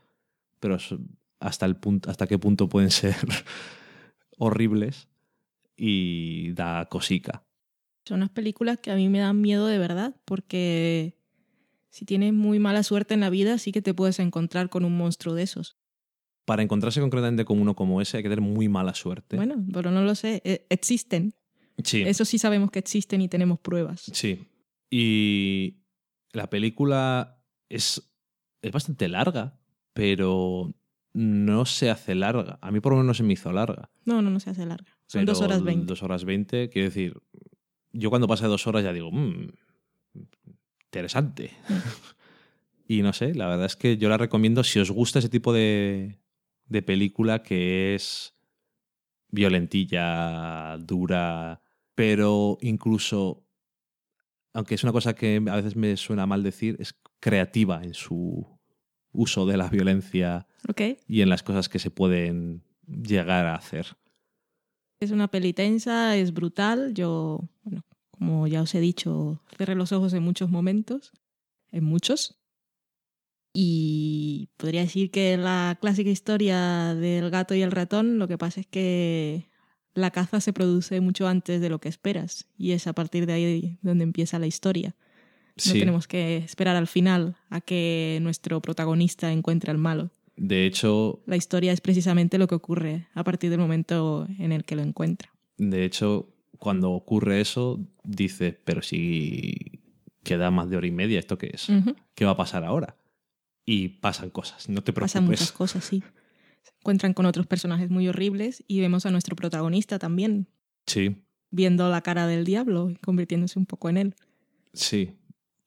pero 0.59 0.77
hasta 1.39 1.65
el 1.65 1.75
punto, 1.75 2.09
hasta 2.09 2.27
qué 2.27 2.37
punto 2.37 2.67
pueden 2.67 2.91
ser 2.91 3.15
horribles 4.37 5.07
y 5.79 6.51
da 6.53 6.85
cosica. 6.85 7.43
Son 8.05 8.17
unas 8.17 8.29
películas 8.29 8.77
que 8.79 8.91
a 8.91 8.95
mí 8.95 9.07
me 9.09 9.19
dan 9.19 9.39
miedo 9.39 9.67
de 9.67 9.77
verdad, 9.77 10.15
porque 10.25 11.17
si 11.89 12.05
tienes 12.05 12.33
muy 12.33 12.59
mala 12.59 12.83
suerte 12.83 13.13
en 13.13 13.19
la 13.21 13.29
vida, 13.29 13.57
sí 13.57 13.71
que 13.71 13.81
te 13.81 13.93
puedes 13.93 14.19
encontrar 14.19 14.69
con 14.69 14.83
un 14.85 14.97
monstruo 14.97 15.33
de 15.35 15.43
esos. 15.43 15.77
Para 16.45 16.63
encontrarse 16.63 16.99
concretamente 17.01 17.45
con 17.45 17.59
uno 17.59 17.75
como 17.75 18.01
ese 18.01 18.17
hay 18.17 18.23
que 18.23 18.29
tener 18.29 18.41
muy 18.41 18.67
mala 18.67 18.93
suerte. 18.95 19.35
Bueno, 19.37 19.63
pero 19.71 19.91
no 19.91 20.01
lo 20.03 20.15
sé. 20.15 20.41
E- 20.43 20.65
Existen. 20.69 21.33
sí, 21.83 22.01
Eso 22.01 22.25
sí 22.25 22.39
sabemos 22.39 22.71
que 22.71 22.79
existen 22.79 23.21
y 23.21 23.27
tenemos 23.29 23.59
pruebas. 23.59 24.09
sí. 24.13 24.47
Y 24.91 25.83
la 26.33 26.49
película 26.49 27.43
es, 27.69 28.11
es 28.63 28.71
bastante 28.71 29.07
larga, 29.07 29.59
pero 29.93 30.73
no 31.13 31.65
se 31.65 31.89
hace 31.91 32.15
larga. 32.15 32.57
A 32.61 32.71
mí 32.71 32.79
por 32.79 32.93
lo 32.93 32.97
menos 32.97 33.07
no 33.07 33.13
se 33.13 33.23
me 33.23 33.33
hizo 33.33 33.51
larga. 33.51 33.91
No, 34.05 34.21
no, 34.23 34.29
no 34.31 34.39
se 34.39 34.49
hace 34.49 34.65
larga. 34.65 34.97
Son 35.09 35.25
dos 35.25 35.41
horas 35.41 35.63
veinte. 35.63 35.85
Dos 35.87 36.03
horas 36.03 36.23
veinte, 36.23 36.69
quiero 36.69 36.87
decir, 36.89 37.19
yo 37.91 38.11
cuando 38.11 38.27
pasa 38.27 38.47
dos 38.47 38.67
horas 38.67 38.83
ya 38.83 38.93
digo, 38.93 39.11
"Mm, 39.11 39.49
interesante. 40.85 41.51
y 42.87 43.01
no 43.01 43.11
sé, 43.13 43.33
la 43.33 43.47
verdad 43.47 43.65
es 43.65 43.75
que 43.75 43.97
yo 43.97 44.07
la 44.07 44.17
recomiendo 44.17 44.63
si 44.63 44.79
os 44.79 44.91
gusta 44.91 45.17
ese 45.17 45.29
tipo 45.29 45.51
de, 45.51 46.19
de 46.67 46.81
película 46.83 47.41
que 47.41 47.95
es 47.95 48.35
violentilla, 49.31 50.77
dura, 50.77 51.61
pero 51.95 52.57
incluso, 52.61 53.45
aunque 54.53 54.75
es 54.75 54.83
una 54.83 54.91
cosa 54.91 55.15
que 55.15 55.41
a 55.49 55.55
veces 55.55 55.75
me 55.75 55.97
suena 55.97 56.25
mal 56.27 56.43
decir, 56.43 56.75
es 56.79 56.95
creativa 57.19 57.81
en 57.83 57.93
su 57.95 58.47
uso 59.11 59.47
de 59.47 59.57
la 59.57 59.69
violencia 59.69 60.47
y 61.07 61.21
en 61.21 61.29
las 61.29 61.41
cosas 61.41 61.67
que 61.67 61.79
se 61.79 61.89
pueden 61.89 62.63
llegar 62.85 63.47
a 63.47 63.55
hacer. 63.55 63.87
Es 64.99 65.11
una 65.11 65.29
peli 65.29 65.53
tensa, 65.53 66.15
es 66.17 66.33
brutal. 66.33 66.93
Yo, 66.93 67.47
bueno, 67.63 67.83
como 68.11 68.47
ya 68.47 68.61
os 68.61 68.75
he 68.75 68.79
dicho, 68.79 69.41
cerré 69.57 69.75
los 69.75 69.91
ojos 69.91 70.13
en 70.13 70.23
muchos 70.23 70.49
momentos, 70.49 71.13
en 71.71 71.85
muchos. 71.85 72.35
Y 73.53 74.49
podría 74.57 74.81
decir 74.81 75.09
que 75.09 75.37
la 75.37 75.77
clásica 75.81 76.09
historia 76.09 76.93
del 76.95 77.29
gato 77.29 77.55
y 77.55 77.61
el 77.61 77.71
ratón, 77.71 78.19
lo 78.19 78.27
que 78.27 78.37
pasa 78.37 78.59
es 78.59 78.67
que 78.67 79.49
la 79.95 80.11
caza 80.11 80.39
se 80.39 80.53
produce 80.53 81.01
mucho 81.01 81.27
antes 81.27 81.59
de 81.59 81.69
lo 81.69 81.79
que 81.79 81.89
esperas 81.89 82.47
y 82.57 82.71
es 82.71 82.85
a 82.85 82.93
partir 82.93 83.25
de 83.25 83.33
ahí 83.33 83.77
donde 83.81 84.03
empieza 84.03 84.37
la 84.39 84.47
historia. 84.47 84.95
No 85.55 85.63
Sí. 85.73 85.79
tenemos 85.79 86.07
que 86.07 86.37
esperar 86.37 86.75
al 86.77 86.87
final 86.87 87.35
a 87.49 87.59
que 87.59 88.19
nuestro 88.21 88.61
protagonista 88.61 89.31
encuentre 89.31 89.71
al 89.71 89.77
malo. 89.77 90.11
De 90.41 90.65
hecho, 90.65 91.21
La 91.25 91.35
historia 91.35 91.73
es 91.73 91.81
precisamente 91.81 92.37
lo 92.37 92.47
que 92.47 92.55
ocurre 92.55 93.07
a 93.13 93.25
partir 93.25 93.49
del 93.49 93.59
momento 93.59 94.25
en 94.39 94.53
el 94.53 94.63
que 94.63 94.75
lo 94.77 94.81
encuentra. 94.83 95.29
de 95.57 95.83
hecho, 95.83 96.33
cuando 96.57 96.91
ocurre 96.91 97.41
eso, 97.41 97.79
dice, 98.03 98.53
pero 98.63 98.81
si 98.81 99.81
queda 100.23 100.49
más 100.51 100.69
de 100.69 100.77
hora 100.77 100.87
y 100.87 100.91
media, 100.91 101.19
¿esto 101.19 101.37
qué 101.37 101.51
es? 101.53 101.67
Ujú. 101.69 101.93
¿Qué 102.15 102.23
va 102.25 102.31
a 102.31 102.37
pasar 102.37 102.63
ahora? 102.63 102.95
y 103.65 103.87
pasan 103.89 104.31
cosas, 104.31 104.67
no 104.67 104.81
te 104.81 104.93
preocupes. 104.93 105.11
Pasan 105.13 105.25
muchas 105.25 105.51
cosas, 105.51 105.83
sí. 105.83 106.01
Se 106.63 106.71
encuentran 106.79 107.13
con 107.13 107.27
otros 107.27 107.45
personajes 107.45 107.91
muy 107.91 108.07
horribles 108.07 108.63
y 108.67 108.79
vemos 108.79 109.05
a 109.05 109.11
nuestro 109.11 109.35
protagonista 109.35 109.99
también 109.99 110.47
Sí, 110.87 111.17
viendo 111.51 111.87
la 111.89 112.01
cara 112.01 112.25
del 112.25 112.45
diablo 112.45 112.89
y 112.89 112.95
convirtiéndose 112.95 113.59
un 113.59 113.67
poco 113.67 113.89
en 113.89 113.97
él. 113.97 114.15
sí. 114.73 115.11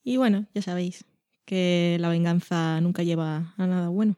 Y 0.03 0.17
bueno, 0.17 0.47
ya 0.53 0.63
sabéis 0.63 1.05
que 1.45 1.97
la 2.01 2.09
venganza 2.09 2.81
nunca 2.81 3.05
lleva 3.05 3.55
a 3.57 3.67
nada 3.69 3.89
bueno. 3.89 4.17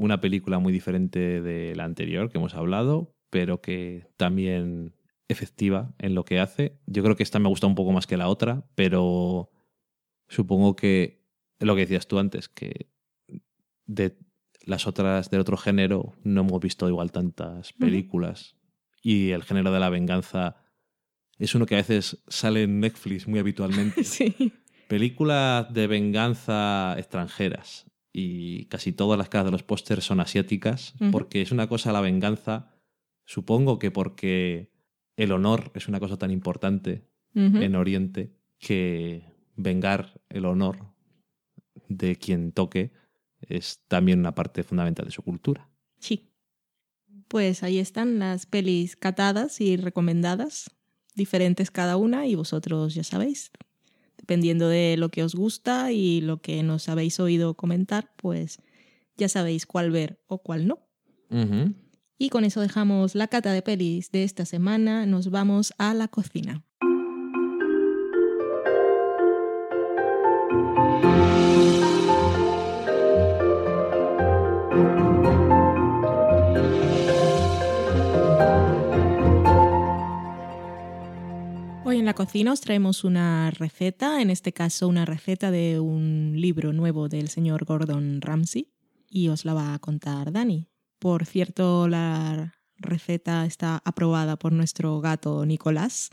Una 0.00 0.18
película 0.18 0.58
muy 0.58 0.72
diferente 0.72 1.42
de 1.42 1.76
la 1.76 1.84
anterior 1.84 2.30
que 2.30 2.38
hemos 2.38 2.54
hablado, 2.54 3.14
pero 3.28 3.60
que 3.60 4.06
también 4.16 4.94
efectiva 5.28 5.94
en 5.98 6.14
lo 6.14 6.24
que 6.24 6.40
hace. 6.40 6.80
Yo 6.86 7.02
creo 7.02 7.16
que 7.16 7.22
esta 7.22 7.38
me 7.38 7.50
gusta 7.50 7.66
un 7.66 7.74
poco 7.74 7.92
más 7.92 8.06
que 8.06 8.16
la 8.16 8.28
otra, 8.28 8.64
pero 8.74 9.50
supongo 10.26 10.74
que 10.74 11.22
lo 11.58 11.74
que 11.74 11.82
decías 11.82 12.08
tú 12.08 12.18
antes, 12.18 12.48
que 12.48 12.88
de 13.84 14.16
las 14.64 14.86
otras 14.86 15.28
del 15.28 15.42
otro 15.42 15.58
género 15.58 16.14
no 16.24 16.40
hemos 16.40 16.60
visto 16.62 16.88
igual 16.88 17.12
tantas 17.12 17.74
películas. 17.74 18.56
Y 19.02 19.32
el 19.32 19.42
género 19.42 19.70
de 19.70 19.80
la 19.80 19.90
venganza 19.90 20.56
es 21.36 21.54
uno 21.54 21.66
que 21.66 21.74
a 21.74 21.84
veces 21.84 22.22
sale 22.26 22.62
en 22.62 22.80
Netflix 22.80 23.28
muy 23.28 23.38
habitualmente. 23.38 24.02
Sí. 24.04 24.54
Películas 24.88 25.70
de 25.74 25.86
venganza 25.86 26.94
extranjeras. 26.96 27.89
Y 28.12 28.64
casi 28.66 28.92
todas 28.92 29.18
las 29.18 29.28
caras 29.28 29.46
de 29.46 29.52
los 29.52 29.62
pósters 29.62 30.04
son 30.04 30.20
asiáticas, 30.20 30.94
porque 31.12 31.42
es 31.42 31.52
una 31.52 31.68
cosa 31.68 31.92
la 31.92 32.00
venganza, 32.00 32.74
supongo 33.24 33.78
que 33.78 33.90
porque 33.90 34.72
el 35.16 35.32
honor 35.32 35.70
es 35.74 35.86
una 35.86 36.00
cosa 36.00 36.16
tan 36.16 36.30
importante 36.30 37.04
en 37.34 37.76
Oriente 37.76 38.32
que 38.58 39.22
vengar 39.56 40.20
el 40.28 40.44
honor 40.46 40.92
de 41.88 42.16
quien 42.16 42.52
toque 42.52 42.92
es 43.40 43.80
también 43.88 44.20
una 44.20 44.34
parte 44.34 44.62
fundamental 44.62 45.06
de 45.06 45.12
su 45.12 45.22
cultura. 45.22 45.68
Sí. 45.98 46.30
Pues 47.28 47.62
ahí 47.62 47.78
están 47.78 48.18
las 48.18 48.46
pelis 48.46 48.96
catadas 48.96 49.60
y 49.60 49.76
recomendadas, 49.76 50.70
diferentes 51.14 51.70
cada 51.70 51.96
una 51.96 52.26
y 52.26 52.34
vosotros 52.34 52.94
ya 52.94 53.04
sabéis, 53.04 53.52
dependiendo 54.20 54.68
de 54.68 54.96
lo 54.98 55.08
que 55.08 55.24
os 55.24 55.34
gusta 55.34 55.92
y 55.92 56.20
lo 56.20 56.42
que 56.42 56.62
nos 56.62 56.88
habéis 56.88 57.18
oído 57.20 57.54
comentar, 57.54 58.12
pues 58.16 58.60
ya 59.16 59.28
sabéis 59.28 59.66
cuál 59.66 59.90
ver 59.90 60.22
o 60.26 60.38
cuál 60.38 60.66
no. 60.66 60.78
Y 62.18 62.28
con 62.28 62.44
eso 62.44 62.60
dejamos 62.60 63.14
la 63.14 63.28
cata 63.28 63.52
de 63.52 63.62
pelis 63.62 64.10
de 64.12 64.24
esta 64.24 64.44
semana, 64.44 65.06
nos 65.06 65.30
vamos 65.30 65.72
a 65.78 65.94
la 65.94 66.08
cocina. 66.08 66.62
En 82.00 82.06
la 82.06 82.14
cocina 82.14 82.52
os 82.52 82.62
traemos 82.62 83.04
una 83.04 83.50
receta, 83.50 84.22
en 84.22 84.30
este 84.30 84.54
caso 84.54 84.88
una 84.88 85.04
receta 85.04 85.50
de 85.50 85.80
un 85.80 86.32
libro 86.34 86.72
nuevo 86.72 87.10
del 87.10 87.28
señor 87.28 87.66
Gordon 87.66 88.22
Ramsay 88.22 88.68
y 89.10 89.28
os 89.28 89.44
la 89.44 89.52
va 89.52 89.74
a 89.74 89.78
contar 89.80 90.32
Dani. 90.32 90.66
Por 90.98 91.26
cierto, 91.26 91.88
la 91.88 92.54
receta 92.78 93.44
está 93.44 93.82
aprobada 93.84 94.38
por 94.38 94.52
nuestro 94.52 94.98
gato 95.02 95.44
Nicolás, 95.44 96.08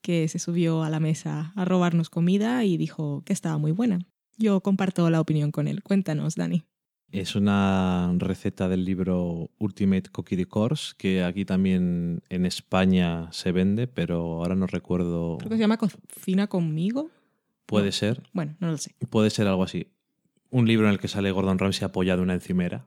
que 0.00 0.28
se 0.28 0.38
subió 0.38 0.82
a 0.82 0.88
la 0.88 0.98
mesa 0.98 1.52
a 1.56 1.66
robarnos 1.66 2.08
comida 2.08 2.64
y 2.64 2.78
dijo 2.78 3.22
que 3.26 3.34
estaba 3.34 3.58
muy 3.58 3.72
buena. 3.72 3.98
Yo 4.38 4.62
comparto 4.62 5.10
la 5.10 5.20
opinión 5.20 5.52
con 5.52 5.68
él. 5.68 5.82
Cuéntanos, 5.82 6.36
Dani. 6.36 6.64
Es 7.12 7.34
una 7.36 8.12
receta 8.18 8.68
del 8.68 8.84
libro 8.84 9.50
Ultimate 9.58 10.10
Cookie 10.10 10.44
Course 10.44 10.94
que 10.98 11.22
aquí 11.22 11.44
también 11.44 12.22
en 12.28 12.44
España 12.46 13.28
se 13.32 13.52
vende, 13.52 13.86
pero 13.86 14.18
ahora 14.42 14.54
no 14.54 14.66
recuerdo. 14.66 15.38
Creo 15.38 15.50
que 15.50 15.56
se 15.56 15.60
llama 15.62 15.78
Cocina 15.78 16.46
conmigo. 16.48 17.10
Puede 17.64 17.86
no. 17.86 17.92
ser, 17.92 18.22
Bueno, 18.32 18.56
no 18.60 18.70
lo 18.70 18.78
sé. 18.78 18.94
puede 19.10 19.30
ser 19.30 19.46
algo 19.46 19.62
así. 19.64 19.88
Un 20.50 20.66
libro 20.66 20.86
en 20.86 20.92
el 20.92 20.98
que 21.00 21.08
sale 21.08 21.30
Gordon 21.30 21.58
Ramsay 21.58 21.84
apoyado 21.86 22.20
en 22.20 22.24
una 22.24 22.34
encimera, 22.34 22.86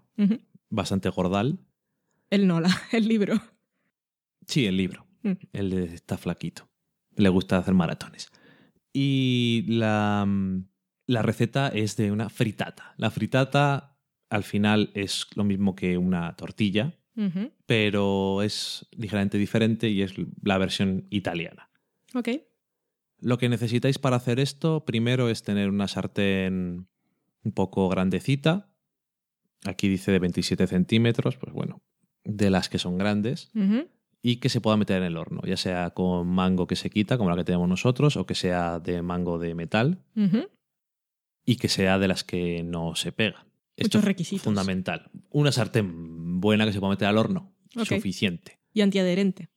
bastante 0.70 1.10
gordal. 1.10 1.60
El 2.30 2.48
Nola, 2.48 2.70
el 2.92 3.08
libro. 3.08 3.42
Sí, 4.48 4.66
el 4.66 4.78
libro. 4.78 5.06
Mm. 5.24 5.34
De 5.52 5.84
está 5.94 6.18
flaquito. 6.18 6.70
Le 7.16 7.30
gusta 7.30 7.58
hacer 7.58 7.74
maratones. 7.74 8.30
Y 8.94 9.66
la, 9.68 10.26
mm, 10.28 10.64
la 11.08 11.22
receta 11.22 11.68
es 11.70 11.98
de 11.98 12.12
una 12.12 12.30
fritata. 12.30 12.94
La 12.98 13.12
fritata 13.12 13.89
al 14.30 14.44
final 14.44 14.92
es 14.94 15.28
lo 15.36 15.44
mismo 15.44 15.76
que 15.76 15.98
una 15.98 16.36
tortilla, 16.36 16.96
pero 17.66 18.42
es 18.44 18.88
ligeramente 18.92 19.38
diferente 19.38 19.90
y 19.90 20.04
es 20.04 20.14
la 20.42 20.58
versión 20.58 21.06
italiana. 21.10 21.70
Ok. 22.16 22.30
Lo 23.20 23.38
que 23.38 23.50
necesitáis 23.50 24.00
para 24.00 24.16
hacer 24.16 24.40
esto, 24.40 24.86
primero 24.86 25.30
es 25.30 25.44
tener 25.44 25.70
una 25.70 25.90
sartén 25.90 26.88
un 27.44 27.52
poco 27.52 27.90
grandecita. 27.90 28.70
Aquí 29.66 29.90
dice 29.90 30.14
de 30.14 30.20
27 30.20 30.66
centímetros, 30.68 31.36
pues 31.36 31.52
bueno, 31.52 31.82
de 32.24 32.50
las 32.50 32.70
que 32.70 32.80
son 32.80 32.98
grandes 32.98 33.52
y 34.22 34.38
que 34.38 34.48
se 34.48 34.62
pueda 34.62 34.78
meter 34.78 34.98
en 34.98 35.04
el 35.04 35.18
horno, 35.18 35.42
ya 35.46 35.58
sea 35.58 35.90
con 35.90 36.28
mango 36.28 36.68
que 36.68 36.78
se 36.78 36.90
quita, 36.90 37.18
como 37.18 37.30
la 37.30 37.36
que 37.36 37.44
tenemos 37.44 37.68
nosotros, 37.68 38.16
o 38.16 38.26
que 38.26 38.36
sea 38.36 38.80
de 38.80 39.02
mango 39.02 39.40
de 39.40 39.56
metal 39.56 40.06
y 41.46 41.58
que 41.58 41.68
sea 41.68 42.00
de 42.00 42.08
las 42.08 42.24
que 42.24 42.64
no 42.64 42.96
se 42.96 43.12
pega. 43.12 43.46
Muchos 43.84 44.00
es 44.00 44.06
requisitos. 44.06 44.44
Fundamental. 44.44 45.10
Una 45.30 45.52
sartén 45.52 46.40
buena 46.40 46.66
que 46.66 46.74
se 46.74 46.80
pueda 46.80 46.92
meter 46.92 47.08
al 47.08 47.18
horno. 47.18 47.54
Suficiente. 47.74 48.60
Y 48.74 48.82
antiadherente. 48.82 49.50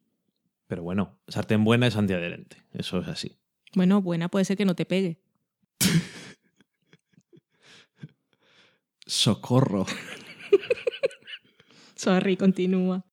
Pero 0.66 0.82
bueno, 0.82 1.20
sartén 1.28 1.64
buena 1.64 1.86
es 1.86 1.96
antiadherente. 1.96 2.56
Eso 2.72 2.98
es 3.00 3.08
así. 3.08 3.38
Bueno, 3.74 4.02
buena 4.02 4.28
puede 4.28 4.44
ser 4.44 4.56
que 4.56 4.64
no 4.64 4.74
te 4.74 4.86
pegue. 4.86 5.20
Socorro. 9.06 9.86
Sorry, 11.96 12.36
continúa. 12.36 13.06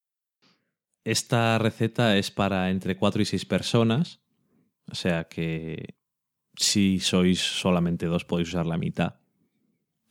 Esta 1.03 1.57
receta 1.57 2.18
es 2.18 2.31
para 2.31 2.69
entre 2.69 2.98
4 2.98 3.22
y 3.22 3.26
6 3.26 3.45
personas. 3.45 4.22
O 4.91 4.95
sea 4.95 5.26
que 5.26 5.95
si 6.56 6.99
sois 6.99 7.40
solamente 7.40 8.06
dos 8.06 8.26
podéis 8.26 8.49
usar 8.49 8.65
la 8.65 8.77
mitad. 8.77 9.15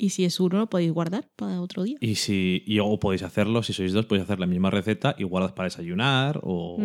Y 0.00 0.10
si 0.10 0.24
es 0.24 0.38
uno, 0.38 0.58
lo 0.58 0.70
podéis 0.70 0.92
guardar 0.92 1.28
para 1.34 1.60
otro 1.60 1.82
día. 1.82 1.96
Y 2.00 2.14
si 2.14 2.62
y 2.66 2.78
o 2.78 2.98
podéis 3.00 3.24
hacerlo, 3.24 3.62
si 3.64 3.72
sois 3.72 3.92
dos, 3.92 4.06
podéis 4.06 4.22
hacer 4.24 4.38
la 4.38 4.46
misma 4.46 4.70
receta 4.70 5.16
y 5.18 5.24
guardas 5.24 5.52
para 5.52 5.66
desayunar 5.66 6.40
o 6.44 6.78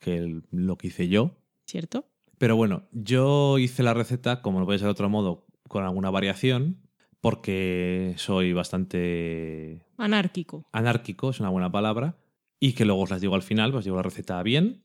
que 0.00 0.16
el- 0.16 0.42
lo 0.50 0.76
que 0.78 0.86
hice 0.88 1.08
yo. 1.08 1.36
¿Cierto? 1.66 2.06
Pero 2.38 2.56
bueno, 2.56 2.88
yo 2.92 3.58
hice 3.58 3.82
la 3.82 3.92
receta, 3.94 4.40
como 4.42 4.58
no 4.58 4.64
puede 4.64 4.78
ser 4.78 4.86
de 4.86 4.92
otro 4.92 5.08
modo, 5.10 5.46
con 5.68 5.84
alguna 5.84 6.10
variación, 6.10 6.78
porque 7.20 8.14
soy 8.16 8.52
bastante 8.52 9.84
Anárquico. 9.96 10.66
anárquico, 10.72 11.30
es 11.30 11.38
una 11.40 11.50
buena 11.50 11.70
palabra, 11.70 12.16
y 12.58 12.72
que 12.72 12.84
luego 12.84 13.02
os 13.02 13.10
las 13.10 13.20
digo 13.20 13.34
al 13.34 13.42
final, 13.42 13.74
os 13.74 13.84
digo 13.84 13.96
la 13.96 14.02
receta 14.02 14.42
bien, 14.42 14.82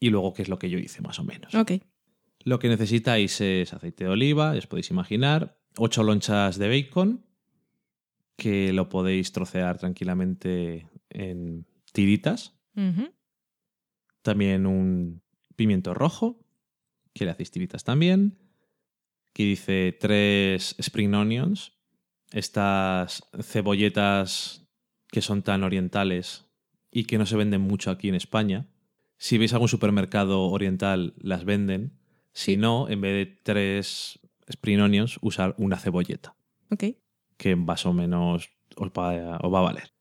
y 0.00 0.10
luego 0.10 0.32
qué 0.32 0.42
es 0.42 0.48
lo 0.48 0.58
que 0.58 0.70
yo 0.70 0.78
hice 0.78 1.02
más 1.02 1.18
o 1.18 1.24
menos. 1.24 1.54
Ok. 1.54 1.72
Lo 2.44 2.58
que 2.58 2.68
necesitáis 2.68 3.40
es 3.40 3.72
aceite 3.74 4.04
de 4.04 4.10
oliva, 4.10 4.52
ya 4.52 4.58
os 4.58 4.66
podéis 4.66 4.90
imaginar, 4.90 5.58
8 5.76 6.02
lonchas 6.02 6.58
de 6.58 6.68
bacon, 6.68 7.24
que 8.36 8.72
lo 8.72 8.88
podéis 8.88 9.32
trocear 9.32 9.78
tranquilamente 9.78 10.88
en 11.10 11.66
tiritas. 11.92 12.54
También 14.22 14.66
un 14.66 15.22
pimiento 15.56 15.94
rojo, 15.94 16.38
que 17.12 17.24
le 17.24 17.30
hacéis 17.30 17.50
tiritas 17.50 17.84
también. 17.84 18.38
Que 19.32 19.44
dice 19.44 19.96
tres 19.98 20.74
spring 20.78 21.14
onions, 21.14 21.72
estas 22.32 23.22
cebolletas 23.40 24.68
que 25.08 25.22
son 25.22 25.42
tan 25.42 25.62
orientales 25.62 26.46
y 26.90 27.04
que 27.04 27.16
no 27.16 27.26
se 27.26 27.36
venden 27.36 27.62
mucho 27.62 27.90
aquí 27.90 28.08
en 28.08 28.14
España. 28.14 28.68
Si 29.16 29.38
veis 29.38 29.52
algún 29.52 29.68
supermercado 29.68 30.42
oriental, 30.42 31.14
las 31.16 31.44
venden. 31.44 31.98
Si 32.32 32.56
no, 32.56 32.88
en 32.88 33.00
vez 33.00 33.14
de 33.14 33.26
tres 33.42 34.18
spring 34.48 34.80
onions, 34.80 35.18
usar 35.22 35.54
una 35.58 35.76
cebolleta 35.78 36.34
Ok. 36.70 36.84
que 37.36 37.56
más 37.56 37.86
o 37.86 37.92
menos 37.92 38.50
os 38.76 38.88
va, 38.90 39.38
os 39.42 39.52
va 39.52 39.58
a 39.58 39.62
valer. 39.62 39.92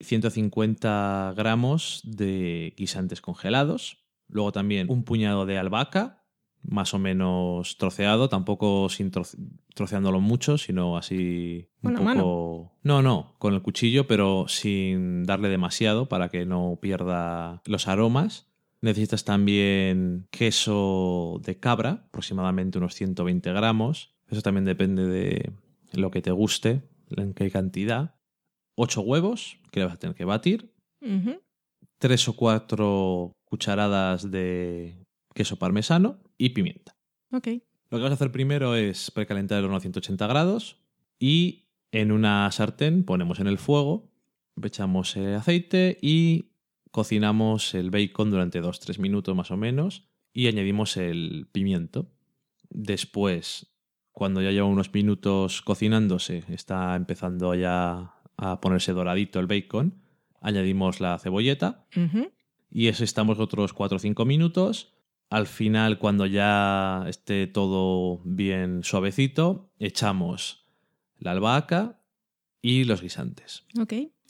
150 0.00 1.34
gramos 1.36 2.00
de 2.04 2.74
guisantes 2.76 3.20
congelados. 3.20 3.98
Luego 4.28 4.52
también 4.52 4.90
un 4.90 5.02
puñado 5.04 5.44
de 5.46 5.58
albahaca, 5.58 6.24
más 6.62 6.94
o 6.94 6.98
menos 6.98 7.76
troceado, 7.78 8.28
tampoco 8.28 8.88
sin 8.88 9.10
troce- 9.10 9.38
troceándolo 9.74 10.20
mucho, 10.20 10.56
sino 10.58 10.96
así 10.96 11.68
un 11.82 11.94
poco. 11.94 12.72
No, 12.82 13.02
no, 13.02 13.34
con 13.38 13.54
el 13.54 13.62
cuchillo, 13.62 14.06
pero 14.06 14.46
sin 14.48 15.24
darle 15.24 15.48
demasiado 15.48 16.08
para 16.08 16.28
que 16.28 16.44
no 16.46 16.78
pierda 16.80 17.62
los 17.64 17.88
aromas. 17.88 18.49
Necesitas 18.82 19.24
también 19.24 20.26
queso 20.30 21.40
de 21.44 21.58
cabra, 21.58 22.04
aproximadamente 22.08 22.78
unos 22.78 22.94
120 22.94 23.52
gramos. 23.52 24.14
Eso 24.28 24.42
también 24.42 24.64
depende 24.64 25.06
de 25.06 25.52
lo 25.92 26.10
que 26.10 26.22
te 26.22 26.30
guste, 26.30 26.82
en 27.10 27.34
qué 27.34 27.50
cantidad, 27.50 28.14
ocho 28.76 29.02
huevos 29.02 29.58
que 29.70 29.80
le 29.80 29.86
vas 29.86 29.94
a 29.94 29.98
tener 29.98 30.16
que 30.16 30.24
batir, 30.24 30.72
Ujú. 31.02 31.40
tres 31.98 32.28
o 32.28 32.34
cuatro 32.34 33.32
cucharadas 33.44 34.30
de 34.30 35.04
queso 35.34 35.56
parmesano 35.56 36.18
y 36.38 36.50
pimienta. 36.50 36.96
Ok. 37.32 37.48
Lo 37.90 37.98
que 37.98 38.02
vas 38.04 38.12
a 38.12 38.14
hacer 38.14 38.30
primero 38.30 38.76
es 38.76 39.10
precalentar 39.10 39.58
el 39.58 39.64
horno 39.64 39.76
a 39.76 39.80
180 39.80 40.26
grados 40.28 40.80
y 41.18 41.66
en 41.92 42.12
una 42.12 42.50
sartén 42.52 43.04
ponemos 43.04 43.40
en 43.40 43.48
el 43.48 43.58
fuego, 43.58 44.08
echamos 44.62 45.16
el 45.16 45.34
aceite 45.34 45.98
y 46.00 46.49
cocinamos 46.90 47.74
el 47.74 47.90
bacon 47.90 48.30
durante 48.30 48.62
2-3 48.62 48.98
minutos 48.98 49.34
más 49.36 49.50
o 49.50 49.56
menos 49.56 50.08
y 50.32 50.46
añadimos 50.48 50.96
el 50.96 51.48
pimiento. 51.52 52.10
Después, 52.68 53.72
cuando 54.12 54.42
ya 54.42 54.50
lleva 54.50 54.66
unos 54.66 54.92
minutos 54.92 55.62
cocinándose, 55.62 56.44
está 56.48 56.94
empezando 56.96 57.54
ya 57.54 58.14
a 58.36 58.60
ponerse 58.60 58.92
doradito 58.92 59.40
el 59.40 59.46
bacon, 59.46 60.02
añadimos 60.40 61.00
la 61.00 61.18
cebolleta 61.18 61.86
y 62.70 62.88
eso 62.88 63.04
estamos 63.04 63.38
otros 63.38 63.72
4 63.72 63.96
o 63.96 63.98
5 63.98 64.24
minutos. 64.24 64.94
Al 65.28 65.46
final, 65.46 65.98
cuando 65.98 66.26
ya 66.26 67.04
esté 67.08 67.46
todo 67.46 68.20
bien 68.24 68.82
suavecito, 68.82 69.72
echamos 69.78 70.66
la 71.18 71.32
albahaca 71.32 72.00
y 72.62 72.84
los 72.84 73.00
guisantes. 73.02 73.64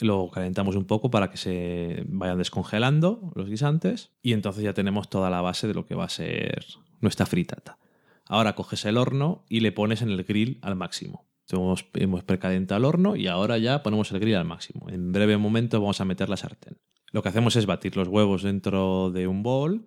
Lo 0.01 0.29
calentamos 0.29 0.75
un 0.75 0.85
poco 0.85 1.11
para 1.11 1.29
que 1.29 1.37
se 1.37 2.03
vayan 2.07 2.39
descongelando 2.39 3.31
los 3.35 3.47
guisantes 3.47 4.11
y 4.21 4.33
entonces 4.33 4.63
ya 4.63 4.73
tenemos 4.73 5.09
toda 5.09 5.29
la 5.29 5.41
base 5.41 5.67
de 5.67 5.75
lo 5.75 5.85
que 5.85 5.95
va 5.95 6.05
a 6.05 6.09
ser 6.09 6.65
nuestra 7.01 7.25
fritata. 7.25 7.77
Ahora 8.25 8.55
coges 8.55 8.85
el 8.85 8.97
horno 8.97 9.45
y 9.47 9.59
le 9.59 9.71
pones 9.71 10.01
en 10.01 10.09
el 10.09 10.23
grill 10.23 10.57
al 10.61 10.75
máximo. 10.75 11.25
Hemos, 11.49 11.85
hemos 11.95 12.23
precalentado 12.23 12.79
el 12.79 12.85
horno 12.85 13.15
y 13.15 13.27
ahora 13.27 13.57
ya 13.57 13.83
ponemos 13.83 14.11
el 14.11 14.19
grill 14.19 14.35
al 14.35 14.45
máximo. 14.45 14.89
En 14.89 15.11
breve 15.11 15.37
momento 15.37 15.79
vamos 15.79 15.99
a 16.01 16.05
meter 16.05 16.29
la 16.29 16.37
sartén. 16.37 16.77
Lo 17.11 17.21
que 17.21 17.29
hacemos 17.29 17.55
es 17.55 17.65
batir 17.65 17.97
los 17.97 18.07
huevos 18.07 18.41
dentro 18.41 19.11
de 19.11 19.27
un 19.27 19.43
bol 19.43 19.85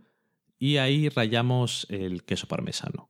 y 0.58 0.76
ahí 0.76 1.08
rayamos 1.08 1.86
el 1.88 2.22
queso 2.24 2.46
parmesano. 2.46 3.08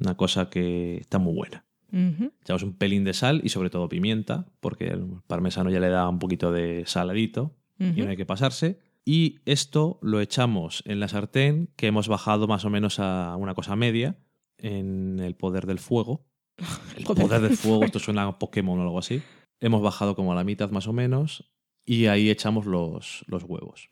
Una 0.00 0.16
cosa 0.16 0.48
que 0.48 0.96
está 0.96 1.18
muy 1.18 1.34
buena. 1.34 1.65
Echamos 1.92 2.62
un 2.62 2.74
pelín 2.74 3.04
de 3.04 3.14
sal 3.14 3.40
y 3.44 3.48
sobre 3.48 3.70
todo 3.70 3.88
pimienta, 3.88 4.46
porque 4.60 4.88
el 4.88 5.06
parmesano 5.26 5.70
ya 5.70 5.80
le 5.80 5.88
da 5.88 6.08
un 6.08 6.18
poquito 6.18 6.52
de 6.52 6.84
saladito 6.86 7.56
y 7.78 8.02
no 8.02 8.10
hay 8.10 8.16
que 8.16 8.26
pasarse. 8.26 8.78
Y 9.04 9.38
esto 9.44 9.98
lo 10.02 10.20
echamos 10.20 10.82
en 10.86 10.98
la 10.98 11.08
sartén 11.08 11.68
que 11.76 11.86
hemos 11.86 12.08
bajado 12.08 12.48
más 12.48 12.64
o 12.64 12.70
menos 12.70 12.98
a 12.98 13.36
una 13.36 13.54
cosa 13.54 13.76
media 13.76 14.18
en 14.58 15.20
el 15.20 15.36
poder 15.36 15.66
del 15.66 15.78
fuego. 15.78 16.26
El 16.96 17.04
poder 17.04 17.42
del 17.42 17.56
fuego, 17.56 17.84
esto 17.84 17.98
suena 17.98 18.22
a 18.22 18.38
Pokémon 18.38 18.78
o 18.78 18.82
algo 18.82 18.98
así. 18.98 19.22
Hemos 19.60 19.82
bajado 19.82 20.16
como 20.16 20.32
a 20.32 20.34
la 20.34 20.42
mitad 20.42 20.70
más 20.70 20.88
o 20.88 20.94
menos 20.94 21.52
y 21.84 22.06
ahí 22.06 22.30
echamos 22.30 22.64
los, 22.64 23.24
los 23.28 23.44
huevos. 23.44 23.88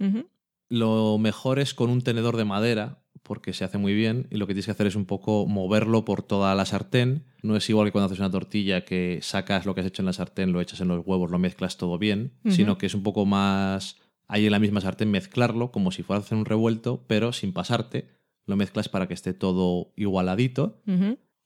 Lo 0.71 1.19
mejor 1.19 1.59
es 1.59 1.75
con 1.75 1.91
un 1.91 2.01
tenedor 2.01 2.39
de 2.39 2.47
madera, 2.47 3.04
porque 3.25 3.53
se 3.53 3.65
hace 3.65 3.79
muy 3.79 3.95
bien, 3.95 4.29
y 4.31 4.37
lo 4.37 4.47
que 4.47 4.53
tienes 4.53 4.67
que 4.67 4.73
hacer 4.73 4.87
es 4.87 4.95
un 4.95 5.07
poco 5.07 5.47
moverlo 5.47 6.05
por 6.05 6.23
toda 6.23 6.55
la 6.55 6.65
sartén. 6.67 7.25
No 7.43 7.57
es 7.57 7.69
igual 7.69 7.89
que 7.89 7.93
cuando 7.93 8.07
haces 8.07 8.21
una 8.21 8.31
tortilla 8.31 8.85
que 8.85 9.19
sacas 9.23 9.67
lo 9.67 9.75
que 9.75 9.81
has 9.81 9.87
hecho 9.89 10.03
en 10.03 10.07
la 10.07 10.13
sartén, 10.13 10.53
lo 10.53 10.61
echas 10.61 10.81
en 10.81 10.89
los 10.89 11.05
huevos, 11.05 11.31
lo 11.31 11.39
mezclas 11.39 11.77
todo 11.77 11.99
bien, 11.99 12.35
sino 12.49 12.79
que 12.79 12.87
es 12.87 12.95
un 12.95 13.03
poco 13.03 13.27
más 13.27 13.97
ahí 14.29 14.47
en 14.47 14.53
la 14.53 14.59
misma 14.59 14.81
sartén 14.81 15.11
mezclarlo, 15.11 15.73
como 15.73 15.91
si 15.91 16.03
fuera 16.03 16.21
a 16.21 16.23
hacer 16.23 16.39
un 16.39 16.45
revuelto, 16.45 17.05
pero 17.07 17.33
sin 17.33 17.53
pasarte. 17.53 18.09
Lo 18.47 18.57
mezclas 18.57 18.89
para 18.89 19.09
que 19.09 19.15
esté 19.15 19.33
todo 19.33 19.93
igualadito. 19.97 20.83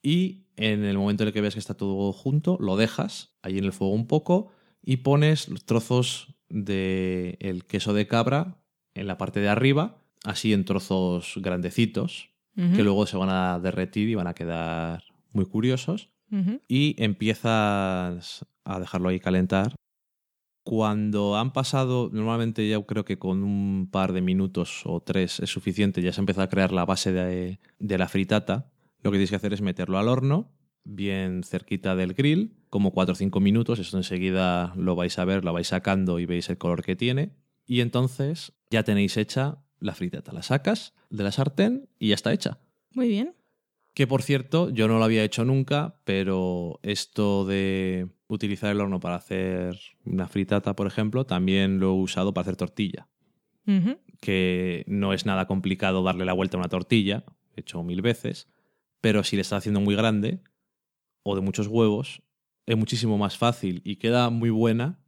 Y 0.02 0.46
en 0.56 0.84
el 0.84 0.98
momento 0.98 1.22
en 1.22 1.28
el 1.28 1.32
que 1.32 1.40
ves 1.40 1.55
que 1.55 1.60
está 1.60 1.74
todo 1.74 2.12
junto, 2.12 2.59
lo 2.60 2.76
dejas 2.76 3.36
ahí 3.42 3.59
en 3.59 3.64
el 3.64 3.72
fuego 3.72 3.94
un 3.94 4.06
poco 4.06 4.50
y 4.82 4.98
pones 4.98 5.48
los 5.48 5.64
trozos 5.64 6.34
de 6.48 7.36
el 7.40 7.64
queso 7.64 7.94
de 7.94 8.06
cabra 8.06 8.59
en 8.94 9.06
la 9.06 9.16
parte 9.16 9.40
de 9.40 9.48
arriba, 9.48 9.98
así 10.24 10.53
en 10.53 10.65
trozos 10.65 11.35
grandecitos, 11.36 12.31
que 12.55 12.82
luego 12.82 13.07
se 13.07 13.16
van 13.16 13.31
a 13.31 13.61
derretir 13.61 14.09
y 14.09 14.16
van 14.16 14.27
a 14.27 14.35
quedar 14.35 15.05
muy 15.32 15.47
curiosos. 15.47 16.11
Y 16.66 16.97
empiezas 17.03 18.45
a 18.65 18.81
dejarlo 18.81 19.09
ahí 19.09 19.20
calentar. 19.20 19.74
Cuando 20.65 21.36
han 21.36 21.53
pasado, 21.53 22.11
normalmente 22.12 22.69
ya 22.69 22.82
creo 22.82 23.05
que 23.05 23.19
con 23.19 23.43
un 23.43 23.89
par 23.90 24.12
de 24.12 24.20
minutos 24.20 24.82
o 24.85 25.01
tres 25.01 25.40
es 25.40 25.49
suficiente, 25.49 26.03
ya 26.03 26.12
se 26.12 26.20
empieza 26.20 26.43
a 26.43 26.49
crear 26.49 26.73
la 26.73 26.85
base 26.85 27.12
de, 27.12 27.59
de 27.78 27.99
la 27.99 28.09
fritata. 28.09 28.70
Lo 29.03 29.11
que 29.11 29.16
tienes 29.16 29.31
que 29.31 29.36
hacer 29.36 29.55
es 29.55 29.62
meterlo 29.62 29.97
al 29.97 30.09
horno, 30.09 30.51
bien 30.85 31.43
cerquita 31.45 31.95
del 31.97 32.12
grill, 32.12 32.57
como 32.70 32.93
4 32.93 33.12
o 33.12 33.16
5 33.16 33.40
minutos. 33.40 33.78
Esto 33.78 33.97
enseguida 33.97 34.74
lo 34.77 34.97
vais 34.97 35.19
a 35.19 35.24
ver, 35.24 35.45
lo 35.45 35.53
vais 35.53 35.69
sacando 35.69 36.19
y 36.19 36.27
veis 36.27 36.51
el 36.51 36.59
color 36.59 36.82
que 36.82 36.97
tiene. 36.97 37.31
Y 37.66 37.81
entonces 37.81 38.53
ya 38.70 38.82
tenéis 38.82 39.16
hecha 39.16 39.62
la 39.80 39.94
fritata. 39.94 40.32
La 40.32 40.42
sacas 40.42 40.94
de 41.10 41.24
la 41.24 41.32
sartén 41.32 41.88
y 41.98 42.09
ya 42.09 42.14
está 42.14 42.32
hecha. 42.32 42.59
Muy 42.92 43.09
bien. 43.09 43.34
Que 43.94 44.06
por 44.06 44.22
cierto, 44.22 44.70
yo 44.70 44.88
no 44.88 44.98
lo 44.98 45.05
había 45.05 45.24
hecho 45.24 45.44
nunca, 45.44 46.00
pero 46.05 46.78
esto 46.82 47.44
de 47.44 48.09
utilizar 48.28 48.70
el 48.70 48.80
horno 48.80 49.00
para 49.00 49.16
hacer 49.16 49.76
una 50.05 50.28
fritata, 50.28 50.76
por 50.76 50.86
ejemplo, 50.86 51.26
también 51.26 51.80
lo 51.80 51.88
he 51.88 52.02
usado 52.02 52.32
para 52.32 52.42
hacer 52.42 52.56
tortilla. 52.56 53.09
Que 54.20 54.84
no 54.86 55.12
es 55.12 55.26
nada 55.26 55.46
complicado 55.46 56.02
darle 56.02 56.24
la 56.24 56.32
vuelta 56.32 56.56
a 56.56 56.60
una 56.60 56.70
tortilla, 56.70 57.24
he 57.55 57.60
hecho 57.60 57.82
mil 57.82 58.00
veces, 58.00 58.48
pero 59.02 59.24
si 59.24 59.36
le 59.36 59.42
estás 59.42 59.59
haciendo 59.59 59.80
muy 59.80 59.94
grande 59.94 60.42
o 61.22 61.34
de 61.34 61.42
muchos 61.42 61.66
huevos, 61.66 62.22
es 62.64 62.76
muchísimo 62.78 63.18
más 63.18 63.36
fácil 63.36 63.82
y 63.84 63.96
queda 63.96 64.30
muy 64.30 64.48
buena 64.48 65.00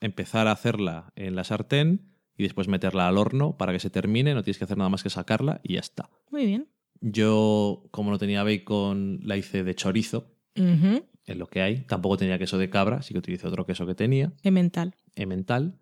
empezar 0.00 0.46
a 0.46 0.52
hacerla 0.52 1.12
en 1.16 1.34
la 1.34 1.42
sartén 1.42 2.13
y 2.36 2.42
después 2.42 2.68
meterla 2.68 3.08
al 3.08 3.18
horno 3.18 3.56
para 3.56 3.72
que 3.72 3.78
se 3.80 3.90
termine, 3.90 4.34
no 4.34 4.42
tienes 4.42 4.58
que 4.58 4.64
hacer 4.64 4.76
nada 4.78 4.90
más 4.90 5.02
que 5.02 5.10
sacarla 5.10 5.60
y 5.62 5.74
ya 5.74 5.80
está. 5.80 6.10
Muy 6.30 6.46
bien. 6.46 6.68
Yo, 7.00 7.84
como 7.90 8.10
no 8.10 8.18
tenía 8.18 8.42
bacon, 8.42 9.20
la 9.22 9.36
hice 9.36 9.62
de 9.64 9.74
chorizo, 9.74 10.32
Ujú. 10.56 11.04
es 11.26 11.36
lo 11.36 11.46
que 11.48 11.60
hay. 11.60 11.80
Tampoco 11.82 12.16
tenía 12.16 12.38
queso 12.38 12.56
de 12.58 12.70
cabra, 12.70 13.02
sí 13.02 13.12
que 13.14 13.18
utilicé 13.18 13.46
otro 13.46 13.66
queso 13.66 13.86
que 13.86 13.94
tenía, 13.94 14.32
Emmental. 14.42 14.94
emmental. 15.14 15.78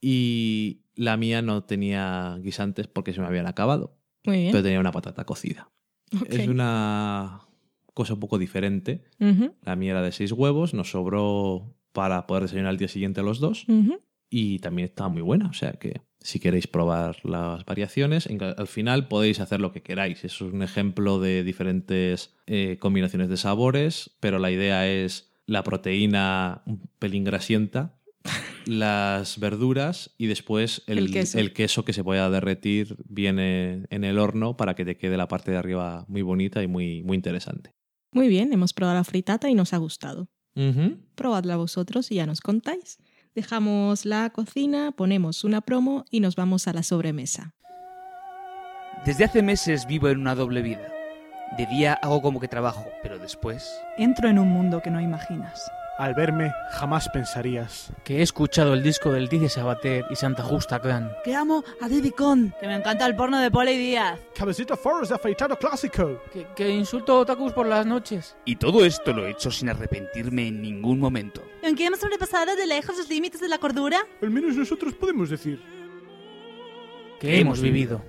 Y 0.00 0.82
la 0.94 1.16
mía 1.16 1.42
no 1.42 1.64
tenía 1.64 2.38
guisantes 2.42 2.86
porque 2.88 3.12
se 3.12 3.20
me 3.20 3.26
habían 3.26 3.46
acabado, 3.46 3.96
Muy 4.24 4.38
bien. 4.38 4.50
pero 4.52 4.62
tenía 4.64 4.80
una 4.80 4.92
patata 4.92 5.24
cocida. 5.24 5.70
Ok. 6.20 6.26
Es 6.28 6.48
una 6.48 7.42
cosa 7.94 8.14
un 8.14 8.20
poco 8.20 8.38
diferente. 8.38 9.04
La 9.64 9.76
mía 9.76 9.92
era 9.92 10.02
de 10.02 10.12
seis 10.12 10.32
huevos, 10.32 10.74
nos 10.74 10.90
sobró 10.90 11.74
para 11.92 12.26
poder 12.26 12.44
desayunar 12.44 12.70
al 12.70 12.78
día 12.78 12.88
siguiente 12.88 13.22
los 13.22 13.38
dos. 13.38 13.66
Ujú. 13.68 14.00
Y 14.34 14.58
también 14.60 14.88
está 14.88 15.08
muy 15.08 15.20
buena. 15.22 15.46
O 15.48 15.52
sea 15.52 15.72
que 15.74 16.00
si 16.20 16.40
queréis 16.40 16.66
probar 16.66 17.16
las 17.24 17.64
variaciones, 17.66 18.26
en- 18.26 18.42
al 18.42 18.66
final 18.66 19.06
podéis 19.08 19.40
hacer 19.40 19.60
lo 19.60 19.72
que 19.72 19.82
queráis. 19.82 20.24
Eso 20.24 20.46
es 20.46 20.52
un 20.54 20.62
ejemplo 20.62 21.20
de 21.20 21.44
diferentes 21.44 22.34
eh, 22.46 22.78
combinaciones 22.80 23.28
de 23.28 23.36
sabores, 23.36 24.10
pero 24.20 24.38
la 24.38 24.50
idea 24.50 24.88
es 24.88 25.30
la 25.46 25.62
proteína 25.62 26.62
un 26.66 26.80
pelín 26.98 27.24
grasienta, 27.24 27.98
las 28.66 29.38
verduras 29.40 30.14
y 30.16 30.26
después 30.28 30.82
el, 30.86 30.98
El 30.98 31.10
queso. 31.10 31.38
el 31.38 31.52
queso 31.52 31.84
que 31.84 31.92
se 31.92 32.04
pueda 32.04 32.30
derretir 32.30 32.96
bien 33.08 33.38
en 33.38 34.04
el 34.04 34.18
horno 34.18 34.56
para 34.56 34.74
que 34.74 34.84
te 34.84 34.96
quede 34.96 35.16
la 35.16 35.28
parte 35.28 35.50
de 35.50 35.56
arriba 35.58 36.04
muy 36.08 36.22
bonita 36.22 36.62
y 36.62 36.68
muy, 36.68 37.02
muy 37.02 37.16
interesante. 37.16 37.70
Muy 38.12 38.28
bien, 38.28 38.52
hemos 38.52 38.72
probado 38.72 38.96
la 38.98 39.04
fritata 39.04 39.50
y 39.50 39.54
nos 39.54 39.72
ha 39.72 39.78
gustado. 39.78 40.28
Probadla 41.14 41.56
vosotros 41.56 42.10
y 42.12 42.16
ya 42.16 42.26
nos 42.26 42.40
contáis. 42.40 42.98
Dejamos 43.34 44.04
la 44.04 44.28
cocina, 44.28 44.92
ponemos 44.92 45.42
una 45.42 45.62
promo 45.62 46.04
y 46.10 46.20
nos 46.20 46.36
vamos 46.36 46.68
a 46.68 46.74
la 46.74 46.82
sobremesa. 46.82 47.54
Desde 49.06 49.24
hace 49.24 49.42
meses 49.42 49.86
vivo 49.86 50.08
en 50.10 50.20
una 50.20 50.34
doble 50.34 50.60
vida. 50.60 50.86
De 51.56 51.64
día 51.64 51.94
hago 51.94 52.20
como 52.20 52.40
que 52.40 52.48
trabajo, 52.48 52.84
pero 53.02 53.18
después... 53.18 53.72
Entro 53.96 54.28
en 54.28 54.38
un 54.38 54.48
mundo 54.48 54.82
que 54.82 54.90
no 54.90 55.00
imaginas. 55.00 55.70
Al 55.98 56.14
verme, 56.14 56.52
jamás 56.70 57.08
pensarías. 57.10 57.92
que 58.02 58.18
he 58.18 58.22
escuchado 58.22 58.74
el 58.74 58.82
disco 58.82 59.12
del 59.12 59.28
Dice 59.28 59.48
Sabater 59.48 60.04
y 60.10 60.16
Santa 60.16 60.42
Justa 60.42 60.80
Clan. 60.80 61.12
Que 61.22 61.34
amo 61.34 61.62
a 61.80 61.88
Diddy 61.88 62.10
Con. 62.12 62.54
Que 62.58 62.66
me 62.66 62.76
encanta 62.76 63.06
el 63.06 63.14
porno 63.14 63.38
de 63.38 63.50
Poli 63.50 63.76
Díaz. 63.76 64.18
Cabecita 64.34 64.76
Forrest 64.76 65.12
afeitado 65.12 65.56
clásico. 65.56 66.22
Que, 66.32 66.46
que 66.56 66.70
insulto 66.70 67.12
a 67.12 67.18
otakus 67.20 67.52
por 67.52 67.66
las 67.66 67.84
noches. 67.86 68.36
Y 68.46 68.56
todo 68.56 68.84
esto 68.84 69.12
lo 69.12 69.26
he 69.26 69.30
hecho 69.32 69.50
sin 69.50 69.68
arrepentirme 69.68 70.48
en 70.48 70.62
ningún 70.62 70.98
momento. 70.98 71.42
¿En 71.62 71.76
qué 71.76 71.86
hemos 71.86 72.00
sobrepasado 72.00 72.56
de 72.56 72.66
lejos 72.66 72.96
los 72.96 73.08
límites 73.08 73.40
de 73.40 73.48
la 73.48 73.58
cordura? 73.58 73.98
Al 74.22 74.30
menos 74.30 74.56
nosotros 74.56 74.94
podemos 74.94 75.30
decir. 75.30 75.62
Que 77.20 77.38
hemos 77.38 77.60
vivido. 77.60 78.02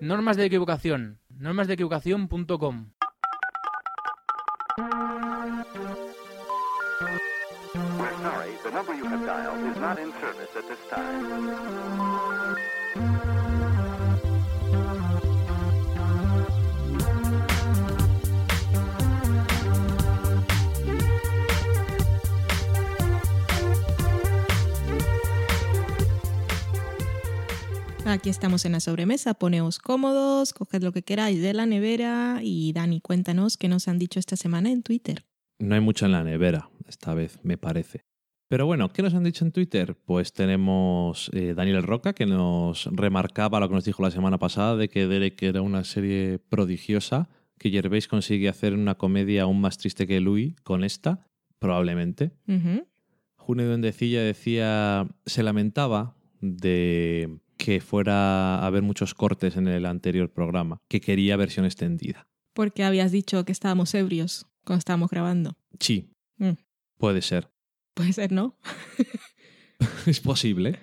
Normas 0.00 0.36
de 0.36 0.44
equivocación. 0.44 1.18
Normasdeequivocación.com 1.30 2.90
number 8.74 8.94
you 8.96 9.04
have 9.04 9.24
dialed 9.24 9.70
is 9.70 9.80
not 9.80 9.98
in 10.00 10.10
service 10.20 10.50
at 10.56 10.64
this 10.68 10.78
time. 10.90 11.54
Aquí 28.06 28.28
estamos 28.28 28.64
en 28.64 28.72
la 28.72 28.80
sobremesa, 28.80 29.34
poneos 29.34 29.78
cómodos, 29.78 30.52
coged 30.52 30.82
lo 30.82 30.92
que 30.92 31.02
queráis 31.02 31.40
de 31.40 31.52
la 31.54 31.66
nevera 31.66 32.40
y 32.42 32.72
Dani, 32.72 33.00
cuéntanos 33.00 33.56
qué 33.56 33.68
nos 33.68 33.88
han 33.88 33.98
dicho 33.98 34.18
esta 34.18 34.36
semana 34.36 34.70
en 34.70 34.82
Twitter. 34.82 35.24
No 35.58 35.74
hay 35.74 35.80
mucho 35.80 36.06
en 36.06 36.12
la 36.12 36.22
nevera, 36.22 36.68
esta 36.86 37.14
vez, 37.14 37.38
me 37.42 37.56
parece. 37.56 38.04
Pero 38.54 38.66
bueno, 38.66 38.92
¿qué 38.92 39.02
nos 39.02 39.14
han 39.14 39.24
dicho 39.24 39.44
en 39.44 39.50
Twitter? 39.50 39.96
Pues 40.04 40.32
tenemos 40.32 41.28
eh, 41.32 41.54
Daniel 41.56 41.82
Roca, 41.82 42.12
que 42.12 42.24
nos 42.24 42.86
remarcaba 42.92 43.58
lo 43.58 43.68
que 43.68 43.74
nos 43.74 43.84
dijo 43.84 44.00
la 44.00 44.12
semana 44.12 44.38
pasada 44.38 44.76
de 44.76 44.88
que 44.88 45.08
Derek 45.08 45.42
era 45.42 45.60
una 45.60 45.82
serie 45.82 46.38
prodigiosa, 46.38 47.28
que 47.58 47.70
Gervais 47.70 48.06
consigue 48.06 48.48
hacer 48.48 48.74
una 48.74 48.94
comedia 48.94 49.42
aún 49.42 49.60
más 49.60 49.76
triste 49.76 50.06
que 50.06 50.20
Louis 50.20 50.54
con 50.62 50.84
esta, 50.84 51.26
probablemente. 51.58 52.30
Ujú. 52.46 52.86
Junio 53.34 53.66
Duendecilla 53.66 54.22
decía, 54.22 55.08
se 55.26 55.42
lamentaba 55.42 56.14
de 56.40 57.40
que 57.56 57.80
fuera 57.80 58.60
a 58.60 58.66
haber 58.68 58.82
muchos 58.82 59.14
cortes 59.14 59.56
en 59.56 59.66
el 59.66 59.84
anterior 59.84 60.30
programa, 60.32 60.80
que 60.86 61.00
quería 61.00 61.36
versión 61.36 61.66
extendida. 61.66 62.28
Porque 62.52 62.84
habías 62.84 63.10
dicho 63.10 63.44
que 63.44 63.50
estábamos 63.50 63.92
ebrios 63.94 64.46
cuando 64.64 64.78
estábamos 64.78 65.10
grabando. 65.10 65.56
Sí, 65.80 66.12
Mm. 66.38 66.50
puede 66.98 67.20
ser. 67.20 67.48
Puede 67.94 68.12
ser, 68.12 68.32
¿no? 68.32 68.56
es 70.06 70.20
posible. 70.20 70.78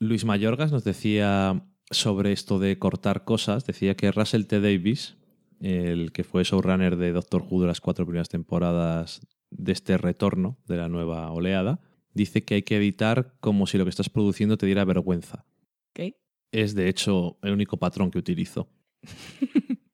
Luis 0.00 0.24
Mayorgas 0.24 0.72
nos 0.72 0.84
decía 0.84 1.64
sobre 1.90 2.32
esto 2.32 2.58
de 2.58 2.78
cortar 2.78 3.24
cosas, 3.24 3.64
decía 3.64 3.94
que 3.94 4.10
Russell 4.10 4.46
T. 4.46 4.60
Davis, 4.60 5.16
el 5.60 6.12
que 6.12 6.24
fue 6.24 6.44
showrunner 6.44 6.96
de 6.96 7.12
Doctor 7.12 7.44
Who 7.48 7.62
de 7.62 7.68
las 7.68 7.80
cuatro 7.80 8.04
primeras 8.04 8.28
temporadas 8.28 9.20
de 9.50 9.72
este 9.72 9.96
retorno 9.96 10.58
de 10.66 10.76
la 10.76 10.88
nueva 10.88 11.30
oleada, 11.30 11.80
dice 12.12 12.44
que 12.44 12.56
hay 12.56 12.62
que 12.62 12.76
evitar 12.76 13.36
como 13.40 13.66
si 13.66 13.78
lo 13.78 13.84
que 13.84 13.90
estás 13.90 14.08
produciendo 14.08 14.58
te 14.58 14.66
diera 14.66 14.84
vergüenza. 14.84 15.46
Ok. 15.90 16.14
Es 16.50 16.74
de 16.74 16.88
hecho 16.88 17.38
el 17.42 17.52
único 17.52 17.78
patrón 17.78 18.10
que 18.10 18.18
utilizo. 18.18 18.68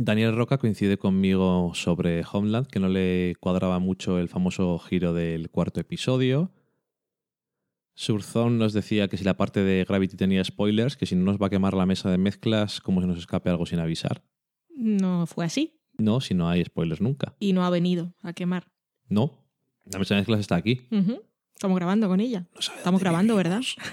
Daniel 0.00 0.36
Roca 0.36 0.58
coincide 0.58 0.96
conmigo 0.96 1.72
sobre 1.74 2.22
Homeland, 2.32 2.68
que 2.68 2.78
no 2.78 2.88
le 2.88 3.34
cuadraba 3.40 3.80
mucho 3.80 4.20
el 4.20 4.28
famoso 4.28 4.78
giro 4.78 5.12
del 5.12 5.50
cuarto 5.50 5.80
episodio. 5.80 6.52
Surzón 7.94 8.58
nos 8.58 8.72
decía 8.72 9.08
que 9.08 9.16
si 9.16 9.24
la 9.24 9.36
parte 9.36 9.64
de 9.64 9.84
Gravity 9.84 10.16
tenía 10.16 10.44
spoilers, 10.44 10.96
que 10.96 11.04
si 11.04 11.16
no 11.16 11.24
nos 11.24 11.38
va 11.42 11.48
a 11.48 11.50
quemar 11.50 11.74
la 11.74 11.84
mesa 11.84 12.12
de 12.12 12.18
mezclas, 12.18 12.80
como 12.80 13.00
se 13.00 13.08
nos 13.08 13.18
escape 13.18 13.50
algo 13.50 13.66
sin 13.66 13.80
avisar. 13.80 14.22
No 14.76 15.26
fue 15.26 15.44
así 15.44 15.80
No, 15.96 16.20
si 16.20 16.32
no 16.32 16.48
hay 16.48 16.64
spoilers 16.64 17.00
nunca. 17.00 17.34
y 17.40 17.52
no 17.52 17.64
ha 17.64 17.70
venido 17.70 18.14
a 18.22 18.32
quemar. 18.34 18.70
No, 19.08 19.44
la 19.84 19.98
mesa 19.98 20.14
de 20.14 20.20
mezclas 20.20 20.38
está 20.38 20.54
aquí. 20.54 20.86
Estamos 21.54 21.76
grabando 21.76 22.06
con 22.06 22.20
ella. 22.20 22.46
No 22.54 22.60
Estamos 22.60 23.00
grabando, 23.00 23.34
¿verdad? 23.34 23.62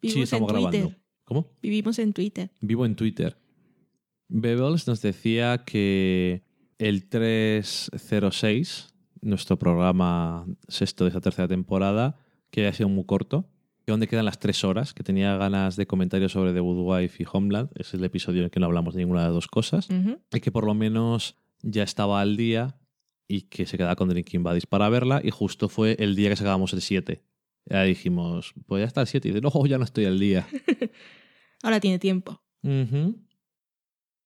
vivimos. 0.00 0.14
Sí, 0.14 0.22
estamos 0.22 0.50
grabando. 0.50 0.94
¿Cómo? 1.24 1.50
Vivimos 1.60 1.98
en 1.98 2.14
Twitter. 2.14 2.50
Vivo 2.62 2.86
en 2.86 2.96
Twitter. 2.96 3.36
Bebels 4.28 4.86
nos 4.86 5.02
decía 5.02 5.64
que 5.64 6.44
el 6.78 7.08
306, 7.08 8.94
nuestro 9.20 9.58
programa 9.58 10.46
sexto 10.68 11.04
de 11.04 11.08
esta 11.08 11.20
tercera 11.20 11.48
temporada, 11.48 12.16
que 12.50 12.60
había 12.60 12.72
sido 12.72 12.88
muy 12.88 13.04
corto, 13.04 13.48
que 13.84 13.92
donde 13.92 14.06
quedan 14.06 14.26
las 14.26 14.38
tres 14.38 14.64
horas, 14.64 14.92
que 14.92 15.02
tenía 15.02 15.36
ganas 15.36 15.76
de 15.76 15.86
comentarios 15.86 16.32
sobre 16.32 16.52
The 16.52 16.60
Good 16.60 16.86
Wife 16.86 17.22
y 17.22 17.26
Homeland, 17.30 17.70
ese 17.74 17.88
es 17.88 17.94
el 17.94 18.04
episodio 18.04 18.40
en 18.40 18.44
el 18.44 18.50
que 18.50 18.60
no 18.60 18.66
hablamos 18.66 18.94
de 18.94 19.00
ninguna 19.00 19.20
de 19.22 19.26
las 19.28 19.34
dos 19.34 19.48
cosas, 19.48 19.88
y 20.32 20.40
que 20.40 20.52
por 20.52 20.64
lo 20.64 20.74
menos 20.74 21.36
ya 21.62 21.82
estaba 21.82 22.20
al 22.20 22.36
día 22.36 22.76
y 23.26 23.42
que 23.42 23.66
se 23.66 23.76
quedaba 23.76 23.96
con 23.96 24.08
Drinking 24.08 24.42
Buddies 24.42 24.66
para 24.66 24.88
verla, 24.88 25.20
y 25.24 25.30
justo 25.30 25.68
fue 25.68 25.96
el 25.98 26.16
día 26.16 26.28
que 26.28 26.36
sacábamos 26.36 26.72
el 26.74 26.82
7. 26.82 27.22
Ya 27.66 27.82
dijimos, 27.82 28.54
pues 28.66 28.80
ya 28.80 28.86
está 28.86 29.00
el 29.00 29.06
7, 29.06 29.28
y 29.28 29.32
dice, 29.32 29.40
no, 29.42 29.66
ya 29.66 29.78
no 29.78 29.84
estoy 29.84 30.04
al 30.04 30.18
día. 30.18 30.46
Ahora 31.62 31.80
tiene 31.80 31.98
tiempo. 31.98 32.42
Ujú. 32.62 33.16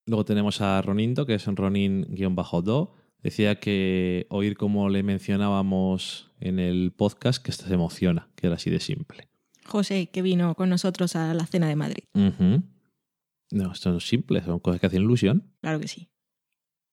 Luego 0.06 0.24
tenemos 0.24 0.60
a 0.60 0.82
Ronindo, 0.82 1.26
que 1.26 1.34
es 1.34 1.46
Ronin-Do. 1.46 2.94
Decía 3.22 3.60
que 3.60 4.26
oír 4.30 4.56
como 4.56 4.88
le 4.88 5.02
mencionábamos 5.04 6.32
en 6.40 6.58
el 6.58 6.92
podcast, 6.92 7.42
que 7.42 7.52
esto 7.52 7.66
se 7.66 7.74
emociona, 7.74 8.28
que 8.34 8.48
era 8.48 8.56
así 8.56 8.68
de 8.68 8.80
simple. 8.80 9.28
José, 9.64 10.08
que 10.12 10.22
vino 10.22 10.56
con 10.56 10.68
nosotros 10.70 11.14
a 11.14 11.32
la 11.34 11.46
cena 11.46 11.68
de 11.68 11.76
Madrid. 11.76 12.04
No, 12.14 13.72
esto 13.72 13.90
no 13.90 13.98
es 13.98 14.08
simple, 14.08 14.42
son 14.42 14.58
cosas 14.58 14.80
que 14.80 14.86
hacen 14.86 15.02
ilusión. 15.02 15.52
Claro 15.60 15.78
que 15.78 15.86
sí. 15.86 16.08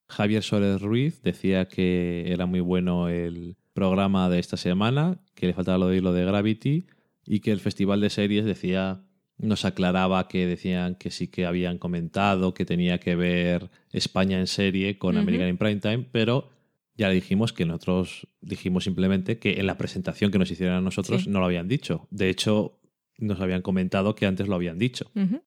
Javier 0.09 0.43
Suárez 0.43 0.81
Ruiz 0.81 1.21
decía 1.23 1.67
que 1.67 2.31
era 2.31 2.45
muy 2.45 2.59
bueno 2.59 3.09
el 3.09 3.57
programa 3.73 4.29
de 4.29 4.39
esta 4.39 4.57
semana, 4.57 5.19
que 5.35 5.47
le 5.47 5.53
faltaba 5.53 5.77
lo 5.77 5.87
de 5.87 6.01
lo 6.01 6.13
de 6.13 6.25
Gravity 6.25 6.87
y 7.25 7.39
que 7.39 7.51
el 7.51 7.59
Festival 7.59 8.01
de 8.01 8.09
Series 8.09 8.45
decía 8.45 9.03
nos 9.39 9.65
aclaraba 9.65 10.27
que 10.27 10.45
decían 10.45 10.95
que 10.95 11.11
sí 11.11 11.27
que 11.27 11.45
habían 11.45 11.77
comentado 11.77 12.53
que 12.53 12.65
tenía 12.65 12.99
que 12.99 13.15
ver 13.15 13.69
España 13.91 14.39
en 14.39 14.47
serie 14.47 14.97
con. 14.97 15.17
American 15.17 15.47
in 15.49 15.57
Primetime, 15.57 16.05
pero 16.11 16.49
ya 16.95 17.07
le 17.07 17.15
dijimos 17.15 17.53
que 17.53 17.65
nosotros 17.65 18.27
dijimos 18.41 18.83
simplemente 18.83 19.39
que 19.39 19.59
en 19.59 19.65
la 19.65 19.77
presentación 19.77 20.31
que 20.31 20.37
nos 20.39 20.51
hicieran 20.51 20.75
a 20.77 20.81
nosotros 20.81 21.23
Sí. 21.23 21.29
no 21.29 21.39
lo 21.39 21.45
habían 21.45 21.67
dicho. 21.69 22.07
De 22.11 22.29
hecho, 22.29 22.79
nos 23.17 23.39
habían 23.39 23.61
comentado 23.61 24.15
que 24.15 24.25
antes 24.25 24.47
lo 24.47 24.55
habían 24.55 24.77
dicho. 24.77 25.09
Ujú. 25.15 25.41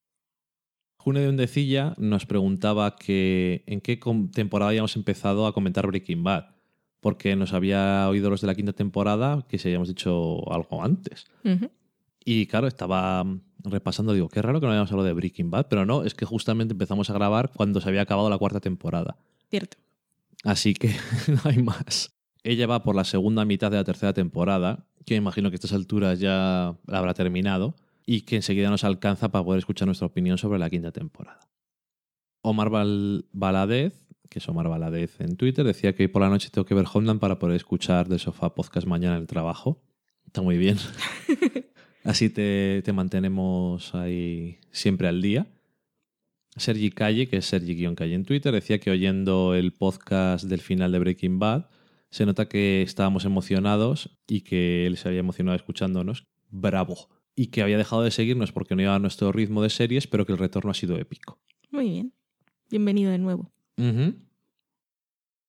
Junio 0.98 1.22
de 1.22 1.28
Undecilla 1.28 1.94
nos 1.98 2.26
preguntaba 2.26 2.96
que 2.96 3.64
en 3.66 3.80
qué 3.80 3.98
temporada 4.32 4.70
habíamos 4.70 4.96
empezado 4.96 5.46
a 5.46 5.52
comentar 5.52 5.86
Breaking 5.86 6.22
Bad, 6.22 6.44
porque 7.00 7.34
nos 7.34 7.52
había 7.52 8.08
oído 8.08 8.30
los 8.30 8.40
de 8.40 8.46
la 8.46 8.54
quinta 8.54 8.72
temporada 8.72 9.44
que 9.48 9.58
si 9.58 9.68
habíamos 9.68 9.88
dicho 9.88 10.50
algo 10.52 10.82
antes. 10.82 11.26
Y 12.24 12.46
claro, 12.46 12.66
estaba 12.66 13.24
repasando, 13.64 14.12
digo, 14.12 14.28
qué 14.28 14.42
raro 14.42 14.60
que 14.60 14.66
no 14.66 14.72
habíamos 14.72 14.90
hablado 14.92 15.06
de 15.06 15.12
Breaking 15.12 15.50
Bad, 15.50 15.66
pero 15.68 15.86
no, 15.86 16.04
es 16.04 16.14
que 16.14 16.24
justamente 16.24 16.72
empezamos 16.72 17.10
a 17.10 17.14
grabar 17.14 17.50
cuando 17.54 17.80
se 17.80 17.88
había 17.88 18.02
acabado 18.02 18.28
la 18.30 18.38
cuarta 18.38 18.60
temporada. 18.60 19.16
Cierto. 19.50 19.76
Así 20.44 20.74
que 20.74 20.88
no 21.28 21.40
hay 21.44 21.58
más. 21.62 22.12
Ella 22.44 22.66
va 22.66 22.82
por 22.82 22.96
la 22.96 23.04
segunda 23.04 23.44
mitad 23.44 23.70
de 23.70 23.76
la 23.76 23.84
tercera 23.84 24.12
temporada, 24.12 24.86
que 25.06 25.14
imagino 25.14 25.50
que 25.50 25.54
a 25.54 25.56
estas 25.58 25.72
alturas 25.72 26.18
ya 26.20 26.76
la 26.86 26.98
habrá 26.98 27.14
terminado, 27.14 27.74
y 28.04 28.22
que 28.22 28.36
enseguida 28.36 28.68
nos 28.70 28.82
alcanza 28.84 29.30
para 29.30 29.44
poder 29.44 29.58
escuchar 29.60 29.86
nuestra 29.86 30.06
opinión 30.08 30.36
sobre 30.38 30.58
la 30.58 30.68
quinta 30.70 30.90
temporada. 30.90 31.40
Omar 32.42 32.68
Bal- 32.70 33.26
Baladez, 33.32 33.94
que 34.28 34.40
es 34.40 34.48
Omar 34.48 34.68
Baladez 34.68 35.20
en 35.20 35.36
Twitter, 35.36 35.64
decía 35.64 35.94
que 35.94 36.02
hoy 36.04 36.08
por 36.08 36.22
la 36.22 36.28
noche 36.28 36.50
tengo 36.50 36.64
que 36.64 36.74
ver 36.74 36.86
Homeland 36.92 37.20
para 37.20 37.38
poder 37.38 37.54
escuchar 37.56 38.08
del 38.08 38.18
sofá 38.18 38.54
podcast 38.56 38.86
mañana 38.88 39.14
en 39.16 39.22
el 39.22 39.26
trabajo. 39.28 39.80
Está 40.26 40.42
muy 40.42 40.56
bien. 40.58 40.78
Así 42.04 42.30
te, 42.30 42.82
te 42.84 42.92
mantenemos 42.92 43.94
ahí 43.94 44.58
siempre 44.70 45.08
al 45.08 45.22
día. 45.22 45.46
Sergi 46.56 46.90
Calle, 46.90 47.28
que 47.28 47.38
es 47.38 47.46
Sergi-Calle 47.46 48.14
en 48.14 48.24
Twitter, 48.24 48.52
decía 48.52 48.78
que 48.78 48.90
oyendo 48.90 49.54
el 49.54 49.72
podcast 49.72 50.44
del 50.44 50.60
final 50.60 50.92
de 50.92 50.98
Breaking 50.98 51.38
Bad, 51.38 51.70
se 52.10 52.26
nota 52.26 52.48
que 52.48 52.82
estábamos 52.82 53.24
emocionados 53.24 54.18
y 54.28 54.42
que 54.42 54.86
él 54.86 54.98
se 54.98 55.08
había 55.08 55.20
emocionado 55.20 55.56
escuchándonos. 55.56 56.26
Bravo. 56.50 57.08
Y 57.34 57.46
que 57.46 57.62
había 57.62 57.78
dejado 57.78 58.02
de 58.02 58.10
seguirnos 58.10 58.52
porque 58.52 58.74
no 58.76 58.82
iba 58.82 58.94
a 58.94 58.98
nuestro 58.98 59.32
ritmo 59.32 59.62
de 59.62 59.70
series, 59.70 60.06
pero 60.06 60.26
que 60.26 60.32
el 60.32 60.38
retorno 60.38 60.70
ha 60.70 60.74
sido 60.74 60.98
épico. 60.98 61.38
Muy 61.70 61.88
bien. 61.88 62.12
Bienvenido 62.68 63.10
de 63.10 63.18
nuevo. 63.18 63.50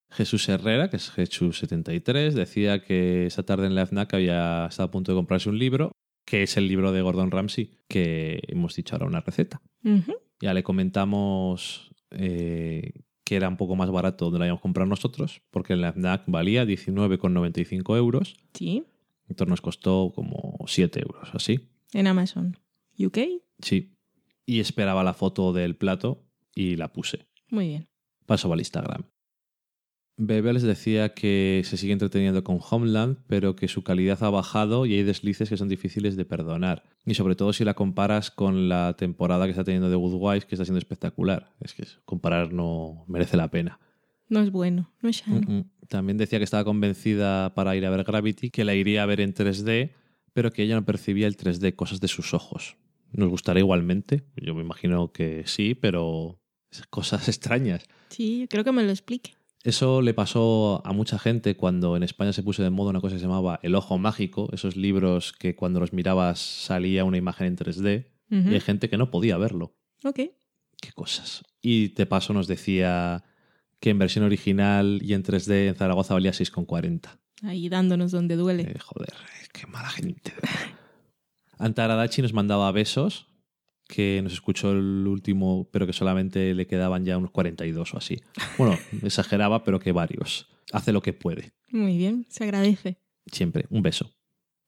Jesús 0.10 0.48
Herrera, 0.48 0.90
que 0.90 0.96
es 0.96 1.12
Jesús73, 1.12 2.32
decía 2.32 2.82
que 2.82 3.26
esa 3.26 3.44
tarde 3.44 3.68
en 3.68 3.76
la 3.76 3.86
FNAC 3.86 4.14
había 4.14 4.68
estado 4.68 4.88
a 4.88 4.92
punto 4.92 5.12
de 5.12 5.18
comprarse 5.18 5.50
un 5.50 5.60
libro, 5.60 5.92
que 6.26 6.44
es 6.44 6.58
el 6.58 6.68
libro 6.68 6.92
de 6.92 7.02
Gordon 7.02 7.32
Ramsay, 7.32 7.72
que 7.88 8.42
hemos 8.48 8.76
dicho 8.76 8.96
ahora 8.96 9.08
una 9.08 9.22
receta. 9.22 9.62
Ya 10.40 10.54
le 10.54 10.64
comentamos 10.64 11.92
eh, 12.12 13.04
que 13.24 13.36
era 13.36 13.50
un 13.50 13.58
poco 13.58 13.76
más 13.76 13.90
barato 13.90 14.26
donde 14.26 14.40
lo 14.40 14.44
habíamos 14.46 14.62
comprado 14.62 14.90
nosotros, 14.90 15.42
porque 15.52 15.74
en 15.74 15.82
la 15.82 15.94
FNAC 15.94 16.24
valía 16.28 16.66
19,95 16.66 17.98
euros. 17.98 18.36
Sí. 18.54 18.84
Entonces 19.28 19.50
nos 19.50 19.62
costó 19.62 20.12
como 20.14 20.58
7 20.68 21.02
euros, 21.02 21.30
así. 21.34 21.70
En 21.94 22.08
Amazon. 22.08 22.58
UK. 22.98 23.20
Sí. 23.60 23.96
Y 24.46 24.60
esperaba 24.60 25.04
la 25.04 25.14
foto 25.14 25.54
del 25.54 25.76
plato 25.76 26.26
y 26.54 26.76
la 26.76 26.92
puse. 26.92 27.28
Muy 27.50 27.68
bien. 27.68 27.88
Paso 28.26 28.52
al 28.52 28.60
Instagram. 28.60 29.06
Bebels 30.18 30.62
decía 30.62 31.14
que 31.14 31.64
se 31.66 31.78
sigue 31.78 31.94
entreteniendo 31.94 32.44
con 32.44 32.60
Homeland, 32.70 33.18
pero 33.28 33.56
que 33.56 33.68
su 33.68 33.84
calidad 33.84 34.24
ha 34.24 34.30
bajado 34.30 34.86
y 34.86 34.94
hay 34.94 35.04
deslices 35.04 35.50
que 35.50 35.58
son 35.58 35.70
difíciles 35.70 36.16
de 36.16 36.26
perdonar. 36.26 36.84
Y 37.06 37.16
sobre 37.16 37.36
todo 37.36 37.52
si 37.52 37.66
la 37.66 37.74
comparas 37.74 38.30
con 38.30 38.70
la 38.70 38.96
temporada 38.98 39.46
que 39.46 39.52
está 39.52 39.64
teniendo 39.64 39.90
de 39.90 39.96
Good 39.96 40.16
Wife, 40.20 40.48
que 40.48 40.56
está 40.56 40.66
siendo 40.66 40.80
espectacular. 40.80 41.52
Es 41.62 41.74
que 41.74 41.86
comparar 42.06 42.54
no 42.54 43.06
merece 43.08 43.38
la 43.38 43.50
pena. 43.50 43.80
No 44.30 44.42
es 44.42 44.52
bueno. 44.52 44.92
No 45.02 45.10
es 45.10 45.18
sano. 45.18 45.42
Mm, 45.42 45.58
mm. 45.58 45.66
También 45.90 46.18
decía 46.18 46.40
que 46.40 46.46
estaba 46.46 46.64
convencida 46.64 47.54
para 47.56 47.76
ir 47.76 47.86
a 47.86 47.90
ver 47.90 48.04
Gravity, 48.04 48.52
que 48.52 48.64
la 48.64 48.76
iría 48.76 49.04
a 49.04 49.06
ver 49.06 49.20
en 49.20 49.34
3D, 49.34 49.92
pero 50.34 50.52
que 50.52 50.64
ella 50.64 50.76
no 50.76 50.86
percibía 50.86 51.28
el 51.28 51.38
3D, 51.38 51.76
cosas 51.76 52.00
de 52.00 52.08
sus 52.08 52.34
ojos. 52.34 52.78
Nos 53.12 53.30
gustará 53.30 53.60
igualmente. 53.60 54.24
Yo 54.36 54.56
me 54.56 54.62
imagino 54.62 55.12
que 55.12 55.44
sí, 55.46 55.76
pero 55.76 56.40
cosas 56.90 57.28
extrañas. 57.28 57.86
Sí, 58.10 58.48
creo 58.50 58.64
que 58.64 58.72
me 58.72 58.84
lo 58.84 58.92
explique. 58.92 59.34
Eso 59.64 60.02
le 60.02 60.14
pasó 60.14 60.82
a 60.86 60.92
mucha 60.92 61.18
gente 61.18 61.56
cuando 61.56 61.96
en 61.96 62.04
España 62.04 62.34
se 62.34 62.44
puso 62.44 62.64
de 62.64 62.70
moda 62.70 62.90
una 62.90 63.00
cosa 63.00 63.16
que 63.16 63.20
se 63.20 63.26
llamaba 63.26 63.60
El 63.64 63.76
Ojo 63.76 63.98
Mágico, 63.98 64.50
esos 64.52 64.76
libros 64.76 65.32
que 65.32 65.56
cuando 65.56 65.80
los 65.80 65.94
mirabas 65.94 66.40
salía 66.40 67.06
una 67.06 67.18
imagen 67.18 67.48
en 67.48 67.56
3D 67.58 68.08
Ujú. 68.30 68.52
y 68.52 68.54
hay 68.56 68.60
gente 68.60 68.90
que 68.90 68.98
no 68.98 69.10
podía 69.10 69.38
verlo. 69.38 69.74
Ok. 70.04 70.16
Qué 70.82 70.92
cosas. 70.94 71.44
Y 71.62 71.90
de 71.94 72.06
paso 72.06 72.34
nos 72.34 72.48
decía 72.48 73.24
que 73.80 73.92
en 73.92 74.00
versión 74.00 74.26
original 74.26 75.00
y 75.02 75.14
en 75.14 75.24
3D 75.24 75.70
en 75.70 75.76
Zaragoza 75.76 76.14
valía 76.14 76.32
6,40. 76.32 77.20
Ahí 77.44 77.70
dándonos 77.70 78.12
donde 78.12 78.36
duele. 78.36 78.64
Eh, 78.64 78.80
joder, 78.80 79.14
qué 79.54 79.66
mala 79.68 79.90
gente. 79.90 80.34
Antaradachi 81.58 82.22
nos 82.22 82.34
mandaba 82.34 82.72
besos, 82.74 83.28
que 83.94 84.20
nos 84.24 84.34
escuchó 84.34 84.72
el 84.72 85.06
último, 85.08 85.70
pero 85.72 85.86
que 85.86 85.94
solamente 85.94 86.56
le 86.56 86.66
quedaban 86.66 87.06
ya 87.06 87.16
unos 87.18 87.30
42 87.30 87.94
o 87.94 87.98
así. 87.98 88.20
Bueno, 88.58 88.76
exageraba, 89.04 89.64
pero 89.64 89.80
que 89.80 89.92
varios. 89.92 90.48
Hace 90.72 90.92
lo 90.94 91.02
que 91.02 91.14
puede. 91.14 91.52
Muy 91.70 91.96
bien, 91.98 92.26
se 92.30 92.44
agradece. 92.44 92.98
Siempre. 93.32 93.66
Un 93.70 93.84
beso. 93.84 94.12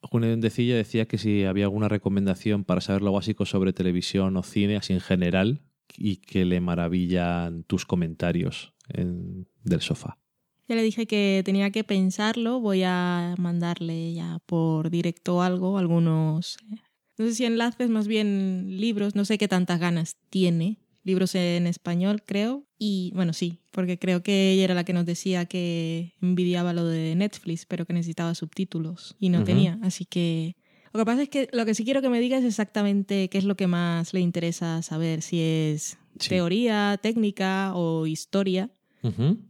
Junio 0.01 0.29
Dendecilla 0.29 0.75
decía 0.75 1.07
que 1.07 1.17
si 1.17 1.43
había 1.45 1.63
alguna 1.65 1.87
recomendación 1.89 2.63
para 2.65 2.81
saber 2.81 3.01
lo 3.01 3.11
básico 3.13 3.47
sobre 3.47 3.73
televisión 3.73 4.37
o 4.37 4.43
cine, 4.43 4.75
así 4.75 4.93
en 4.93 5.01
general, 5.01 5.61
y 5.97 6.17
que 6.17 6.45
le 6.45 6.59
maravillan 6.61 7.63
tus 7.63 7.85
comentarios 7.87 8.73
en- 8.89 9.47
del 9.63 9.81
sofá. 9.81 10.19
Ya 10.67 10.75
le 10.75 10.83
dije 10.83 11.07
que 11.07 11.41
tenía 11.45 11.71
que 11.71 11.83
pensarlo. 11.83 12.59
Voy 12.59 12.83
a 12.85 13.33
mandarle 13.39 14.13
ya 14.13 14.39
por 14.45 14.89
directo 14.91 15.41
algo, 15.41 15.77
algunos, 15.79 16.57
eh, 16.71 16.75
no 17.17 17.25
sé 17.25 17.33
si 17.35 17.45
enlaces, 17.45 17.89
más 17.89 18.07
bien 18.07 18.77
libros. 18.79 19.15
No 19.15 19.25
sé 19.25 19.37
qué 19.37 19.47
tantas 19.47 19.79
ganas 19.79 20.17
tiene. 20.29 20.77
Libros 21.03 21.35
en 21.35 21.67
español, 21.67 22.23
creo. 22.25 22.63
Y 22.79 23.11
bueno, 23.15 23.31
sí, 23.33 23.59
porque 23.71 23.99
creo 23.99 24.23
que 24.23 24.51
ella 24.53 24.63
era 24.63 24.73
la 24.73 24.83
que 24.85 24.93
nos 24.93 25.05
decía 25.05 25.45
que 25.45 26.13
envidiaba 26.21 26.73
lo 26.73 26.85
de 26.85 27.15
Netflix, 27.15 27.65
pero 27.65 27.85
que 27.85 27.93
necesitaba 27.93 28.33
subtítulos 28.33 29.15
y 29.19 29.29
no 29.29 29.43
tenía. 29.43 29.77
Así 29.83 30.05
que 30.05 30.55
lo 30.91 30.99
que 30.99 31.05
pasa 31.05 31.21
es 31.21 31.29
que 31.29 31.47
lo 31.53 31.65
que 31.65 31.75
sí 31.75 31.85
quiero 31.85 32.01
que 32.01 32.09
me 32.09 32.19
diga 32.19 32.37
es 32.39 32.43
exactamente 32.45 33.29
qué 33.29 33.37
es 33.37 33.43
lo 33.43 33.55
que 33.55 33.67
más 33.67 34.13
le 34.13 34.19
interesa 34.19 34.81
saber, 34.81 35.21
si 35.21 35.39
es 35.41 35.97
Sí. 36.19 36.29
teoría, 36.29 36.97
técnica 37.03 37.73
o 37.75 38.07
historia 38.07 38.71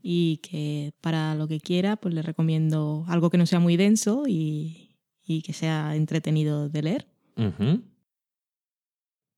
y 0.02 0.38
que 0.38 0.92
para 1.00 1.36
lo 1.36 1.48
que 1.48 1.62
quiera, 1.62 1.96
pues 1.96 2.14
le 2.14 2.22
recomiendo 2.22 3.06
algo 3.08 3.30
que 3.30 3.38
no 3.38 3.46
sea 3.46 3.60
muy 3.60 3.78
denso 3.78 4.24
y, 4.28 4.98
y 5.26 5.42
que 5.44 5.54
sea 5.54 5.96
entretenido 5.96 6.68
de 6.68 6.82
leer. 6.84 7.08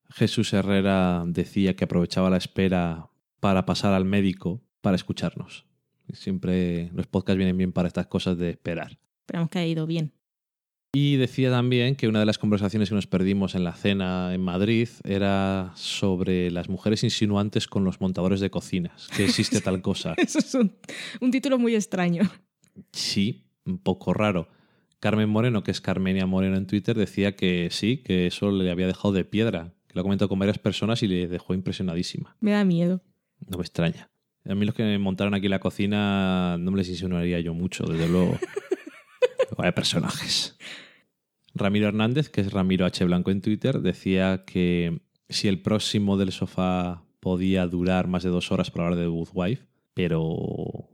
Jesús 0.10 0.54
Herrera 0.54 1.24
decía 1.28 1.76
que 1.76 1.86
aprovechaba 1.86 2.30
la 2.30 2.38
espera 2.38 3.10
para 3.40 3.66
pasar 3.66 3.94
al 3.94 4.06
médico 4.06 4.64
para 4.82 4.96
escucharnos. 4.96 5.66
Siempre 6.14 6.90
los 6.94 7.08
podcasts 7.08 7.38
vienen 7.38 7.58
bien 7.58 7.74
para 7.74 7.88
estas 7.88 8.08
cosas 8.08 8.38
de 8.38 8.52
esperar. 8.52 8.98
Esperamos 9.22 9.50
que 9.50 9.60
haya 9.60 9.68
ido 9.68 9.86
bien. 9.86 10.14
Y 10.94 11.18
decía 11.18 11.52
también 11.52 11.96
que 11.96 12.08
una 12.08 12.22
de 12.22 12.26
las 12.26 12.38
conversaciones 12.38 12.90
que 12.90 12.96
nos 12.96 13.08
perdimos 13.08 13.56
en 13.56 13.64
la 13.66 13.74
cena 13.74 14.34
en 14.34 14.42
Madrid 14.42 14.88
era 15.04 15.72
sobre 15.76 16.50
las 16.50 16.70
mujeres 16.70 17.04
insinuantes 17.04 17.68
con 17.68 17.84
los 17.84 18.00
montadores 18.00 18.40
de 18.40 18.50
cocinas, 18.50 19.10
que 19.16 19.26
existe 19.26 19.60
tal 19.62 19.82
cosa. 19.82 20.14
Eso 20.18 20.40
es 20.40 20.56
un, 20.56 20.76
un 21.20 21.32
título 21.32 21.60
muy 21.60 21.76
extraño. 21.76 22.24
Sí, 22.94 23.46
un 23.66 23.80
poco 23.80 24.14
raro. 24.14 24.48
Carmen 25.00 25.30
Moreno, 25.30 25.64
que 25.64 25.72
es 25.72 25.82
Carmenia 25.82 26.26
Moreno 26.26 26.58
en 26.58 26.66
Twitter, 26.66 26.98
decía 26.98 27.36
que 27.36 27.70
sí, 27.72 27.98
que 27.98 28.28
eso 28.28 28.52
le 28.52 28.72
había 28.72 28.88
dejado 28.88 29.14
de 29.14 29.26
piedra, 29.26 29.74
que 29.88 29.94
lo 29.94 30.02
ha 30.02 30.04
comentado 30.04 30.30
con 30.30 30.40
varias 30.40 30.58
personas 30.58 31.04
y 31.04 31.08
le 31.08 31.28
dejó 31.28 31.54
impresionadísima. 31.54 32.36
Me 32.40 32.52
da 32.52 32.64
miedo. 32.64 33.02
No 33.46 33.58
me 33.58 33.64
extraña. 33.64 34.10
A 34.46 34.56
mí 34.56 34.66
los 34.66 34.74
que 34.74 34.84
me 34.84 34.98
montaron 34.98 35.34
aquí 35.34 35.48
la 35.48 35.60
cocina 35.60 36.58
no 36.58 36.72
me 36.72 36.78
les 36.78 36.90
insinuaría 36.90 37.40
yo 37.40 37.54
mucho, 37.54 37.84
desde 37.86 38.08
luego. 38.08 38.40
Vaya 39.58 39.74
personajes. 39.74 40.58
Ramiro 41.54 41.88
Hernández, 41.88 42.30
que 42.30 42.42
es 42.42 42.52
Ramiro 42.52 42.86
H. 42.86 43.04
Blanco 43.06 43.32
en 43.32 43.42
Twitter, 43.42 43.82
decía 43.82 44.44
que 44.46 45.02
si 45.30 45.48
el 45.48 45.62
próximo 45.62 46.18
del 46.18 46.32
sofá 46.32 47.04
podía 47.20 47.68
durar 47.68 48.08
más 48.08 48.24
de 48.24 48.30
dos 48.30 48.52
horas 48.52 48.72
para 48.72 48.86
hablar 48.86 49.00
de 49.00 49.08
Good 49.08 49.30
Wife, 49.34 49.66
pero 49.94 50.90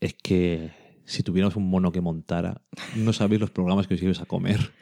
es 0.00 0.14
que 0.14 0.70
si 1.12 1.22
tuviéramos 1.22 1.56
un 1.56 1.68
mono 1.68 1.92
que 1.92 2.00
montara, 2.00 2.62
no 2.96 3.12
sabéis 3.12 3.40
los 3.40 3.50
programas 3.50 3.86
que 3.86 3.94
os 3.94 4.02
ibais 4.02 4.20
a 4.20 4.26
comer. 4.26 4.72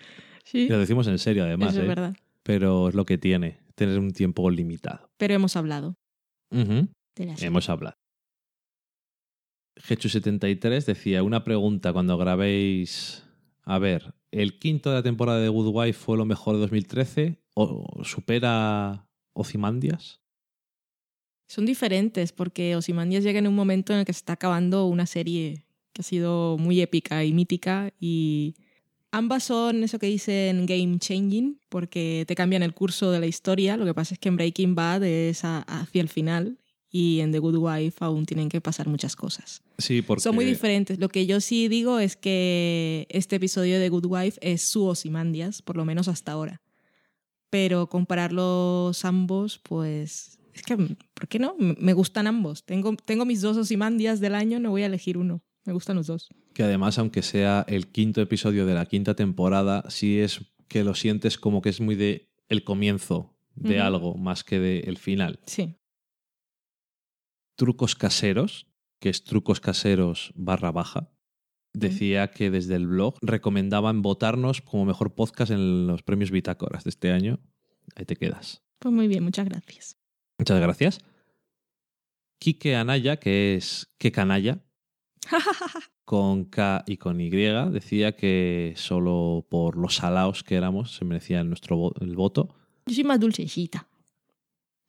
Sí, 0.44 0.60
Y 0.60 0.68
lo 0.68 0.78
decimos 0.78 1.06
en 1.06 1.18
serio, 1.18 1.44
además, 1.44 1.70
eso 1.72 1.80
es 1.80 1.84
¿eh? 1.84 1.88
verdad. 1.88 2.16
pero 2.42 2.88
es 2.88 2.94
lo 2.94 3.04
que 3.04 3.18
tiene, 3.18 3.58
tener 3.74 3.98
un 3.98 4.12
tiempo 4.12 4.48
limitado. 4.50 5.10
Pero 5.16 5.34
hemos 5.34 5.56
hablado. 5.56 5.96
Hemos 6.50 7.68
hablado. 7.68 7.96
Gechu73 9.76 10.84
decía, 10.84 11.22
una 11.22 11.44
pregunta 11.44 11.92
cuando 11.92 12.16
grabéis... 12.16 13.24
A 13.64 13.78
ver, 13.78 14.14
¿el 14.30 14.58
quinto 14.58 14.90
de 14.90 14.96
la 14.96 15.02
temporada 15.02 15.38
de 15.38 15.48
Good 15.48 15.70
Wife 15.72 15.92
fue 15.98 16.16
lo 16.16 16.24
mejor 16.24 16.54
de 16.54 16.60
2013? 16.62 17.40
¿O 17.54 18.02
supera 18.04 19.06
Ozymandias? 19.32 20.20
Son 21.48 21.66
diferentes 21.66 22.32
porque 22.32 22.74
Ozymandias 22.76 23.22
llega 23.22 23.38
en 23.38 23.46
un 23.46 23.54
momento 23.54 23.92
en 23.92 24.00
el 24.00 24.04
que 24.04 24.12
se 24.12 24.18
está 24.18 24.32
acabando 24.32 24.86
una 24.86 25.06
serie 25.06 25.66
que 25.92 26.02
ha 26.02 26.04
sido 26.04 26.56
muy 26.58 26.80
épica 26.80 27.24
y 27.24 27.32
mítica 27.32 27.92
y 28.00 28.54
ambas 29.12 29.44
son 29.44 29.82
eso 29.82 29.98
que 29.98 30.06
dicen 30.06 30.66
game 30.66 30.98
changing 30.98 31.58
porque 31.68 32.24
te 32.28 32.34
cambian 32.34 32.62
el 32.62 32.74
curso 32.74 33.10
de 33.10 33.20
la 33.20 33.26
historia. 33.26 33.76
Lo 33.76 33.84
que 33.84 33.94
pasa 33.94 34.14
es 34.14 34.18
que 34.20 34.28
en 34.28 34.36
Breaking 34.36 34.74
Bad 34.74 35.02
es 35.04 35.44
a- 35.44 35.62
hacia 35.62 36.00
el 36.00 36.08
final 36.08 36.58
y 36.92 37.20
en 37.20 37.30
The 37.32 37.38
Good 37.38 37.56
Wife 37.56 37.98
aún 38.04 38.26
tienen 38.26 38.48
que 38.48 38.60
pasar 38.60 38.88
muchas 38.88 39.14
cosas. 39.16 39.62
Sí, 39.78 40.02
porque... 40.02 40.22
Son 40.22 40.34
muy 40.34 40.44
diferentes. 40.44 40.98
Lo 40.98 41.08
que 41.08 41.24
yo 41.26 41.40
sí 41.40 41.68
digo 41.68 41.98
es 42.00 42.16
que 42.16 43.06
este 43.10 43.36
episodio 43.36 43.78
de 43.78 43.88
Good 43.88 44.06
Wife 44.06 44.38
es 44.42 44.62
su 44.62 44.84
Ozymandias, 44.86 45.62
por 45.62 45.76
lo 45.76 45.84
menos 45.84 46.08
hasta 46.08 46.32
ahora. 46.32 46.60
Pero 47.48 47.88
compararlos 47.88 49.04
ambos, 49.04 49.58
pues... 49.62 50.38
Es 50.52 50.62
que, 50.62 50.76
¿por 51.14 51.28
qué 51.28 51.38
no? 51.38 51.54
Me 51.58 51.92
gustan 51.92 52.26
ambos. 52.26 52.64
Tengo, 52.64 52.94
tengo 53.04 53.24
mis 53.24 53.40
dos 53.40 53.56
Ozymandias 53.56 54.18
del 54.20 54.34
año, 54.34 54.58
no 54.58 54.70
voy 54.70 54.82
a 54.82 54.86
elegir 54.86 55.16
uno. 55.16 55.42
Me 55.64 55.72
gustan 55.72 55.96
los 55.96 56.06
dos. 56.06 56.28
Que 56.54 56.62
además, 56.62 56.98
aunque 56.98 57.22
sea 57.22 57.64
el 57.68 57.88
quinto 57.88 58.20
episodio 58.20 58.66
de 58.66 58.74
la 58.74 58.86
quinta 58.86 59.14
temporada, 59.14 59.84
sí 59.88 60.20
es 60.20 60.52
que 60.68 60.84
lo 60.84 60.94
sientes 60.94 61.38
como 61.38 61.62
que 61.62 61.68
es 61.68 61.80
muy 61.80 61.96
de 61.96 62.30
el 62.48 62.64
comienzo 62.64 63.36
de 63.54 63.80
algo 63.80 64.16
más 64.16 64.44
que 64.44 64.58
de 64.58 64.80
el 64.80 64.96
final. 64.96 65.40
Sí. 65.46 65.76
Trucos 67.56 67.94
Caseros, 67.94 68.66
que 69.00 69.10
es 69.10 69.24
trucos 69.24 69.60
caseros 69.60 70.32
barra 70.34 70.70
baja, 70.70 71.12
decía 71.72 72.30
que 72.30 72.50
desde 72.50 72.76
el 72.76 72.86
blog 72.86 73.16
recomendaban 73.20 74.02
votarnos 74.02 74.62
como 74.62 74.84
mejor 74.84 75.14
podcast 75.14 75.52
en 75.52 75.86
los 75.86 76.02
premios 76.02 76.30
Bitácoras 76.30 76.84
de 76.84 76.90
este 76.90 77.10
año. 77.10 77.40
Ahí 77.96 78.04
te 78.04 78.16
quedas. 78.16 78.62
Pues 78.78 78.94
muy 78.94 79.08
bien, 79.08 79.24
muchas 79.24 79.46
gracias. 79.46 79.98
Muchas 80.38 80.60
gracias. 80.60 81.00
Quique 82.38 82.76
Anaya, 82.76 83.18
que 83.18 83.56
es 83.56 83.92
que 83.98 84.10
canalla, 84.10 84.64
con 86.04 86.44
K 86.44 86.84
y 86.86 86.96
con 86.96 87.20
Y, 87.20 87.30
decía 87.30 88.12
que 88.16 88.74
solo 88.76 89.46
por 89.48 89.76
los 89.76 89.96
salaos 89.96 90.42
que 90.42 90.54
éramos 90.56 90.94
se 90.96 91.04
merecía 91.04 91.44
nuestro 91.44 91.76
vo- 91.76 91.94
el 92.02 92.16
voto. 92.16 92.54
Yo 92.86 92.94
soy 92.94 93.04
más 93.04 93.20
dulcecita. 93.20 93.86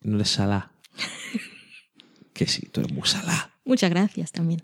No 0.01 0.15
eres 0.15 0.29
salá. 0.29 0.71
que 2.33 2.47
sí, 2.47 2.67
tú 2.71 2.81
eres 2.81 2.93
muy 2.93 3.07
salá. 3.07 3.53
Muchas 3.65 3.89
gracias 3.89 4.31
también. 4.31 4.61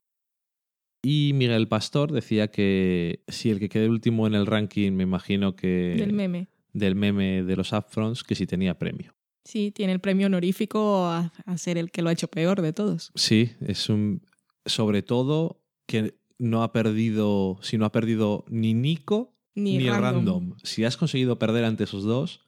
Y 1.03 1.31
Miguel 1.35 1.67
Pastor 1.67 2.11
decía 2.11 2.49
que 2.49 3.23
si 3.27 3.51
el 3.51 3.59
que 3.59 3.69
quede 3.69 3.87
último 3.89 4.25
en 4.27 4.33
el 4.33 4.45
ranking, 4.47 4.91
me 4.93 5.03
imagino 5.03 5.55
que 5.55 5.95
Del 5.97 6.11
meme. 6.13 6.47
del 6.73 6.95
meme 6.95 7.43
de 7.43 7.55
los 7.55 7.71
upfronts, 7.71 8.23
que 8.23 8.35
si 8.35 8.47
tenía 8.47 8.77
premio. 8.77 9.13
Sí, 9.45 9.71
tiene 9.71 9.93
el 9.93 9.99
premio 10.01 10.25
honorífico 10.27 11.05
a, 11.05 11.31
a 11.45 11.57
ser 11.57 11.77
el 11.77 11.91
que 11.91 12.01
lo 12.01 12.09
ha 12.09 12.13
hecho 12.13 12.27
peor 12.27 12.61
de 12.61 12.73
todos. 12.73 13.11
Sí, 13.15 13.51
es 13.61 13.87
un. 13.89 14.21
Sobre 14.67 15.01
todo 15.01 15.61
que 15.85 16.19
no 16.37 16.63
ha 16.63 16.71
perdido. 16.71 17.57
Si 17.61 17.77
no 17.77 17.85
ha 17.85 17.91
perdido 17.91 18.45
ni 18.49 18.73
Nico 18.73 19.33
Ni, 19.55 19.77
ni, 19.77 19.89
random. 19.89 20.03
random. 20.03 20.57
Si 20.63 20.83
has 20.85 20.97
conseguido 20.97 21.39
perder 21.39 21.63
ante 21.65 21.85
esos 21.85 22.03
dos, 22.03 22.41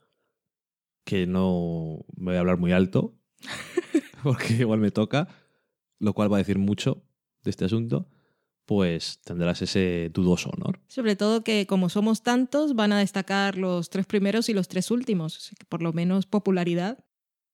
que 1.06 1.26
no 1.26 2.06
voy 2.16 2.36
a 2.36 2.40
hablar 2.40 2.58
muy 2.58 2.72
alto, 2.72 3.16
porque 4.24 4.54
igual 4.54 4.80
me 4.80 4.92
toca, 4.92 5.28
lo 6.00 6.14
cual 6.14 6.32
va 6.32 6.38
a 6.38 6.40
decir 6.40 6.60
mucho 6.60 7.04
de 7.44 7.50
este 7.50 7.66
asunto, 7.66 8.08
pues 8.66 9.20
tendrás 9.24 9.64
ese 9.64 10.12
dudoso 10.14 10.52
honor. 10.52 10.80
Sobre 10.88 11.16
todo 11.16 11.44
que 11.44 11.66
como 11.66 11.90
somos 11.90 12.22
tantos, 12.22 12.76
van 12.76 12.92
a 12.92 13.00
destacar 13.00 13.58
los 13.58 13.90
tres 13.90 14.06
primeros 14.06 14.48
y 14.50 14.54
los 14.54 14.68
tres 14.68 14.92
últimos. 14.92 15.38
Así 15.38 15.56
que 15.56 15.66
por 15.66 15.82
lo 15.82 15.94
menos 15.94 16.28
popularidad. 16.28 17.04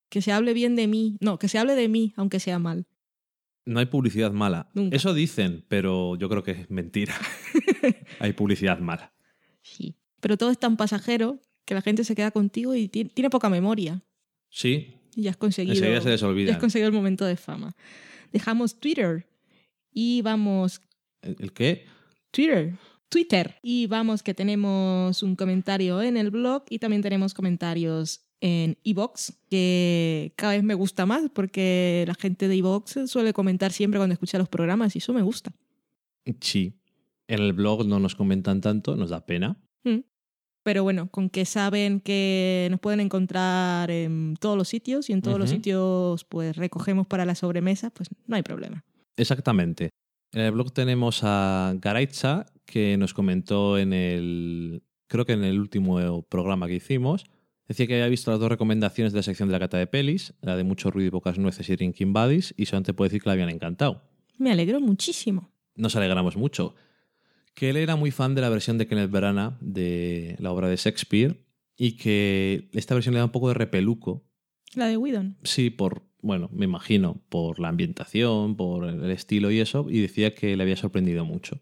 Que 0.10 0.22
se 0.22 0.32
hable 0.32 0.54
bien 0.54 0.76
de 0.76 0.88
mí. 0.88 1.18
No, 1.20 1.40
que 1.40 1.48
se 1.48 1.58
hable 1.58 1.74
de 1.76 1.88
mí, 1.88 2.14
aunque 2.16 2.40
sea 2.40 2.60
mal. 2.60 2.86
No 3.66 3.80
hay 3.80 3.88
publicidad 3.88 4.32
mala. 4.32 4.70
Nunca. 4.74 4.96
Eso 4.96 5.14
dicen, 5.14 5.66
pero 5.68 6.16
yo 6.18 6.30
creo 6.30 6.44
que 6.44 6.52
es 6.52 6.70
mentira. 6.70 7.16
hay 8.20 8.34
publicidad 8.34 8.80
mala. 8.80 9.14
Sí. 9.62 9.96
Pero 10.22 10.38
todo 10.38 10.52
es 10.52 10.60
tan 10.60 10.78
pasajero 10.78 11.40
que 11.66 11.74
la 11.74 11.82
gente 11.82 12.04
se 12.04 12.16
queda 12.16 12.32
contigo 12.32 12.76
y 12.76 12.88
ti- 12.88 13.06
tiene 13.06 13.30
poca 13.30 13.50
memoria. 13.50 14.04
Sí, 14.50 14.96
Y 15.16 15.24
ya 15.24 15.32
has 15.32 15.38
conseguido. 15.38 15.74
enseguida 15.76 16.02
se 16.02 16.10
les 16.10 16.22
ya 16.22 16.28
olvida. 16.28 16.52
has 16.54 16.60
conseguido 16.60 16.88
el 16.88 16.94
momento 16.94 17.26
de 17.26 17.36
fama. 17.38 17.76
Dejamos 18.32 18.80
Twitter 18.80 19.28
Y 19.92 20.22
vamos, 20.22 20.82
¿El 21.22 21.36
el 21.40 21.54
qué? 21.54 21.86
Twitter. 22.32 22.76
Twitter. 23.10 23.56
Y 23.64 23.88
vamos 23.88 24.22
que 24.24 24.34
tenemos 24.34 25.24
un 25.24 25.36
comentario 25.36 26.02
en 26.02 26.18
el 26.18 26.32
blog 26.32 26.64
y 26.70 26.80
también 26.80 27.02
tenemos 27.02 27.34
comentarios 27.34 28.25
en 28.41 28.78
iBox, 28.84 29.40
que 29.49 30.34
cada 30.36 30.53
vez 30.53 30.64
me 30.64 30.74
gusta 30.74 31.06
más 31.06 31.30
porque 31.34 32.03
la 32.07 32.16
gente 32.16 32.48
de 32.48 32.56
iBox 32.57 33.07
suele 33.07 33.34
comentar 33.34 33.72
siempre 33.72 33.99
cuando 33.99 34.14
escucha 34.14 34.38
los 34.38 34.49
programas 34.49 34.95
y 34.95 34.99
eso 34.99 35.14
me 35.14 35.22
gusta. 35.22 35.52
Sí. 36.40 36.74
En 37.28 37.40
el 37.40 37.53
blog 37.53 37.86
no 37.88 37.99
nos 37.99 38.16
comentan 38.16 38.62
tanto, 38.62 38.95
nos 38.95 39.10
da 39.10 39.26
pena. 39.26 39.57
Mm. 39.84 39.99
Pero 40.64 40.84
bueno, 40.84 41.10
con 41.10 41.30
que 41.30 41.45
saben 41.45 41.99
que 41.99 42.68
nos 42.72 42.80
pueden 42.80 42.99
encontrar 42.99 43.91
en 43.91 44.36
todos 44.40 44.57
los 44.57 44.68
sitios 44.68 45.10
y 45.10 45.14
en 45.14 45.22
todos 45.22 45.38
los 45.40 45.49
sitios 45.49 46.26
pues 46.26 46.56
recogemos 46.56 47.07
para 47.07 47.26
la 47.26 47.36
sobremesa, 47.36 47.91
pues 47.91 48.10
no 48.26 48.36
hay 48.36 48.41
problema. 48.41 48.84
Exactamente. 49.18 49.90
En 50.34 50.41
el 50.41 50.52
blog 50.52 50.74
tenemos 50.74 51.22
a 51.24 51.74
Garaitza, 51.80 52.48
que 52.66 52.98
nos 52.98 53.14
comentó 53.14 53.78
en 53.78 53.94
el. 53.94 54.84
Creo 55.07 55.26
que 55.26 55.34
en 55.34 55.44
el 55.44 55.60
último 55.60 56.24
programa 56.24 56.68
que 56.68 56.76
hicimos. 56.76 57.26
Decía 57.68 57.88
que 57.88 57.96
había 57.96 58.08
visto 58.08 58.30
las 58.32 58.40
dos 58.40 58.50
recomendaciones 58.50 59.12
de 59.12 59.20
la 59.20 59.24
sección 59.24 59.50
de 59.50 59.54
la 59.54 59.60
cata 59.60 59.78
de 59.78 59.88
pelis, 59.88 60.34
la 60.42 60.56
de 60.56 60.64
mucho 60.64 60.92
ruido 60.92 61.08
y 61.08 61.12
pocas 61.12 61.40
nueces 61.40 61.68
y 61.70 61.76
Drinking 61.76 62.14
Buddies, 62.14 62.54
y 62.58 62.66
solamente 62.66 62.94
puedo 62.94 63.10
decir 63.10 63.22
que 63.22 63.30
la 63.30 63.34
habían 63.34 63.50
encantado. 63.50 64.04
Me 64.38 64.52
alegro 64.52 64.80
muchísimo. 64.80 65.50
Nos 65.76 65.96
alegramos 65.96 66.38
mucho. 66.38 66.76
Que 67.54 67.70
él 67.70 67.78
era 67.78 67.96
muy 67.96 68.12
fan 68.12 68.36
de 68.36 68.42
la 68.42 68.50
versión 68.50 68.78
de 68.78 68.88
Kenneth 68.88 69.10
Branagh 69.10 69.58
de 69.62 70.36
la 70.40 70.52
obra 70.52 70.68
de 70.68 70.76
Shakespeare 70.76 71.46
y 71.78 71.94
que 71.94 72.70
esta 72.74 72.94
versión 72.94 73.14
le 73.14 73.20
da 73.20 73.26
un 73.26 73.32
poco 73.32 73.48
de 73.48 73.54
repeluco 73.54 74.26
La 74.76 74.88
de 74.88 74.98
Whedon. 74.98 75.38
Sí, 75.44 75.70
por, 75.70 76.04
bueno, 76.22 76.50
me 76.54 76.66
imagino, 76.66 77.22
por 77.30 77.60
la 77.60 77.70
ambientación, 77.70 78.56
por 78.56 78.86
el 78.86 79.10
estilo 79.10 79.52
y 79.52 79.60
eso, 79.60 79.88
y 79.90 80.02
decía 80.02 80.36
que 80.36 80.56
le 80.56 80.64
había 80.64 80.76
sorprendido 80.76 81.26
mucho. 81.26 81.60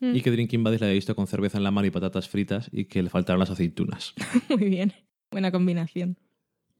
Mm. 0.00 0.16
Y 0.16 0.20
que 0.20 0.30
Drinking 0.32 0.64
Buddies 0.64 0.80
la 0.80 0.88
había 0.88 0.96
visto 0.96 1.14
con 1.14 1.26
cerveza 1.28 1.56
en 1.56 1.64
la 1.64 1.70
mano 1.70 1.86
y 1.86 1.90
patatas 1.90 2.28
fritas 2.28 2.68
y 2.72 2.86
que 2.86 3.02
le 3.02 3.08
faltaron 3.08 3.38
las 3.38 3.50
aceitunas. 3.50 4.14
Muy 4.48 4.68
bien. 4.68 4.92
Buena 5.32 5.50
combinación. 5.50 6.16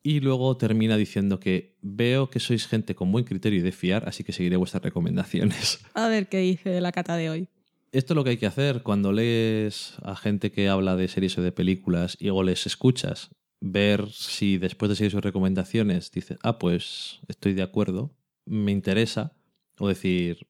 Y 0.05 0.20
luego 0.20 0.57
termina 0.57 0.97
diciendo 0.97 1.39
que 1.39 1.77
veo 1.81 2.29
que 2.29 2.41
sois 2.41 2.66
gente 2.66 2.95
con 2.95 3.12
buen 3.12 3.24
criterio 3.24 3.61
y 3.61 3.62
de 3.62 3.73
fiar, 3.73 4.09
así 4.09 4.24
que 4.24 4.33
seguiré 4.33 4.57
vuestras 4.57 4.83
recomendaciones. 4.83 5.81
A 5.95 6.09
ver 6.09 6.29
qué 6.29 6.39
dice 6.39 6.81
la 6.81 6.93
cata 6.93 7.16
de 7.16 7.31
hoy. 7.31 7.49
Esto 7.93 8.15
es 8.15 8.16
lo 8.16 8.24
que 8.24 8.31
hay 8.31 8.37
que 8.39 8.47
hacer 8.47 8.83
cuando 8.83 9.12
lees 9.12 9.95
a 10.03 10.16
gente 10.16 10.51
que 10.51 10.69
habla 10.69 10.97
de 10.97 11.09
series 11.09 11.37
o 11.39 11.43
de 11.43 11.53
películas 11.53 12.16
y 12.19 12.24
luego 12.24 12.43
les 12.43 12.66
escuchas. 12.66 13.31
Ver 13.61 14.11
si 14.11 14.59
después 14.59 14.89
de 14.89 14.97
seguir 14.97 15.12
sus 15.12 15.20
recomendaciones 15.23 16.11
dices, 16.11 16.37
ah, 16.43 16.59
pues 16.59 17.20
estoy 17.29 17.53
de 17.53 17.62
acuerdo, 17.62 18.12
me 18.45 18.73
interesa. 18.73 19.37
O 19.79 19.89
decir, 19.89 20.49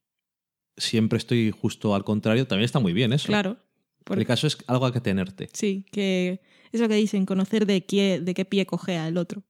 siempre 0.77 1.19
estoy 1.19 1.51
justo 1.51 1.95
al 1.95 2.05
contrario, 2.05 2.47
también 2.47 2.65
está 2.65 2.79
muy 2.79 2.93
bien 2.93 3.13
eso. 3.13 3.27
Claro. 3.27 3.51
El 3.51 4.05
Porque, 4.05 4.25
caso 4.25 4.47
es 4.47 4.57
algo 4.67 4.87
a 4.87 4.93
que 4.93 5.01
tenerte. 5.01 5.49
sí, 5.53 5.85
que 5.93 6.41
eso 6.73 6.89
que 6.89 6.95
dicen, 6.95 7.27
conocer 7.27 7.67
de 7.67 7.85
qué, 7.85 8.21
de 8.21 8.35
qué 8.35 8.45
pie 8.45 8.67
cojea 8.67 9.09
el 9.09 9.17
otro. 9.17 9.43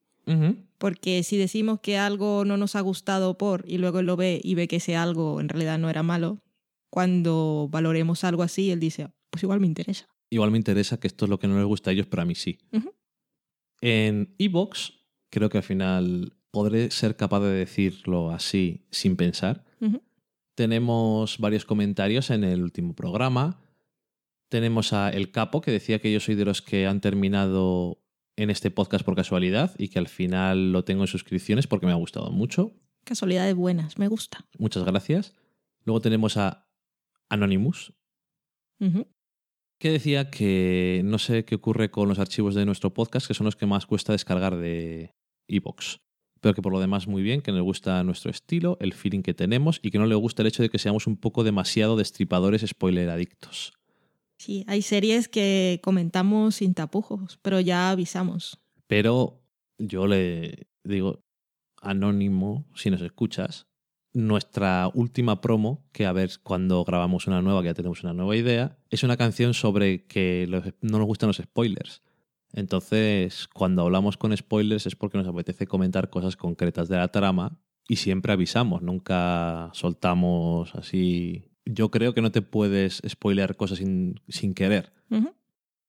Porque 0.79 1.23
si 1.23 1.37
decimos 1.37 1.81
que 1.81 1.99
algo 1.99 2.45
no 2.45 2.57
nos 2.57 2.77
ha 2.77 2.81
gustado 2.81 3.37
por 3.39 3.65
y 3.67 3.79
luego 3.79 4.01
él 4.01 4.07
lo 4.07 4.17
ve 4.17 4.41
y 4.43 4.55
ve 4.55 4.69
que 4.69 4.77
ese 4.77 4.97
algo 4.97 5.41
en 5.41 5.49
realidad 5.49 5.79
no 5.79 5.91
era 5.91 6.03
malo, 6.03 6.39
cuando 6.91 7.69
valoremos 7.71 8.25
algo 8.25 8.43
así, 8.43 8.71
él 8.71 8.81
dice, 8.81 9.09
pues 9.31 9.43
igual 9.43 9.61
me 9.61 9.67
interesa. 9.67 10.09
Igual 10.31 10.51
me 10.51 10.59
interesa 10.59 10.99
que 10.99 11.07
esto 11.07 11.25
es 11.25 11.29
lo 11.29 11.39
que 11.39 11.49
no 11.49 11.57
les 11.57 11.67
gusta 11.67 11.91
a 11.91 11.93
ellos, 11.93 12.07
pero 12.07 12.23
a 12.23 12.25
mí 12.25 12.35
sí. 12.35 12.59
En 13.81 14.35
Evox, 14.39 14.95
creo 15.31 15.49
que 15.49 15.59
al 15.59 15.65
final 15.65 16.35
podré 16.51 16.91
ser 16.91 17.17
capaz 17.17 17.41
de 17.41 17.51
decirlo 17.51 18.31
así 18.31 18.87
sin 18.91 19.17
pensar. 19.17 19.65
Tenemos 20.55 21.39
varios 21.39 21.65
comentarios 21.65 22.31
en 22.31 22.45
el 22.45 22.63
último 22.63 22.95
programa. 22.95 23.61
Tenemos 24.53 24.93
a 24.93 25.09
El 25.09 25.31
Capo, 25.31 25.63
que 25.63 25.71
decía 25.71 25.99
que 25.99 26.13
yo 26.13 26.21
soy 26.21 26.35
de 26.35 26.45
los 26.45 26.61
que 26.61 26.87
han 26.87 27.01
terminado 27.01 28.03
en 28.37 28.51
este 28.51 28.71
podcast 28.71 29.03
por 29.03 29.17
casualidad 29.17 29.75
y 29.79 29.89
que 29.89 29.99
al 29.99 30.09
final 30.09 30.73
lo 30.73 30.85
tengo 30.85 31.05
en 31.05 31.07
suscripciones 31.07 31.67
porque 31.67 31.87
me 31.87 31.93
ha 31.93 31.95
gustado 31.95 32.31
mucho. 32.31 32.75
Casualidades 33.03 33.55
buenas, 33.55 33.97
me 33.97 34.09
gusta. 34.09 34.45
Muchas 34.59 34.85
gracias. 34.85 35.33
Luego 35.87 36.03
tenemos 36.03 36.37
a 36.37 36.69
Anonymous, 37.31 37.95
que 39.79 39.91
decía 39.91 40.29
que 40.29 41.01
no 41.03 41.19
sé 41.19 41.47
qué 41.47 41.55
ocurre 41.55 41.91
con 41.91 42.11
los 42.11 42.19
archivos 42.19 42.55
de 42.55 42.67
nuestro 42.67 42.93
podcast, 42.93 43.27
que 43.27 43.33
son 43.33 43.47
los 43.47 43.57
que 43.57 43.65
más 43.65 43.87
cuesta 43.87 44.13
descargar 44.13 44.59
de 44.59 45.15
iVoox. 45.47 46.01
Pero 46.43 46.53
que 46.53 46.61
por 46.61 46.73
lo 46.75 46.81
demás 46.81 47.09
muy 47.09 47.23
bien, 47.23 47.41
que 47.41 47.53
nos 47.53 47.63
gusta 47.63 48.05
nuestro 48.05 48.31
estilo, 48.31 48.77
el 48.83 48.93
feeling 48.93 49.23
que 49.23 49.33
tenemos 49.33 49.81
y 49.83 49.91
que 49.91 49.99
no 49.99 50.05
le 50.05 50.15
gusta 50.15 50.43
el 50.43 50.49
hecho 50.49 50.63
de 50.63 50.69
que 50.69 50.79
seamos 50.79 51.07
un 51.07 51.17
poco 51.17 51.43
demasiado 51.43 51.97
destripadores 51.97 52.67
spoiler 52.69 53.09
adictos. 53.09 53.73
Sí, 54.43 54.65
hay 54.67 54.83
series 54.83 55.29
que 55.29 55.79
comentamos 55.85 56.57
sin 56.57 56.75
tapujos, 56.75 57.39
pero 57.43 57.61
ya 57.61 57.91
avisamos. 57.91 58.59
Pero 58.89 59.41
yo 59.79 60.09
le 60.09 60.67
digo, 60.83 61.21
anónimo, 61.81 62.67
si 62.75 62.91
nos 62.91 63.03
escuchas, 63.03 63.69
nuestra 64.13 64.91
última 64.95 65.41
promo, 65.41 65.89
que 65.93 66.07
a 66.07 66.13
ver 66.13 66.33
cuando 66.43 66.83
grabamos 66.83 67.29
una 67.29 67.41
nueva, 67.41 67.63
que 67.63 67.69
ya 67.69 67.75
tenemos 67.75 68.03
una 68.03 68.15
nueva 68.15 68.35
idea, 68.35 68.77
es 68.91 69.05
una 69.05 69.17
canción 69.17 69.55
sobre 69.55 70.09
que 70.09 70.49
no 70.81 70.99
nos 70.99 71.07
gustan 71.07 71.29
los 71.29 71.37
spoilers. 71.37 72.03
Entonces, 72.53 73.47
cuando 73.47 73.83
hablamos 73.83 74.17
con 74.17 74.37
spoilers 74.37 74.89
es 74.89 74.97
porque 74.97 75.19
nos 75.19 75.29
apetece 75.29 75.69
comentar 75.69 76.11
cosas 76.11 76.35
concretas 76.35 76.89
de 76.89 76.97
la 76.97 77.13
trama 77.13 77.61
y 77.87 77.95
siempre 77.95 78.33
avisamos, 78.33 78.83
nunca 78.83 79.71
soltamos 79.73 80.75
así. 80.75 81.52
Yo 81.65 81.91
creo 81.91 82.15
que 82.15 82.23
no 82.23 82.33
te 82.33 82.43
puedes 82.43 83.03
spoilear 83.09 83.57
cosas 83.57 83.79
sin, 83.79 84.21
sin 84.29 84.55
querer. 84.55 84.93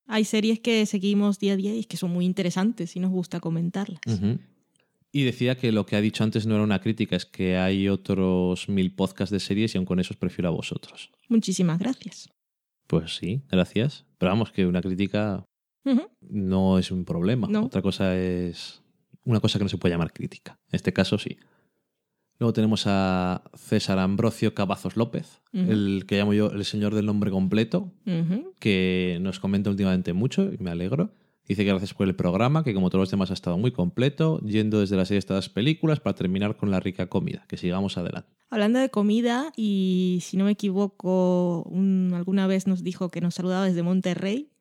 Hay 0.06 0.26
series 0.26 0.60
que 0.60 0.86
seguimos 0.86 1.40
día 1.40 1.54
a 1.54 1.56
día 1.56 1.74
y 1.76 1.86
que 1.86 1.98
son 1.98 2.12
muy 2.12 2.26
interesantes 2.26 2.96
y 2.96 3.00
nos 3.00 3.12
gusta 3.12 3.40
comentarlas. 3.40 4.02
Y 5.12 5.24
decía 5.24 5.56
que 5.56 5.72
lo 5.72 5.86
que 5.86 5.96
ha 5.96 6.02
dicho 6.02 6.24
antes 6.24 6.46
no 6.46 6.56
era 6.56 6.64
una 6.64 6.82
crítica, 6.82 7.16
es 7.16 7.26
que 7.26 7.58
hay 7.58 7.88
otros 7.88 8.68
mil 8.68 8.94
podcasts 8.94 9.32
de 9.32 9.40
series 9.40 9.74
y 9.74 9.78
aun 9.78 9.86
con 9.86 10.00
esos 10.00 10.18
prefiero 10.18 10.50
a 10.50 10.52
vosotros. 10.52 11.12
Muchísimas 11.30 11.80
gracias. 11.80 12.30
Pues 12.88 13.16
sí, 13.16 13.44
gracias. 13.50 14.06
Pero 14.18 14.32
vamos, 14.32 14.52
que 14.52 14.66
una 14.66 14.82
crítica 14.82 15.46
no 16.22 16.80
es 16.80 16.92
un 16.92 17.06
problema. 17.06 17.48
No. 17.48 17.66
Otra 17.66 17.82
cosa 17.82 18.18
es 18.18 18.82
una 19.24 19.40
cosa 19.40 19.60
que 19.60 19.66
no 19.66 19.70
se 19.70 19.78
puede 19.78 19.94
llamar 19.94 20.14
crítica. 20.14 20.60
En 20.70 20.76
este 20.76 20.94
caso 20.94 21.18
sí. 21.18 21.38
Luego 22.40 22.54
tenemos 22.54 22.84
a 22.88 23.44
César 23.56 24.00
Ambrosio 24.00 24.54
Cavazos 24.54 24.98
López, 24.98 25.42
el 25.54 26.06
que 26.08 26.18
llamo 26.18 26.34
yo 26.34 26.48
el 26.52 26.66
señor 26.66 26.94
del 26.96 27.06
nombre 27.06 27.32
completo, 27.32 27.92
que 28.60 29.18
nos 29.22 29.40
comenta 29.40 29.70
últimamente 29.70 30.14
mucho 30.14 30.52
y 30.52 30.58
me 30.58 30.72
alegro. 30.72 31.12
Dice 31.48 31.64
que 31.66 31.70
gracias 31.72 31.94
por 31.94 32.08
el 32.08 32.16
programa, 32.16 32.64
que 32.64 32.74
como 32.74 32.90
todos 32.90 33.02
los 33.02 33.12
demás 33.12 33.30
ha 33.30 33.34
estado 33.34 33.58
muy 33.58 33.72
completo, 33.72 34.40
yendo 34.40 34.80
desde 34.80 34.96
las 34.96 35.10
series 35.10 35.26
hasta 35.26 35.34
las 35.36 35.50
películas 35.50 36.00
para 36.00 36.16
terminar 36.16 36.56
con 36.56 36.72
la 36.72 36.80
rica 36.80 37.08
comida. 37.08 37.44
Que 37.50 37.58
sigamos 37.58 37.98
adelante. 37.98 38.30
Hablando 38.50 38.80
de 38.80 38.90
comida, 38.90 39.52
y 39.58 40.20
si 40.22 40.38
no 40.38 40.46
me 40.46 40.52
equivoco, 40.52 41.64
un- 41.64 42.14
alguna 42.16 42.48
vez 42.48 42.66
nos 42.66 42.82
dijo 42.82 43.10
que 43.10 43.20
nos 43.20 43.36
saludaba 43.36 43.66
desde 43.66 43.84
Monterrey. 43.84 44.52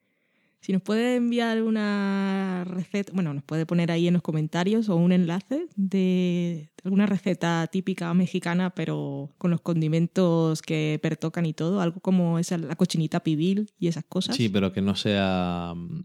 Si 0.63 0.73
nos 0.73 0.81
puede 0.81 1.17
enviar 1.17 1.61
una 1.63 2.63
receta, 2.65 3.13
bueno, 3.13 3.35
nos 3.35 3.43
puede 3.43 3.67
poner 3.67 3.91
ahí 3.91 4.07
en 4.07 4.15
los 4.15 4.23
comentarios 4.23 4.89
o 4.89 4.95
un 4.95 5.11
enlace 5.11 5.67
de 5.75 6.71
alguna 6.85 7.07
receta 7.07 7.67
típica 7.67 8.15
mexicana, 8.15 8.71
pero 8.71 9.31
con 9.39 9.51
los 9.51 9.61
condimentos 9.61 10.63
que 10.63 11.01
pertocan 11.03 11.47
y 11.47 11.53
todo, 11.53 11.81
algo 11.81 11.99
como 11.99 12.39
esa, 12.39 12.59
la 12.59 12.77
cochinita 12.77 13.25
pibil 13.25 13.73
y 13.77 13.89
esas 13.89 14.05
cosas. 14.05 14.37
Sí, 14.37 14.49
pero 14.49 14.73
que 14.73 14.83
no 14.83 14.95
sea 14.95 15.75
mm, 15.75 16.05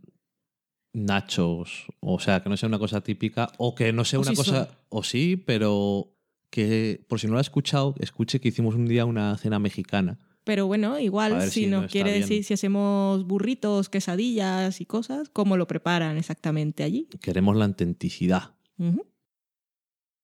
nachos, 0.93 1.85
o 1.99 2.19
sea, 2.19 2.41
que 2.41 2.49
no 2.49 2.57
sea 2.57 2.67
una 2.67 2.79
cosa 2.79 3.01
típica, 3.01 3.51
o 3.59 3.75
que 3.75 3.93
no 3.93 4.05
sea 4.05 4.17
O 4.17 4.21
una 4.23 4.31
sí 4.31 4.37
cosa, 4.37 4.65
son. 4.65 4.75
o 4.89 5.03
sí, 5.03 5.37
pero 5.37 6.15
que 6.49 7.05
por 7.07 7.19
si 7.19 7.27
no 7.27 7.33
lo 7.33 7.37
ha 7.37 7.41
escuchado, 7.41 7.93
escuche 7.99 8.39
que 8.41 8.47
hicimos 8.47 8.73
un 8.73 8.87
día 8.87 9.05
una 9.05 9.37
cena 9.37 9.59
mexicana. 9.59 10.17
Pero 10.47 10.65
bueno, 10.65 10.97
igual 10.97 11.41
si 11.41 11.49
si 11.49 11.67
no 11.67 11.81
nos 11.81 11.85
está 11.87 11.91
quiere 11.91 12.13
decir 12.13 12.41
si 12.45 12.53
hacemos 12.53 13.27
burritos, 13.27 13.89
quesadillas 13.89 14.79
y 14.79 14.85
cosas, 14.85 15.27
cómo 15.27 15.57
lo 15.57 15.67
preparan 15.67 16.17
exactamente 16.17 16.83
allí. 16.83 17.09
Queremos 17.21 17.57
la 17.57 17.65
autenticidad. 17.65 18.55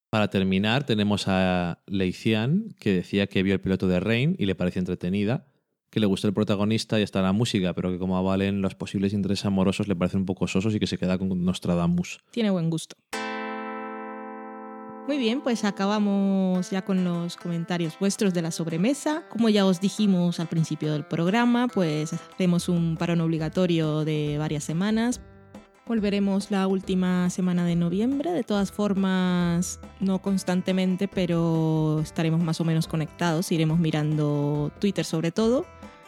Para 0.10 0.30
terminar, 0.30 0.86
tenemos 0.86 1.28
a 1.28 1.84
Leician, 1.88 2.74
que 2.80 2.94
decía 2.94 3.28
que 3.28 3.44
vio 3.44 3.54
el 3.54 3.60
piloto 3.60 3.90
de 3.90 4.00
Rain 4.00 4.38
y 4.40 4.46
le 4.46 4.56
pareció 4.56 4.80
entretenida, 4.80 5.46
que 5.90 6.00
le 6.00 6.06
gustó 6.06 6.30
el 6.30 6.34
protagonista 6.34 6.98
y 7.02 7.04
hasta 7.04 7.22
la 7.22 7.34
música, 7.34 7.74
pero 7.74 7.92
que 7.92 8.00
como 8.00 8.18
avalen 8.18 8.62
los 8.62 8.76
posibles 8.76 9.12
intereses 9.12 9.46
amorosos 9.46 9.90
le 9.90 9.96
parecen 9.98 10.22
un 10.22 10.26
poco 10.26 10.48
sosos 10.48 10.74
y 10.74 10.80
que 10.80 10.88
se 10.88 10.98
queda 10.98 11.18
con 11.18 11.44
Nostradamus. 11.44 12.24
Tiene 12.32 12.50
buen 12.50 12.70
gusto. 12.70 12.96
Muy 15.08 15.18
bien, 15.18 15.42
pues 15.42 15.66
acabamos 15.66 16.70
ya 16.70 16.84
con 16.84 17.04
los 17.04 17.36
comentarios 17.36 17.98
vuestros 18.00 18.34
de 18.34 18.42
la 18.42 18.52
sobremesa. 18.52 19.24
Como 19.30 19.50
ya 19.50 19.66
os 19.66 19.82
dijimos 19.82 20.40
al 20.40 20.48
principio 20.48 20.94
del 20.94 21.06
programa, 21.06 21.68
pues 21.68 22.14
hacemos 22.14 22.70
un 22.70 22.96
parón 22.98 23.20
obligatorio 23.22 24.06
de 24.06 24.38
varias 24.38 24.64
semanas 24.64 25.22
Volveremos 25.86 26.50
la 26.50 26.66
última 26.68 27.30
semana 27.30 27.66
de 27.66 27.76
noviembre. 27.76 28.32
De 28.32 28.44
todas 28.44 28.72
formas, 28.72 29.82
no 30.00 30.22
constantemente, 30.22 31.10
pero 31.10 32.00
estaremos 32.02 32.42
más 32.42 32.62
o 32.62 32.64
menos 32.64 32.88
conectados. 32.88 33.52
Iremos 33.52 33.80
mirando 33.80 34.72
Twitter 34.80 35.04
sobre 35.04 35.32
todo. 35.32 35.66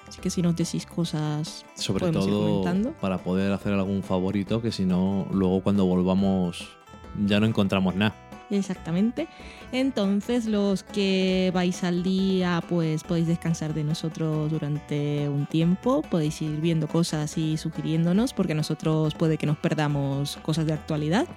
Así 0.08 0.22
que 0.22 0.30
si 0.30 0.42
nos 0.42 0.56
decís 0.56 0.86
cosas, 0.86 1.66
Sobre 1.74 2.00
podemos 2.00 2.26
ir 2.26 2.32
todo 2.32 2.62
comentando. 2.62 2.94
para 3.02 3.18
poder 3.18 3.52
hacer 3.52 3.74
algún 3.74 4.02
favorito, 4.02 4.62
que 4.62 4.72
si 4.72 4.86
no, 4.86 5.28
luego 5.32 5.62
cuando 5.62 5.86
volvamos 5.86 6.70
ya 7.26 7.40
no 7.40 7.46
encontramos 7.46 7.96
nada. 7.96 8.16
Exactamente. 8.50 9.28
Entonces, 9.72 10.46
los 10.46 10.84
que 10.84 11.52
vais 11.54 11.84
al 11.84 12.04
día, 12.04 12.64
pues 12.70 13.04
podéis 13.04 13.28
descansar 13.28 13.74
de 13.74 13.84
nosotros 13.84 14.52
durante 14.52 15.28
un 15.30 15.46
tiempo. 15.46 16.02
Podéis 16.04 16.42
ir 16.42 16.62
viendo 16.62 16.88
cosas 16.88 17.38
y 17.38 17.58
sugiriéndonos, 17.58 18.34
porque 18.34 18.54
nosotros 18.54 19.16
puede 19.16 19.38
que 19.38 19.46
nos 19.46 19.58
perdamos 19.58 20.38
cosas 20.44 20.66
de 20.66 20.74
actualidad. 20.74 21.28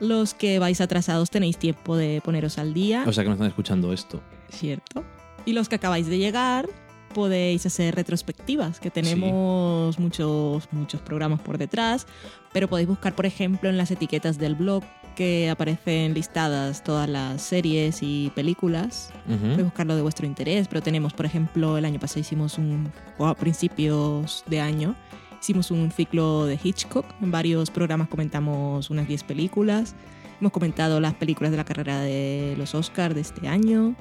Los 0.00 0.34
que 0.34 0.58
vais 0.58 0.80
atrasados 0.80 1.30
tenéis 1.30 1.56
tiempo 1.56 1.96
de 1.96 2.20
poneros 2.22 2.58
al 2.58 2.74
día. 2.74 3.04
O 3.06 3.12
sea 3.12 3.24
que 3.24 3.28
no 3.28 3.34
están 3.34 3.48
escuchando 3.48 3.92
esto. 3.92 4.20
¿cierto? 4.50 5.04
Y 5.44 5.52
los 5.52 5.68
que 5.68 5.76
acabáis 5.76 6.06
de 6.06 6.18
llegar 6.18 6.68
podéis 7.14 7.64
hacer 7.64 7.94
retrospectivas, 7.94 8.78
que 8.78 8.90
tenemos 8.90 9.98
muchos, 9.98 10.68
muchos 10.70 11.00
programas 11.00 11.40
por 11.40 11.56
detrás, 11.56 12.06
pero 12.52 12.68
podéis 12.68 12.88
buscar, 12.88 13.14
por 13.14 13.24
ejemplo, 13.24 13.70
en 13.70 13.78
las 13.78 13.90
etiquetas 13.90 14.38
del 14.38 14.54
blog 14.54 14.82
que 15.16 15.50
aparecen 15.50 16.14
listadas 16.14 16.84
todas 16.84 17.08
las 17.08 17.42
series 17.42 17.98
y 18.02 18.30
películas. 18.36 19.10
Ujú. 19.26 19.38
Podéis 19.38 19.64
buscarlo 19.64 19.96
de 19.96 20.02
vuestro 20.02 20.26
interés, 20.26 20.68
pero 20.68 20.82
tenemos, 20.82 21.12
por 21.14 21.26
ejemplo, 21.26 21.76
el 21.78 21.84
año 21.84 21.98
pasado 21.98 22.20
hicimos 22.20 22.58
un, 22.58 22.92
o 23.18 23.26
a 23.26 23.34
principios 23.34 24.44
de 24.46 24.60
año, 24.60 24.94
hicimos 25.40 25.72
un 25.72 25.90
ciclo 25.90 26.46
de 26.46 26.58
Hitchcock. 26.62 27.06
En 27.20 27.32
varios 27.32 27.70
programas 27.70 28.08
comentamos 28.08 28.90
unas 28.90 29.08
10 29.08 29.24
películas. 29.24 29.96
Hemos 30.40 30.52
comentado 30.52 31.00
las 31.00 31.14
películas 31.14 31.50
de 31.50 31.56
la 31.56 31.64
carrera 31.64 32.00
de 32.00 32.54
los 32.58 32.74
Oscars 32.74 33.14
de 33.14 33.22
este 33.22 33.48
año 33.48 33.96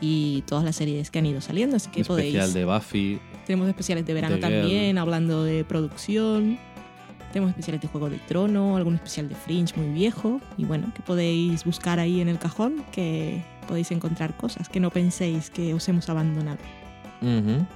y 0.00 0.42
todas 0.46 0.64
las 0.64 0.76
series 0.76 1.10
que 1.10 1.18
han 1.18 1.26
ido 1.26 1.40
saliendo, 1.40 1.76
así 1.76 1.90
que 1.90 2.00
Un 2.00 2.18
especial 2.18 2.48
podéis... 2.48 2.54
de 2.54 2.64
Buffy. 2.64 3.20
Tenemos 3.44 3.68
especiales 3.68 4.06
de 4.06 4.14
verano 4.14 4.36
Girl. 4.36 4.48
también, 4.48 4.98
hablando 4.98 5.44
de 5.44 5.64
producción. 5.64 6.58
Tenemos 7.34 7.50
especiales 7.50 7.82
de 7.82 7.88
Juego 7.88 8.08
de 8.10 8.18
Trono, 8.18 8.76
algún 8.76 8.94
especial 8.94 9.28
de 9.28 9.34
Fringe 9.34 9.76
muy 9.76 9.92
viejo. 9.92 10.40
Y 10.56 10.66
bueno, 10.66 10.92
que 10.94 11.02
podéis 11.02 11.64
buscar 11.64 11.98
ahí 11.98 12.20
en 12.20 12.28
el 12.28 12.38
cajón, 12.38 12.84
que 12.92 13.42
podéis 13.66 13.90
encontrar 13.90 14.36
cosas 14.36 14.68
que 14.68 14.78
no 14.78 14.90
penséis 14.90 15.50
que 15.50 15.74
os 15.74 15.88
hemos 15.88 16.08
abandonado. 16.08 16.60
Ujú. 17.22 17.66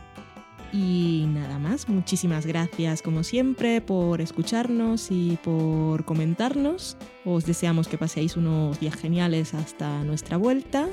Y 0.72 1.24
nada 1.30 1.58
más, 1.58 1.88
muchísimas 1.88 2.46
gracias 2.46 3.02
como 3.02 3.24
siempre 3.24 3.80
por 3.80 4.20
escucharnos 4.20 5.10
y 5.10 5.40
por 5.42 6.04
comentarnos. 6.04 6.96
Os 7.24 7.44
deseamos 7.44 7.88
que 7.88 7.98
paséis 7.98 8.36
unos 8.36 8.78
días 8.78 8.94
geniales 8.94 9.54
hasta 9.54 10.04
nuestra 10.04 10.36
vuelta 10.36 10.86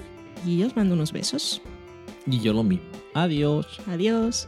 y 0.43 0.63
os 0.63 0.75
mando 0.75 0.95
unos 0.95 1.11
besos. 1.11 1.61
Y 2.25 2.39
yo 2.39 2.51
lo 2.51 2.63
mismo. 2.63 2.87
Adiós. 3.13 3.79
Adiós. 3.85 4.47